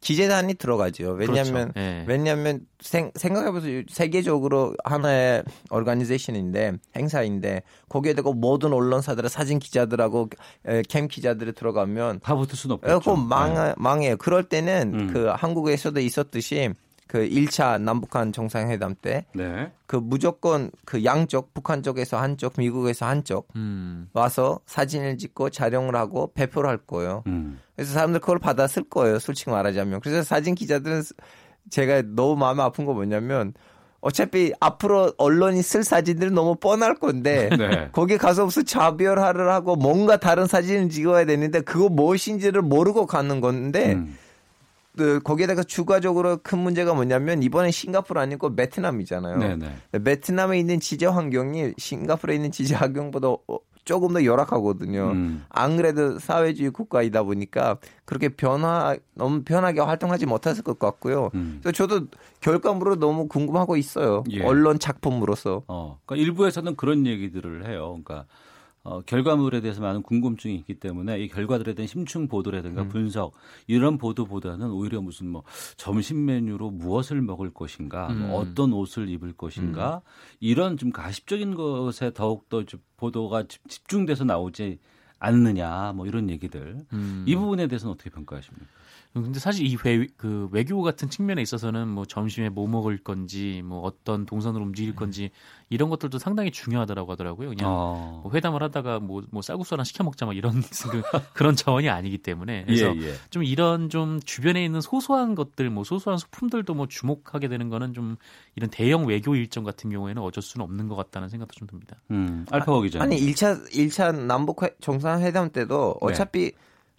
기재단이 0.00 0.54
들어가죠. 0.54 1.12
왜냐하면 1.12 1.72
그렇죠. 1.72 1.80
예. 1.80 2.04
왜냐하면 2.06 2.66
생, 2.80 3.10
생각해보세요. 3.14 3.82
세계적으로 3.88 4.74
하나의 4.84 5.42
얼가니제이션인데 5.70 6.74
행사인데 6.96 7.62
거기에다가 7.88 8.32
모든 8.32 8.72
언론사들의 8.72 9.30
사진 9.30 9.58
기자들하고 9.58 10.30
에, 10.66 10.82
캠 10.88 11.08
기자들이 11.08 11.52
들어가면 11.52 12.20
다 12.20 12.34
붙을 12.34 12.54
수는. 12.54 12.78
그거 12.80 13.16
망 13.16 13.74
망해요. 13.76 14.16
그럴 14.16 14.44
때는 14.44 14.92
음. 14.94 15.12
그 15.12 15.26
한국에서도 15.26 15.98
있었듯이 16.00 16.70
그 17.06 17.18
1차 17.28 17.80
남북한 17.80 18.32
정상회담 18.32 18.96
때그 19.00 19.26
네. 19.34 19.72
무조건 20.02 20.70
그 20.84 21.04
양쪽 21.04 21.54
북한 21.54 21.82
쪽에서 21.82 22.18
한쪽 22.18 22.54
미국에서 22.58 23.06
한쪽 23.06 23.48
음. 23.54 24.08
와서 24.12 24.60
사진을 24.66 25.16
찍고 25.16 25.50
촬영을 25.50 25.94
하고 25.94 26.32
배포를 26.34 26.68
할 26.68 26.78
거예요. 26.78 27.22
음. 27.28 27.60
그래서 27.76 27.92
사람들 27.92 28.20
그걸 28.20 28.38
받았을 28.38 28.84
거예요. 28.88 29.18
솔직히 29.20 29.50
말하자면. 29.50 30.00
그래서 30.00 30.22
사진 30.24 30.54
기자들은 30.54 31.02
제가 31.70 32.02
너무 32.14 32.36
마음 32.36 32.58
아픈 32.60 32.84
거 32.84 32.92
뭐냐면 32.92 33.54
어차피 34.00 34.52
앞으로 34.60 35.12
언론이 35.16 35.62
쓸 35.62 35.84
사진들은 35.84 36.34
너무 36.34 36.56
뻔할 36.56 36.94
건데 36.94 37.48
네. 37.56 37.88
거기 37.92 38.18
가서 38.18 38.44
무슨 38.44 38.64
자별화를 38.64 39.50
하고 39.50 39.76
뭔가 39.76 40.16
다른 40.16 40.46
사진을 40.46 40.90
찍어야 40.90 41.24
되는데 41.24 41.60
그거 41.60 41.88
무엇인지를 41.88 42.62
모르고 42.62 43.06
가는 43.06 43.40
건데 43.40 43.94
음. 43.94 44.16
그 44.96 45.20
거기에다가 45.20 45.62
추가적으로 45.62 46.38
큰 46.42 46.58
문제가 46.58 46.94
뭐냐면 46.94 47.42
이번에 47.42 47.70
싱가포르 47.70 48.18
아니고 48.20 48.54
베트남이잖아요. 48.54 49.38
네네. 49.38 50.02
베트남에 50.02 50.58
있는 50.58 50.80
지재 50.80 51.06
환경이 51.06 51.74
싱가포르에 51.76 52.36
있는 52.36 52.50
지재 52.50 52.74
환경보다 52.74 53.28
어, 53.28 53.58
조금 53.84 54.12
더 54.12 54.24
열악하거든요. 54.24 55.10
음. 55.12 55.44
안 55.48 55.76
그래도 55.76 56.18
사회주의 56.18 56.70
국가이다 56.70 57.22
보니까 57.22 57.78
그렇게 58.04 58.28
변화 58.28 58.96
너무 59.14 59.42
편하게 59.44 59.80
활동하지 59.80 60.26
못했을 60.26 60.64
것 60.64 60.78
같고요. 60.78 61.30
음. 61.34 61.60
그래서 61.62 61.72
저도 61.72 62.06
결과물을 62.40 62.98
너무 62.98 63.28
궁금하고 63.28 63.76
있어요. 63.76 64.24
예. 64.30 64.42
언론 64.42 64.80
작품으로서. 64.80 65.62
어, 65.68 65.98
그러니까 66.04 66.26
일부에서는 66.26 66.74
그런 66.74 67.06
얘기들을 67.06 67.68
해요. 67.68 68.00
그러니까 68.04 68.26
어, 68.86 69.00
결과물에 69.00 69.60
대해서 69.62 69.80
많은 69.82 70.02
궁금증이 70.02 70.54
있기 70.54 70.74
때문에 70.78 71.18
이 71.18 71.28
결과들에 71.28 71.74
대한 71.74 71.88
심층 71.88 72.28
보도라든가 72.28 72.82
음. 72.82 72.88
분석 72.88 73.32
이런 73.66 73.98
보도보다는 73.98 74.70
오히려 74.70 75.02
무슨 75.02 75.28
뭐 75.28 75.42
점심 75.76 76.24
메뉴로 76.24 76.70
무엇을 76.70 77.20
먹을 77.20 77.52
것인가, 77.52 78.06
음. 78.12 78.28
뭐 78.28 78.40
어떤 78.40 78.72
옷을 78.72 79.08
입을 79.08 79.32
것인가 79.32 80.02
이런 80.38 80.76
좀 80.76 80.92
가십적인 80.92 81.56
것에 81.56 82.12
더욱 82.14 82.48
더 82.48 82.62
보도가 82.96 83.48
집- 83.48 83.68
집중돼서 83.68 84.22
나오지 84.22 84.78
않느냐, 85.18 85.92
뭐 85.96 86.06
이런 86.06 86.30
얘기들 86.30 86.84
음. 86.92 87.24
이 87.26 87.34
부분에 87.34 87.66
대해서는 87.66 87.92
어떻게 87.92 88.08
평가하십니까? 88.10 88.66
근데 89.22 89.38
사실 89.38 89.66
이 89.66 89.76
외, 89.84 90.06
그 90.16 90.48
외교 90.52 90.82
같은 90.82 91.08
측면에 91.08 91.42
있어서는 91.42 91.88
뭐 91.88 92.04
점심에 92.04 92.48
뭐 92.48 92.66
먹을 92.66 92.98
건지 92.98 93.62
뭐 93.64 93.80
어떤 93.80 94.26
동선으로 94.26 94.64
움직일 94.64 94.94
건지 94.94 95.30
이런 95.68 95.88
것들도 95.90 96.18
상당히 96.18 96.50
중요하다라고 96.50 97.12
하더라고요. 97.12 97.48
그냥 97.48 97.66
어. 97.68 98.20
뭐 98.22 98.32
회담을 98.32 98.62
하다가 98.62 99.00
뭐, 99.00 99.22
뭐 99.30 99.42
쌀국수 99.42 99.74
하나 99.74 99.84
시켜 99.84 100.04
먹자 100.04 100.26
막 100.26 100.36
이런 100.36 100.52
그, 100.90 101.02
그런 101.32 101.56
차원이 101.56 101.88
아니기 101.88 102.18
때문에 102.18 102.64
그래서 102.66 102.94
예, 102.96 103.08
예. 103.08 103.14
좀 103.30 103.42
이런 103.42 103.88
좀 103.88 104.20
주변에 104.20 104.64
있는 104.64 104.80
소소한 104.80 105.34
것들 105.34 105.70
뭐 105.70 105.84
소소한 105.84 106.18
소품들도 106.18 106.74
뭐 106.74 106.86
주목하게 106.86 107.48
되는 107.48 107.68
거는 107.68 107.94
좀 107.94 108.16
이런 108.54 108.70
대형 108.70 109.06
외교 109.06 109.34
일정 109.34 109.64
같은 109.64 109.90
경우에는 109.90 110.22
어쩔 110.22 110.42
수는 110.42 110.64
없는 110.64 110.88
것 110.88 110.96
같다는 110.96 111.28
생각도 111.28 111.54
좀 111.54 111.66
듭니다. 111.66 111.96
음, 112.10 112.46
알파고 112.50 112.82
기자. 112.82 113.02
아니 113.02 113.16
1차 113.18 113.68
1차 113.70 114.14
남북 114.14 114.62
회- 114.62 114.74
정상회담 114.80 115.50
때도 115.50 115.98
네. 116.00 116.06
어차피 116.06 116.52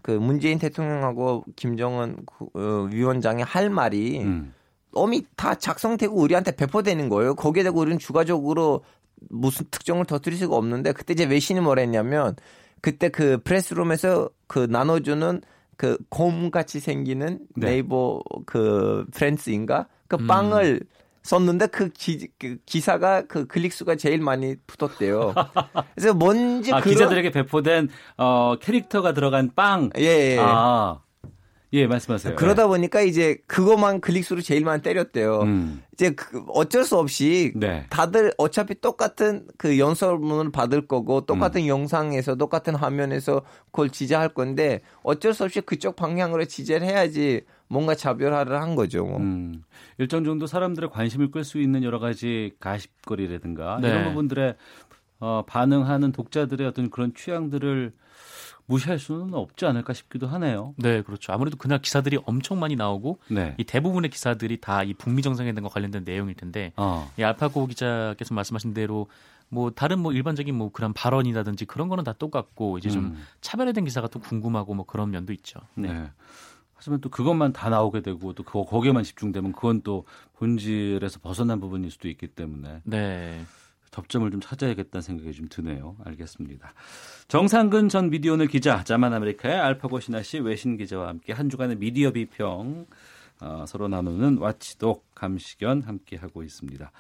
그 0.08 0.12
문재인 0.12 0.58
대통령하고 0.58 1.44
김정은 1.58 2.16
구- 2.26 2.50
어, 2.54 2.88
위원장이 2.90 3.44
할 3.44 3.70
말이 3.70 4.22
음. 4.22 4.54
이미 4.96 5.26
다 5.36 5.54
작성되고 5.54 6.16
우리한테 6.16 6.56
배포되는 6.56 7.10
거예요. 7.10 7.36
거기에다가 7.36 7.78
우리는 7.78 8.00
추가적으로 8.00 8.86
무슨 9.30 9.66
특정을 9.70 10.06
터뜨릴 10.06 10.40
수가 10.40 10.56
없는데 10.56 10.94
그때 10.94 11.12
이제 11.12 11.26
외신이 11.26 11.60
뭐라 11.60 11.82
했냐면 11.82 12.38
그때 12.80 13.10
그 13.10 13.42
프레스룸에서 13.44 14.30
그 14.48 14.60
나눠주는 14.60 15.42
그 15.76 15.98
곰같이 16.08 16.80
생기는 16.80 17.40
네. 17.58 17.72
네이버 17.72 18.22
그 18.46 19.06
프렌스인가 19.14 19.88
그 20.08 20.16
음. 20.22 20.28
빵을 20.28 20.80
썼는데 21.28 21.68
그, 21.68 21.90
기, 21.90 22.30
그 22.40 22.58
기사가 22.66 23.24
그 23.28 23.48
클릭 23.48 23.74
수가 23.74 23.96
제일 23.96 24.22
많이 24.22 24.56
붙었대요. 24.66 25.34
그래서 25.94 26.14
뭔지 26.14 26.72
아, 26.74 26.80
그런 26.80 26.94
기자들에게 26.94 27.32
배포된 27.32 27.90
어, 28.18 28.56
캐릭터가 28.62 29.14
들어간 29.14 29.52
빵. 29.54 29.90
예, 29.98 30.36
예. 30.36 30.38
아, 30.40 31.00
예, 31.74 31.86
말씀하세요. 31.86 32.38
그러다 32.38 32.68
보니까 32.68 33.02
이제 33.02 33.40
그것만 33.46 34.00
클릭수로 34.00 34.40
제일 34.42 34.64
많이 34.64 34.82
때렸대요. 34.82 35.42
음. 35.42 35.84
이제 35.92 36.12
그 36.12 36.46
어쩔 36.48 36.86
수 36.86 36.98
없이 36.98 37.52
네. 37.58 37.86
다들 37.90 38.32
어차피 38.38 38.80
똑같은 38.80 39.46
그 39.58 39.78
연설문을 39.78 40.54
받을 40.54 40.88
거고 40.88 41.26
똑같은 41.26 41.64
음. 41.64 41.68
영상에서 41.68 42.36
똑같은 42.36 42.74
화면에서 42.74 43.42
그걸 43.66 43.90
지지할 43.90 44.30
건데 44.30 44.80
어쩔 45.04 45.34
수 45.34 45.44
없이 45.44 45.60
그쪽 45.60 45.98
방향으로 45.98 46.46
지지를 46.46 46.88
해야지 46.88 47.42
뭔가 47.68 47.96
차별화를 47.96 48.62
한 48.62 48.76
거죠. 48.76 49.06
뭐. 49.06 49.18
음, 49.18 49.64
일정 49.98 50.24
정도 50.24 50.48
사람들의 50.48 50.90
관심을 50.90 51.32
끌 51.32 51.44
수 51.44 51.60
있는 51.60 51.84
여러 51.84 52.00
가지 52.00 52.52
가십거리라든가 52.60 53.80
네. 53.82 53.90
이런 53.90 54.04
부분들에 54.06 54.56
어, 55.20 55.44
반응하는 55.48 56.12
독자들의 56.12 56.66
어떤 56.68 56.90
그런 56.90 57.14
취향들을 57.14 57.92
무시할 58.68 59.00
수는 59.00 59.34
없지 59.34 59.66
않을까 59.66 59.94
싶기도 59.94 60.28
하네요. 60.28 60.74
네, 60.78 61.02
그렇죠. 61.02 61.32
아무래도 61.32 61.58
그날 61.58 61.80
기사들이 61.80 62.20
엄청 62.26 62.60
많이 62.60 62.76
나오고 62.76 63.20
네. 63.30 63.56
이 63.58 63.64
대부분의 63.64 64.10
기사들이 64.10 64.60
다 64.60 64.84
이 64.84 64.94
북미 64.94 65.22
정상회담과 65.22 65.70
관련된 65.70 66.04
내용일 66.04 66.36
텐데 66.36 66.74
어. 66.76 67.10
이 67.18 67.24
알파고 67.24 67.66
기자께서 67.68 68.34
말씀하신 68.36 68.74
대로 68.74 69.08
뭐 69.50 69.72
다른 69.72 70.00
뭐 70.00 70.12
일반적인 70.12 70.54
뭐 70.54 70.70
그런 70.74 70.92
발언이라든지 70.92 71.66
그런 71.66 71.88
거는 71.88 72.04
다 72.04 72.12
똑같고 72.12 72.78
이제 72.78 72.90
좀 72.90 73.06
음. 73.06 73.24
차별화된 73.40 73.86
기사가 73.86 74.10
또 74.10 74.20
궁금하고 74.20 74.74
뭐 74.74 74.86
그런 74.86 75.12
면도 75.12 75.32
있죠. 75.32 75.62
네. 75.76 76.10
하지만 76.78 77.02
또 77.02 77.10
그것만 77.10 77.54
다 77.54 77.70
나오게 77.70 78.02
되고 78.02 78.34
또 78.34 78.44
그거 78.44 78.64
거기에만 78.64 79.04
집중되면 79.04 79.52
그건 79.54 79.82
또 79.82 80.06
본질에서 80.36 81.20
벗어난 81.20 81.60
부분일 81.60 81.92
수도 81.92 82.08
있기 82.08 82.28
때문에 82.28 82.82
네. 82.84 83.42
접점을 83.90 84.30
좀 84.30 84.40
찾아야겠다는 84.40 85.02
생각이 85.02 85.34
좀 85.34 85.48
드네요. 85.50 85.96
알겠습니다. 86.04 86.74
정상근 87.28 87.90
전 87.90 88.12
미디어오늘 88.12 88.48
기자, 88.48 88.84
자만 88.84 89.12
아메리카의 89.14 89.56
알파고 89.56 90.00
신하 90.00 90.22
씨 90.22 90.40
외신 90.40 90.78
기자와 90.78 91.08
함께 91.08 91.34
한 91.34 91.50
주간의 91.50 91.78
미디어 91.78 92.12
비평 92.12 92.86
어, 93.42 93.66
서로 93.68 93.88
나누는 93.88 94.38
와치독 94.38 95.16
감시견 95.16 95.82
함께 95.82 96.16
하고 96.16 96.44
있습니다. 96.44 96.92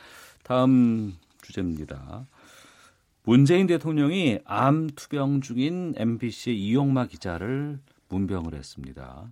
다음 0.43 1.13
주제입니다. 1.43 2.25
문재인 3.23 3.67
대통령이 3.67 4.39
암 4.45 4.89
투병 4.95 5.41
중인 5.41 5.93
MBC의 5.97 6.57
이용마 6.57 7.07
기자를 7.07 7.80
문병을 8.09 8.55
했습니다. 8.55 9.32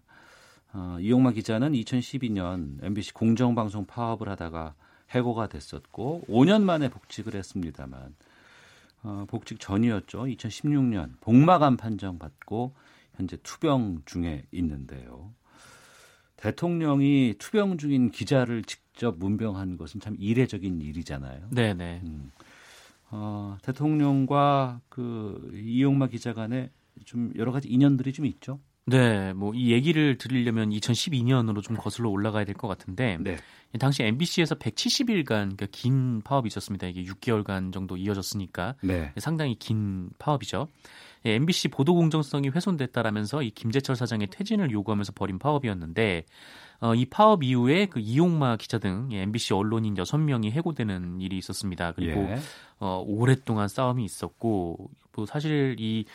어, 0.77 0.97
이용마 0.99 1.31
기자는 1.31 1.71
2012년 1.71 2.83
MBC 2.83 3.13
공정방송 3.13 3.85
파업을 3.85 4.27
하다가 4.27 4.75
해고가 5.11 5.47
됐었고 5.47 6.25
5년 6.27 6.63
만에 6.63 6.89
복직을 6.89 7.33
했습니다만 7.33 8.13
어, 9.03 9.25
복직 9.29 9.61
전이었죠. 9.61 10.23
2016년 10.23 11.13
복마감 11.21 11.77
판정 11.77 12.19
받고 12.19 12.73
현재 13.15 13.37
투병 13.41 14.01
중에 14.05 14.43
있는데요. 14.51 15.31
대통령이 16.35 17.35
투병 17.39 17.77
중인 17.77 18.11
기자를 18.11 18.63
직접 18.63 19.17
문병한 19.17 19.77
것은 19.77 20.01
참 20.01 20.17
이례적인 20.19 20.81
일이잖아요. 20.81 21.51
네네. 21.51 22.01
음. 22.03 22.31
어, 23.11 23.57
대통령과 23.61 24.81
그 24.89 25.51
이용마 25.53 26.07
기자 26.07 26.33
간에 26.33 26.69
좀 27.05 27.31
여러 27.37 27.53
가지 27.53 27.69
인연들이 27.69 28.11
좀 28.11 28.25
있죠. 28.25 28.59
네, 28.87 29.33
뭐 29.33 29.51
이 29.55 29.71
얘기를 29.71 30.17
드리려면 30.17 30.69
2012년으로 30.69 31.63
좀 31.63 31.75
거슬러 31.75 32.09
올라가야 32.09 32.45
될 32.45 32.53
것 32.55 32.67
같은데 32.67 33.17
네. 33.19 33.37
당시 33.79 34.03
MBC에서 34.03 34.55
170일간 34.55 35.25
그러니까 35.27 35.65
긴 35.71 36.21
파업이 36.21 36.47
있었습니다. 36.47 36.87
이게 36.87 37.03
6개월간 37.03 37.73
정도 37.73 37.97
이어졌으니까 37.97 38.75
네. 38.81 39.11
상당히 39.17 39.55
긴 39.55 40.09
파업이죠. 40.19 40.67
예, 41.25 41.33
MBC 41.33 41.69
보도 41.69 41.95
공정성이 41.95 42.49
훼손됐다라면서 42.49 43.41
이 43.41 43.49
김재철 43.49 43.95
사장의 43.95 44.27
퇴진을 44.27 44.69
요구하면서 44.71 45.13
벌인 45.13 45.39
파업이었는데 45.39 46.23
어, 46.81 46.93
이 46.93 47.05
파업 47.05 47.43
이후에 47.43 47.87
그 47.87 47.99
이용마 47.99 48.57
기자 48.57 48.77
등 48.77 49.09
예, 49.11 49.21
MBC 49.23 49.55
언론인 49.55 49.95
6명이 49.95 50.51
해고되는 50.51 51.19
일이 51.21 51.37
있었습니다. 51.39 51.93
그리고 51.93 52.21
예. 52.29 52.37
어, 52.79 53.03
오랫동안 53.05 53.67
싸움이 53.67 54.05
있었고 54.05 54.89
뭐 55.15 55.25
사실 55.25 55.75
이 55.79 56.05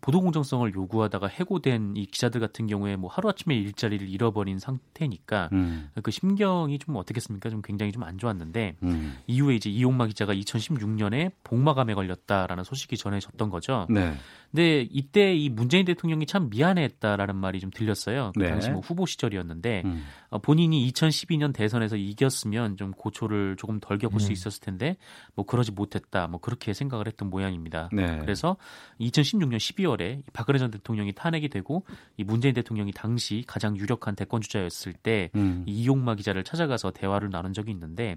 보도 0.00 0.20
공정성을 0.20 0.74
요구하다가 0.74 1.26
해고된 1.26 1.94
이 1.96 2.06
기자들 2.06 2.40
같은 2.40 2.66
경우에 2.66 2.96
뭐 2.96 3.10
하루아침에 3.10 3.54
일자리를 3.56 4.08
잃어버린 4.08 4.58
상태니까 4.58 5.48
음. 5.52 5.90
그 6.02 6.10
심경이 6.10 6.78
좀 6.78 6.96
어떻겠습니까? 6.96 7.50
좀 7.50 7.62
굉장히 7.62 7.92
좀 7.92 8.06
안 8.06 8.18
좋았는데 8.18 8.76
음. 8.82 9.18
이후에 9.26 9.56
이제 9.56 9.68
이용마 9.68 10.06
기자가 10.06 10.32
2016년에 10.34 11.32
복마감에 11.44 11.94
걸렸다라는 11.94 12.64
소식이 12.64 12.96
전해졌던 12.96 13.50
거죠. 13.50 13.86
네. 13.90 14.14
근데 14.50 14.86
이때 14.90 15.34
이 15.34 15.48
문재인 15.48 15.84
대통령이 15.84 16.26
참 16.26 16.48
미안했다라는 16.50 17.36
말이 17.36 17.60
좀 17.60 17.70
들렸어요. 17.70 18.32
그 18.34 18.42
네. 18.42 18.50
당시 18.50 18.70
뭐 18.70 18.80
후보 18.80 19.06
시절이었는데 19.06 19.82
음. 19.84 20.04
어, 20.30 20.38
본인이 20.38 20.90
2012년 20.90 21.54
대선에서 21.54 21.96
이겼으면 21.96 22.76
좀 22.76 22.92
고초를 22.92 23.56
조금 23.56 23.80
덜 23.80 23.98
겪을 23.98 24.20
수 24.20 24.28
음. 24.28 24.32
있었을 24.32 24.60
텐데 24.60 24.96
뭐 25.34 25.44
그러지 25.44 25.72
못했다. 25.72 26.26
뭐 26.26 26.40
그렇게 26.40 26.72
생각을 26.72 27.06
했던 27.06 27.30
모양입니다. 27.30 27.90
네. 27.92 28.18
그래서 28.20 28.56
2016년 29.00 29.56
12월에 29.56 30.22
박근혜 30.32 30.58
전 30.58 30.70
대통령이 30.70 31.12
탄핵이 31.12 31.48
되고 31.48 31.84
이 32.16 32.24
문재인 32.24 32.54
대통령이 32.54 32.92
당시 32.92 33.44
가장 33.46 33.76
유력한 33.76 34.16
대권 34.16 34.40
주자였을 34.40 34.92
때 34.92 35.30
음. 35.34 35.64
이 35.66 35.76
이용마 35.82 36.14
기자를 36.14 36.44
찾아가서 36.44 36.92
대화를 36.92 37.30
나눈 37.30 37.52
적이 37.52 37.72
있는데 37.72 38.16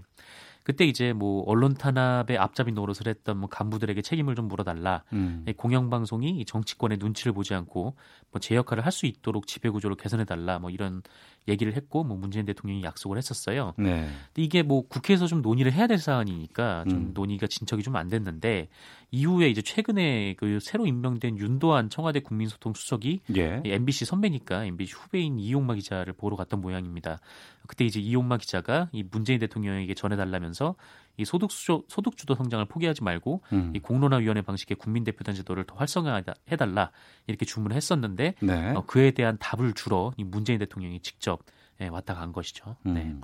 그때 0.69 0.85
이제 0.85 1.13
뭐 1.13 1.43
언론 1.47 1.73
탄압의 1.73 2.37
앞잡이 2.37 2.71
노릇을 2.73 3.07
했던 3.07 3.37
뭐 3.37 3.49
간부들에게 3.49 4.03
책임을 4.03 4.35
좀 4.35 4.47
물어달라. 4.47 5.03
음. 5.13 5.43
이 5.47 5.53
공영방송이 5.53 6.29
이 6.39 6.45
정치권의 6.45 6.99
눈치를 6.99 7.33
보지 7.33 7.55
않고 7.55 7.95
뭐 8.31 8.39
제 8.39 8.53
역할을 8.55 8.85
할 8.85 8.91
수 8.91 9.07
있도록 9.07 9.47
지배 9.47 9.69
구조를 9.69 9.97
개선해달라. 9.97 10.59
뭐 10.59 10.69
이런 10.69 11.01
얘기를 11.47 11.75
했고 11.75 12.03
뭐 12.03 12.17
문재인 12.17 12.45
대통령이 12.45 12.83
약속을 12.83 13.17
했었어요. 13.17 13.73
네. 13.77 14.09
근데 14.27 14.41
이게 14.41 14.63
뭐 14.63 14.87
국회에서 14.87 15.27
좀 15.27 15.41
논의를 15.41 15.71
해야 15.73 15.87
될 15.87 15.97
사안이니까 15.97 16.85
좀 16.89 16.97
음. 16.97 17.11
논의가 17.13 17.47
진척이 17.47 17.83
좀 17.83 17.89
안 17.95 18.07
됐는데 18.07 18.69
이후에 19.11 19.49
이제 19.49 19.61
최근에 19.61 20.35
그 20.35 20.59
새로 20.61 20.85
임명된 20.85 21.37
윤도한 21.37 21.89
청와대 21.89 22.19
국민소통 22.19 22.73
수석이 22.75 23.21
예. 23.35 23.61
이 23.65 23.71
MBC 23.71 24.05
선배니까 24.05 24.65
MBC 24.65 24.93
후배인 24.93 25.39
이용마 25.39 25.75
기자를 25.75 26.13
보러 26.13 26.35
갔던 26.35 26.61
모양입니다. 26.61 27.19
그때 27.67 27.85
이제 27.85 27.99
이용마 27.99 28.37
기자가 28.37 28.89
이 28.91 29.03
문재인 29.03 29.39
대통령에게 29.39 29.93
전해달라면서 29.93 30.75
이 31.19 31.25
소득주도, 31.25 31.83
소득 31.87 32.17
주도 32.17 32.35
성장을 32.35 32.63
포기하지 32.65 33.03
말고 33.03 33.41
음. 33.53 33.71
이 33.75 33.79
공론화 33.79 34.17
위원회 34.17 34.41
방식의 34.41 34.77
국민 34.77 35.03
대표단 35.03 35.35
제도를 35.35 35.65
더 35.65 35.75
활성화해 35.75 36.23
달라 36.57 36.91
이렇게 37.27 37.45
주문을 37.45 37.75
했었는데 37.75 38.35
네. 38.41 38.71
어, 38.71 38.83
그에 38.85 39.11
대한 39.11 39.37
답을 39.39 39.73
주러 39.73 40.13
이 40.17 40.23
문재인 40.23 40.59
대통령이 40.59 41.01
직접 41.01 41.41
예, 41.81 41.87
왔다 41.87 42.13
간 42.13 42.31
것이죠. 42.31 42.75
네. 42.83 43.03
음. 43.03 43.21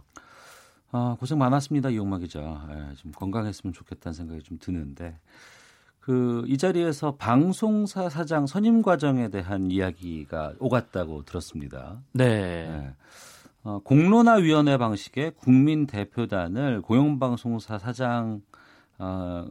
아, 0.92 1.18
고생 1.20 1.38
많았습니다, 1.38 1.90
이용마 1.90 2.20
기자. 2.20 2.40
예, 2.72 2.96
좀 2.96 3.12
건강했으면 3.12 3.74
좋겠다는 3.74 4.14
생각이 4.14 4.44
좀 4.44 4.58
드는데. 4.60 5.20
그, 6.00 6.44
이 6.48 6.58
자리에서 6.58 7.16
방송사 7.16 8.10
사장 8.10 8.46
선임 8.46 8.82
과정에 8.82 9.30
대한 9.30 9.72
이야기가 9.72 10.54
오갔다고 10.60 11.26
들었습니다. 11.26 12.00
네. 12.14 12.26
예. 12.26 12.94
어, 13.66 13.80
공론화위원회 13.84 14.78
방식의 14.78 15.32
국민 15.38 15.88
대표단을 15.88 16.82
공영방송사 16.84 17.80
사장 17.80 18.42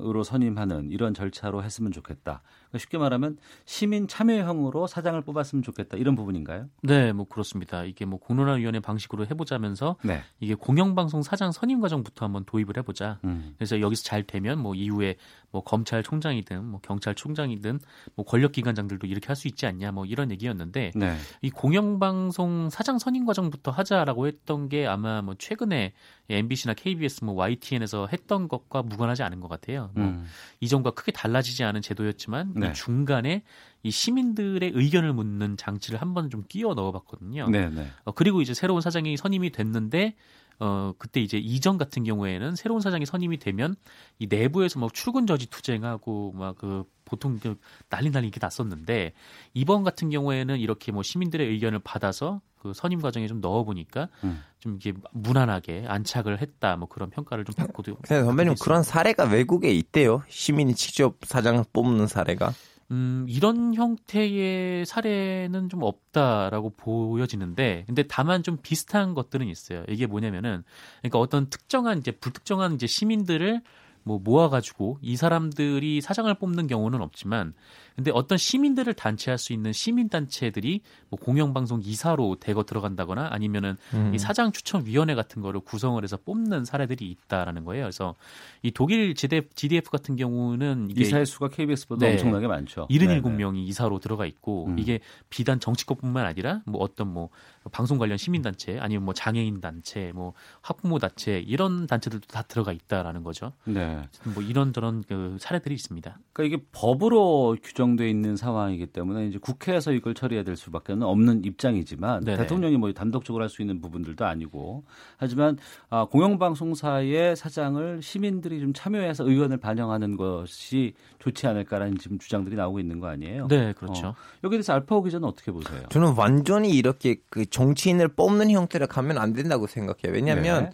으로 0.00 0.22
선임하는 0.22 0.90
이런 0.90 1.12
절차로 1.12 1.62
했으면 1.62 1.92
좋겠다. 1.92 2.40
그러니까 2.74 2.78
쉽게 2.78 2.98
말하면 2.98 3.38
시민 3.64 4.08
참여형으로 4.08 4.86
사장을 4.86 5.20
뽑았으면 5.22 5.62
좋겠다. 5.62 5.96
이런 5.96 6.16
부분인가요? 6.16 6.68
네, 6.82 7.12
뭐 7.12 7.26
그렇습니다. 7.26 7.84
이게 7.84 8.04
뭐 8.04 8.18
공론화위원회 8.18 8.80
방식으로 8.80 9.26
해보자면서 9.26 9.96
네. 10.02 10.22
이게 10.40 10.54
공영방송 10.54 11.22
사장 11.22 11.52
선임 11.52 11.80
과정부터 11.80 12.24
한번 12.26 12.44
도입을 12.44 12.76
해보자. 12.78 13.18
음. 13.24 13.54
그래서 13.56 13.80
여기서 13.80 14.02
잘 14.02 14.24
되면 14.24 14.58
뭐 14.58 14.74
이후에 14.74 15.16
뭐 15.50 15.62
검찰총장이든 15.62 16.64
뭐 16.64 16.80
경찰총장이든 16.82 17.78
뭐 18.16 18.24
권력기관장들도 18.24 19.06
이렇게 19.06 19.28
할 19.28 19.34
수 19.34 19.48
있지 19.48 19.66
않냐 19.66 19.90
뭐 19.90 20.04
이런 20.04 20.30
얘기였는데 20.30 20.92
네. 20.94 21.16
이 21.42 21.50
공영방송 21.50 22.70
사장 22.70 23.00
선임 23.00 23.26
과정부터 23.26 23.72
하자라고 23.72 24.28
했던 24.28 24.68
게 24.68 24.86
아마 24.86 25.22
뭐 25.22 25.34
최근에 25.36 25.92
MBC나 26.28 26.74
KBS 26.74 27.24
뭐 27.24 27.34
YTN에서 27.34 28.06
했던 28.12 28.46
것과 28.46 28.82
무관하지 28.82 29.24
않은 29.24 29.40
것 29.40 29.48
같아요. 29.48 29.90
뭐 29.94 30.06
음. 30.06 30.24
이전과 30.60 30.92
크게 30.92 31.10
달라지지 31.10 31.64
않은 31.64 31.82
제도였지만 31.82 32.52
네. 32.54 32.63
이 32.70 32.74
중간에 32.74 33.42
이 33.82 33.90
시민들의 33.90 34.72
의견을 34.74 35.12
묻는 35.12 35.56
장치를 35.56 36.00
한번 36.00 36.30
좀 36.30 36.44
끼워 36.48 36.74
넣어봤거든요. 36.74 37.48
네, 37.50 37.68
네. 37.68 37.88
어, 38.04 38.12
그리고 38.12 38.40
이제 38.40 38.54
새로운 38.54 38.80
사장이 38.80 39.16
선임이 39.16 39.50
됐는데 39.50 40.14
어 40.58 40.92
그때 40.98 41.20
이제 41.20 41.38
이전 41.38 41.78
같은 41.78 42.04
경우에는 42.04 42.56
새로운 42.56 42.80
사장이 42.80 43.06
선임이 43.06 43.38
되면 43.38 43.76
이 44.18 44.26
내부에서 44.26 44.80
막 44.80 44.92
출근 44.92 45.26
저지 45.26 45.46
투쟁하고 45.46 46.32
막 46.32 46.54
그 46.64 46.84
보통 47.04 47.38
그 47.38 47.56
난리 47.90 48.10
난리 48.10 48.28
이게 48.28 48.38
났었는데 48.40 49.12
이번 49.52 49.84
같은 49.84 50.10
경우에는 50.10 50.58
이렇게 50.58 50.92
뭐 50.92 51.02
시민들의 51.02 51.46
의견을 51.46 51.80
받아서 51.80 52.40
그 52.58 52.72
선임 52.74 53.02
과정에 53.02 53.26
좀 53.26 53.42
넣어 53.42 53.62
보니까 53.64 54.08
음. 54.24 54.42
좀 54.58 54.76
이게 54.76 54.94
무난하게 55.12 55.84
안착을 55.86 56.40
했다 56.40 56.76
뭐 56.76 56.88
그런 56.88 57.10
평가를 57.10 57.44
좀 57.44 57.54
받고도 57.54 57.98
선배님 58.06 58.54
그런 58.62 58.82
사례가 58.82 59.24
외국에 59.24 59.70
있대요. 59.70 60.22
시민이 60.28 60.74
직접 60.74 61.16
사장을 61.22 61.62
뽑는 61.72 62.06
사례가. 62.06 62.54
음, 62.94 63.26
이런 63.28 63.74
형태의 63.74 64.86
사례는 64.86 65.68
좀 65.68 65.82
없다라고 65.82 66.70
보여지는데, 66.76 67.82
근데 67.88 68.04
다만 68.04 68.44
좀 68.44 68.56
비슷한 68.62 69.14
것들은 69.14 69.48
있어요. 69.48 69.82
이게 69.88 70.06
뭐냐면은, 70.06 70.62
그러니까 71.00 71.18
어떤 71.18 71.50
특정한 71.50 71.98
이제 71.98 72.12
불특정한 72.12 72.74
이제 72.74 72.86
시민들을 72.86 73.62
뭐 74.04 74.20
모아가지고 74.22 74.98
이 75.02 75.16
사람들이 75.16 76.02
사장을 76.02 76.32
뽑는 76.34 76.68
경우는 76.68 77.02
없지만, 77.02 77.54
근데 77.96 78.10
어떤 78.12 78.38
시민들을 78.38 78.94
단체할 78.94 79.38
수 79.38 79.52
있는 79.52 79.72
시민 79.72 80.08
단체들이 80.08 80.80
뭐 81.08 81.18
공영방송 81.18 81.82
이사로 81.84 82.36
대거 82.40 82.64
들어간다거나 82.64 83.28
아니면은 83.30 83.76
음. 83.94 84.12
이 84.14 84.18
사장 84.18 84.52
추천 84.52 84.84
위원회 84.86 85.14
같은 85.14 85.42
거를 85.42 85.60
구성을 85.60 86.02
해서 86.02 86.16
뽑는 86.16 86.64
사례들이 86.64 87.08
있다라는 87.10 87.64
거예요. 87.64 87.84
그래서 87.84 88.14
이 88.62 88.70
독일 88.70 89.14
GDF 89.14 89.90
같은 89.90 90.16
경우는 90.16 90.88
이사의 90.90 91.26
수가 91.26 91.48
KBS보다 91.48 92.06
네. 92.06 92.12
엄청나게 92.12 92.48
많죠. 92.48 92.88
77명이 92.88 93.66
이사로 93.68 94.00
들어가 94.00 94.26
있고 94.26 94.66
음. 94.66 94.78
이게 94.78 95.00
비단 95.30 95.60
정치권뿐만 95.60 96.26
아니라 96.26 96.62
뭐 96.66 96.82
어떤 96.82 97.12
뭐 97.12 97.28
방송 97.70 97.98
관련 97.98 98.18
시민 98.18 98.42
단체 98.42 98.78
아니면 98.78 99.04
뭐 99.04 99.14
장애인 99.14 99.60
단체 99.60 100.12
뭐 100.14 100.34
학부모 100.62 100.98
단체 100.98 101.38
이런 101.38 101.86
단체들도 101.86 102.26
다 102.26 102.42
들어가 102.42 102.72
있다라는 102.72 103.22
거죠. 103.22 103.52
네. 103.64 104.02
뭐 104.34 104.42
이런저런 104.42 105.04
그 105.06 105.36
사례들이 105.40 105.74
있습니다. 105.74 106.18
그러니까 106.32 106.56
이게 106.56 106.66
법으로 106.72 107.56
규정 107.62 107.83
돼 107.96 108.10
있는 108.10 108.36
상황이기 108.36 108.86
때문에 108.86 109.26
이제 109.26 109.38
국회에서 109.38 109.92
이걸 109.92 110.14
처리해야 110.14 110.44
될 110.44 110.56
수밖에 110.56 110.92
없는 110.94 111.44
입장이지만 111.44 112.24
네네. 112.24 112.38
대통령이 112.38 112.76
뭐 112.76 112.92
단독적으로 112.92 113.42
할 113.42 113.54
수 113.54 113.62
있는 113.62 113.80
부분들도 113.80 114.24
아니고 114.24 114.84
하지만 115.16 115.56
아, 115.88 116.06
공영방송사의 116.06 117.36
사장을 117.36 118.02
시민들이 118.02 118.60
좀 118.60 118.72
참여해서 118.74 119.28
의견을 119.28 119.58
반영하는 119.58 120.16
것이 120.16 120.94
좋지 121.20 121.46
않을까라는 121.46 121.98
지금 121.98 122.18
주장들이 122.18 122.56
나오고 122.56 122.80
있는 122.80 123.00
거 123.00 123.06
아니에요? 123.06 123.46
네, 123.48 123.72
그렇죠. 123.74 124.08
어, 124.08 124.14
여기에 124.42 124.58
대해서 124.58 124.72
알파오 124.72 125.02
기자는 125.02 125.26
어떻게 125.26 125.52
보세요? 125.52 125.82
저는 125.90 126.14
완전히 126.16 126.70
이렇게 126.70 127.16
그 127.30 127.46
정치인을 127.46 128.08
뽑는 128.08 128.50
형태로 128.50 128.88
가면 128.88 129.18
안 129.18 129.32
된다고 129.32 129.66
생각해요. 129.66 130.12
왜냐하면 130.12 130.64
네. 130.64 130.70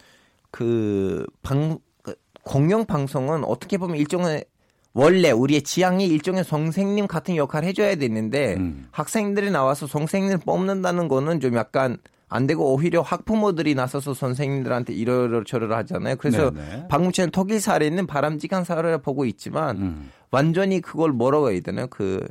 그 0.49 1.25
방, 1.41 1.77
그 2.01 2.15
공영 2.43 2.85
방송은 2.85 3.43
어떻게 3.45 3.77
보면 3.77 3.97
일종의 3.97 4.45
원래 4.93 5.31
우리의 5.31 5.61
지향이 5.61 6.05
일종의 6.07 6.43
선생님 6.43 7.07
같은 7.07 7.35
역할을 7.35 7.67
해줘야 7.69 7.95
되는데 7.95 8.55
음. 8.55 8.87
학생들이 8.91 9.51
나와서 9.51 9.87
선생님을 9.87 10.39
뽑는다는 10.39 11.07
거는 11.07 11.39
좀 11.39 11.55
약간 11.55 11.97
안 12.27 12.47
되고 12.47 12.73
오히려 12.73 13.01
학부모들이 13.01 13.75
나서서 13.75 14.13
선생님들한테 14.13 14.93
이러저러 14.93 15.75
하잖아요. 15.77 16.15
그래서 16.17 16.51
네네. 16.51 16.85
방금 16.89 17.11
전에 17.11 17.29
독일 17.31 17.59
사례는 17.59 18.07
바람직한 18.07 18.63
사례를 18.63 19.01
보고 19.01 19.25
있지만 19.25 19.77
음. 19.77 20.11
완전히 20.31 20.81
그걸 20.81 21.11
뭐라고 21.11 21.51
해야 21.51 21.59
되나요? 21.61 21.87
그 21.87 22.25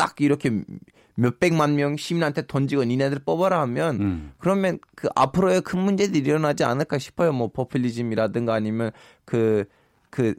딱 0.00 0.18
이렇게 0.22 0.50
몇백만 1.14 1.76
명 1.76 1.98
시민한테 1.98 2.46
던지고 2.46 2.84
니네들 2.84 3.18
뽑아라 3.18 3.60
하면 3.60 4.00
음. 4.00 4.32
그러면 4.38 4.78
그 4.96 5.10
앞으로의 5.14 5.60
큰 5.60 5.78
문제들이 5.80 6.26
일어나지 6.26 6.64
않을까 6.64 6.96
싶어요. 6.96 7.34
뭐 7.34 7.48
포퓰리즘이라든가 7.48 8.54
아니면 8.54 8.92
그, 9.26 9.66
그 10.10 10.34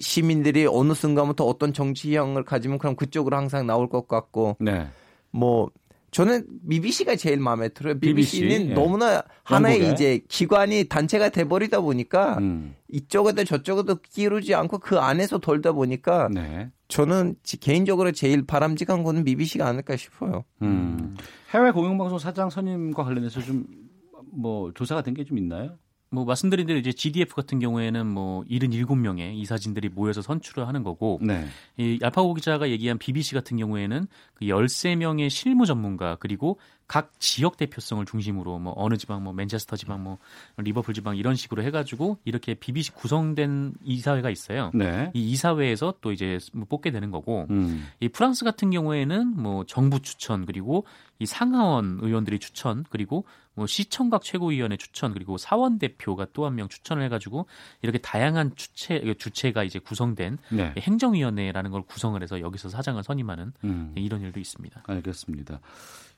시민들이 0.00 0.66
어느 0.66 0.92
순간부터 0.92 1.44
어떤 1.44 1.72
정치형을 1.72 2.44
가지면 2.44 2.78
그럼 2.78 2.94
그쪽으로 2.96 3.36
항상 3.36 3.66
나올 3.66 3.88
것 3.88 4.06
같고 4.06 4.56
네. 4.60 4.86
뭐 5.30 5.70
저는 6.10 6.46
BBC가 6.68 7.16
제일 7.16 7.38
마음에 7.38 7.68
들어요. 7.68 7.98
BBC는 7.98 8.48
BBC, 8.48 8.70
예. 8.70 8.74
너무나 8.74 9.22
하나의 9.42 9.80
영국에. 9.80 9.92
이제 9.92 10.24
기관이 10.28 10.84
단체가 10.84 11.28
돼버리다 11.28 11.80
보니까 11.82 12.38
음. 12.38 12.74
이쪽에도 12.88 13.44
저쪽에도 13.44 13.96
끼우지 13.96 14.54
않고 14.54 14.78
그 14.78 14.98
안에서 14.98 15.36
돌다 15.38 15.72
보니까 15.72 16.28
네. 16.32 16.70
저는 16.88 17.34
지- 17.42 17.58
개인적으로 17.60 18.12
제일 18.12 18.46
바람직한 18.46 19.02
거는 19.02 19.24
BBC가 19.24 19.66
아닐까 19.66 19.96
싶어요. 19.96 20.44
음. 20.62 21.14
해외 21.52 21.70
공영방송 21.72 22.18
사장 22.18 22.48
선임과 22.50 23.04
관련해서 23.04 23.40
좀 23.42 23.64
뭐 24.30 24.72
조사가 24.74 25.02
된 25.02 25.14
게 25.14 25.24
좀 25.24 25.38
있나요? 25.38 25.78
뭐 26.10 26.24
말씀드린 26.24 26.66
대로 26.66 26.78
이제 26.78 26.92
GDF 26.92 27.34
같은 27.34 27.58
경우에는 27.58 28.06
뭐 28.06 28.42
77명의 28.44 29.34
이사진들이 29.34 29.90
모여서 29.90 30.22
선출을 30.22 30.66
하는 30.66 30.82
거고 30.82 31.18
네. 31.22 31.46
이 31.76 31.98
알파고 32.02 32.34
기자가 32.34 32.70
얘기한 32.70 32.98
BBC 32.98 33.34
같은 33.34 33.56
경우에는 33.58 34.06
그 34.34 34.46
13명의 34.46 35.28
실무 35.28 35.66
전문가 35.66 36.16
그리고 36.16 36.58
각 36.88 37.12
지역 37.20 37.58
대표성을 37.58 38.04
중심으로 38.06 38.58
뭐 38.58 38.72
어느 38.74 38.96
지방 38.96 39.22
뭐 39.22 39.34
맨체스터 39.34 39.76
지방 39.76 40.02
뭐 40.02 40.16
리버풀 40.56 40.94
지방 40.94 41.18
이런 41.18 41.36
식으로 41.36 41.62
해 41.62 41.70
가지고 41.70 42.16
이렇게 42.24 42.54
BBC 42.54 42.92
구성된 42.92 43.74
이사회가 43.84 44.30
있어요. 44.30 44.70
네. 44.72 45.10
이 45.12 45.30
이사회에서 45.32 45.96
또 46.00 46.12
이제 46.12 46.38
뭐 46.54 46.66
뽑게 46.66 46.90
되는 46.90 47.10
거고 47.10 47.46
음. 47.50 47.86
이 48.00 48.08
프랑스 48.08 48.46
같은 48.46 48.70
경우에는 48.70 49.36
뭐 49.36 49.64
정부 49.64 50.00
추천 50.00 50.46
그리고 50.46 50.86
이 51.18 51.26
상하원 51.26 51.98
의원들이 52.00 52.38
추천 52.38 52.84
그리고 52.88 53.26
뭐 53.47 53.47
시청각 53.66 54.22
최고위원회 54.22 54.76
추천 54.76 55.12
그리고 55.12 55.36
사원 55.38 55.78
대표가 55.78 56.26
또 56.32 56.44
한 56.46 56.54
명 56.54 56.68
추천을 56.68 57.02
해가지고 57.04 57.46
이렇게 57.82 57.98
다양한 57.98 58.54
주체 58.56 59.14
주체가 59.18 59.64
이제 59.64 59.78
구성된 59.78 60.38
네. 60.52 60.74
행정위원회라는 60.78 61.70
걸 61.70 61.82
구성을 61.82 62.20
해서 62.22 62.40
여기서 62.40 62.68
사장을 62.68 63.02
선임하는 63.02 63.52
음. 63.64 63.92
이런 63.96 64.20
일도 64.22 64.40
있습니다. 64.40 64.82
알겠습니다. 64.86 65.60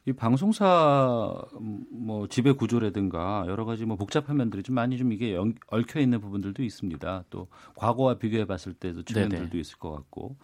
이 0.07 0.13
방송사 0.13 1.35
음, 1.61 1.85
뭐 1.93 2.27
지배 2.27 2.53
구조라든가 2.53 3.45
여러 3.49 3.65
가지 3.67 3.85
뭐 3.85 3.97
복잡한 3.97 4.37
면들이 4.39 4.63
좀 4.63 4.75
많이 4.75 4.97
좀 4.97 5.13
이게 5.13 5.35
연- 5.35 5.55
얽혀 5.69 6.01
있는 6.01 6.21
부분들도 6.21 6.63
있습니다. 6.63 7.25
또 7.31 7.49
과거와 7.77 8.15
비교해 8.15 8.47
봤을 8.47 8.73
때도 8.73 9.03
측면들도 9.03 9.59
있을 9.59 9.79
것 9.79 9.91
같고 9.93 10.37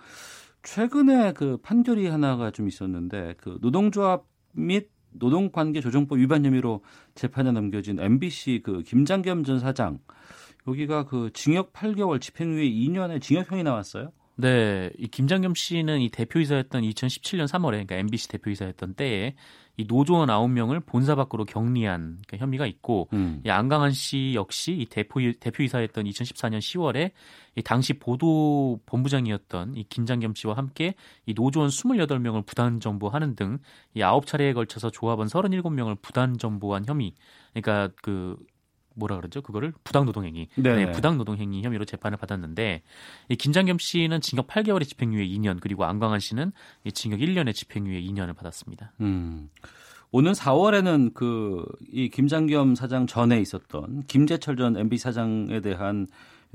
최근에 0.63 1.33
그 1.33 1.57
판결이 1.59 2.07
하나가 2.09 2.51
좀 2.51 2.69
있었는데 2.69 3.35
그 3.39 3.59
노동조합 3.61 4.25
및 4.53 4.91
노동관계 5.19 5.81
조정법 5.81 6.19
위반 6.19 6.45
혐의로 6.45 6.83
재판에 7.15 7.53
넘겨진 7.53 7.99
MBC 7.99 8.61
그 8.65 8.83
김장겸 8.83 9.45
전 9.45 9.59
사장 9.59 9.99
여기가 10.69 11.07
그 11.07 11.31
징역 11.33 11.73
8개월 11.73 12.21
집행유예 12.21 12.69
2년의 12.69 13.21
징역형이 13.21 13.63
나왔어요. 13.63 14.13
네, 14.39 14.91
이 14.99 15.09
김장겸 15.09 15.55
씨는 15.55 16.01
이 16.01 16.11
대표이사였던 16.11 16.83
2017년 16.83 17.47
3월에 17.47 17.71
그러니까 17.71 17.97
MBC 17.97 18.29
대표이사였던 18.29 18.95
때에 18.95 19.35
이 19.77 19.87
노조원 19.87 20.29
9명을 20.29 20.85
본사 20.87 21.15
밖으로 21.15 21.45
격리한 21.45 22.19
그러니까 22.27 22.37
혐의가 22.39 22.67
있고 22.67 23.09
음. 23.13 23.43
이 23.45 23.51
안강한 23.51 23.93
씨 23.93 24.33
역시 24.35 24.73
이 24.73 24.87
대표 24.87 25.21
대표이사였던 25.39 26.05
2014년 26.05 26.59
10월에 26.59 27.11
이 27.57 27.63
당시 27.63 27.95
보도 27.95 28.81
본부장이었던 28.87 29.77
이 29.77 29.85
김장겸 29.89 30.35
씨와 30.35 30.55
함께 30.55 30.95
이 31.25 31.35
노조원 31.35 31.71
28명을 31.71 32.45
부단 32.47 32.81
정보하는 32.81 33.35
등 33.35 33.59
이 33.97 34.01
9차례에 34.01 34.55
걸쳐서 34.55 34.91
조합원 34.91 35.27
37명을 35.29 36.01
부단 36.03 36.37
정보한 36.39 36.85
혐의. 36.87 37.15
그러니까 37.55 37.95
그 38.03 38.37
뭐라 38.97 39.17
그러죠? 39.17 39.43
그거를 39.43 39.73
부당 39.85 40.05
노동행위. 40.07 40.49
네네. 40.57 40.87
네, 40.87 40.93
부당 40.93 41.17
노동행위 41.19 41.63
혐의로 41.63 41.85
재판을 41.85 42.17
받았는데 42.19 42.83
이 43.29 43.37
김장겸 43.37 43.79
씨는 43.79 44.21
징역 44.21 44.49
8개월의 44.49 44.89
집행유예 44.89 45.27
2년 45.29 45.61
그리고 45.61 45.85
안광한 45.85 46.19
씨는 46.21 46.53
이 46.85 46.93
징역 46.93 47.21
1년의 47.21 47.55
집행유예 47.55 48.01
2년을 48.01 48.35
받았습니다. 48.35 48.93
음. 49.01 49.49
오는 50.13 50.33
4월에는 50.33 51.15
그 51.15 51.65
이 51.93 52.09
김장겸 52.09 52.75
사장 52.75 53.07
전에 53.07 53.41
있었던 53.41 54.05
김재철 54.07 54.57
전 54.57 54.77
MB 54.77 54.99
사장에 54.99 55.61
대한 55.61 56.07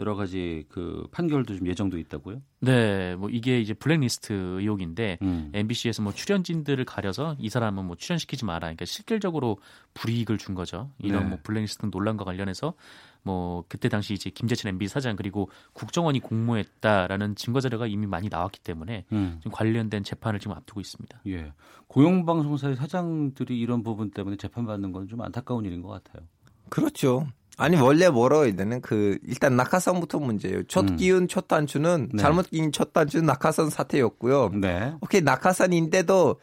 여러 0.02 0.16
가지 0.16 0.66
그 0.70 1.08
판결도 1.12 1.56
좀 1.56 1.68
예정돼 1.68 1.99
있다고요? 1.99 2.41
네, 2.62 3.16
뭐 3.16 3.30
이게 3.30 3.60
이제 3.62 3.74
블랙리스트 3.74 4.34
의혹인데 4.34 5.20
음. 5.22 5.52
MBC에서 5.54 6.02
뭐 6.02 6.12
출연진들을 6.12 6.84
가려서 6.86 7.36
이 7.39 7.49
사람은 7.49 7.86
뭐 7.86 7.95
출연시키지 7.95 8.43
마라. 8.45 8.62
그러니까 8.62 8.86
실질적으로 8.86 9.60
불이익을 9.93 10.39
준 10.39 10.56
거죠. 10.56 10.89
이런 10.97 11.24
네. 11.24 11.30
뭐 11.30 11.39
블랙리스트 11.43 11.86
논란과 11.91 12.26
관련해서 12.26 12.74
뭐 13.24 13.64
그때 13.70 13.88
당시 13.88 14.16
이제 14.16 14.32
김재철 14.32 14.70
MB 14.70 14.88
사장 14.88 15.16
그리고 15.16 15.52
국정원이 15.74 16.20
공모했다라는 16.20 17.36
증거 17.36 17.60
자료가 17.62 17.86
이미 17.86 18.08
많이 18.08 18.30
나왔기 18.30 18.60
때문에 18.62 19.06
음. 19.12 19.36
지금 19.39 19.52
관련된 19.52 20.04
재판을 20.04 20.39
지금 20.39 20.56
앞두고 20.56 20.82
있습니다. 20.82 21.22
예. 21.28 21.54
공영방송사의 21.88 22.76
사장들이 22.78 23.60
이런 23.60 23.84
부분 23.84 24.10
때문에 24.10 24.38
재판받는 24.38 24.91
건 24.91 25.02
좀 25.12 25.22
안타까운 25.22 25.66
일인 25.66 25.82
것 25.82 25.89
같아요. 25.89 26.26
그렇죠. 26.70 27.28
아니 27.58 27.78
원래 27.80 28.10
뭐라고 28.10 28.45
해야 28.45 28.56
되는 28.56 28.82
그 28.82 29.18
일단 29.28 29.56
낙하산부터 29.56 30.20
문제예요. 30.20 30.64
첫 30.64 30.89
음. 30.89 30.95
끼운 30.95 31.28
첫 31.28 31.47
단추는 31.47 32.10
네. 32.14 32.22
잘못 32.22 32.49
끼운 32.49 32.72
첫 32.72 32.93
단추는 32.93 33.26
낙하산 33.26 33.70
사태였고요. 33.70 34.52
네. 34.60 34.93
오케이 35.02 35.22
낙하산인데도 35.22 36.38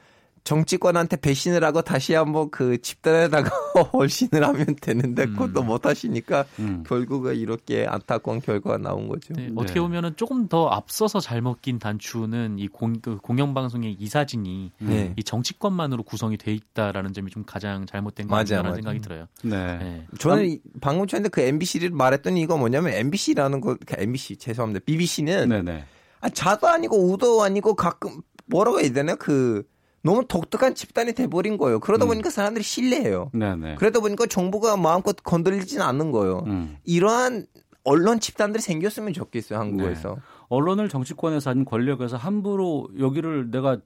정치권한테 0.49 1.19
배신을 1.19 1.63
하고 1.63 1.83
다시 1.83 2.15
한번 2.15 2.49
그 2.51 2.81
집단에다가 2.81 3.51
헌신을 3.93 4.43
하면 4.47 4.65
되는데 4.81 5.27
그것도 5.27 5.63
못 5.63 5.85
하시니까 5.85 6.47
음. 6.59 6.83
결국은 6.87 7.37
이렇게 7.37 7.87
안타까운 7.87 8.41
결과가 8.41 8.79
나온 8.79 9.09
거죠. 9.09 9.35
네, 9.35 9.51
어떻게 9.57 9.79
보면은 9.79 10.17
조금 10.17 10.49
더 10.49 10.69
앞서서 10.69 11.21
잘못 11.21 11.61
낀 11.61 11.79
단추는 11.79 12.59
이 12.59 12.67
공, 12.69 12.95
그 13.03 13.19
공영방송의 13.19 13.93
이사진이 14.01 14.73
네. 14.79 15.13
이 15.19 15.23
정치권만으로 15.23 16.03
구성이 16.03 16.39
돼 16.39 16.53
있다라는 16.55 17.13
점이 17.13 17.31
좀 17.31 17.45
가장 17.45 17.85
잘못된 17.85 18.27
거 18.27 18.31
맞아요, 18.31 18.41
아닌가라는 18.41 18.71
맞아요. 18.71 18.77
생각이 18.77 19.01
들어요. 19.01 19.27
네. 19.43 19.79
네. 19.79 20.07
저는 20.19 20.47
이- 20.49 20.61
방금 20.81 21.07
전에 21.07 21.29
그 21.29 21.43
MBC를 21.43 21.91
말했더니 21.91 22.41
이거 22.41 22.57
뭐냐면 22.57 22.95
MBC라는 22.95 23.61
거, 23.61 23.77
그 23.87 23.97
MBC 23.99 24.37
죄송합니다. 24.39 24.83
BBC는 24.87 25.51
네네. 25.51 25.85
아, 26.23 26.29
자도 26.31 26.69
아니고 26.69 26.97
우도 27.13 27.43
아니고 27.43 27.75
가끔 27.75 28.23
뭐라고 28.47 28.81
해야 28.81 28.91
되나 28.91 29.15
그 29.15 29.63
너무 30.09 30.25
독특한 30.27 30.75
집단이 30.75 31.13
돼버린 31.13 31.59
거예요. 31.59 31.81
그러다 31.81 32.07
음. 32.07 32.09
보니까 32.09 32.31
사람들이 32.31 32.65
신뢰해요. 32.65 33.31
네네. 33.35 33.75
그러다 33.75 34.01
보니까 34.01 34.25
정부가 34.25 34.79
마음껏 34.79 35.15
건드리지는 35.23 35.85
않는 35.85 36.13
거예요. 36.13 36.45
음. 36.47 36.79
이러한 36.85 37.45
언론 37.85 38.19
집단들이 38.19 38.63
생겼으면 38.63 39.13
좋겠어요 39.13 39.59
한국에서. 39.59 40.17
언론을 40.49 40.89
정치권에서 40.89 41.51
아닌 41.51 41.67
권력에서 41.67 42.17
함부로 42.17 42.89
여기를 42.99 43.51
내가 43.51 43.79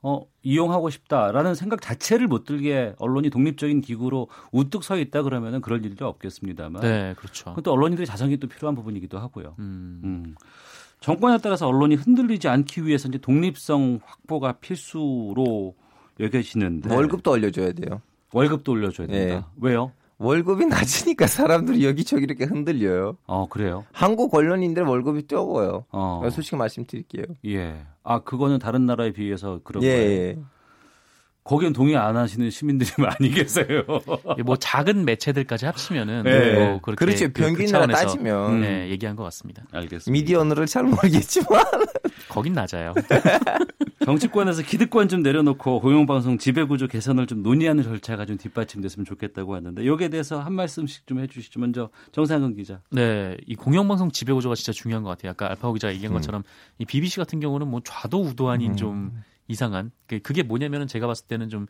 어, 0.00 0.22
이용하고 0.42 0.88
싶다라는 0.88 1.54
생각 1.54 1.82
자체를 1.82 2.28
못 2.28 2.44
들게 2.44 2.94
언론이 2.98 3.28
독립적인 3.28 3.82
기구로 3.82 4.28
우뚝 4.52 4.84
서 4.84 4.96
있다 4.96 5.22
그러면은 5.22 5.60
그럴 5.60 5.84
일도 5.84 6.06
없겠습니다만. 6.06 6.80
네, 6.80 7.14
그렇죠. 7.18 7.50
그것도 7.50 7.72
언론인들의 7.72 8.06
자성이 8.06 8.38
또 8.38 8.46
필요한 8.46 8.74
부분이기도 8.74 9.18
하고요. 9.18 9.56
음. 9.58 10.00
음. 10.04 10.34
정권에 11.00 11.38
따라서 11.38 11.68
언론이 11.68 11.94
흔들리지 11.94 12.48
않기 12.48 12.86
위해서 12.86 13.08
이제 13.08 13.18
독립성 13.18 14.00
확보가 14.04 14.52
필수로 14.52 15.74
여겨지는데 16.20 16.92
월급도 16.94 17.30
올려줘야 17.30 17.72
돼요. 17.72 18.00
월급도 18.32 18.72
올려줘야 18.72 19.06
된다. 19.06 19.34
네. 19.34 19.44
왜요? 19.60 19.92
월급이 20.18 20.66
낮으니까 20.66 21.28
사람들이 21.28 21.84
여기저기 21.84 22.24
이렇게 22.24 22.44
흔들려요. 22.44 23.16
어 23.26 23.46
그래요. 23.48 23.84
한국 23.92 24.34
언론인들 24.34 24.82
월급이 24.82 25.28
적어요. 25.28 25.84
어. 25.90 26.28
솔직히 26.32 26.56
말씀드릴게요. 26.56 27.24
예. 27.46 27.76
아 28.02 28.18
그거는 28.20 28.58
다른 28.58 28.84
나라에 28.84 29.12
비해서 29.12 29.60
그런 29.62 29.84
예, 29.84 29.88
거예요. 29.88 30.10
예. 30.10 30.38
거기엔 31.48 31.72
동의 31.72 31.96
안 31.96 32.14
하시는 32.14 32.50
시민들이 32.50 32.90
많이 32.98 33.30
계세요. 33.30 33.82
뭐 34.44 34.56
작은 34.56 35.06
매체들까지 35.06 35.64
합치면은 35.64 36.24
네. 36.24 36.54
뭐 36.54 36.78
그렇게 36.82 37.02
그렇죠. 37.06 37.28
그- 37.32 37.54
그 37.54 37.66
차원에서, 37.66 38.02
따지면. 38.02 38.60
네, 38.60 38.90
얘기한 38.90 39.16
것 39.16 39.22
같습니다. 39.24 39.62
알겠습니다. 39.72 40.10
미디어너를 40.12 40.66
잘 40.66 40.84
모르겠지만 40.84 41.48
거긴 42.28 42.52
낮아요. 42.52 42.92
정치권에서 44.04 44.62
기득권 44.62 45.08
좀 45.08 45.22
내려놓고 45.22 45.80
공영방송 45.80 46.36
지배구조 46.38 46.86
개선을 46.86 47.26
좀 47.26 47.42
논의하는 47.42 47.82
절차가 47.82 48.26
좀 48.26 48.36
뒷받침됐으면 48.36 49.04
좋겠다고 49.06 49.54
하는데 49.54 49.86
여기에 49.86 50.08
대해서 50.08 50.40
한 50.40 50.52
말씀씩 50.52 51.06
좀 51.06 51.20
해주시죠. 51.20 51.60
먼저 51.60 51.88
정상근 52.12 52.56
기자. 52.56 52.80
네, 52.90 53.36
이 53.46 53.54
공영방송 53.54 54.10
지배 54.12 54.34
구조가 54.34 54.54
진짜 54.54 54.72
중요한 54.72 55.02
것 55.02 55.08
같아요. 55.10 55.30
아까 55.32 55.48
알파고 55.50 55.74
기자가 55.74 55.94
얘기한 55.94 56.12
음. 56.12 56.16
것처럼 56.16 56.42
이 56.78 56.84
BBC 56.84 57.16
같은 57.16 57.40
경우는 57.40 57.68
뭐 57.68 57.80
좌도 57.84 58.20
우도 58.22 58.50
아닌 58.50 58.76
좀 58.76 59.12
이상한 59.48 59.90
그- 60.06 60.20
그게 60.20 60.42
뭐냐면은 60.42 60.86
제가 60.86 61.06
봤을 61.06 61.26
때는 61.26 61.48
좀 61.48 61.66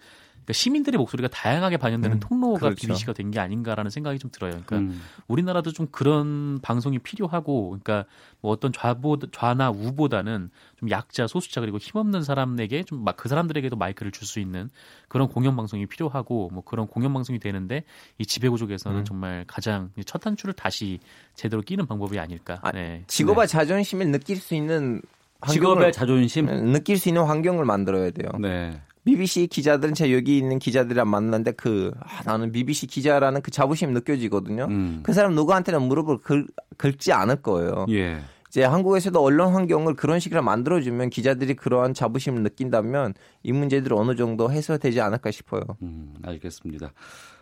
그러니까 0.49 0.53
시민들의 0.63 0.97
목소리가 0.97 1.29
다양하게 1.29 1.77
반영되는 1.77 2.17
음, 2.17 2.21
통로가 2.21 2.59
그렇죠. 2.61 2.87
BBC가 2.87 3.13
된 3.13 3.31
게 3.31 3.39
아닌가라는 3.39 3.91
생각이 3.91 4.19
좀 4.19 4.31
들어요. 4.31 4.53
그러니까 4.65 4.79
음. 4.79 5.03
우리나라도 5.27 5.73
좀 5.73 5.87
그런 5.91 6.59
방송이 6.63 6.99
필요하고, 6.99 7.69
그러니까 7.69 8.07
뭐 8.41 8.51
어떤 8.53 8.73
좌보 8.73 9.19
좌나 9.31 9.71
우보다는 9.71 10.49
좀 10.77 10.91
약자, 10.91 11.27
소수자 11.27 11.61
그리고 11.61 11.77
힘없는 11.77 12.23
사람에게 12.23 12.85
좀그 12.85 13.29
사람들에게도 13.29 13.77
마이크를 13.77 14.11
줄 14.11 14.27
수 14.27 14.41
있는 14.41 14.71
그런 15.09 15.29
공영 15.29 15.55
방송이 15.55 15.85
필요하고, 15.85 16.49
뭐 16.51 16.63
그런 16.65 16.87
공영 16.87 17.13
방송이 17.13 17.39
되는데 17.39 17.85
이 18.17 18.25
지배구조에서는 18.25 19.01
음. 19.01 19.05
정말 19.05 19.45
가장 19.47 19.91
첫 20.07 20.19
단추를 20.21 20.55
다시 20.55 20.99
제대로 21.35 21.61
끼는 21.61 21.87
방법이 21.87 22.19
아닐까. 22.19 22.63
네. 22.73 23.05
직업의 23.07 23.49
자존심을 23.49 24.11
느낄 24.11 24.37
수 24.39 24.55
있는 24.55 25.03
직업의 25.47 25.93
자존심 25.93 26.47
느낄 26.73 26.99
수 26.99 27.09
있는 27.09 27.25
환경을 27.25 27.65
만들어야 27.65 28.11
돼요. 28.11 28.31
네. 28.41 28.81
BBC 29.05 29.47
기자들은 29.47 29.95
제가 29.95 30.13
여기 30.13 30.37
있는 30.37 30.59
기자들이랑 30.59 31.09
만났는데 31.09 31.53
그 31.53 31.93
아, 32.01 32.23
나는 32.25 32.53
BBC 32.53 32.89
기자라는 32.89 33.41
그 33.41 33.51
자부심 33.51 33.93
느껴지거든요. 33.93 34.67
음. 34.69 35.01
그 35.03 35.13
사람 35.13 35.35
누구한테나 35.35 35.79
무릎을 35.79 36.19
긁, 36.19 36.47
긁지 36.77 37.13
않을 37.13 37.37
거예요. 37.37 37.87
예. 37.91 38.19
이제 38.49 38.65
한국에서도 38.65 39.19
언론 39.23 39.55
환경을 39.55 39.95
그런 39.95 40.21
식으로 40.21 40.43
만들어주면 40.43 41.11
기자들이 41.11 41.55
그러한 41.55 41.95
자부심을 41.95 42.43
느낀다면 42.43 43.15
이 43.43 43.53
문제들이 43.53 43.95
어느 43.95 44.17
정도 44.17 44.51
해소되지 44.51 45.01
않을까 45.01 45.31
싶어요. 45.31 45.63
음, 45.83 46.15
알겠습니다. 46.23 46.93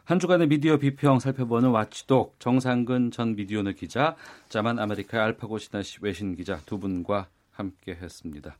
한 0.05 0.20
주간의 0.20 0.49
미디어 0.49 0.76
비평 0.76 1.18
살펴보는 1.18 1.70
watchdog 1.70 2.37
정상근 2.38 3.11
전 3.11 3.34
미디어오늘 3.35 3.74
기자, 3.74 4.14
자만 4.49 4.78
아메리카 4.78 5.22
알파고 5.22 5.59
시나씨 5.59 5.99
외신 6.01 6.36
기자 6.36 6.59
두 6.66 6.78
분과 6.78 7.26
함께 7.57 7.97
했습니다. 8.01 8.57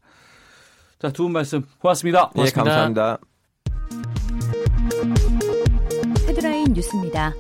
자, 0.99 1.11
두 1.13 1.25
분 1.25 1.33
말씀 1.33 1.63
고맙습니다. 1.79 2.31
예, 2.39 2.45
감사합니다. 2.51 3.19
헤드라인 6.27 6.73
뉴스입니다. 6.73 7.35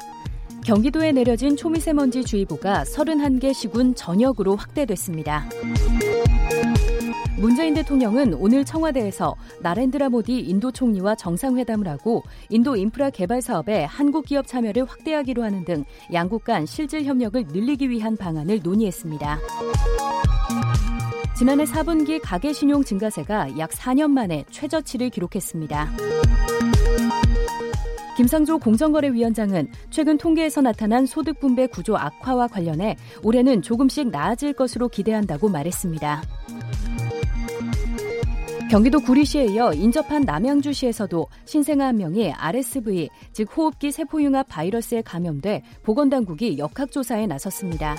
경기도에 0.64 1.12
내려진 1.12 1.56
초미세먼지 1.56 2.24
주의보가 2.24 2.82
31개 2.84 3.54
시군 3.54 3.94
전역으로 3.94 4.56
확대됐습니다. 4.56 5.48
문재인 7.38 7.74
대통령은 7.74 8.34
오늘 8.34 8.64
청와대에서 8.64 9.36
나렌드라 9.60 10.08
모디 10.08 10.38
인도 10.40 10.72
총리와 10.72 11.14
정상회담을 11.16 11.86
하고 11.86 12.22
인도 12.48 12.76
인프라 12.76 13.10
개발 13.10 13.42
사업에 13.42 13.84
한국 13.84 14.24
기업 14.24 14.46
참여를 14.46 14.86
확대하기로 14.86 15.42
하는 15.44 15.64
등 15.64 15.84
양국 16.12 16.44
간 16.44 16.64
실질 16.66 17.04
협력을 17.04 17.44
늘리기 17.48 17.90
위한 17.90 18.16
방안을 18.16 18.60
논의했습니다. 18.62 19.38
지난해 21.36 21.64
4분기 21.64 22.18
가계 22.22 22.54
신용 22.54 22.82
증가세가 22.82 23.58
약 23.58 23.70
4년 23.70 24.10
만에 24.10 24.46
최저치를 24.50 25.10
기록했습니다. 25.10 25.90
김상조 28.16 28.58
공정거래위원장은 28.58 29.68
최근 29.90 30.16
통계에서 30.16 30.62
나타난 30.62 31.04
소득 31.04 31.38
분배 31.38 31.66
구조 31.66 31.94
악화와 31.94 32.48
관련해 32.48 32.96
올해는 33.22 33.60
조금씩 33.60 34.08
나아질 34.08 34.54
것으로 34.54 34.88
기대한다고 34.88 35.50
말했습니다. 35.50 36.22
경기도 38.70 38.98
구리시에 39.00 39.44
이어 39.44 39.74
인접한 39.74 40.22
남양주시에서도 40.22 41.26
신생아 41.44 41.88
한 41.88 41.96
명이 41.98 42.32
RSV, 42.32 43.10
즉 43.32 43.54
호흡기 43.54 43.92
세포융합 43.92 44.48
바이러스에 44.48 45.02
감염돼 45.02 45.62
보건당국이 45.82 46.56
역학조사에 46.56 47.26
나섰습니다. 47.26 47.94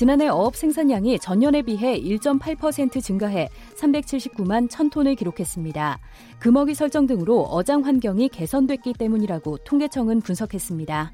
지난해 0.00 0.28
어업 0.28 0.56
생산량이 0.56 1.18
전년에 1.18 1.60
비해 1.60 2.00
1.8% 2.00 3.02
증가해 3.02 3.50
379만 3.76 4.66
1000톤을 4.70 5.14
기록했습니다. 5.14 5.98
금어기 6.38 6.72
설정 6.72 7.06
등으로 7.06 7.42
어장 7.42 7.84
환경이 7.84 8.30
개선됐기 8.30 8.94
때문이라고 8.94 9.58
통계청은 9.58 10.22
분석했습니다. 10.22 11.12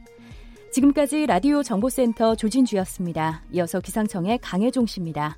지금까지 0.70 1.26
라디오 1.26 1.64
정보센터 1.64 2.36
조진주였습니다. 2.36 3.42
이어서 3.54 3.80
기상청의 3.80 4.38
강혜종 4.38 4.86
씨입니다. 4.86 5.36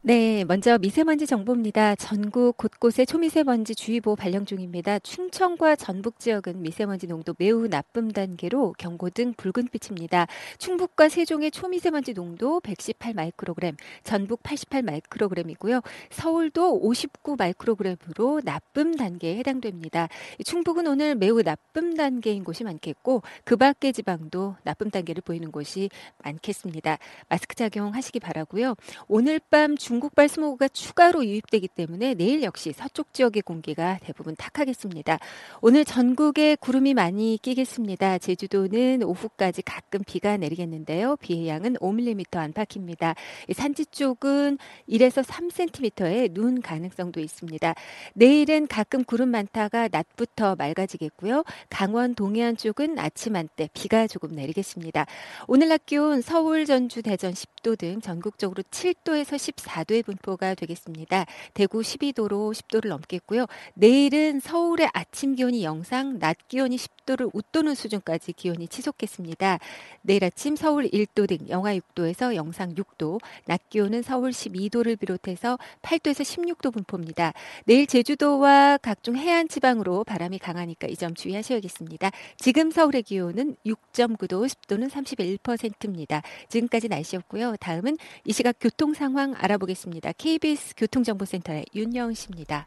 네, 0.00 0.44
먼저 0.44 0.78
미세먼지 0.78 1.26
정보입니다. 1.26 1.96
전국 1.96 2.56
곳곳에 2.56 3.04
초미세먼지 3.04 3.74
주의보 3.74 4.14
발령 4.14 4.46
중입니다. 4.46 5.00
충청과 5.00 5.74
전북 5.74 6.20
지역은 6.20 6.62
미세먼지 6.62 7.08
농도 7.08 7.34
매우 7.36 7.66
나쁨 7.66 8.12
단계로 8.12 8.76
경고 8.78 9.10
등 9.10 9.34
붉은빛입니다. 9.36 10.28
충북과 10.58 11.08
세종의 11.08 11.50
초미세먼지 11.50 12.14
농도 12.14 12.60
118 12.60 13.12
마이크로그램, 13.12 13.74
전북 14.04 14.44
88 14.44 14.84
마이크로그램이고요. 14.84 15.80
서울도 16.10 16.78
59 16.80 17.34
마이크로그램으로 17.36 18.40
나쁨 18.44 18.94
단계에 18.94 19.36
해당됩니다. 19.38 20.08
충북은 20.44 20.86
오늘 20.86 21.16
매우 21.16 21.42
나쁨 21.42 21.94
단계인 21.94 22.44
곳이 22.44 22.62
많겠고 22.62 23.22
그 23.42 23.56
밖의 23.56 23.92
지방도 23.92 24.54
나쁨 24.62 24.90
단계를 24.90 25.22
보이는 25.22 25.50
곳이 25.50 25.90
많겠습니다. 26.22 26.98
마스크 27.28 27.56
착용하시기 27.56 28.20
바라고요. 28.20 28.76
오늘 29.08 29.40
밤 29.50 29.76
중국발 29.88 30.28
스모그가 30.28 30.68
추가로 30.68 31.24
유입되기 31.24 31.66
때문에 31.68 32.12
내일 32.12 32.42
역시 32.42 32.74
서쪽 32.76 33.14
지역의 33.14 33.40
공기가 33.40 33.98
대부분 34.02 34.36
탁하겠습니다. 34.36 35.18
오늘 35.62 35.86
전국에 35.86 36.56
구름이 36.56 36.92
많이 36.92 37.38
끼겠습니다. 37.40 38.18
제주도는 38.18 39.02
오후까지 39.02 39.62
가끔 39.62 40.02
비가 40.06 40.36
내리겠는데요. 40.36 41.16
비의 41.16 41.48
양은 41.48 41.76
5mm 41.76 42.36
안팎입니다. 42.36 43.14
산지 43.54 43.86
쪽은 43.86 44.58
1에서 44.90 45.24
3cm의 45.24 46.34
눈 46.34 46.60
가능성도 46.60 47.20
있습니다. 47.20 47.74
내일은 48.12 48.66
가끔 48.66 49.04
구름 49.04 49.30
많다가 49.30 49.88
낮부터 49.90 50.56
맑아지겠고요. 50.56 51.44
강원 51.70 52.14
동해안 52.14 52.58
쪽은 52.58 52.98
아침 52.98 53.36
한때 53.36 53.70
비가 53.72 54.06
조금 54.06 54.32
내리겠습니다. 54.32 55.06
오늘 55.46 55.68
낮 55.68 55.86
기온 55.86 56.20
서울, 56.20 56.66
전주, 56.66 57.00
대전 57.00 57.32
10도 57.32 57.78
등 57.78 58.02
전국적으로 58.02 58.62
7도에서 58.64 59.38
14 59.38 59.77
4도의 59.84 60.04
분포가 60.04 60.54
되겠습니다. 60.54 61.26
대구 61.54 61.80
12도로 61.80 62.52
10도를 62.52 62.88
넘겠고요. 62.88 63.46
내일은 63.74 64.40
서울의 64.40 64.88
아침 64.92 65.34
기온이 65.34 65.64
영상, 65.64 66.18
낮 66.18 66.36
기온이 66.48 66.76
10도 66.76 66.97
를 67.16 67.30
웃도는 67.32 67.74
수준까지 67.74 68.34
기온이 68.34 68.68
치솟겠습니다. 68.68 69.58
내일 70.02 70.24
아침 70.24 70.56
서울 70.56 70.84
1도 70.84 71.26
등 71.26 71.48
영하 71.48 71.74
6도에서 71.74 72.34
영상 72.34 72.74
6도, 72.74 73.18
낮 73.46 73.70
기온은 73.70 74.02
서울 74.02 74.30
12도를 74.30 74.98
비롯해서 74.98 75.58
8도에서 75.80 76.20
16도 76.22 76.70
분포입니다. 76.70 77.32
내일 77.64 77.86
제주도와 77.86 78.76
각종 78.76 79.16
해안 79.16 79.48
지방으로 79.48 80.04
바람이 80.04 80.38
강하니까 80.38 80.86
이 80.86 80.96
점 80.98 81.14
주의하셔야겠습니다. 81.14 82.10
지금 82.36 82.70
서울의 82.70 83.04
기온은 83.04 83.56
6.9도, 83.64 84.48
습도는 84.48 84.88
31%입니다. 84.88 86.22
지금까지 86.48 86.88
날씨였고요. 86.88 87.56
다음은 87.60 87.96
이 88.24 88.32
시각 88.32 88.56
교통 88.60 88.94
상황 88.94 89.34
알아보겠습니다. 89.38 90.12
KBS 90.12 90.74
교통정보센터의 90.76 91.66
윤영 91.74 92.14
씨입니다. 92.14 92.66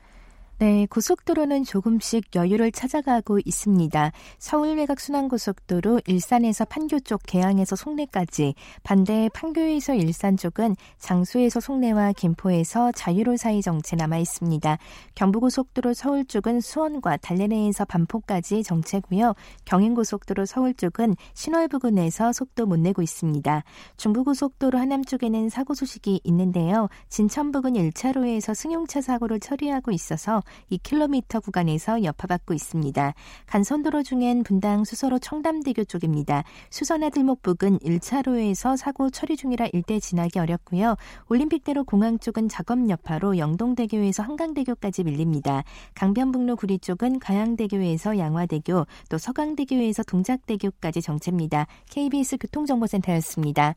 네, 0.61 0.85
고속도로는 0.85 1.63
조금씩 1.63 2.35
여유를 2.35 2.71
찾아가고 2.71 3.39
있습니다. 3.43 4.11
서울 4.37 4.77
외곽 4.77 4.99
순환고속도로 4.99 6.01
일산에서 6.05 6.65
판교 6.65 6.99
쪽 6.99 7.23
개항에서 7.25 7.75
송내까지, 7.75 8.53
반대 8.83 9.27
판교에서 9.33 9.95
일산 9.95 10.37
쪽은 10.37 10.75
장수에서 10.99 11.61
송내와 11.61 12.13
김포에서 12.13 12.91
자유로 12.91 13.37
사이 13.37 13.63
정체 13.63 13.95
남아 13.95 14.19
있습니다. 14.19 14.77
경부고속도로 15.15 15.95
서울 15.95 16.25
쪽은 16.25 16.61
수원과 16.61 17.17
달래내에서 17.17 17.85
반포까지 17.85 18.61
정체고요. 18.61 19.33
경인고속도로 19.65 20.45
서울 20.45 20.75
쪽은 20.75 21.15
신월 21.33 21.69
부근에서 21.69 22.33
속도 22.33 22.67
못 22.67 22.77
내고 22.77 23.01
있습니다. 23.01 23.63
중부고속도로 23.97 24.77
하남 24.77 25.03
쪽에는 25.05 25.49
사고 25.49 25.73
소식이 25.73 26.21
있는데요. 26.23 26.87
진천 27.09 27.51
부근 27.51 27.73
1차로에서 27.73 28.53
승용차 28.53 29.01
사고를 29.01 29.39
처리하고 29.39 29.89
있어서 29.89 30.43
2km 30.71 31.43
구간에서 31.43 32.03
여파받고 32.03 32.53
있습니다. 32.53 33.13
간선도로 33.45 34.03
중엔 34.03 34.43
분당 34.43 34.83
수서로 34.83 35.19
청담대교 35.19 35.85
쪽입니다. 35.85 36.43
수서나 36.69 37.09
들목 37.09 37.41
부근 37.41 37.79
1차로에서 37.79 38.77
사고 38.77 39.09
처리 39.09 39.37
중이라 39.37 39.67
일대 39.73 39.99
지나기 39.99 40.39
어렵고요. 40.39 40.95
올림픽대로 41.29 41.83
공항 41.83 42.19
쪽은 42.19 42.49
작업 42.49 42.89
여파로 42.89 43.37
영동대교에서 43.37 44.23
한강대교까지 44.23 45.03
밀립니다. 45.03 45.63
강변북로 45.95 46.55
구리 46.55 46.79
쪽은 46.79 47.19
가양대교에서 47.19 48.17
양화대교, 48.17 48.85
또 49.09 49.17
서강대교에서 49.17 50.03
동작대교까지 50.03 51.01
정체입니다. 51.01 51.67
KBS 51.89 52.37
교통정보센터였습니다. 52.37 53.75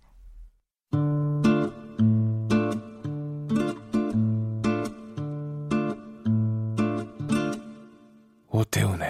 오태훈의 8.55 9.09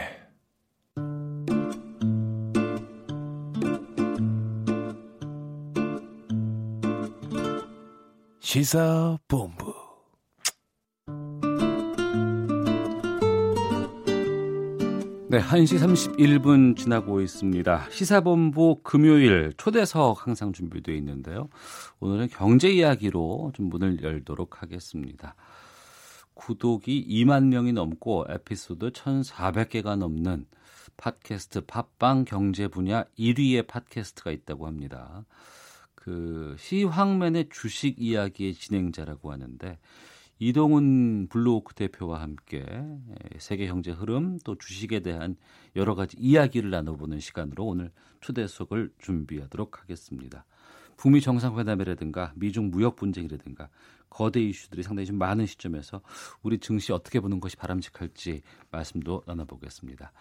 시사본부 8.41 9.75
네, 15.29 15.41
1시 15.41 15.79
31분 15.79 16.79
지나고 16.79 17.21
있습니다. 17.21 17.91
시사본부 17.91 18.81
금요일 18.83 19.53
초대석 19.59 20.27
항상 20.27 20.55
준비되어 20.55 20.95
있는데요. 20.95 21.51
오늘은 22.01 22.29
경제 22.29 22.71
이야기로 22.71 23.53
좀 23.55 23.69
문을 23.69 24.03
열도록 24.03 24.63
하겠습니다. 24.63 25.35
구독이 26.45 27.07
2만 27.09 27.47
명이 27.47 27.73
넘고 27.73 28.27
에피소드 28.29 28.91
1,400개가 28.91 29.97
넘는 29.97 30.45
팟캐스트 30.99 31.63
팟빵 31.63 32.27
경제 32.27 32.69
분야 32.69 33.05
1위의 33.19 33.67
팟캐스트가 33.67 34.31
있다고 34.31 34.67
합니다. 34.67 35.25
그 35.95 36.55
시황맨의 36.59 37.49
주식 37.51 37.99
이야기의 37.99 38.53
진행자라고 38.53 39.33
하는데 39.33 39.79
이동훈 40.39 41.29
블루오크 41.31 41.75
대표와 41.77 42.21
함께 42.21 42.63
세계 43.39 43.67
경제 43.67 43.91
흐름 43.91 44.39
또 44.45 44.55
주식에 44.55 45.01
대한 45.01 45.37
여러 45.77 45.95
가지 45.95 46.19
이야기를 46.21 46.69
나눠보는 46.69 47.21
시간으로 47.21 47.65
오늘 47.65 47.91
초대석을 48.21 48.93
준비하도록 48.99 49.81
하겠습니다. 49.81 50.45
북미 50.97 51.21
정상회담이라든가 51.21 52.33
미중 52.37 52.71
무역 52.71 52.97
분쟁이라든가 52.97 53.69
거대 54.11 54.41
이슈들이 54.41 54.83
상당히 54.83 55.07
좀 55.07 55.17
많은 55.19 55.47
시점에서 55.47 56.01
우리 56.43 56.59
증시 56.59 56.93
어떻게 56.93 57.21
보는 57.21 57.41
것이 57.41 57.57
바람직할지 57.57 58.43
말씀도 58.71 59.23
나눠보겠습니다. 59.27 60.13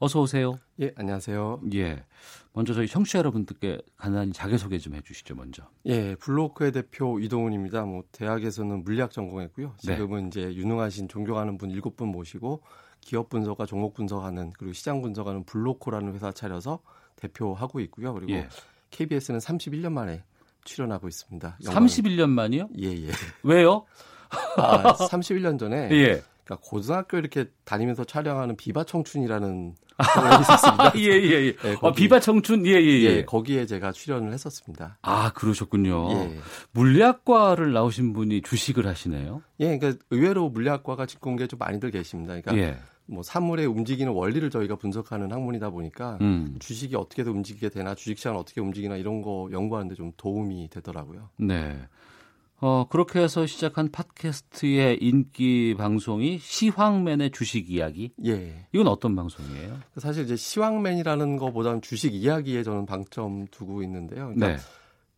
어서 0.00 0.20
오세요. 0.20 0.60
예, 0.80 0.92
안녕하세요. 0.96 1.60
예. 1.74 2.04
먼저 2.52 2.72
저희 2.72 2.86
청취자 2.86 3.18
여러분들께 3.18 3.80
간단히 3.96 4.32
자기소개 4.32 4.78
좀 4.78 4.94
해주시죠, 4.94 5.34
먼저. 5.34 5.68
예, 5.86 6.14
블로크의 6.14 6.70
대표 6.70 7.18
이동훈입니다. 7.18 7.84
뭐, 7.84 8.04
대학에서는 8.12 8.84
물리학 8.84 9.10
전공했고요. 9.10 9.74
네. 9.84 9.96
지금은 9.96 10.30
네. 10.30 10.40
이제 10.40 10.54
유능하신 10.54 11.08
존경하는 11.08 11.58
분 11.58 11.72
일곱 11.72 11.96
분 11.96 12.08
모시고 12.08 12.62
기업 13.00 13.28
분석과 13.28 13.66
종목 13.66 13.94
분석하는 13.94 14.52
그리고 14.56 14.72
시장 14.72 15.02
분석하는 15.02 15.44
블로코라는 15.44 16.14
회사 16.14 16.30
차려서 16.30 16.80
대표하고 17.16 17.80
있고요. 17.80 18.14
그리고 18.14 18.32
예. 18.32 18.48
KBS는 18.90 19.40
31년 19.40 19.92
만에 19.92 20.22
출연하고 20.64 21.08
있습니다. 21.08 21.58
31년 21.62 22.28
만이요? 22.30 22.68
예, 22.80 22.88
예. 22.88 23.10
왜요? 23.42 23.86
아, 24.56 24.94
31년 25.08 25.58
전에 25.58 25.88
예. 25.92 26.22
그러니까 26.44 26.66
고등학교 26.68 27.18
이렇게 27.18 27.46
다니면서 27.64 28.04
촬영하는 28.04 28.56
비바 28.56 28.84
청춘이라는 28.84 29.74
프로그램이 29.98 30.40
있었습니다. 30.40 30.92
예, 30.96 31.02
예, 31.02 31.46
예. 31.46 31.56
네, 31.56 31.76
어, 31.82 31.92
비바 31.92 32.20
청춘, 32.20 32.66
예, 32.66 32.72
예, 32.72 33.00
예. 33.00 33.04
예, 33.16 33.24
거기에 33.24 33.66
제가 33.66 33.92
출연을 33.92 34.32
했었습니다. 34.32 34.98
아, 35.02 35.32
그러셨군요. 35.32 36.10
예. 36.12 36.38
물리학과를 36.72 37.72
나오신 37.72 38.14
분이 38.14 38.42
주식을 38.42 38.86
하시네요. 38.86 39.42
예, 39.60 39.76
그러니까 39.76 40.02
의외로 40.10 40.48
물리학과가 40.48 41.04
직공계에 41.06 41.48
좀 41.48 41.58
많이들 41.58 41.90
계십니다. 41.90 42.40
그러니까 42.40 42.56
예. 42.56 42.78
뭐 43.08 43.22
사물의 43.22 43.66
움직이는 43.66 44.12
원리를 44.12 44.48
저희가 44.50 44.76
분석하는 44.76 45.32
학문이다 45.32 45.70
보니까 45.70 46.18
음. 46.20 46.56
주식이 46.58 46.94
어떻게 46.94 47.22
움직이게 47.22 47.70
되나 47.70 47.94
주식 47.94 48.18
시장 48.18 48.36
어떻게 48.36 48.60
움직이나 48.60 48.96
이런 48.96 49.22
거 49.22 49.48
연구하는데 49.50 49.94
좀 49.94 50.12
도움이 50.16 50.68
되더라고요. 50.70 51.30
네. 51.38 51.78
어, 52.60 52.86
그렇게 52.88 53.20
해서 53.20 53.46
시작한 53.46 53.90
팟캐스트의 53.90 54.98
인기 55.00 55.74
방송이 55.78 56.38
시황맨의 56.38 57.30
주식 57.30 57.70
이야기. 57.70 58.10
예. 58.26 58.66
이건 58.72 58.88
어떤 58.88 59.14
방송이에요? 59.14 59.78
사실 59.96 60.24
이제 60.24 60.34
시황맨이라는 60.34 61.36
거보다는 61.36 61.82
주식 61.82 62.14
이야기에 62.14 62.64
저는 62.64 62.84
방점 62.84 63.46
두고 63.52 63.82
있는데요. 63.84 64.32
그러니까 64.34 64.48
네. 64.48 64.56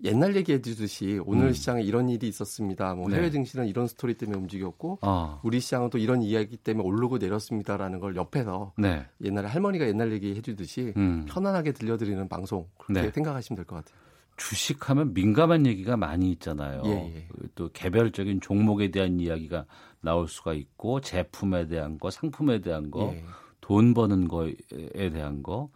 옛날 0.04 0.34
얘기해 0.36 0.62
주듯이 0.62 1.20
오늘 1.24 1.48
음. 1.48 1.52
시장에 1.52 1.82
이런 1.82 2.08
일이 2.08 2.26
있었습니다. 2.28 2.94
뭐 2.94 3.08
네. 3.08 3.16
해외 3.16 3.30
증시는 3.30 3.66
이런 3.66 3.86
스토리 3.86 4.14
때문에 4.14 4.38
움직였고 4.38 4.98
어. 5.02 5.40
우리 5.42 5.60
시장은 5.60 5.90
또 5.90 5.98
이런 5.98 6.22
이야기 6.22 6.56
때문에 6.56 6.86
오르고 6.86 7.18
내렸습니다라는 7.18 8.00
걸 8.00 8.16
옆에서 8.16 8.72
네. 8.78 9.06
옛날에 9.22 9.48
할머니가 9.48 9.86
옛날 9.86 10.12
얘기 10.12 10.34
해 10.34 10.40
주듯이 10.40 10.94
음. 10.96 11.26
편안하게 11.28 11.72
들려드리는 11.72 12.28
방송 12.28 12.66
그렇게 12.78 13.02
네. 13.06 13.10
생각하시면 13.10 13.56
될 13.56 13.64
것 13.66 13.76
같아요. 13.76 14.00
주식하면 14.36 15.12
민감한 15.12 15.66
얘기가 15.66 15.98
많이 15.98 16.32
있잖아요. 16.32 16.80
예, 16.86 16.90
예. 17.14 17.28
또 17.54 17.68
개별적인 17.74 18.40
종목에 18.40 18.90
대한 18.90 19.20
이야기가 19.20 19.66
나올 20.00 20.28
수가 20.28 20.54
있고 20.54 21.02
제품에 21.02 21.66
대한 21.66 21.98
거, 21.98 22.08
상품에 22.10 22.62
대한 22.62 22.90
거, 22.90 23.12
예. 23.12 23.22
돈 23.60 23.92
버는 23.92 24.28
거에 24.28 24.54
대한 25.12 25.42
거. 25.42 25.68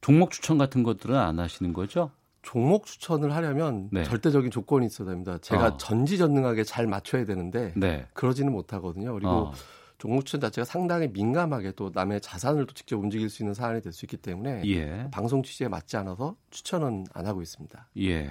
종목 0.00 0.30
추천 0.30 0.56
같은 0.56 0.82
것들은 0.82 1.14
안 1.14 1.38
하시는 1.38 1.74
거죠? 1.74 2.10
종목 2.48 2.86
추천을 2.86 3.34
하려면 3.34 3.90
네. 3.92 4.04
절대적인 4.04 4.50
조건이 4.50 4.86
있어야 4.86 5.06
됩니다. 5.10 5.36
제가 5.36 5.66
어. 5.66 5.76
전지전능하게 5.76 6.64
잘 6.64 6.86
맞춰야 6.86 7.26
되는데 7.26 7.74
네. 7.76 8.06
그러지는 8.14 8.52
못하거든요. 8.52 9.12
그리고 9.12 9.30
어. 9.30 9.52
종목 9.98 10.24
추천 10.24 10.40
자체가 10.40 10.64
상당히 10.64 11.08
민감하게 11.08 11.72
또 11.72 11.90
남의 11.92 12.22
자산을 12.22 12.64
또 12.64 12.72
직접 12.72 12.96
움직일 12.98 13.28
수 13.28 13.42
있는 13.42 13.52
사안이 13.52 13.82
될 13.82 13.92
수 13.92 14.06
있기 14.06 14.16
때문에 14.16 14.62
예. 14.64 15.08
방송 15.10 15.42
취지에 15.42 15.68
맞지 15.68 15.98
않아서 15.98 16.36
추천은 16.48 17.04
안 17.12 17.26
하고 17.26 17.42
있습니다. 17.42 17.90
예. 17.98 18.30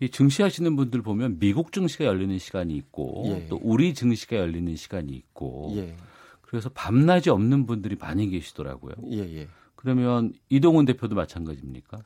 이 0.00 0.08
증시하시는 0.08 0.74
분들 0.76 1.02
보면 1.02 1.38
미국 1.38 1.72
증시가 1.72 2.06
열리는 2.06 2.38
시간이 2.38 2.74
있고 2.76 3.24
예. 3.26 3.46
또 3.48 3.60
우리 3.62 3.92
증시가 3.92 4.36
열리는 4.36 4.74
시간이 4.74 5.12
있고 5.12 5.74
예, 5.76 5.94
그래서 6.40 6.70
밤낮이 6.70 7.28
없는 7.28 7.66
분들이 7.66 7.94
많이 8.00 8.30
계시더라고요. 8.30 8.94
예, 9.10 9.18
예. 9.18 9.48
그러면 9.74 10.32
이동훈 10.48 10.86
대표도 10.86 11.14
마찬가지입니까? 11.14 11.98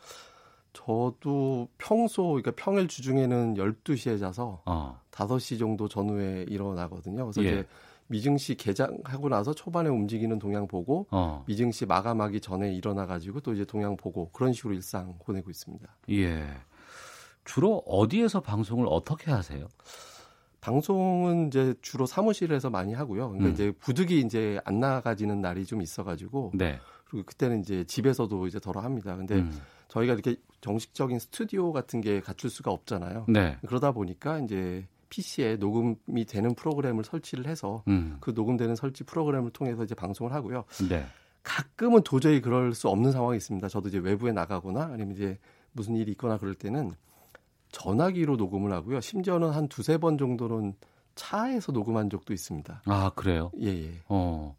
저도 0.72 1.68
평소 1.78 2.28
그러니까 2.28 2.52
평일 2.56 2.88
주중에는 2.88 3.54
12시에 3.54 4.18
자서 4.18 4.62
어. 4.64 5.00
5시 5.10 5.58
정도 5.58 5.88
전후에 5.88 6.46
일어나거든요. 6.48 7.24
그래서 7.26 7.44
예. 7.44 7.48
이제 7.48 7.66
미증시 8.08 8.56
개장하고 8.56 9.28
나서 9.28 9.54
초반에 9.54 9.88
움직이는 9.88 10.38
동향 10.38 10.66
보고 10.66 11.06
어. 11.10 11.44
미증시 11.46 11.86
마감하기 11.86 12.40
전에 12.40 12.72
일어나 12.72 13.06
가지고 13.06 13.40
또 13.40 13.52
이제 13.52 13.64
동향 13.64 13.96
보고 13.96 14.30
그런 14.30 14.52
식으로 14.52 14.74
일상 14.74 15.18
보내고 15.24 15.50
있습니다. 15.50 15.86
예. 16.10 16.44
주로 17.44 17.78
어디에서 17.86 18.40
방송을 18.40 18.86
어떻게 18.88 19.30
하세요? 19.30 19.66
방송은 20.60 21.48
이제 21.48 21.74
주로 21.82 22.06
사무실에서 22.06 22.70
많이 22.70 22.94
하고요. 22.94 23.30
그러니까 23.30 23.48
음. 23.48 23.52
이제 23.52 23.72
부득이 23.72 24.20
이제 24.20 24.60
안 24.64 24.78
나가지는 24.78 25.40
날이 25.40 25.66
좀 25.66 25.82
있어가지고 25.82 26.52
네. 26.54 26.78
그리고 27.06 27.26
그때는 27.26 27.60
이제 27.60 27.84
집에서도 27.84 28.46
이제 28.46 28.60
덜어 28.60 28.80
합니다. 28.80 29.16
근데 29.16 29.36
음. 29.36 29.60
저희가 29.92 30.14
이렇게 30.14 30.36
정식적인 30.62 31.18
스튜디오 31.18 31.70
같은 31.72 32.00
게 32.00 32.20
갖출 32.20 32.48
수가 32.48 32.70
없잖아요. 32.70 33.26
네. 33.28 33.58
그러다 33.66 33.92
보니까 33.92 34.38
이제 34.38 34.86
PC에 35.10 35.56
녹음이 35.56 36.24
되는 36.26 36.54
프로그램을 36.54 37.04
설치를 37.04 37.46
해서 37.46 37.82
음. 37.88 38.16
그 38.20 38.30
녹음되는 38.30 38.74
설치 38.74 39.04
프로그램을 39.04 39.50
통해서 39.50 39.84
이제 39.84 39.94
방송을 39.94 40.32
하고요. 40.32 40.64
네. 40.88 41.04
가끔은 41.42 42.02
도저히 42.04 42.40
그럴 42.40 42.72
수 42.72 42.88
없는 42.88 43.12
상황이 43.12 43.36
있습니다. 43.36 43.68
저도 43.68 43.88
이제 43.88 43.98
외부에 43.98 44.32
나가거나 44.32 44.84
아니면 44.84 45.12
이제 45.12 45.38
무슨 45.72 45.96
일이 45.96 46.12
있거나 46.12 46.38
그럴 46.38 46.54
때는 46.54 46.92
전화기로 47.72 48.36
녹음을 48.36 48.72
하고요. 48.72 49.00
심지어는 49.00 49.50
한 49.50 49.68
두세 49.68 49.98
번 49.98 50.16
정도는 50.16 50.74
차에서 51.16 51.72
녹음한 51.72 52.08
적도 52.08 52.32
있습니다. 52.32 52.82
아, 52.86 53.10
그래요? 53.14 53.50
예, 53.60 53.66
예. 53.66 53.92
어. 54.08 54.56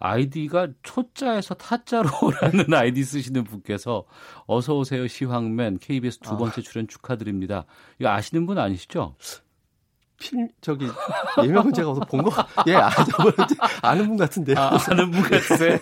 아이디가 0.00 0.68
초자에서 0.82 1.54
타자로라는 1.54 2.72
아이디 2.74 3.04
쓰시는 3.04 3.44
분께서 3.44 4.04
어서 4.46 4.76
오세요 4.76 5.06
시황맨 5.06 5.78
KBS 5.78 6.18
두 6.18 6.34
아. 6.34 6.36
번째 6.38 6.62
출연 6.62 6.88
축하드립니다. 6.88 7.66
이거 7.98 8.08
아시는 8.08 8.46
분 8.46 8.58
아니시죠? 8.58 9.14
필 10.18 10.48
저기 10.60 10.86
예명은 11.42 11.72
제가 11.72 11.90
어디서 11.90 12.04
본 12.06 12.22
거, 12.22 12.30
예, 12.66 12.74
아, 12.74 12.90
저번에 12.90 13.34
아는 13.80 14.06
분 14.06 14.16
같은데요. 14.18 14.58
아, 14.58 14.78
아는 14.90 15.10
분 15.10 15.22
같으세요? 15.22 15.78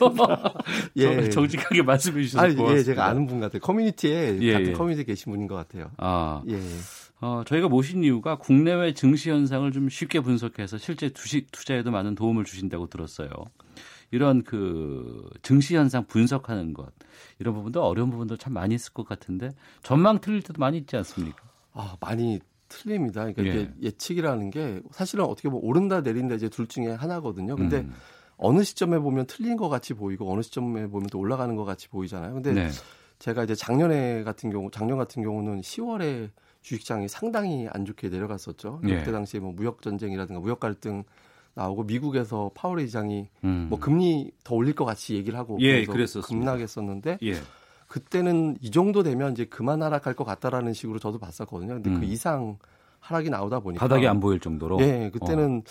예. 0.96 1.28
정, 1.28 1.48
직하게 1.48 1.82
말씀해 1.82 2.22
주셔서 2.22 2.44
아니, 2.44 2.54
고맙습니다. 2.54 2.78
예, 2.78 2.84
제가 2.84 3.04
아는 3.06 3.26
분 3.26 3.40
같아요. 3.40 3.60
커뮤니티에 3.60 4.38
예, 4.40 4.52
같은 4.52 4.68
예. 4.68 4.72
커뮤니티에 4.72 5.04
계신 5.04 5.32
분인 5.32 5.48
것 5.48 5.56
같아요. 5.56 5.90
아, 5.96 6.42
예. 6.48 6.60
어, 7.20 7.42
저희가 7.46 7.68
모신 7.68 8.04
이유가 8.04 8.38
국내외 8.38 8.94
증시 8.94 9.28
현상을 9.30 9.70
좀 9.72 9.88
쉽게 9.88 10.20
분석해서 10.20 10.78
실제 10.78 11.10
주식 11.10 11.50
투자에도 11.50 11.90
많은 11.90 12.14
도움을 12.14 12.44
주신다고 12.44 12.86
들었어요. 12.86 13.28
이런 14.10 14.42
그 14.42 15.28
증시 15.42 15.76
현상 15.76 16.04
분석하는 16.06 16.72
것 16.72 16.92
이런 17.38 17.54
부분도 17.54 17.82
어려운 17.82 18.10
부분도 18.10 18.36
참 18.36 18.54
많이 18.54 18.74
있을 18.74 18.92
것 18.92 19.06
같은데 19.06 19.50
전망 19.82 20.20
틀릴 20.20 20.42
때도 20.42 20.60
많이 20.60 20.78
있지 20.78 20.96
않습니까? 20.96 21.42
아, 21.72 21.96
많이 22.00 22.40
틀립니다. 22.68 23.30
그러니까 23.32 23.44
예. 23.44 23.62
이게 23.62 23.72
예측이라는 23.82 24.50
게 24.50 24.80
사실은 24.90 25.24
어떻게 25.24 25.48
보면 25.48 25.64
오른다 25.64 26.00
내린다 26.00 26.34
이제 26.34 26.48
둘 26.48 26.66
중에 26.66 26.88
하나거든요. 26.88 27.56
근데 27.56 27.78
음. 27.78 27.94
어느 28.36 28.62
시점에 28.62 28.98
보면 28.98 29.26
틀린 29.26 29.56
것 29.56 29.68
같이 29.68 29.94
보이고 29.94 30.32
어느 30.32 30.42
시점에 30.42 30.86
보면 30.86 31.08
또 31.10 31.18
올라가는 31.18 31.54
것 31.56 31.64
같이 31.64 31.88
보이잖아요. 31.88 32.34
근데 32.34 32.52
네. 32.52 32.68
제가 33.18 33.44
이제 33.44 33.54
작년에 33.54 34.22
같은 34.22 34.50
경우, 34.50 34.70
작년 34.70 34.96
같은 34.96 35.22
경우는 35.22 35.60
10월에 35.60 36.30
주식시장이 36.62 37.08
상당히 37.08 37.68
안 37.70 37.84
좋게 37.84 38.08
내려갔었죠. 38.08 38.80
예. 38.88 38.98
그때 38.98 39.12
당시에 39.12 39.40
뭐 39.40 39.52
무역 39.52 39.82
전쟁이라든가 39.82 40.40
무역 40.40 40.60
갈등 40.60 41.04
나오고 41.58 41.84
미국에서 41.84 42.50
파월 42.54 42.78
의장이 42.78 43.26
음. 43.44 43.66
뭐 43.68 43.78
금리 43.78 44.30
더 44.44 44.54
올릴 44.54 44.74
것 44.74 44.84
같이 44.84 45.14
얘기를 45.14 45.38
하고 45.38 45.58
예, 45.60 45.84
그래서. 45.84 46.20
급락했었는데 46.20 47.18
예. 47.22 47.34
그때는 47.88 48.56
이 48.60 48.70
정도 48.70 49.02
되면 49.02 49.32
이제 49.32 49.44
그만 49.44 49.82
하락할 49.82 50.14
것 50.14 50.24
같다라는 50.24 50.72
식으로 50.72 50.98
저도 50.98 51.18
봤었거든요. 51.18 51.74
근데 51.74 51.90
음. 51.90 52.00
그 52.00 52.06
이상 52.06 52.58
하락이 53.00 53.30
나오다 53.30 53.60
보니까 53.60 53.80
바닥이 53.80 54.06
안 54.06 54.20
보일 54.20 54.40
정도로. 54.40 54.80
예, 54.80 55.10
그때는 55.12 55.62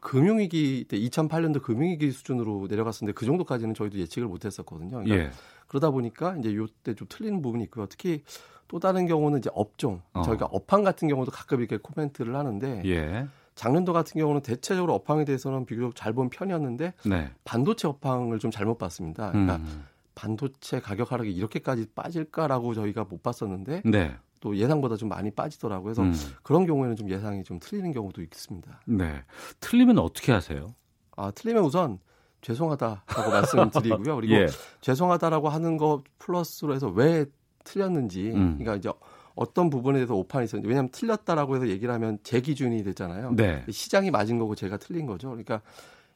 금융위기 0.00 0.86
때 0.88 0.98
2008년도 0.98 1.62
금융위기 1.62 2.10
수준으로 2.10 2.66
내려갔었는데 2.68 3.14
그 3.14 3.24
정도까지는 3.24 3.74
저희도 3.74 3.98
예측을 3.98 4.28
못했었거든요. 4.28 5.02
그러니까 5.02 5.16
예. 5.16 5.30
그러다 5.66 5.90
보니까 5.90 6.36
이제 6.36 6.54
요때 6.54 6.94
좀 6.94 7.06
틀리는 7.08 7.40
부분이 7.42 7.64
있고요. 7.64 7.86
특히 7.86 8.22
또 8.68 8.78
다른 8.78 9.06
경우는 9.06 9.38
이제 9.38 9.50
업종 9.54 10.02
어. 10.12 10.22
저희가 10.22 10.46
업황 10.46 10.82
같은 10.82 11.08
경우도 11.08 11.30
가끔 11.30 11.60
이렇게 11.60 11.78
코멘트를 11.78 12.36
하는데 12.36 12.82
예. 12.84 13.26
작년도 13.54 13.92
같은 13.92 14.18
경우는 14.20 14.40
대체적으로 14.42 14.94
업황에 14.94 15.24
대해서는 15.24 15.66
비교적 15.66 15.94
잘 15.94 16.12
본 16.12 16.28
편이었는데 16.30 16.94
네. 17.06 17.30
반도체 17.44 17.88
업황을 17.88 18.38
좀 18.38 18.50
잘못 18.50 18.78
봤습니다. 18.78 19.30
그러니까 19.30 19.56
음. 19.56 19.84
반도체 20.14 20.80
가격 20.80 21.10
하락이 21.12 21.32
이렇게까지 21.32 21.86
빠질까라고 21.94 22.74
저희가 22.74 23.04
못 23.04 23.22
봤었는데 23.22 23.82
네. 23.84 24.14
또 24.40 24.56
예상보다 24.56 24.96
좀 24.96 25.08
많이 25.08 25.30
빠지더라고요. 25.30 25.94
그래서 25.94 26.02
음. 26.02 26.14
그런 26.42 26.66
경우에는 26.66 26.96
좀 26.96 27.08
예상이 27.08 27.44
좀 27.44 27.58
틀리는 27.60 27.92
경우도 27.92 28.20
있습니다. 28.22 28.80
네. 28.86 29.22
틀리면 29.60 29.98
어떻게 29.98 30.32
하세요? 30.32 30.74
아, 31.16 31.30
틀리면 31.30 31.62
우선 31.64 31.98
죄송하다라고 32.42 33.04
말씀드리고요. 33.30 34.16
그리고 34.16 34.34
예. 34.34 34.46
죄송하다라고 34.80 35.48
하는 35.48 35.76
거 35.76 36.02
플러스로 36.18 36.74
해서 36.74 36.88
왜 36.88 37.24
틀렸는지, 37.64 38.32
음. 38.32 38.58
그러니까 38.58 38.74
이제 38.76 38.90
어떤 39.34 39.70
부분에 39.70 39.98
대해서 39.98 40.14
오판이 40.14 40.44
있었는지, 40.44 40.68
왜냐하면 40.68 40.90
틀렸다라고 40.90 41.56
해서 41.56 41.68
얘기를 41.68 41.92
하면 41.94 42.18
제 42.22 42.40
기준이 42.40 42.82
되잖아요. 42.84 43.34
네. 43.34 43.64
시장이 43.70 44.10
맞은 44.10 44.38
거고 44.38 44.54
제가 44.54 44.76
틀린 44.76 45.06
거죠. 45.06 45.28
그러니까 45.28 45.62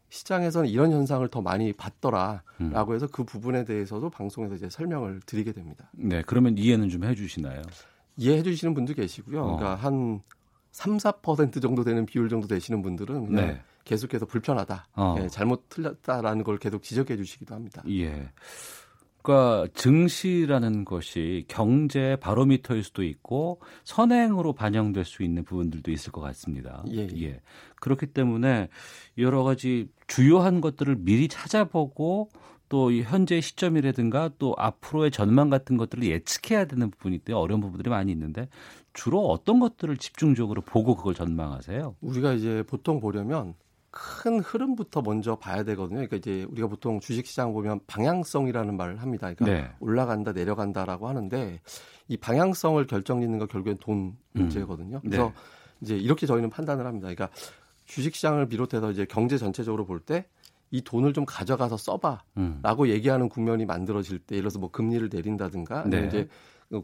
시장에서는 0.08 0.68
이런 0.68 0.92
현상을 0.92 1.26
더 1.28 1.42
많이 1.42 1.68
음. 1.68 1.74
봤더라라고 1.76 2.94
해서 2.94 3.06
그 3.10 3.24
부분에 3.24 3.64
대해서도 3.64 4.10
방송에서 4.10 4.54
이제 4.54 4.68
설명을 4.70 5.20
드리게 5.26 5.52
됩니다. 5.52 5.90
네. 5.92 6.22
그러면 6.26 6.56
이해는 6.58 6.88
좀 6.88 7.04
해주시나요? 7.04 7.62
이해해 8.16 8.42
주시는 8.42 8.74
분도 8.74 8.94
계시고요. 8.94 9.42
어. 9.42 9.56
그러니까 9.56 9.74
한 9.74 10.20
3, 10.72 10.98
4% 10.98 11.62
정도 11.62 11.84
되는 11.84 12.04
비율 12.06 12.28
정도 12.28 12.46
되시는 12.46 12.82
분들은 12.82 13.26
그냥 13.26 13.46
네. 13.46 13.60
계속해서 13.84 14.26
불편하다. 14.26 14.88
어. 14.94 15.16
예, 15.20 15.28
잘못 15.28 15.68
틀렸다라는 15.68 16.44
걸 16.44 16.58
계속 16.58 16.82
지적해 16.82 17.16
주시기도 17.16 17.54
합니다. 17.54 17.82
예. 17.88 18.30
그러니까 19.26 19.66
증시라는 19.74 20.84
것이 20.84 21.44
경제 21.48 22.14
바로미터일 22.20 22.84
수도 22.84 23.02
있고 23.02 23.60
선행으로 23.82 24.52
반영될 24.52 25.04
수 25.04 25.24
있는 25.24 25.42
부분들도 25.42 25.90
있을 25.90 26.12
것 26.12 26.20
같습니다. 26.20 26.84
예. 26.92 27.40
그렇기 27.80 28.06
때문에 28.06 28.68
여러 29.18 29.42
가지 29.42 29.88
주요한 30.06 30.60
것들을 30.60 30.98
미리 31.00 31.26
찾아보고 31.26 32.28
또이 32.68 33.02
현재 33.02 33.40
시점이라든가 33.40 34.30
또 34.38 34.54
앞으로의 34.58 35.10
전망 35.10 35.50
같은 35.50 35.76
것들을 35.76 36.04
예측해야 36.04 36.66
되는 36.66 36.90
부분이 36.90 37.18
때 37.18 37.32
어려운 37.32 37.60
부분들이 37.60 37.90
많이 37.90 38.12
있는데 38.12 38.48
주로 38.92 39.26
어떤 39.28 39.58
것들을 39.58 39.96
집중적으로 39.96 40.62
보고 40.62 40.94
그걸 40.94 41.14
전망하세요? 41.14 41.96
우리가 42.00 42.32
이제 42.32 42.62
보통 42.68 43.00
보려면 43.00 43.54
큰 44.22 44.40
흐름부터 44.40 45.00
먼저 45.02 45.36
봐야 45.36 45.62
되거든요. 45.64 45.96
그러니까 45.96 46.16
이제 46.16 46.46
우리가 46.50 46.68
보통 46.68 47.00
주식시장 47.00 47.52
보면 47.54 47.80
방향성이라는 47.86 48.76
말을 48.76 49.00
합니다. 49.00 49.32
그러니까 49.32 49.68
네. 49.68 49.74
올라간다, 49.80 50.32
내려간다라고 50.32 51.08
하는데 51.08 51.60
이 52.08 52.16
방향성을 52.16 52.86
결정짓는 52.86 53.38
거 53.38 53.46
결국엔 53.46 53.78
돈 53.80 54.16
문제거든요. 54.32 54.96
음. 54.96 55.00
그래서 55.02 55.24
네. 55.26 55.32
이제 55.80 55.96
이렇게 55.96 56.26
저희는 56.26 56.50
판단을 56.50 56.86
합니다. 56.86 57.08
그러니까 57.08 57.30
주식시장을 57.86 58.48
비롯해서 58.48 58.90
이제 58.90 59.06
경제 59.08 59.38
전체적으로 59.38 59.86
볼 59.86 60.00
때 60.00 60.26
이 60.70 60.82
돈을 60.82 61.12
좀 61.12 61.24
가져가서 61.24 61.76
써봐. 61.76 62.22
음. 62.38 62.58
라고 62.62 62.88
얘기하는 62.88 63.28
국면이 63.28 63.64
만들어질 63.64 64.18
때, 64.18 64.34
예를 64.34 64.42
들어서 64.42 64.58
뭐 64.58 64.70
금리를 64.70 65.08
내린다든가, 65.12 65.84
네. 65.88 66.06
이제 66.06 66.28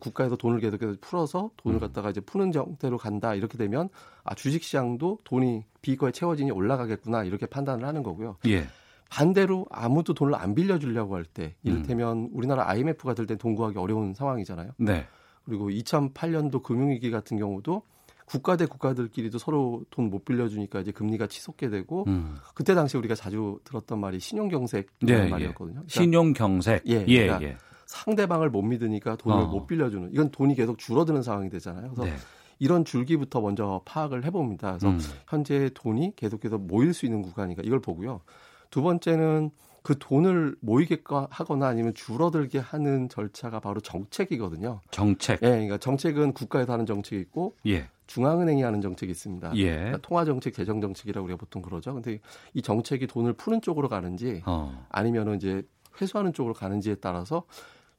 국가에서 0.00 0.36
돈을 0.36 0.60
계속해서 0.60 0.94
풀어서 1.00 1.50
돈을 1.56 1.80
갖다가 1.80 2.10
이제 2.10 2.20
푸는 2.20 2.52
형태로 2.54 2.98
간다. 2.98 3.34
이렇게 3.34 3.58
되면, 3.58 3.88
아, 4.24 4.34
주식 4.34 4.62
시장도 4.62 5.18
돈이 5.24 5.64
비거에 5.82 6.12
채워지니 6.12 6.50
올라가겠구나. 6.52 7.24
이렇게 7.24 7.46
판단을 7.46 7.84
하는 7.86 8.02
거고요. 8.02 8.36
예. 8.46 8.66
반대로 9.10 9.66
아무도 9.70 10.14
돈을 10.14 10.34
안 10.34 10.54
빌려주려고 10.54 11.14
할 11.16 11.24
때, 11.24 11.54
이를테면 11.64 12.30
우리나라 12.32 12.68
IMF가 12.70 13.14
될 13.14 13.26
때 13.26 13.36
돈 13.36 13.54
구하기 13.54 13.76
어려운 13.78 14.14
상황이잖아요. 14.14 14.70
네. 14.78 15.06
그리고 15.44 15.68
2008년도 15.70 16.62
금융위기 16.62 17.10
같은 17.10 17.36
경우도 17.36 17.82
국가 18.24 18.56
대 18.56 18.64
국가들끼리도 18.64 19.36
서로 19.38 19.82
돈 19.90 20.08
못 20.08 20.24
빌려주니까 20.24 20.80
이제 20.80 20.92
금리가 20.92 21.26
치솟게 21.26 21.68
되고 21.68 22.04
음. 22.06 22.36
그때 22.54 22.74
당시 22.74 22.96
우리가 22.96 23.14
자주 23.14 23.58
들었던 23.64 23.98
말이 24.00 24.20
신용경색이라는 24.20 25.20
네, 25.20 25.26
예. 25.26 25.30
말이었거든요. 25.30 25.74
그러니까 25.74 25.88
신용경색. 25.92 26.82
예, 26.88 27.04
예, 27.08 27.26
그러니까 27.26 27.42
예. 27.50 27.56
상대방을 27.92 28.48
못 28.48 28.62
믿으니까 28.62 29.16
돈을 29.16 29.36
어. 29.36 29.46
못 29.46 29.66
빌려주는 29.66 30.10
이건 30.12 30.30
돈이 30.30 30.54
계속 30.54 30.78
줄어드는 30.78 31.22
상황이 31.22 31.50
되잖아요. 31.50 31.92
그래서 31.94 32.04
네. 32.04 32.16
이런 32.58 32.84
줄기부터 32.84 33.40
먼저 33.42 33.82
파악을 33.84 34.24
해봅니다. 34.24 34.78
그래서 34.78 34.88
음. 34.88 34.98
현재 35.28 35.68
돈이 35.74 36.14
계속해서 36.16 36.56
모일 36.58 36.94
수 36.94 37.04
있는 37.04 37.20
구간이니까 37.20 37.62
이걸 37.64 37.80
보고요. 37.80 38.22
두 38.70 38.82
번째는 38.82 39.50
그 39.82 39.98
돈을 39.98 40.56
모이게 40.60 41.02
하거나 41.28 41.66
아니면 41.66 41.92
줄어들게 41.92 42.60
하는 42.60 43.08
절차가 43.08 43.60
바로 43.60 43.80
정책이거든요. 43.80 44.80
정책. 44.90 45.42
예, 45.42 45.48
그러니까 45.48 45.76
정책은 45.76 46.32
국가에서 46.32 46.72
하는 46.72 46.86
정책이 46.86 47.20
있고 47.20 47.56
예. 47.66 47.88
중앙은행이 48.06 48.62
하는 48.62 48.80
정책이 48.80 49.10
있습니다. 49.10 49.54
예. 49.56 49.74
그러니까 49.74 49.98
통화정책, 49.98 50.54
재정정책이라고 50.54 51.24
우리가 51.24 51.36
보통 51.36 51.60
그러죠. 51.60 51.92
근데 51.92 52.20
이 52.54 52.62
정책이 52.62 53.06
돈을 53.08 53.34
푸는 53.34 53.60
쪽으로 53.60 53.88
가는지 53.88 54.42
어. 54.46 54.86
아니면은 54.88 55.36
이제 55.36 55.62
회수하는 56.00 56.32
쪽으로 56.32 56.54
가는지에 56.54 56.96
따라서 56.96 57.44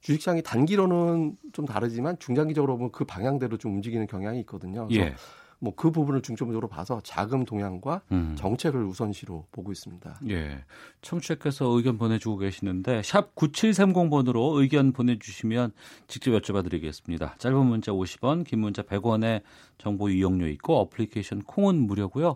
주식시장이 0.03 0.43
단기로는 0.43 1.37
좀 1.53 1.65
다르지만 1.65 2.19
중장기적으로 2.19 2.77
보면 2.77 2.91
그 2.91 3.05
방향대로 3.05 3.57
좀 3.57 3.73
움직이는 3.73 4.05
경향이 4.05 4.39
있거든요. 4.41 4.87
그래서 4.87 5.05
예. 5.05 5.15
뭐그 5.59 5.91
부분을 5.91 6.21
중점적으로 6.21 6.67
봐서 6.67 6.99
자금 7.05 7.45
동향과 7.45 8.01
음. 8.11 8.35
정책을 8.37 8.83
우선시로 8.83 9.47
보고 9.53 9.71
있습니다. 9.71 10.19
예. 10.29 10.65
청취자께서 11.01 11.67
의견 11.67 11.97
보내주고 11.97 12.37
계시는데 12.37 13.01
샵 13.01 13.33
9730번으로 13.35 14.59
의견 14.59 14.91
보내주시면 14.91 15.71
직접 16.07 16.31
여쭤봐 16.31 16.63
드리겠습니다. 16.65 17.35
짧은 17.37 17.65
문자 17.65 17.93
50원, 17.93 18.45
긴 18.45 18.59
문자 18.59 18.81
100원의 18.81 19.41
정보 19.77 20.09
이용료 20.09 20.47
있고 20.49 20.79
어플리케이션 20.81 21.43
콩은 21.43 21.79
무료고요. 21.79 22.35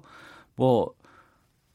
뭐 0.56 0.94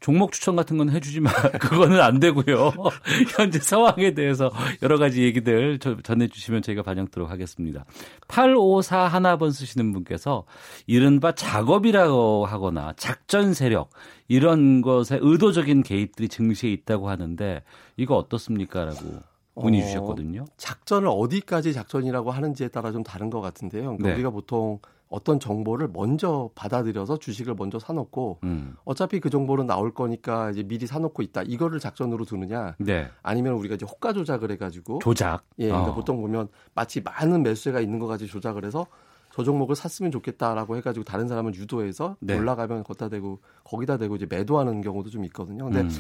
종목 0.03 0.33
추천 0.33 0.57
같은 0.57 0.77
건 0.77 0.91
해주지만 0.91 1.33
그거는 1.61 2.01
안 2.01 2.19
되고요. 2.20 2.73
현재 3.37 3.59
상황에 3.61 4.12
대해서 4.15 4.51
여러 4.83 4.99
가지 4.99 5.23
얘기들 5.23 5.79
저- 5.79 5.97
전해주시면 6.03 6.62
저희가 6.62 6.83
반영토록 6.83 7.31
하겠습니다. 7.31 7.85
854 8.29 9.07
하나번 9.09 9.53
쓰시는 9.53 9.93
분께서 9.93 10.45
이른바 10.87 11.33
작업이라고 11.35 12.47
하거나 12.47 12.93
작전 12.97 13.55
세력 13.55 13.91
이런 14.29 14.83
것에 14.83 15.19
의도적인 15.20 15.83
개입들이 15.83 16.29
증시에 16.29 16.70
있다고 16.73 17.09
하는데 17.09 17.62
이거 17.97 18.16
어떻습니까? 18.16 18.85
라고 18.85 19.20
문의 19.55 19.83
어, 19.83 19.87
주셨거든요. 19.87 20.45
작전을 20.57 21.09
어디까지 21.09 21.73
작전이라고 21.74 22.31
하는지에 22.31 22.69
따라 22.69 22.91
좀 22.91 23.03
다른 23.03 23.31
것 23.31 23.41
같은데요. 23.41 23.83
그러니까 23.83 24.09
네. 24.09 24.15
우리가 24.15 24.31
보통 24.31 24.79
어떤 25.12 25.39
정보를 25.39 25.90
먼저 25.93 26.51
받아들여서 26.55 27.18
주식을 27.18 27.55
먼저 27.55 27.78
사놓고 27.78 28.39
음. 28.44 28.74
어차피 28.84 29.20
그 29.20 29.28
정보는 29.28 29.66
나올 29.66 29.93
거니까 29.93 30.51
이제 30.51 30.62
미리 30.62 30.86
사놓고 30.86 31.22
있다. 31.22 31.43
이거를 31.43 31.80
작전으로 31.80 32.24
두느냐? 32.24 32.76
네. 32.78 33.09
아니면 33.22 33.52
우리가 33.55 33.74
이제 33.74 33.84
호가 33.84 34.14
조작을 34.14 34.51
해가지고 34.52 35.01
조작. 35.01 35.44
예, 35.59 35.66
그러니까 35.66 35.93
어. 35.93 35.94
보통 35.94 36.22
보면 36.22 36.48
마치 36.74 37.02
많은 37.02 37.43
매수세가 37.43 37.80
있는 37.80 37.98
것 37.98 38.06
같이 38.06 38.26
조작을 38.26 38.64
해서 38.64 38.86
저 39.34 39.44
종목을 39.44 39.76
샀으면 39.76 40.10
좋겠다라고 40.12 40.76
해가지고 40.78 41.05
다른 41.05 41.28
사람을 41.28 41.55
유도해서 41.55 42.16
네. 42.20 42.36
올라가면 42.36 42.82
거기다 42.84 43.10
대고 43.10 43.40
거기다 43.64 43.98
대고 43.98 44.16
이제 44.16 44.26
매도하는 44.28 44.80
경우도 44.80 45.10
좀 45.10 45.26
있거든요. 45.26 45.64
근데 45.64 45.82
음. 45.82 45.90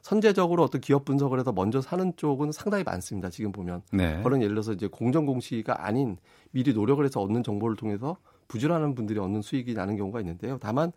선제적으로 0.00 0.62
어떤 0.62 0.80
기업 0.80 1.04
분석을 1.04 1.38
해서 1.38 1.52
먼저 1.52 1.82
사는 1.82 2.12
쪽은 2.16 2.52
상당히 2.52 2.84
많습니다. 2.84 3.28
지금 3.28 3.52
보면 3.52 3.82
네. 3.92 4.20
그런 4.22 4.40
예를 4.40 4.54
들어서 4.54 4.72
이제 4.72 4.86
공정 4.86 5.26
공시가 5.26 5.86
아닌 5.86 6.16
미리 6.50 6.72
노력을 6.72 7.04
해서 7.04 7.20
얻는 7.20 7.42
정보를 7.44 7.76
통해서 7.76 8.16
부지런한 8.48 8.94
분들이 8.94 9.18
얻는 9.18 9.42
수익이 9.42 9.74
나는 9.74 9.96
경우가 9.96 10.20
있는데요. 10.20 10.58
다만 10.60 10.92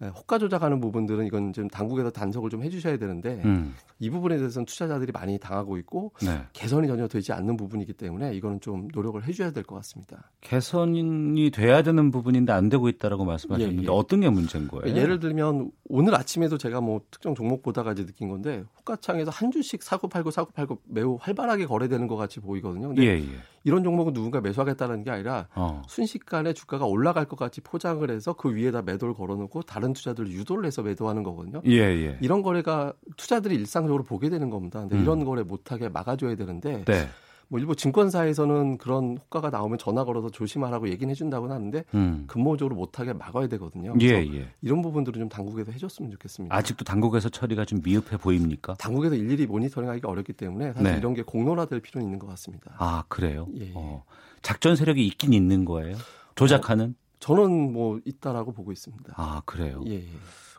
에, 0.00 0.06
호가 0.08 0.38
조작하는 0.38 0.80
부분들은 0.80 1.26
이건 1.26 1.52
좀 1.52 1.68
당국에서 1.68 2.10
단속을 2.10 2.50
좀 2.50 2.62
해주셔야 2.64 2.96
되는데 2.96 3.40
음. 3.44 3.74
이 4.00 4.10
부분에 4.10 4.36
대해서는 4.36 4.66
투자자들이 4.66 5.12
많이 5.12 5.38
당하고 5.38 5.76
있고 5.78 6.10
네. 6.22 6.42
개선이 6.54 6.88
전혀 6.88 7.06
되지 7.06 7.32
않는 7.32 7.56
부분이기 7.56 7.92
때문에 7.92 8.34
이거는 8.34 8.60
좀 8.60 8.88
노력을 8.92 9.22
해줘야 9.24 9.52
될 9.52 9.62
것 9.62 9.76
같습니다. 9.76 10.28
개선이 10.40 11.50
돼야 11.52 11.82
되는 11.82 12.10
부분인데 12.10 12.52
안 12.52 12.68
되고 12.68 12.88
있다라고 12.88 13.24
말씀하셨는데 13.24 13.82
예, 13.82 13.86
예. 13.86 13.90
어떤 13.90 14.20
게 14.22 14.28
문제인 14.28 14.66
거예요? 14.66 14.96
예를 14.96 15.20
들면 15.20 15.70
오늘 15.88 16.16
아침에도 16.16 16.58
제가 16.58 16.80
뭐 16.80 17.02
특정 17.12 17.34
종목 17.36 17.62
보다가 17.62 17.92
이제 17.92 18.04
느낀 18.04 18.28
건데 18.28 18.64
호가창에서 18.80 19.30
한 19.30 19.52
주씩 19.52 19.84
사고 19.84 20.08
팔고 20.08 20.32
사고 20.32 20.50
팔고 20.50 20.78
매우 20.88 21.16
활발하게 21.20 21.66
거래되는 21.66 22.08
것 22.08 22.16
같이 22.16 22.40
보이거든요. 22.40 22.88
근데 22.88 23.04
예, 23.04 23.18
예. 23.20 23.26
이런 23.64 23.84
종목은 23.84 24.12
누군가 24.12 24.40
매수하겠다는 24.40 25.04
게 25.04 25.10
아니라 25.10 25.48
어. 25.54 25.82
순식간에 25.86 26.52
주가가 26.52 26.86
올라갈 26.86 27.24
것 27.24 27.36
같이 27.36 27.60
포장을 27.60 28.08
해서 28.10 28.32
그 28.32 28.54
위에다 28.54 28.82
매도를 28.82 29.14
걸어놓고 29.14 29.62
다른 29.62 29.92
투자들을 29.92 30.30
유도를 30.30 30.64
해서 30.64 30.82
매도하는 30.82 31.22
거거든요. 31.22 31.62
예, 31.66 31.78
예. 31.78 32.18
이런 32.20 32.42
거래가 32.42 32.92
투자들이 33.16 33.54
일상적으로 33.54 34.02
보게 34.04 34.28
되는 34.28 34.50
겁니다. 34.50 34.80
근데 34.80 34.96
음. 34.96 35.02
이런 35.02 35.24
거래 35.24 35.42
못하게 35.42 35.88
막아줘야 35.88 36.34
되는데 36.36 36.84
네. 36.84 37.08
뭐 37.52 37.60
일부 37.60 37.76
증권사에서는 37.76 38.78
그런 38.78 39.18
호가가 39.18 39.50
나오면 39.50 39.76
전화 39.76 40.04
걸어서 40.04 40.30
조심하라고 40.30 40.88
얘기는 40.88 41.10
해준다고는 41.10 41.54
하는데 41.54 41.84
음. 41.92 42.24
근본적으로 42.26 42.74
못하게 42.74 43.12
막아야 43.12 43.46
되거든요. 43.46 43.92
예, 44.00 44.06
예. 44.06 44.48
이런 44.62 44.80
부분들은 44.80 45.20
좀 45.20 45.28
당국에서 45.28 45.70
해줬으면 45.70 46.10
좋겠습니다. 46.12 46.56
아직도 46.56 46.86
당국에서 46.86 47.28
처리가 47.28 47.66
좀 47.66 47.82
미흡해 47.84 48.16
보입니까? 48.16 48.72
당국에서 48.76 49.16
일일이 49.16 49.44
모니터링하기가 49.44 50.08
어렵기 50.08 50.32
때문에 50.32 50.72
사실 50.72 50.92
네. 50.92 50.96
이런 50.96 51.12
게 51.12 51.20
공론화될 51.20 51.80
필요는 51.80 52.06
있는 52.06 52.18
것 52.18 52.26
같습니다. 52.28 52.74
아 52.78 53.04
그래요? 53.08 53.46
예, 53.58 53.66
예. 53.66 53.72
어, 53.74 54.02
작전 54.40 54.74
세력이 54.74 55.06
있긴 55.08 55.34
있는 55.34 55.66
거예요? 55.66 55.98
조작하는? 56.34 56.94
저는 57.18 57.74
뭐 57.74 58.00
있다라고 58.06 58.52
보고 58.52 58.72
있습니다. 58.72 59.12
아 59.14 59.42
그래요? 59.44 59.84
예, 59.88 59.96
예. 59.96 60.06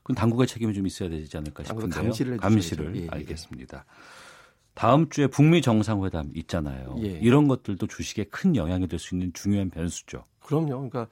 그럼 0.03 0.15
당국의 0.15 0.45
책임이 0.45 0.75
좀 0.75 0.85
있어야 0.85 1.09
되지 1.09 1.35
않을까 1.37 1.63
싶은데요. 1.63 1.89
감시를. 1.89 2.37
감시를 2.37 2.95
예, 2.97 3.01
예. 3.05 3.07
알겠습니다. 3.09 3.83
다음 4.73 5.09
주에 5.09 5.27
북미 5.27 5.61
정상회담 5.61 6.31
있잖아요. 6.35 6.95
예. 6.99 7.07
이런 7.19 7.47
것들도 7.47 7.85
주식에 7.87 8.25
큰 8.25 8.55
영향이 8.55 8.87
될 8.87 8.99
수 8.99 9.15
있는 9.15 9.31
중요한 9.33 9.69
변수죠. 9.69 10.23
그럼요. 10.41 10.89
그러니까 10.89 11.07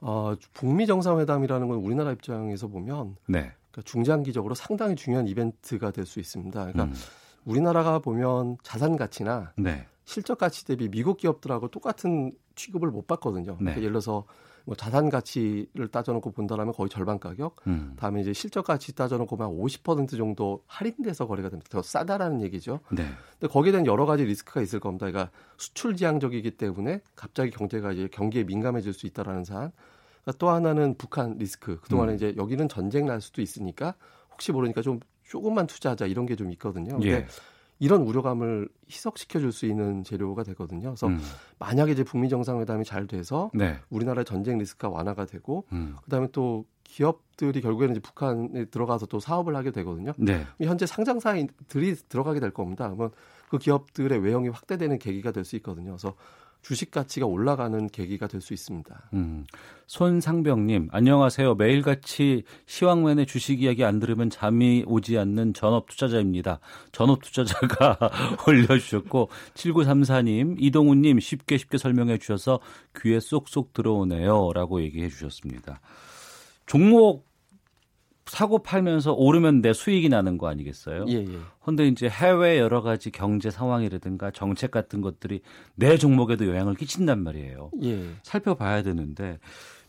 어, 0.00 0.34
북미 0.52 0.86
정상회담이라는 0.86 1.68
건 1.68 1.78
우리나라 1.78 2.12
입장에서 2.12 2.68
보면 2.68 3.16
네. 3.26 3.52
그러니까 3.70 3.82
중장기적으로 3.84 4.54
상당히 4.54 4.96
중요한 4.96 5.26
이벤트가 5.28 5.90
될 5.90 6.06
수 6.06 6.20
있습니다. 6.20 6.58
그러니까 6.72 6.84
음. 6.84 6.94
우리나라가 7.44 7.98
보면 7.98 8.56
자산 8.62 8.96
가치나 8.96 9.52
네. 9.56 9.86
실적 10.04 10.38
가치 10.38 10.64
대비 10.64 10.88
미국 10.88 11.16
기업들하고 11.18 11.68
똑같은 11.68 12.32
취급을 12.54 12.90
못 12.90 13.06
받거든요. 13.06 13.52
네. 13.52 13.56
그러니까 13.58 13.80
예를 13.80 13.92
들어서 13.92 14.24
뭐 14.64 14.74
자산 14.76 15.10
가치를 15.10 15.88
따져놓고 15.90 16.30
본다면 16.32 16.72
거의 16.72 16.88
절반 16.88 17.18
가격, 17.18 17.56
음. 17.66 17.94
다음에 17.96 18.20
이제 18.20 18.32
실적 18.32 18.64
가치 18.66 18.94
따져놓고 18.94 19.36
한50% 19.36 20.16
정도 20.16 20.62
할인돼서 20.66 21.26
거래가 21.26 21.48
됩니다. 21.48 21.68
더 21.70 21.82
싸다라는 21.82 22.42
얘기죠. 22.42 22.80
네. 22.90 23.04
근데 23.38 23.52
거기에 23.52 23.72
대한 23.72 23.86
여러 23.86 24.06
가지 24.06 24.24
리스크가 24.24 24.60
있을 24.62 24.80
겁니다. 24.80 25.06
그러니까 25.06 25.32
수출 25.56 25.96
지향적이기 25.96 26.52
때문에 26.52 27.00
갑자기 27.16 27.50
경제가 27.50 27.92
이제 27.92 28.08
경기에 28.10 28.44
민감해질 28.44 28.92
수 28.92 29.06
있다라는 29.06 29.44
사안. 29.44 29.72
그러니까 30.22 30.38
또 30.38 30.50
하나는 30.50 30.94
북한 30.96 31.36
리스크. 31.38 31.80
그동안에 31.80 32.12
음. 32.12 32.16
이제 32.16 32.34
여기는 32.36 32.68
전쟁 32.68 33.06
날 33.06 33.20
수도 33.20 33.42
있으니까 33.42 33.94
혹시 34.30 34.52
모르니까 34.52 34.82
좀 34.82 35.00
조금만 35.24 35.66
투자하자 35.66 36.06
이런 36.06 36.26
게 36.26 36.36
좀 36.36 36.50
있거든요. 36.52 36.92
근데 36.92 37.10
예. 37.10 37.26
이런 37.82 38.02
우려감을 38.02 38.68
희석시켜 38.88 39.40
줄 39.40 39.50
수 39.50 39.66
있는 39.66 40.04
재료가 40.04 40.44
되거든요. 40.44 40.90
그래서 40.90 41.08
음. 41.08 41.18
만약에 41.58 41.90
이제 41.90 42.04
북미 42.04 42.28
정상회담이 42.28 42.84
잘 42.84 43.08
돼서 43.08 43.50
네. 43.54 43.76
우리나라의 43.90 44.24
전쟁 44.24 44.58
리스크가 44.58 44.88
완화가 44.88 45.26
되고 45.26 45.64
음. 45.72 45.96
그다음에 46.04 46.28
또 46.30 46.64
기업들이 46.84 47.60
결국에는 47.60 47.96
이제 47.96 48.00
북한에 48.00 48.66
들어가서 48.66 49.06
또 49.06 49.18
사업을 49.18 49.56
하게 49.56 49.72
되거든요. 49.72 50.12
네. 50.16 50.46
현재 50.62 50.86
상장사들이 50.86 51.96
들어가게 52.08 52.38
될 52.38 52.52
겁니다. 52.52 52.88
그러면 52.88 53.10
그 53.50 53.58
기업들의 53.58 54.16
외형이 54.20 54.48
확대되는 54.50 55.00
계기가 55.00 55.32
될 55.32 55.44
수 55.44 55.56
있거든요. 55.56 55.90
그래서 55.90 56.14
주식 56.62 56.90
가치가 56.90 57.26
올라가는 57.26 57.88
계기가 57.88 58.26
될 58.28 58.40
수 58.40 58.54
있습니다. 58.54 59.10
음. 59.14 59.44
손상병님, 59.86 60.88
안녕하세요. 60.90 61.54
매일같이 61.54 62.44
시황맨의 62.66 63.26
주식 63.26 63.62
이야기 63.62 63.84
안 63.84 64.00
들으면 64.00 64.30
잠이 64.30 64.84
오지 64.86 65.18
않는 65.18 65.54
전업 65.54 65.88
투자자입니다. 65.88 66.60
전업 66.92 67.22
투자자가 67.22 67.98
올려주셨고, 68.48 69.28
7934님, 69.54 70.56
이동우님 70.58 71.20
쉽게 71.20 71.58
쉽게 71.58 71.78
설명해 71.78 72.18
주셔서 72.18 72.60
귀에 73.00 73.20
쏙쏙 73.20 73.72
들어오네요. 73.72 74.52
라고 74.54 74.82
얘기해 74.82 75.08
주셨습니다. 75.08 75.80
종목 76.66 77.31
사고 78.26 78.60
팔면서 78.60 79.12
오르면 79.12 79.62
내 79.62 79.72
수익이 79.72 80.08
나는 80.08 80.38
거 80.38 80.48
아니겠어요? 80.48 81.06
예, 81.08 81.14
예. 81.14 81.38
근데 81.64 81.86
이제 81.88 82.08
해외 82.08 82.58
여러 82.58 82.80
가지 82.82 83.10
경제 83.10 83.50
상황이라든가 83.50 84.30
정책 84.30 84.70
같은 84.70 85.00
것들이 85.00 85.40
내 85.74 85.96
종목에도 85.96 86.46
영향을 86.48 86.74
끼친단 86.74 87.22
말이에요. 87.22 87.70
예. 87.82 88.04
살펴봐야 88.22 88.82
되는데 88.82 89.38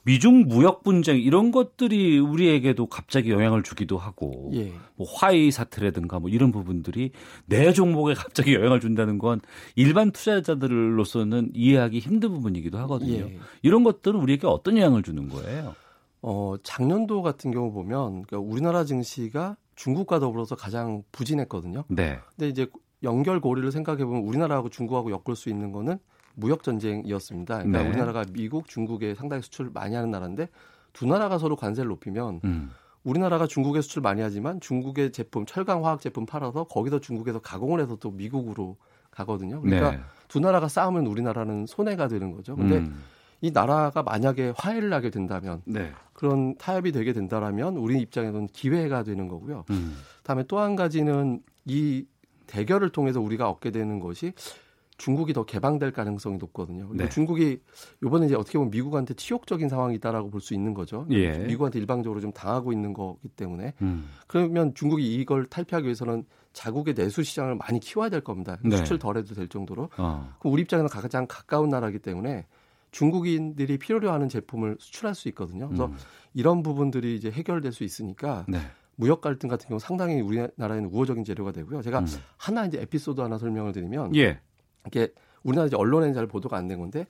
미중 0.05 0.47
무역 0.47 0.83
분쟁 0.83 1.17
이런 1.19 1.51
것들이 1.51 2.19
우리에게도 2.19 2.87
갑자기 2.87 3.31
영향을 3.31 3.63
주기도 3.63 3.97
하고 3.97 4.51
예. 4.53 4.73
뭐 4.95 5.07
화이 5.09 5.49
사태라든가 5.49 6.19
뭐 6.19 6.29
이런 6.29 6.51
부분들이 6.51 7.11
내 7.45 7.71
종목에 7.71 8.13
갑자기 8.13 8.53
영향을 8.53 8.79
준다는 8.81 9.17
건 9.17 9.39
일반 9.75 10.11
투자자들로서는 10.11 11.51
이해하기 11.53 11.99
힘든 11.99 12.29
부분이기도 12.29 12.77
하거든요. 12.79 13.25
예. 13.29 13.37
이런 13.61 13.83
것들은 13.83 14.19
우리에게 14.19 14.47
어떤 14.47 14.77
영향을 14.77 15.03
주는 15.03 15.29
거예요? 15.29 15.75
어, 16.23 16.55
작년도 16.63 17.21
같은 17.21 17.51
경우 17.51 17.71
보면 17.71 18.23
그러니까 18.23 18.39
우리나라 18.39 18.85
증시가 18.85 19.57
중국과 19.75 20.19
더불어서 20.19 20.55
가장 20.55 21.03
부진했거든요. 21.11 21.83
네. 21.89 22.17
근데 22.29 22.47
이제 22.47 22.67
연결 23.03 23.41
고리를 23.41 23.69
생각해 23.71 24.05
보면 24.05 24.23
우리나라하고 24.23 24.69
중국하고 24.69 25.11
엮을 25.11 25.35
수 25.35 25.49
있는 25.49 25.73
거는 25.73 25.99
무역 26.35 26.63
전쟁이었습니다. 26.63 27.57
그러니까 27.57 27.83
네. 27.83 27.89
우리나라가 27.89 28.23
미국, 28.31 28.67
중국에 28.69 29.15
상당히 29.15 29.43
수출 29.43 29.69
많이 29.73 29.95
하는 29.95 30.11
나라인데 30.11 30.47
두 30.93 31.05
나라가 31.05 31.37
서로 31.37 31.57
관세를 31.57 31.89
높이면 31.89 32.39
음. 32.45 32.71
우리나라가 33.03 33.45
중국에 33.45 33.81
수출 33.81 34.01
많이 34.01 34.21
하지만 34.21 34.61
중국의 34.61 35.11
제품, 35.11 35.45
철강 35.45 35.83
화학 35.83 35.99
제품 35.99 36.25
팔아서 36.25 36.63
거기서 36.63 36.99
중국에서 36.99 37.39
가공을 37.39 37.81
해서 37.81 37.97
또 37.97 38.11
미국으로 38.11 38.77
가거든요. 39.11 39.59
그러니까 39.61 39.91
네. 39.91 39.99
두 40.29 40.39
나라가 40.39 40.69
싸우면 40.69 41.05
우리나라는 41.05 41.65
손해가 41.65 42.07
되는 42.07 42.31
거죠. 42.31 42.55
근데 42.55 42.77
음. 42.77 43.03
이 43.43 43.51
나라가 43.51 44.03
만약에 44.03 44.53
화해를 44.55 44.93
하게 44.93 45.09
된다면 45.09 45.61
네. 45.65 45.91
그런 46.13 46.55
타협이 46.57 46.93
되게 46.93 47.11
된다라면 47.11 47.75
우리 47.75 47.99
입장에서는 47.99 48.47
기회가 48.47 49.03
되는 49.03 49.27
거고요. 49.27 49.65
음. 49.69 49.97
다음에 50.23 50.43
또 50.47 50.59
한 50.59 50.77
가지는 50.77 51.41
이 51.65 52.05
대결을 52.47 52.89
통해서 52.89 53.19
우리가 53.19 53.49
얻게 53.49 53.69
되는 53.71 53.99
것이 53.99 54.31
중국이 54.97 55.33
더 55.33 55.43
개방될 55.43 55.91
가능성이 55.91 56.37
높거든요. 56.37 56.87
그리고 56.87 57.03
네. 57.03 57.09
중국이 57.09 57.59
이번에 58.05 58.27
이제 58.27 58.35
어떻게 58.35 58.57
보면 58.57 58.71
미국한테 58.71 59.13
치욕적인 59.15 59.67
상황이 59.67 59.95
있다라고 59.95 60.29
볼 60.29 60.39
수 60.39 60.53
있는 60.53 60.73
거죠. 60.73 61.05
예. 61.09 61.37
미국한테 61.39 61.79
일방적으로 61.79 62.21
좀 62.21 62.31
당하고 62.31 62.71
있는 62.71 62.93
거기 62.93 63.27
때문에 63.27 63.73
음. 63.81 64.07
그러면 64.27 64.73
중국이 64.73 65.15
이걸 65.15 65.47
탈피하기 65.47 65.83
위해서는 65.83 66.23
자국의 66.53 66.93
내수 66.93 67.23
시장을 67.23 67.55
많이 67.55 67.81
키워야 67.81 68.07
될 68.07 68.21
겁니다. 68.21 68.57
네. 68.63 68.77
수출 68.77 68.99
덜해도 68.99 69.35
될 69.35 69.49
정도로. 69.49 69.89
어. 69.97 70.33
그럼 70.39 70.53
우리 70.53 70.61
입장에서 70.61 70.87
가장 70.87 71.25
가까운 71.27 71.67
나라이기 71.67 71.99
때문에 71.99 72.45
중국인들이 72.93 73.77
필요로 73.77 74.11
하는 74.11 74.29
제품을 74.29 74.77
수출할 74.79 75.15
수 75.15 75.27
있거든요. 75.29 75.67
그래서 75.67 75.87
음. 75.87 75.97
이런 76.33 76.63
부분들이 76.63 77.15
이제 77.15 77.29
해결될 77.29 77.73
수 77.73 77.83
있으니까 77.83 78.45
네. 78.47 78.59
무역 78.95 79.19
갈등 79.19 79.49
같은 79.49 79.67
경우 79.67 79.79
상당히 79.79 80.21
우리나라에는 80.21 80.85
우호적인 80.91 81.25
재료가 81.25 81.51
되고요. 81.51 81.81
제가 81.81 81.99
음. 81.99 82.05
하나 82.37 82.65
이제 82.65 82.79
에피소드 82.79 83.19
하나 83.19 83.37
설명을 83.37 83.73
드리면 83.73 84.15
예. 84.15 84.39
이게 84.87 85.11
우리나라 85.43 85.67
이제 85.67 85.75
언론에는 85.75 86.13
잘 86.13 86.27
보도가 86.27 86.55
안 86.55 86.67
된 86.67 86.79
건데 86.79 87.07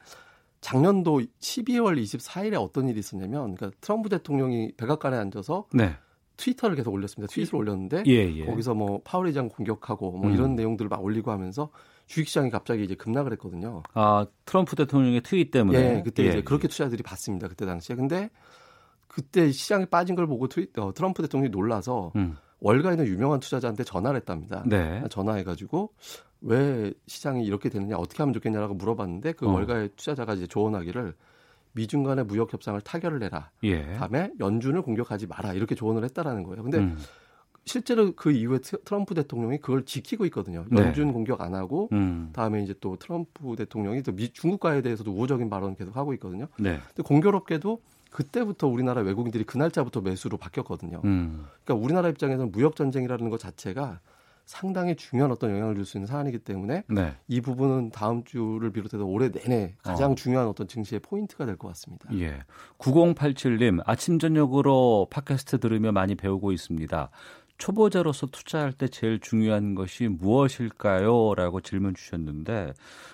작년도 0.61 1.21
12월 1.41 2.01
24일에 2.01 2.55
어떤 2.59 2.87
일이 2.87 2.97
있었냐면 2.99 3.53
그러니까 3.55 3.71
트럼프 3.81 4.07
대통령이 4.07 4.71
백악관에 4.77 5.17
앉아서 5.17 5.67
네. 5.73 5.93
트위터를 6.37 6.77
계속 6.77 6.93
올렸습니다. 6.93 7.31
트윗을 7.31 7.55
올렸는데 7.55 8.03
예, 8.07 8.33
예. 8.33 8.45
거기서 8.45 8.73
뭐 8.73 9.01
파월 9.03 9.27
의장 9.27 9.49
공격하고 9.49 10.11
뭐 10.11 10.29
음. 10.29 10.33
이런 10.33 10.55
내용들을 10.55 10.87
막 10.87 11.03
올리고 11.03 11.31
하면서 11.31 11.69
주식시장이 12.07 12.49
갑자기 12.49 12.83
이제 12.83 12.95
급락을 12.95 13.31
했거든요. 13.33 13.83
아 13.93 14.25
트럼프 14.45 14.75
대통령의 14.75 15.21
트윗 15.21 15.51
때문에. 15.51 15.97
예, 15.97 16.01
그때 16.03 16.23
예, 16.23 16.29
이제 16.29 16.41
그렇게 16.41 16.67
투자들이 16.67 17.03
봤습니다. 17.03 17.47
그때 17.47 17.65
당시에. 17.65 17.95
근데 17.95 18.29
그때 19.07 19.51
시장이 19.51 19.85
빠진 19.85 20.15
걸 20.15 20.27
보고 20.27 20.47
트윗, 20.47 20.77
어, 20.79 20.93
트럼프 20.93 21.21
대통령이 21.21 21.51
놀라서 21.51 22.11
음. 22.15 22.35
월가에 22.59 22.93
있는 22.93 23.07
유명한 23.07 23.39
투자자한테 23.39 23.83
전화를 23.83 24.19
했답니다. 24.21 24.63
네. 24.65 25.03
전화해가지고 25.09 25.93
왜 26.41 26.93
시장이 27.07 27.45
이렇게 27.45 27.69
되느냐, 27.69 27.97
어떻게 27.97 28.23
하면 28.23 28.33
좋겠냐라고 28.33 28.73
물어봤는데 28.73 29.33
그 29.33 29.47
어. 29.47 29.51
월가의 29.51 29.89
투자자가 29.95 30.33
이제 30.33 30.47
조언하기를 30.47 31.13
미중 31.73 32.03
간의 32.03 32.25
무역 32.25 32.53
협상을 32.53 32.79
타결을 32.81 33.23
해라. 33.23 33.49
예. 33.63 33.93
다음에 33.93 34.31
연준을 34.39 34.81
공격하지 34.81 35.27
마라. 35.27 35.53
이렇게 35.53 35.75
조언을 35.75 36.03
했다라는 36.05 36.43
거예요. 36.43 36.63
근데 36.63 36.79
음. 36.79 36.97
실제로 37.65 38.11
그 38.13 38.31
이후에 38.31 38.59
트- 38.59 38.81
트럼프 38.83 39.13
대통령이 39.15 39.57
그걸 39.59 39.85
지키고 39.85 40.25
있거든요. 40.25 40.65
네. 40.69 40.81
연준 40.81 41.13
공격 41.13 41.41
안 41.41 41.55
하고 41.55 41.89
음. 41.93 42.29
다음에 42.33 42.61
이제 42.63 42.73
또 42.81 42.97
트럼프 42.97 43.55
대통령이 43.55 44.03
또 44.03 44.11
미, 44.11 44.31
중국과에 44.33 44.81
대해서도 44.81 45.11
우호적인 45.11 45.49
발언 45.49 45.75
계속 45.75 45.95
하고 45.95 46.13
있거든요. 46.15 46.47
네. 46.59 46.79
근데 46.87 47.03
공교롭게도 47.03 47.81
그때부터 48.11 48.67
우리나라 48.67 49.01
외국인들이 49.01 49.43
그 49.45 49.57
날짜부터 49.57 50.01
매수로 50.01 50.37
바뀌었거든요. 50.37 51.01
음. 51.05 51.45
그러니까 51.63 51.83
우리나라 51.83 52.09
입장에서는 52.09 52.51
무역 52.51 52.75
전쟁이라는 52.75 53.29
것 53.29 53.39
자체가 53.39 53.99
상당히 54.45 54.97
중요한 54.97 55.31
어떤 55.31 55.51
영향을 55.51 55.73
줄 55.75 55.85
수 55.85 55.95
있는 55.97 56.05
사안이기 56.05 56.39
때문에 56.39 56.83
네. 56.89 57.15
이 57.29 57.39
부분은 57.39 57.91
다음 57.91 58.25
주를 58.25 58.71
비롯해서 58.73 59.05
올해 59.05 59.29
내내 59.31 59.73
가장 59.81 60.11
어. 60.11 60.15
중요한 60.15 60.47
어떤 60.49 60.67
증시의 60.67 60.99
포인트가 60.99 61.45
될 61.45 61.55
것 61.55 61.69
같습니다. 61.69 62.09
예. 62.19 62.43
9087님, 62.77 63.81
아침 63.85 64.19
저녁으로 64.19 65.07
팟캐스트 65.09 65.59
들으며 65.61 65.91
많이 65.93 66.15
배우고 66.15 66.51
있습니다. 66.51 67.09
초보자로서 67.63 68.27
투자할 68.27 68.73
때 68.73 68.89
제일 68.89 69.21
중요한 69.21 69.73
것이 69.73 70.09
무엇일까요? 70.09 71.33
라고 71.35 71.61
질문 71.61 71.95
주셨는데, 71.95 72.73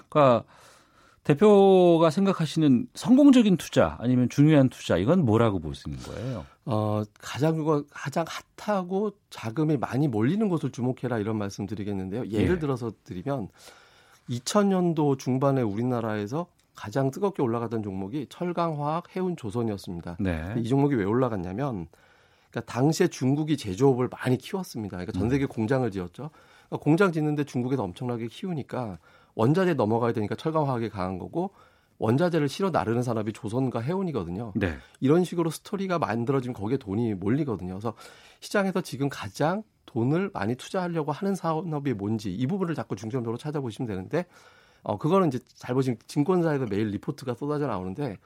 그러니까 0.09 0.43
대표가 1.23 2.09
생각하시는 2.09 2.87
성공적인 2.95 3.57
투자 3.57 3.95
아니면 3.99 4.27
중요한 4.27 4.69
투자 4.69 4.97
이건 4.97 5.23
뭐라고 5.23 5.59
보시는 5.59 5.99
거예요? 5.99 6.45
어, 6.65 7.03
가장 7.19 7.63
가장 7.91 8.25
핫하고 8.57 9.11
자금이 9.29 9.77
많이 9.77 10.07
몰리는 10.07 10.49
곳을 10.49 10.71
주목해라 10.71 11.19
이런 11.19 11.37
말씀 11.37 11.67
드리겠는데요. 11.67 12.25
예를 12.31 12.55
예. 12.55 12.59
들어서 12.59 12.91
드리면 13.03 13.49
2000년도 14.31 15.19
중반에 15.19 15.61
우리나라에서 15.61 16.47
가장 16.73 17.11
뜨겁게 17.11 17.43
올라가던 17.43 17.83
종목이 17.83 18.25
철강, 18.29 18.83
화학, 18.83 19.15
해운, 19.15 19.37
조선이었습니다. 19.37 20.17
네. 20.19 20.55
이 20.57 20.67
종목이 20.67 20.95
왜 20.95 21.03
올라갔냐면 21.03 21.87
그러니까 22.49 22.71
당시에 22.71 23.07
중국이 23.07 23.57
제조업을 23.57 24.09
많이 24.09 24.37
키웠습니다. 24.37 24.97
그러니까 24.97 25.11
전 25.17 25.29
세계 25.29 25.45
공장을 25.45 25.89
지었죠. 25.91 26.31
그러니까 26.67 26.83
공장 26.83 27.11
짓는데 27.11 27.43
중국에서 27.43 27.83
엄청나게 27.83 28.27
키우니까 28.27 28.99
원자재 29.35 29.75
넘어가야 29.75 30.13
되니까 30.13 30.35
철강 30.35 30.67
화학이 30.67 30.89
강한 30.89 31.19
거고 31.19 31.51
원자재를 31.99 32.47
실어 32.49 32.69
나르는 32.69 33.03
산업이 33.03 33.33
조선과 33.33 33.81
해운이거든요. 33.81 34.53
네. 34.55 34.77
이런 34.99 35.23
식으로 35.23 35.49
스토리가 35.49 35.99
만들어지면 35.99 36.53
거기에 36.53 36.77
돈이 36.77 37.13
몰리거든요. 37.15 37.73
그래서 37.73 37.93
시장에서 38.39 38.81
지금 38.81 39.09
가장 39.09 39.63
돈을 39.85 40.31
많이 40.33 40.55
투자하려고 40.55 41.11
하는 41.11 41.35
산업이 41.35 41.93
뭔지 41.93 42.33
이 42.33 42.47
부분을 42.47 42.75
자꾸 42.75 42.95
중점적으로 42.95 43.37
찾아보시면 43.37 43.87
되는데 43.87 44.25
어 44.81 44.97
그거는 44.97 45.27
이제 45.27 45.39
잘 45.55 45.75
보시면 45.75 45.97
증권사에서 46.07 46.67
매일 46.69 46.87
리포트가 46.89 47.33
쏟아져 47.33 47.67
나오는데 47.67 48.17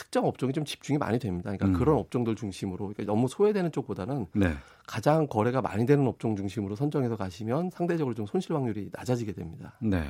특정 0.00 0.24
업종이 0.24 0.54
좀 0.54 0.64
집중이 0.64 0.96
많이 0.96 1.18
됩니다. 1.18 1.50
그러니까 1.50 1.66
음. 1.66 1.72
그런 1.74 1.98
업종들 1.98 2.34
중심으로 2.34 2.78
그러니까 2.86 3.04
너무 3.04 3.28
소외되는 3.28 3.70
쪽보다는 3.70 4.28
네. 4.32 4.54
가장 4.86 5.26
거래가 5.26 5.60
많이 5.60 5.84
되는 5.84 6.06
업종 6.06 6.36
중심으로 6.36 6.74
선정해서 6.74 7.18
가시면 7.18 7.68
상대적으로 7.70 8.14
좀 8.14 8.24
손실 8.24 8.54
확률이 8.54 8.88
낮아지게 8.94 9.32
됩니다. 9.32 9.76
네. 9.82 10.02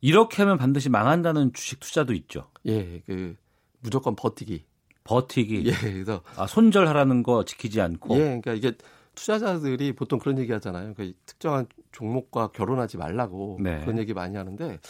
이렇게 0.00 0.42
하면 0.42 0.58
반드시 0.58 0.88
망한다는 0.88 1.52
주식 1.52 1.78
투자도 1.78 2.12
있죠. 2.14 2.50
예, 2.66 3.02
그 3.06 3.36
무조건 3.78 4.16
버티기. 4.16 4.64
버티기. 5.04 5.62
예, 5.64 5.72
그래서 5.72 6.20
아, 6.36 6.48
손절하라는 6.48 7.22
거 7.22 7.44
지키지 7.44 7.80
않고. 7.80 8.16
예, 8.16 8.18
그러니까 8.18 8.54
이게 8.54 8.72
투자자들이 9.14 9.92
보통 9.92 10.18
그런 10.18 10.38
얘기 10.38 10.50
하잖아요. 10.50 10.92
그러니까 10.92 11.16
특정한 11.24 11.66
종목과 11.92 12.48
결혼하지 12.48 12.96
말라고 12.96 13.58
네. 13.62 13.80
그런 13.82 13.96
얘기 13.98 14.12
많이 14.12 14.36
하는데 14.36 14.80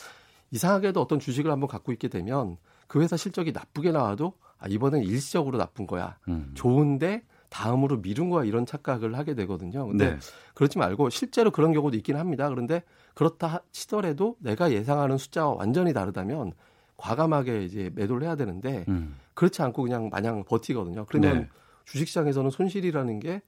이상하게도 0.51 0.99
어떤 0.99 1.21
주식을 1.21 1.51
한번 1.51 1.69
갖고 1.69 1.93
있게 1.93 2.09
되면 2.09 2.57
그 2.86 3.01
회사 3.02 3.16
실적이 3.16 3.52
나쁘게 3.52 3.93
나와도 3.93 4.35
아, 4.59 4.66
이번엔 4.69 5.02
일시적으로 5.02 5.59
나쁜 5.59 5.86
거야. 5.86 6.19
음. 6.28 6.51
좋은데 6.55 7.23
다음으로 7.51 8.01
미룬 8.01 8.31
거야 8.31 8.44
이런 8.44 8.66
착각을 8.66 9.16
하게 9.16 9.35
되거든요. 9.35 9.86
근데 9.86 10.11
네. 10.11 10.19
그렇지 10.55 10.78
말고 10.78 11.11
실제로 11.11 11.51
그런 11.51 11.73
경우도 11.73 11.97
있긴 11.97 12.16
합니다. 12.16 12.48
그런데 12.48 12.82
그렇다 13.15 13.62
치더라도 13.70 14.36
내가 14.40 14.73
예상하는 14.73 15.19
숫자와 15.19 15.55
완전히 15.55 15.93
다르다면 15.93 16.52
과감하게 16.97 17.65
이제 17.65 17.90
매도를 17.94 18.27
해야 18.27 18.35
되는데 18.35 18.85
음. 18.89 19.16
그렇지 19.35 19.62
않고 19.62 19.82
그냥 19.82 20.09
마냥 20.11 20.44
버티거든요. 20.44 21.05
그러면 21.06 21.40
네. 21.43 21.48
주식시장에서는 21.85 22.51
손실이라는 22.51 23.20
게 23.20 23.43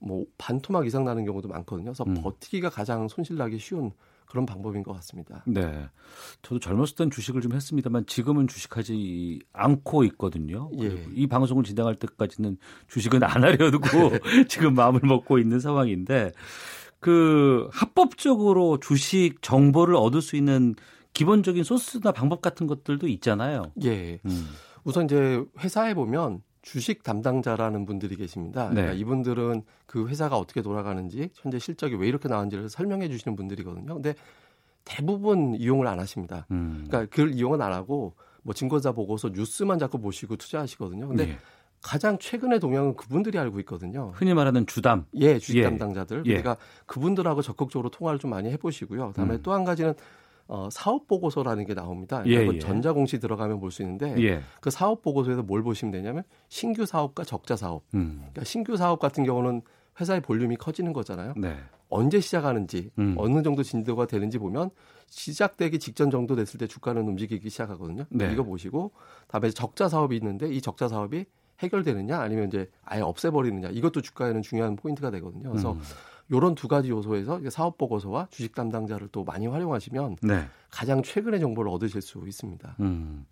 뭐 0.00 0.24
반토막 0.38 0.86
이상 0.86 1.04
나는 1.04 1.24
경우도 1.24 1.48
많거든요. 1.48 1.92
그래서 1.92 2.04
음. 2.04 2.14
버티기가 2.22 2.70
가장 2.70 3.06
손실 3.06 3.36
나기 3.36 3.58
쉬운 3.58 3.92
그런 4.30 4.46
방법인 4.46 4.84
것 4.84 4.92
같습니다. 4.94 5.42
네. 5.44 5.88
저도 6.42 6.60
젊었을 6.60 6.94
땐 6.94 7.10
주식을 7.10 7.40
좀 7.40 7.52
했습니다만 7.52 8.06
지금은 8.06 8.46
주식하지 8.46 9.40
않고 9.52 10.04
있거든요. 10.04 10.70
예. 10.80 11.04
이 11.14 11.26
방송을 11.26 11.64
진행할 11.64 11.96
때까지는 11.96 12.56
주식은 12.86 13.24
안 13.24 13.42
하려고 13.42 13.80
지금 14.48 14.74
마음을 14.74 15.00
먹고 15.02 15.40
있는 15.40 15.58
상황인데 15.58 16.30
그 17.00 17.68
합법적으로 17.72 18.78
주식 18.78 19.42
정보를 19.42 19.96
얻을 19.96 20.22
수 20.22 20.36
있는 20.36 20.76
기본적인 21.12 21.64
소스나 21.64 22.12
방법 22.12 22.40
같은 22.40 22.68
것들도 22.68 23.08
있잖아요. 23.08 23.72
예. 23.82 24.20
음. 24.24 24.48
우선 24.84 25.06
이제 25.06 25.42
회사에 25.58 25.94
보면 25.94 26.40
주식 26.62 27.02
담당자라는 27.02 27.86
분들이 27.86 28.16
계십니다. 28.16 28.68
그러니까 28.68 28.92
네. 28.92 28.98
이분들은 28.98 29.62
그 29.86 30.08
회사가 30.08 30.36
어떻게 30.36 30.62
돌아가는지 30.62 31.30
현재 31.34 31.58
실적이 31.58 31.96
왜 31.96 32.08
이렇게 32.08 32.28
나왔는지를 32.28 32.68
설명해 32.68 33.08
주시는 33.08 33.36
분들이거든요. 33.36 33.94
근데 33.94 34.14
대부분 34.84 35.54
이용을 35.54 35.86
안 35.86 35.98
하십니다. 36.00 36.46
음. 36.50 36.84
그러니까 36.86 37.10
그걸 37.10 37.34
이용은 37.34 37.60
안 37.62 37.72
하고 37.72 38.14
뭐 38.42 38.54
증권사 38.54 38.92
보고서 38.92 39.28
뉴스만 39.28 39.78
자꾸 39.78 39.98
보시고 40.00 40.36
투자하시거든요. 40.36 41.08
근데 41.08 41.30
예. 41.30 41.38
가장 41.82 42.18
최근의 42.18 42.60
동향은 42.60 42.96
그분들이 42.96 43.38
알고 43.38 43.58
있거든요. 43.60 44.12
흔히 44.14 44.34
말하는 44.34 44.66
주담. 44.66 45.06
예, 45.14 45.38
주식 45.38 45.58
예. 45.58 45.62
담당자들. 45.62 46.24
예. 46.26 46.42
그러니까 46.42 46.56
그분들하고 46.86 47.40
적극적으로 47.40 47.88
통화를 47.90 48.18
좀 48.18 48.30
많이 48.30 48.50
해보시고요. 48.50 49.08
그다음에 49.08 49.34
음. 49.36 49.40
또한 49.42 49.64
가지는 49.64 49.94
어, 50.52 50.68
사업 50.72 51.06
보고서라는 51.06 51.64
게 51.64 51.74
나옵니다. 51.74 52.24
예, 52.26 52.34
그러니까 52.34 52.56
예. 52.56 52.58
전자공시 52.58 53.20
들어가면 53.20 53.60
볼 53.60 53.70
수 53.70 53.82
있는데 53.82 54.16
예. 54.20 54.42
그 54.60 54.68
사업 54.70 55.00
보고서에서 55.00 55.44
뭘 55.44 55.62
보시면 55.62 55.92
되냐면 55.92 56.24
신규 56.48 56.84
사업과 56.86 57.22
적자 57.22 57.54
사업. 57.54 57.84
음. 57.94 58.16
그러니까 58.18 58.42
신규 58.42 58.76
사업 58.76 58.98
같은 58.98 59.22
경우는 59.22 59.62
회사의 60.00 60.20
볼륨이 60.22 60.56
커지는 60.56 60.92
거잖아요. 60.92 61.34
네. 61.36 61.56
언제 61.88 62.18
시작하는지 62.18 62.90
음. 62.98 63.14
어느 63.16 63.42
정도 63.42 63.62
진도가 63.62 64.06
되는지 64.06 64.38
보면 64.38 64.70
시작되기 65.08 65.78
직전 65.78 66.10
정도 66.10 66.34
됐을 66.34 66.58
때 66.58 66.66
주가는 66.66 67.00
움직이기 67.06 67.48
시작하거든요. 67.48 68.06
네. 68.10 68.32
이거 68.32 68.42
보시고 68.42 68.90
다음에 69.28 69.50
적자 69.50 69.88
사업이 69.88 70.16
있는데 70.16 70.48
이 70.52 70.60
적자 70.60 70.88
사업이 70.88 71.26
해결되느냐 71.60 72.18
아니면 72.18 72.48
이제 72.48 72.68
아예 72.84 73.02
없애버리느냐 73.02 73.68
이것도 73.68 74.00
주가에는 74.00 74.42
중요한 74.42 74.74
포인트가 74.74 75.12
되거든요. 75.12 75.50
그래서 75.50 75.72
음. 75.72 75.80
이런 76.30 76.54
두 76.54 76.68
가지 76.68 76.90
요소에서 76.90 77.40
사업 77.50 77.76
보고서와 77.76 78.28
주식 78.30 78.54
담당자를 78.54 79.08
또 79.12 79.24
많이 79.24 79.46
활용하시면 79.46 80.16
네. 80.22 80.46
가장 80.70 81.02
최근의 81.02 81.40
정보를 81.40 81.70
얻으실 81.70 82.00
수 82.00 82.22
있습니다. 82.26 82.76
음. 82.80 83.26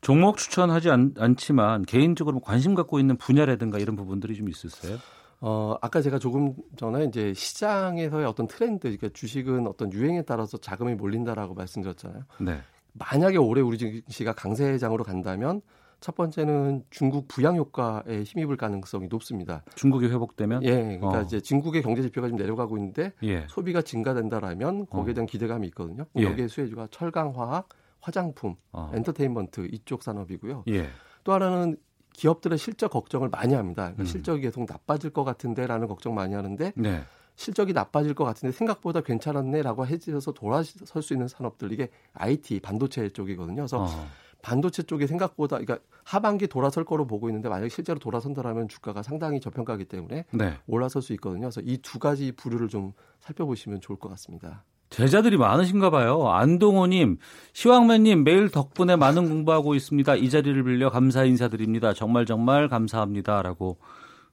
종목 0.00 0.36
추천하지 0.38 0.90
않, 0.90 1.14
않지만 1.18 1.82
개인적으로 1.82 2.40
관심 2.40 2.74
갖고 2.74 2.98
있는 2.98 3.16
분야라든가 3.16 3.78
이런 3.78 3.96
부분들이 3.96 4.34
좀 4.36 4.48
있으세요? 4.48 4.96
어, 5.40 5.76
아까 5.80 6.00
제가 6.00 6.18
조금 6.18 6.54
전에 6.76 7.04
이제 7.04 7.32
시장에서의 7.34 8.26
어떤 8.26 8.48
트렌드, 8.48 8.82
그러니까 8.82 9.08
주식은 9.12 9.66
어떤 9.66 9.92
유행에 9.92 10.22
따라서 10.22 10.56
자금이 10.56 10.94
몰린다라고 10.94 11.54
말씀드렸잖아요. 11.54 12.22
네. 12.40 12.60
만약에 12.94 13.36
올해 13.36 13.60
우리 13.60 13.78
증시가 13.78 14.32
강세장으로 14.32 15.04
간다면 15.04 15.60
첫 16.00 16.14
번째는 16.14 16.84
중국 16.90 17.26
부양 17.26 17.56
효과에 17.56 18.22
힘입을 18.22 18.56
가능성이 18.56 19.08
높습니다. 19.08 19.64
중국이 19.74 20.06
회복되면 20.06 20.62
예, 20.62 20.98
그러니까 20.98 21.18
어. 21.18 21.22
이제 21.22 21.40
중국의 21.40 21.82
경제 21.82 22.02
지표가 22.02 22.28
지금 22.28 22.38
내려가고 22.38 22.76
있는데 22.76 23.12
예. 23.24 23.46
소비가 23.48 23.82
증가된다라면 23.82 24.86
거기에 24.86 25.12
어. 25.12 25.14
대한 25.14 25.26
기대감이 25.26 25.66
있거든요. 25.68 26.04
예. 26.16 26.22
여기에 26.22 26.48
수혜주가 26.48 26.88
철강, 26.90 27.38
화학, 27.38 27.68
화장품, 28.00 28.54
어. 28.72 28.90
엔터테인먼트 28.94 29.68
이쪽 29.72 30.02
산업이고요. 30.02 30.64
예. 30.68 30.88
또 31.24 31.32
하나는 31.32 31.76
기업들의 32.12 32.58
실적 32.58 32.90
걱정을 32.90 33.28
많이 33.28 33.54
합니다. 33.54 33.82
그러니까 33.82 34.02
음. 34.02 34.06
실적이 34.06 34.42
계속 34.42 34.66
나빠질 34.68 35.10
것 35.10 35.24
같은데라는 35.24 35.88
걱정 35.88 36.14
많이 36.14 36.34
하는데 36.34 36.72
네. 36.76 37.02
실적이 37.36 37.72
나빠질 37.72 38.14
것 38.14 38.24
같은데 38.24 38.52
생각보다 38.52 39.00
괜찮았네라고 39.00 39.86
해지셔서 39.86 40.32
돌아설 40.32 41.02
수 41.02 41.12
있는 41.12 41.28
산업들 41.28 41.72
이게 41.72 41.88
IT 42.14 42.60
반도체 42.60 43.08
쪽이거든요. 43.10 43.56
그래서 43.56 43.84
어. 43.84 44.08
반도체 44.42 44.82
쪽이 44.84 45.06
생각보다 45.06 45.58
그러니까 45.58 45.78
하반기 46.04 46.46
돌아설 46.46 46.84
거로 46.84 47.06
보고 47.06 47.28
있는데 47.28 47.48
만약 47.48 47.66
에 47.66 47.68
실제로 47.68 47.98
돌아선다라면 47.98 48.68
주가가 48.68 49.02
상당히 49.02 49.40
저평가이기 49.40 49.86
때문에 49.86 50.24
네. 50.32 50.58
올라설 50.66 51.02
수 51.02 51.12
있거든요. 51.14 51.42
그래서 51.50 51.60
이 51.62 51.78
두 51.82 51.98
가지 51.98 52.32
부류를 52.32 52.68
좀 52.68 52.92
살펴보시면 53.20 53.80
좋을 53.80 53.98
것 53.98 54.08
같습니다. 54.10 54.64
제자들이 54.90 55.36
많으신가 55.36 55.90
봐요. 55.90 56.28
안동호님, 56.28 57.18
시황맨님 57.52 58.24
매일 58.24 58.48
덕분에 58.48 58.96
많은 58.96 59.28
공부하고 59.28 59.74
있습니다. 59.74 60.14
이 60.16 60.30
자리를 60.30 60.62
빌려 60.64 60.88
감사 60.90 61.24
인사드립니다. 61.24 61.92
정말 61.92 62.24
정말 62.24 62.68
감사합니다 62.68 63.42
라고 63.42 63.78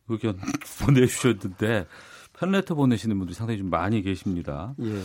의견 0.08 0.38
보내주셨는데 0.86 1.88
팬레터 2.40 2.76
보내시는 2.76 3.18
분들이 3.18 3.36
상당히 3.36 3.58
좀 3.60 3.70
많이 3.70 4.02
계십니다. 4.02 4.76
예. 4.82 5.02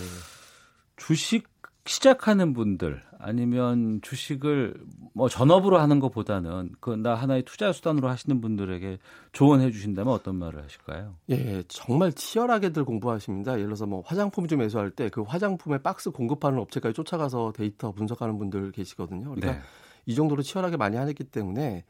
주식 0.97 1.49
시작하는 1.91 2.53
분들 2.53 3.03
아니면 3.19 3.99
주식을 4.03 4.75
뭐 5.13 5.29
전업으로 5.29 5.79
하는 5.79 5.99
것보다는 5.99 6.71
그 6.81 6.95
나 6.97 7.17
하나의 7.17 7.43
투자 7.43 7.73
수단으로 7.73 8.09
하시는 8.09 8.41
분들에게 8.41 8.99
조언해 9.33 9.73
주신다면 9.73 10.13
어떤 10.13 10.37
말을 10.37 10.63
하실까요? 10.63 11.17
예, 11.31 11.65
정말 11.67 12.13
치열하게들 12.13 12.85
공부하십니다. 12.85 13.53
예를 13.55 13.65
들어서 13.67 13.87
뭐 13.87 14.03
화장품 14.07 14.47
좀 14.47 14.61
매수할 14.61 14.91
때 14.93 15.09
그 15.11 15.23
화장품의 15.23 15.83
박스 15.83 16.11
공급하는 16.13 16.61
업체까지 16.61 16.95
쫓아가서 16.95 17.53
데이터 17.57 17.91
분석하는 17.91 18.39
분들 18.39 18.71
계시거든요. 18.71 19.25
그러니까 19.35 19.53
네. 19.53 19.61
이 20.07 20.15
정도로 20.15 20.43
치열하게 20.43 20.77
많이 20.77 20.97
하기 20.97 21.25
때문에 21.25 21.85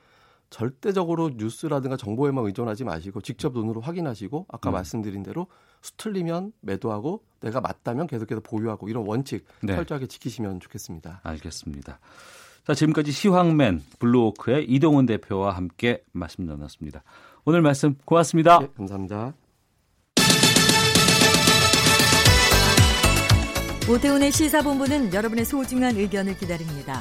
절대적으로 0.50 1.30
뉴스라든가 1.36 1.96
정보에만 1.96 2.44
의존하지 2.44 2.84
마시고 2.84 3.20
직접 3.20 3.52
눈으로 3.52 3.80
확인하시고 3.80 4.46
아까 4.48 4.70
음. 4.70 4.72
말씀드린 4.72 5.22
대로 5.22 5.46
수틀리면 5.80 6.52
매도하고 6.60 7.22
내가 7.40 7.60
맞다면 7.60 8.06
계속해서 8.06 8.40
보유하고 8.40 8.88
이런 8.88 9.06
원칙 9.06 9.46
네. 9.62 9.74
철저하게 9.74 10.06
지키시면 10.06 10.60
좋겠습니다. 10.60 11.20
알겠습니다. 11.22 12.00
자, 12.66 12.74
지금까지 12.74 13.12
시황맨 13.12 13.82
블루워크의 13.98 14.66
이동훈 14.66 15.06
대표와 15.06 15.52
함께 15.52 16.02
말씀 16.12 16.44
나눴습니다. 16.44 17.02
오늘 17.44 17.62
말씀 17.62 17.94
고맙습니다. 18.04 18.58
네, 18.58 18.68
감사합니다. 18.76 19.32
오태훈의 23.88 24.30
시사본부는 24.30 25.12
여러분의 25.14 25.44
소중한 25.44 25.96
의견을 25.96 26.36
기다립니다. 26.36 27.00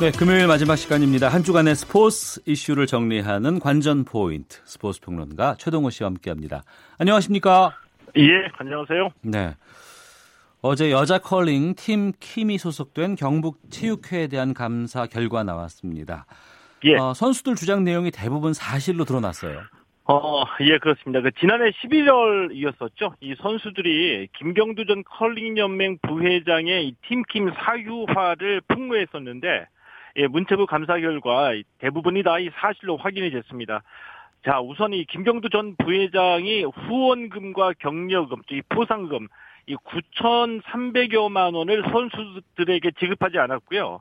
네, 0.00 0.12
금요일 0.12 0.46
마지막 0.46 0.76
시간입니다. 0.76 1.28
한 1.28 1.42
주간의 1.42 1.74
스포츠 1.74 2.40
이슈를 2.46 2.86
정리하는 2.86 3.58
관전 3.58 4.04
포인트 4.04 4.60
스포츠 4.64 5.00
평론가 5.00 5.56
최동호 5.58 5.90
씨와 5.90 6.10
함께합니다. 6.10 6.62
안녕하십니까? 7.00 7.72
예, 8.16 8.30
안녕하세요. 8.58 9.08
네. 9.22 9.56
어제 10.62 10.92
여자 10.92 11.18
컬링 11.18 11.74
팀 11.74 12.12
킴이 12.20 12.58
소속된 12.58 13.16
경북 13.16 13.58
체육회에 13.70 14.28
대한 14.28 14.54
감사 14.54 15.06
결과 15.06 15.42
나왔습니다. 15.42 16.26
예. 16.84 16.94
어, 16.94 17.12
선수들 17.12 17.56
주장 17.56 17.82
내용이 17.82 18.12
대부분 18.12 18.52
사실로 18.52 19.04
드러났어요. 19.04 19.62
어, 20.04 20.44
예, 20.60 20.78
그렇습니다. 20.78 21.22
그 21.22 21.32
지난해 21.40 21.72
11월이었었죠. 21.72 23.14
이 23.20 23.34
선수들이 23.42 24.28
김경두 24.38 24.86
전 24.86 25.02
컬링 25.02 25.58
연맹 25.58 25.98
부회장의 26.02 26.86
이 26.86 26.94
팀킴 27.08 27.50
사유화를 27.50 28.60
폭로했었는데 28.68 29.66
예, 30.18 30.26
문체부 30.26 30.66
감사 30.66 30.98
결과 30.98 31.52
대부분이 31.78 32.22
다 32.22 32.38
이 32.38 32.50
사실로 32.54 32.96
확인이 32.96 33.30
됐습니다. 33.30 33.82
자, 34.44 34.60
우선 34.60 34.92
이 34.92 35.04
김경두 35.04 35.48
전 35.50 35.74
부회장이 35.76 36.64
후원금과 36.64 37.74
격려금, 37.78 38.42
이 38.50 38.62
포상금, 38.68 39.26
이 39.66 39.74
9,300여만 39.76 41.54
원을 41.54 41.82
선수들에게 41.90 42.92
지급하지 42.98 43.38
않았고요. 43.38 44.00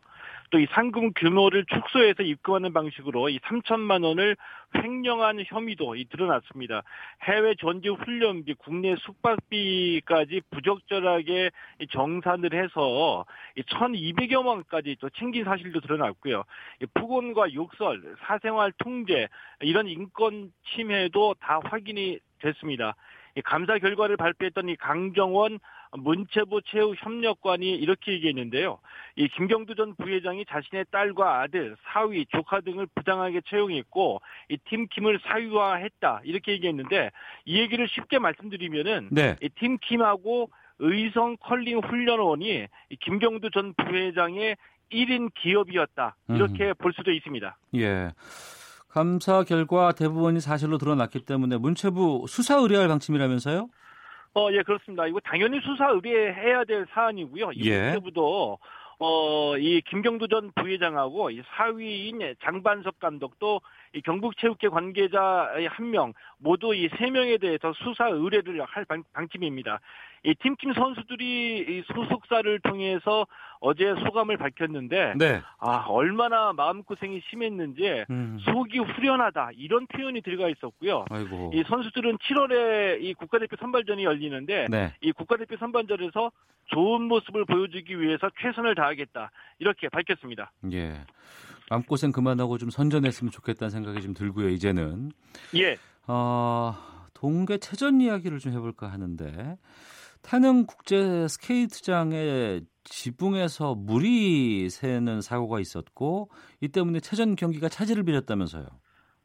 또 0.50 0.60
이 0.60 0.68
상금 0.72 1.12
규모를 1.14 1.66
축소해서 1.66 2.24
입금하는 2.24 2.74
방식으로 2.74 3.30
이 3.30 3.40
3천만 3.40 4.04
원을 4.04 4.36
횡령한 4.76 5.44
혐의도 5.46 5.96
이 5.96 6.06
드러났습니다. 6.06 6.84
해외 7.24 7.56
전지 7.56 7.90
훈련비, 7.90 8.56
국내 8.56 8.96
숙박비까지 8.96 10.42
부적절하게 10.52 11.52
이 11.82 11.88
정산을 11.88 12.54
해서 12.54 13.26
이 13.56 13.62
1,200여 13.62 14.46
원까지 14.46 14.98
또 15.00 15.10
챙긴 15.12 15.44
사실도 15.44 15.82
드러났고요. 15.82 16.44
이 16.82 16.86
폭언과 16.94 17.54
욕설, 17.54 18.16
사생활 18.26 18.72
통제 18.78 19.28
이런 19.62 19.88
인권 19.88 20.52
침해도 20.74 21.36
다 21.40 21.60
확인이 21.64 22.20
됐습니다. 22.40 22.96
이 23.36 23.42
감사 23.42 23.78
결과를 23.78 24.18
발표했던 24.18 24.70
이 24.70 24.76
강정원 24.76 25.60
문체부 25.92 26.62
체육협력관이 26.64 27.70
이렇게 27.70 28.14
얘기했는데요. 28.14 28.80
이 29.16 29.28
김경두 29.30 29.76
전 29.76 29.96
부회장이 29.96 30.46
자신의 30.46 30.86
딸과 30.92 31.42
아들, 31.42 31.76
사위, 31.84 32.26
조카 32.28 32.62
등을 32.62 32.88
부당하게 32.96 33.42
채용했고 33.50 34.22
이 34.50 34.58
팀킴을 34.70 35.20
사유화했다 35.24 36.22
이렇게 36.24 36.54
얘기했는데 36.54 37.12
이 37.46 37.60
얘기를 37.60 37.88
쉽게 37.88 38.20
말씀드리면은 38.20 39.10
네. 39.12 39.36
이 39.42 39.50
팀킴하고 39.50 40.50
의성 40.80 41.38
컬링 41.38 41.80
훈련원이 41.80 42.68
이 42.90 42.96
김경두 42.98 43.50
전 43.52 43.74
부회장의 43.74 44.56
1인 44.92 45.32
기업이었다 45.34 46.16
이렇게 46.30 46.74
볼 46.74 46.94
수도 46.94 47.12
있습니다. 47.12 47.58
예. 47.76 48.12
감사 48.90 49.44
결과 49.44 49.92
대부분이 49.92 50.40
사실로 50.40 50.78
드러났기 50.78 51.26
때문에 51.26 51.58
문체부 51.58 52.26
수사 52.28 52.56
의뢰할 52.56 52.88
방침이라면서요? 52.88 53.70
어, 54.38 54.52
예, 54.52 54.62
그렇습니다. 54.62 55.08
이거 55.08 55.20
당연히 55.22 55.60
수사 55.62 55.90
의뢰해야 55.90 56.64
될 56.64 56.86
사안이고요. 56.92 57.54
이 57.54 57.72
예. 57.72 57.82
문체부도 57.86 58.60
어, 59.00 59.58
이 59.58 59.82
김경두 59.82 60.28
전 60.28 60.52
부회장하고 60.54 61.32
이 61.32 61.42
사위인 61.56 62.36
장반석 62.44 63.00
감독도 63.00 63.62
이 63.98 64.02
경북체육회 64.02 64.70
관계자 64.70 65.50
한명 65.70 66.14
모두 66.38 66.74
이 66.76 66.88
세 66.98 67.10
명에 67.10 67.38
대해서 67.38 67.74
수사 67.74 68.08
의뢰를 68.08 68.64
할 68.64 68.86
방, 68.86 69.04
방침입니다. 69.14 69.80
이 70.24 70.34
팀팀 70.36 70.74
선수들이 70.74 71.66
이 71.68 71.84
소속사를 71.94 72.60
통해서 72.62 73.26
어제 73.60 73.94
소감을 74.06 74.38
밝혔는데 74.38 75.14
네. 75.18 75.42
아 75.60 75.86
얼마나 75.88 76.54
마음고생이 76.54 77.22
심했는지 77.30 78.06
음. 78.10 78.38
속이 78.42 78.80
후련하다 78.80 79.52
이런 79.56 79.88
표현이 79.88 80.22
들어가 80.22 80.50
있었고요. 80.50 81.06
아이고. 81.10 81.52
이 81.54 81.64
선수들은 81.68 82.18
7월에 82.18 83.02
이 83.02 83.14
국가대표 83.14 83.56
선발전이 83.58 84.04
열리는데 84.04 84.68
네. 84.70 84.94
이 85.02 85.12
국가대표 85.12 85.58
선발전에서 85.58 86.32
좋은 86.68 87.04
모습을 87.04 87.46
보여주기 87.46 88.00
위해서 88.00 88.30
최선을 88.42 88.76
다하겠다 88.76 89.32
이렇게 89.60 89.90
밝혔습니다. 89.90 90.52
예. 90.72 91.02
마음고생 91.70 92.12
그만하고 92.12 92.58
좀 92.58 92.70
선전했으면 92.70 93.32
좋겠다는 93.32 93.70
생각이 93.70 94.02
좀 94.02 94.14
들고요, 94.14 94.50
이제는. 94.50 95.12
예. 95.56 95.78
어, 96.08 96.76
동계 97.14 97.58
체전 97.58 98.02
이야기를 98.02 98.40
좀 98.40 98.54
해볼까 98.54 98.88
하는데, 98.88 99.58
태릉 100.22 100.66
국제 100.66 101.28
스케이트장에 101.28 102.62
지붕에서 102.84 103.76
물이 103.76 104.70
새는 104.70 105.22
사고가 105.22 105.60
있었고, 105.60 106.30
이 106.62 106.70
때문에 106.70 107.00
체전 107.02 107.36
경기가 107.36 107.70
차질을 107.70 108.04
빚었다면서요. 108.04 108.66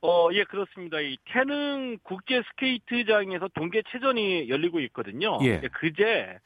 어, 0.05 0.29
예, 0.33 0.43
그렇습니다. 0.43 1.01
이 1.01 1.17
태릉 1.27 1.97
국제 2.03 2.43
스케이트장에서 2.51 3.49
동계 3.55 3.83
체전이 3.93 4.49
열리고 4.49 4.81
있거든요. 4.81 5.39
예. 5.43 5.61
그제, 5.61 6.03
예, 6.03 6.39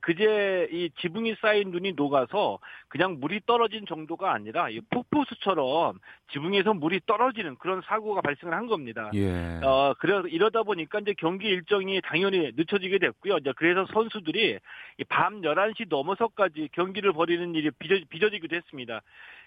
그제 0.00 0.68
이 0.72 0.90
지붕이 1.00 1.36
쌓인 1.40 1.70
눈이 1.70 1.92
녹아서 1.92 2.58
그냥 2.88 3.18
물이 3.20 3.40
떨어진 3.46 3.84
정도가 3.86 4.32
아니라 4.32 4.70
이 4.70 4.80
폭포수처럼 4.90 5.98
지붕에서 6.32 6.74
물이 6.74 7.00
떨어지는 7.06 7.56
그런 7.56 7.82
사고가 7.82 8.22
발생을 8.22 8.54
한 8.54 8.66
겁니다. 8.66 9.10
예. 9.14 9.60
어, 9.62 9.94
그래 9.98 10.22
이러다 10.28 10.62
보니까 10.62 11.00
이제 11.00 11.14
경기 11.18 11.48
일정이 11.48 12.00
당연히 12.02 12.52
늦춰지게 12.56 12.98
됐고요. 12.98 13.38
이제 13.38 13.52
그래서 13.56 13.86
선수들이 13.92 14.58
이밤 14.98 15.42
11시 15.42 15.88
넘어서까지 15.88 16.70
경기를 16.72 17.12
벌이는 17.12 17.54
일이 17.54 17.70
빚어, 17.70 17.98
빚어지기도 18.08 18.56
했습니다. 18.56 19.02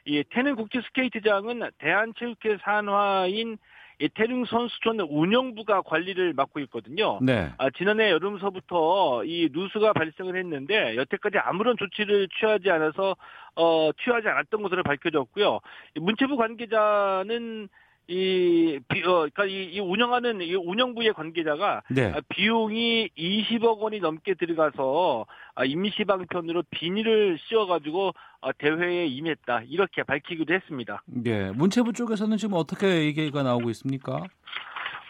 이 0.06 0.24
태릉 0.30 0.56
국제 0.56 0.82
스케이트장은 0.82 1.70
대한체육회 1.80 2.58
산하인 2.62 3.58
이 4.00 4.10
태릉 4.10 4.46
선수촌 4.46 5.00
운영부가 5.00 5.82
관리를 5.82 6.34
맡고 6.34 6.60
있거든요. 6.62 7.18
네. 7.22 7.52
아, 7.58 7.70
지난해 7.72 8.12
여름서부터 8.12 9.24
이 9.26 9.50
누수가 9.52 9.94
발생을 9.94 10.38
했는데 10.38 10.96
여태까지 10.96 11.40
아무런 11.40 11.76
조치를 11.78 12.28
취하지 12.40 12.70
않아서 12.70 13.16
어 13.56 13.90
취하지 14.04 14.28
않았던 14.28 14.62
것으로 14.62 14.84
밝혀졌고요. 14.84 15.60
이 15.96 16.00
문체부 16.00 16.38
관계자는 16.38 17.70
이, 18.10 18.80
비, 18.88 19.04
어, 19.04 19.22
그니까 19.22 19.46
이, 19.46 19.66
이 19.74 19.80
운영하는 19.80 20.42
이 20.42 20.56
운영부의 20.56 21.14
관계자가 21.14 21.84
네. 21.90 22.14
아, 22.16 22.22
비용이 22.30 23.10
20억 23.18 23.80
원이 23.80 24.00
넘게 24.00 24.36
들어가서 24.36 25.26
아, 25.56 25.66
임시방편으로 25.66 26.64
비닐을 26.70 27.38
씌워가지고 27.48 28.14
아, 28.42 28.52
대회에 28.54 29.08
임했다 29.08 29.64
이렇게 29.68 30.04
밝히기도 30.04 30.54
했습니다. 30.54 31.04
예. 31.26 31.52
문체부 31.52 31.92
쪽에서는 31.92 32.38
지금 32.38 32.56
어떻게 32.58 33.06
얘기가 33.06 33.44
나오고 33.44 33.70
있습니까? 33.72 34.24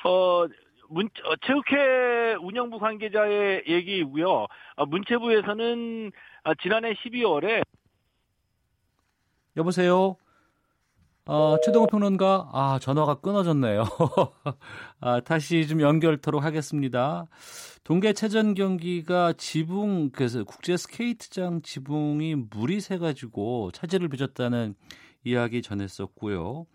어, 0.03 0.47
문, 0.89 1.09
어, 1.25 1.35
체육회 1.45 2.35
운영부 2.41 2.79
관계자의 2.79 3.63
얘기이고요. 3.67 4.47
어, 4.75 4.85
문체부에서는 4.87 6.11
아, 6.45 6.53
지난해 6.55 6.93
12월에 6.95 7.61
여보세요? 9.55 10.15
어, 11.29 11.57
최동호 11.61 11.87
평론가, 11.87 12.49
아, 12.53 12.79
전화가 12.81 13.15
끊어졌네요. 13.15 13.83
아, 15.01 15.19
다시 15.19 15.67
좀 15.67 15.81
연결토록 15.81 16.41
하겠습니다. 16.41 17.27
동계체전 17.83 18.53
경기가 18.53 19.33
지붕, 19.33 20.11
그래서 20.11 20.45
국제 20.45 20.77
스케이트장 20.77 21.61
지붕이 21.63 22.35
물이 22.49 22.79
새가지고 22.79 23.71
차질을 23.73 24.07
빚었다는 24.07 24.75
이야기 25.25 25.61
전했었고요. 25.61 26.65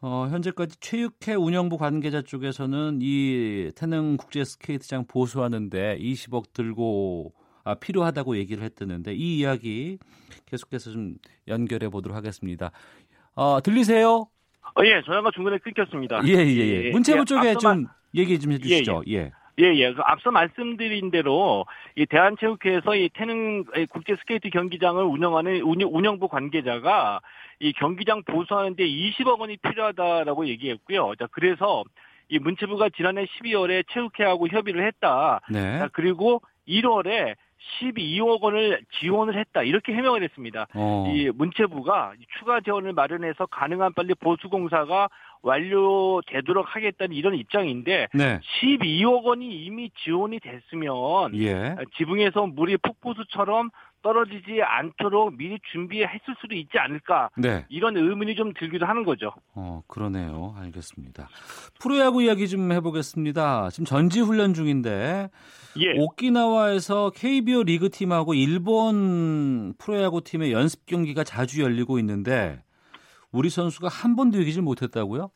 어, 0.00 0.26
현재까지 0.30 0.80
체육회 0.80 1.34
운영부 1.34 1.76
관계자 1.76 2.22
쪽에서는 2.22 3.00
이 3.02 3.72
태릉 3.76 4.16
국제 4.16 4.42
스케이트장 4.44 5.04
보수하는데 5.06 5.98
20억 5.98 6.54
들고 6.54 7.34
아, 7.66 7.74
필요하다고 7.74 8.36
얘기를 8.36 8.62
했었는데 8.62 9.14
이 9.14 9.38
이야기 9.38 9.98
계속해서 10.46 10.92
좀 10.92 11.16
연결해 11.48 11.88
보도록 11.88 12.16
하겠습니다. 12.16 12.70
어, 13.36 13.60
들리세요? 13.60 14.26
어, 14.78 14.84
예, 14.84 15.02
전화가 15.02 15.30
중간에 15.30 15.58
끊겼습니다. 15.58 16.20
예, 16.26 16.32
예, 16.32 16.84
예. 16.86 16.90
문체부 16.90 17.20
예, 17.20 17.24
쪽에 17.24 17.48
앞서 17.50 17.58
좀 17.60 17.82
말- 17.84 17.90
얘기 18.14 18.38
좀 18.40 18.52
해주시죠. 18.52 19.02
예. 19.08 19.30
예, 19.58 19.64
예. 19.74 19.92
그 19.92 20.00
앞서 20.04 20.30
말씀드린 20.30 21.10
대로 21.10 21.64
이 21.96 22.04
대한체육회에서 22.06 22.94
이 22.96 23.08
태릉 23.14 23.64
국제 23.90 24.16
스케이트 24.16 24.50
경기장을 24.50 25.02
운영하는 25.02 25.62
운영, 25.62 25.88
운영 25.94 26.18
부 26.18 26.28
관계자가 26.28 27.20
이 27.60 27.72
경기장 27.72 28.22
보수하는데 28.24 28.84
20억 28.86 29.38
원이 29.38 29.56
필요하다라고 29.58 30.46
얘기했고요. 30.48 31.14
자, 31.18 31.26
그래서 31.30 31.84
이 32.28 32.38
문체부가 32.38 32.88
지난해 32.90 33.24
12월에 33.26 33.84
체육회하고 33.92 34.48
협의를 34.48 34.86
했다. 34.86 35.40
네. 35.50 35.78
자, 35.78 35.88
그리고 35.92 36.42
1월에 36.68 37.34
12억 37.80 38.40
원을 38.40 38.80
지원을 39.00 39.38
했다 39.38 39.62
이렇게 39.62 39.92
해명을 39.92 40.22
했습니다. 40.22 40.66
어. 40.74 41.12
이 41.12 41.30
문체부가 41.34 42.12
추가 42.38 42.60
재원을 42.60 42.92
마련해서 42.92 43.46
가능한 43.46 43.92
빨리 43.94 44.14
보수 44.14 44.48
공사가 44.48 45.08
완료되도록 45.42 46.74
하겠다는 46.74 47.14
이런 47.14 47.34
입장인데 47.34 48.08
네. 48.12 48.40
12억 48.60 49.24
원이 49.24 49.64
이미 49.64 49.90
지원이 50.04 50.40
됐으면 50.40 51.34
예. 51.34 51.76
지붕에서 51.96 52.46
물이 52.46 52.78
폭포수처럼 52.78 53.70
떨어지지 54.02 54.62
않도록 54.62 55.36
미리 55.36 55.58
준비했을 55.72 56.20
수도 56.40 56.54
있지 56.54 56.78
않을까 56.78 57.30
네. 57.36 57.64
이런 57.68 57.96
의문이 57.96 58.34
좀 58.36 58.52
들기도 58.52 58.86
하는 58.86 59.04
거죠. 59.04 59.32
어, 59.54 59.82
그러네요. 59.88 60.54
알겠습니다. 60.58 61.28
프로야구 61.80 62.22
이야기 62.22 62.48
좀 62.48 62.70
해보겠습니다. 62.72 63.70
지금 63.70 63.84
전지 63.84 64.20
훈련 64.20 64.54
중인데 64.54 65.28
예. 65.78 65.98
오키나와에서 65.98 67.10
KBO 67.10 67.64
리그 67.64 67.90
팀하고 67.90 68.34
일본 68.34 69.74
프로야구 69.78 70.22
팀의 70.22 70.52
연습 70.52 70.86
경기가 70.86 71.24
자주 71.24 71.62
열리고 71.62 71.98
있는데 71.98 72.62
우리 73.32 73.50
선수가 73.50 73.88
한 73.88 74.16
번도 74.16 74.40
이기질 74.40 74.62
못했다고요? 74.62 75.30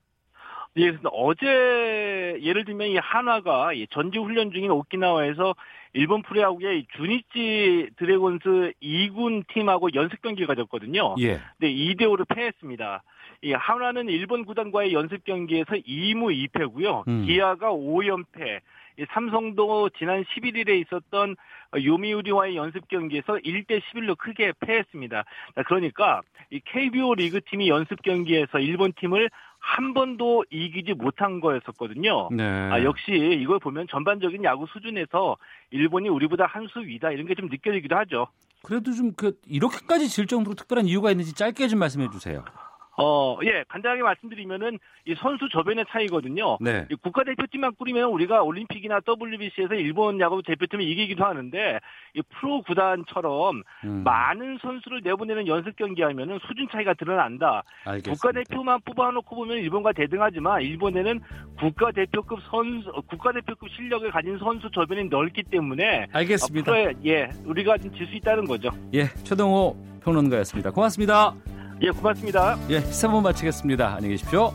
예, 0.78 0.96
어제 1.12 2.38
예를 2.40 2.64
들면 2.64 2.88
이 2.88 2.96
한화가 2.96 3.72
이 3.72 3.86
전지 3.90 4.18
훈련 4.18 4.52
중인 4.52 4.70
오키나와에서 4.70 5.54
일본 5.92 6.22
프로야구의 6.22 6.86
주니치 6.96 7.90
드래곤스 7.96 8.72
2군 8.82 9.44
팀하고 9.48 9.92
연습 9.94 10.22
경기를 10.22 10.46
가졌거든요. 10.46 11.16
예. 11.20 11.40
네, 11.58 11.72
2대 11.72 12.02
5로 12.02 12.26
패했습니다. 12.28 13.02
이 13.42 13.52
한화는 13.52 14.08
일본 14.08 14.44
구단과의 14.44 14.92
연습 14.92 15.24
경기에서 15.24 15.72
2무 15.72 16.50
2패고요. 16.52 17.08
음. 17.08 17.24
기아가 17.26 17.70
5연패. 17.72 18.60
이 19.00 19.06
삼성도 19.12 19.88
지난 19.98 20.22
11일에 20.24 20.78
있었던 20.84 21.34
요미우리와의 21.82 22.56
연습 22.56 22.86
경기에서 22.88 23.34
1대 23.34 23.80
11로 23.80 24.16
크게 24.18 24.52
패했습니다. 24.60 25.24
자, 25.54 25.62
그러니까 25.62 26.20
이 26.50 26.60
KBO 26.64 27.14
리그 27.14 27.40
팀이 27.40 27.68
연습 27.70 28.02
경기에서 28.02 28.58
일본 28.58 28.92
팀을 28.92 29.30
한 29.58 29.94
번도 29.94 30.44
이기지 30.50 30.94
못한 30.94 31.40
거였었거든요. 31.40 32.28
네. 32.32 32.44
아, 32.44 32.82
역시 32.82 33.12
이걸 33.40 33.58
보면 33.58 33.86
전반적인 33.88 34.44
야구 34.44 34.66
수준에서 34.66 35.36
일본이 35.70 36.08
우리보다 36.08 36.46
한 36.46 36.66
수 36.68 36.80
위다 36.80 37.10
이런 37.10 37.26
게 37.26 37.34
좀 37.34 37.48
느껴지기도 37.48 37.96
하죠. 37.96 38.26
그래도 38.62 38.92
좀 38.92 39.12
그 39.16 39.32
이렇게까지 39.46 40.08
질 40.08 40.26
정도로 40.26 40.54
특별한 40.54 40.86
이유가 40.86 41.10
있는지 41.10 41.34
짧게 41.34 41.68
좀 41.68 41.78
말씀해 41.78 42.08
주세요. 42.12 42.44
어, 43.00 43.38
예, 43.44 43.64
간단하게 43.68 44.02
말씀드리면은 44.02 44.78
이 45.06 45.14
선수 45.16 45.48
저변의 45.48 45.86
차이거든요. 45.90 46.58
네. 46.60 46.86
이 46.90 46.94
국가대표팀만 46.94 47.74
꾸리면 47.76 48.10
우리가 48.10 48.42
올림픽이나 48.42 49.00
WBC에서 49.06 49.74
일본 49.74 50.20
야구 50.20 50.42
대표팀을 50.42 50.84
이기기도 50.84 51.24
하는데 51.24 51.80
이 52.14 52.22
프로 52.28 52.62
구단처럼 52.62 53.62
음. 53.84 54.02
많은 54.04 54.58
선수를 54.60 55.00
내보내는 55.02 55.46
연습 55.46 55.76
경기 55.76 56.02
하면은 56.02 56.38
수준 56.46 56.68
차이가 56.70 56.94
드러난다. 56.94 57.62
알겠습니다. 57.84 58.12
국가대표만 58.12 58.80
뽑아놓고 58.84 59.34
보면 59.34 59.58
일본과 59.58 59.92
대등하지만 59.92 60.62
일본에는 60.62 61.20
국가대표급 61.58 62.40
선수, 62.50 62.92
국가대표급 63.08 63.68
실력을 63.70 64.10
가진 64.10 64.38
선수 64.38 64.70
저변이 64.70 65.04
넓기 65.04 65.42
때문에 65.44 66.08
알겠습니다. 66.12 66.70
앞으로의, 66.70 66.94
예, 67.06 67.30
우리가 67.44 67.78
질수 67.78 68.14
있다는 68.14 68.44
거죠. 68.44 68.70
예, 68.94 69.04
최동호 69.24 69.76
평론가였습니다. 70.02 70.70
고맙습니다. 70.70 71.34
예, 71.82 71.90
고맙습니다. 71.90 72.58
예, 72.68 72.80
시사 72.80 73.08
본 73.08 73.22
마치겠습니다. 73.22 73.94
안녕히 73.94 74.14
계십시오. 74.14 74.52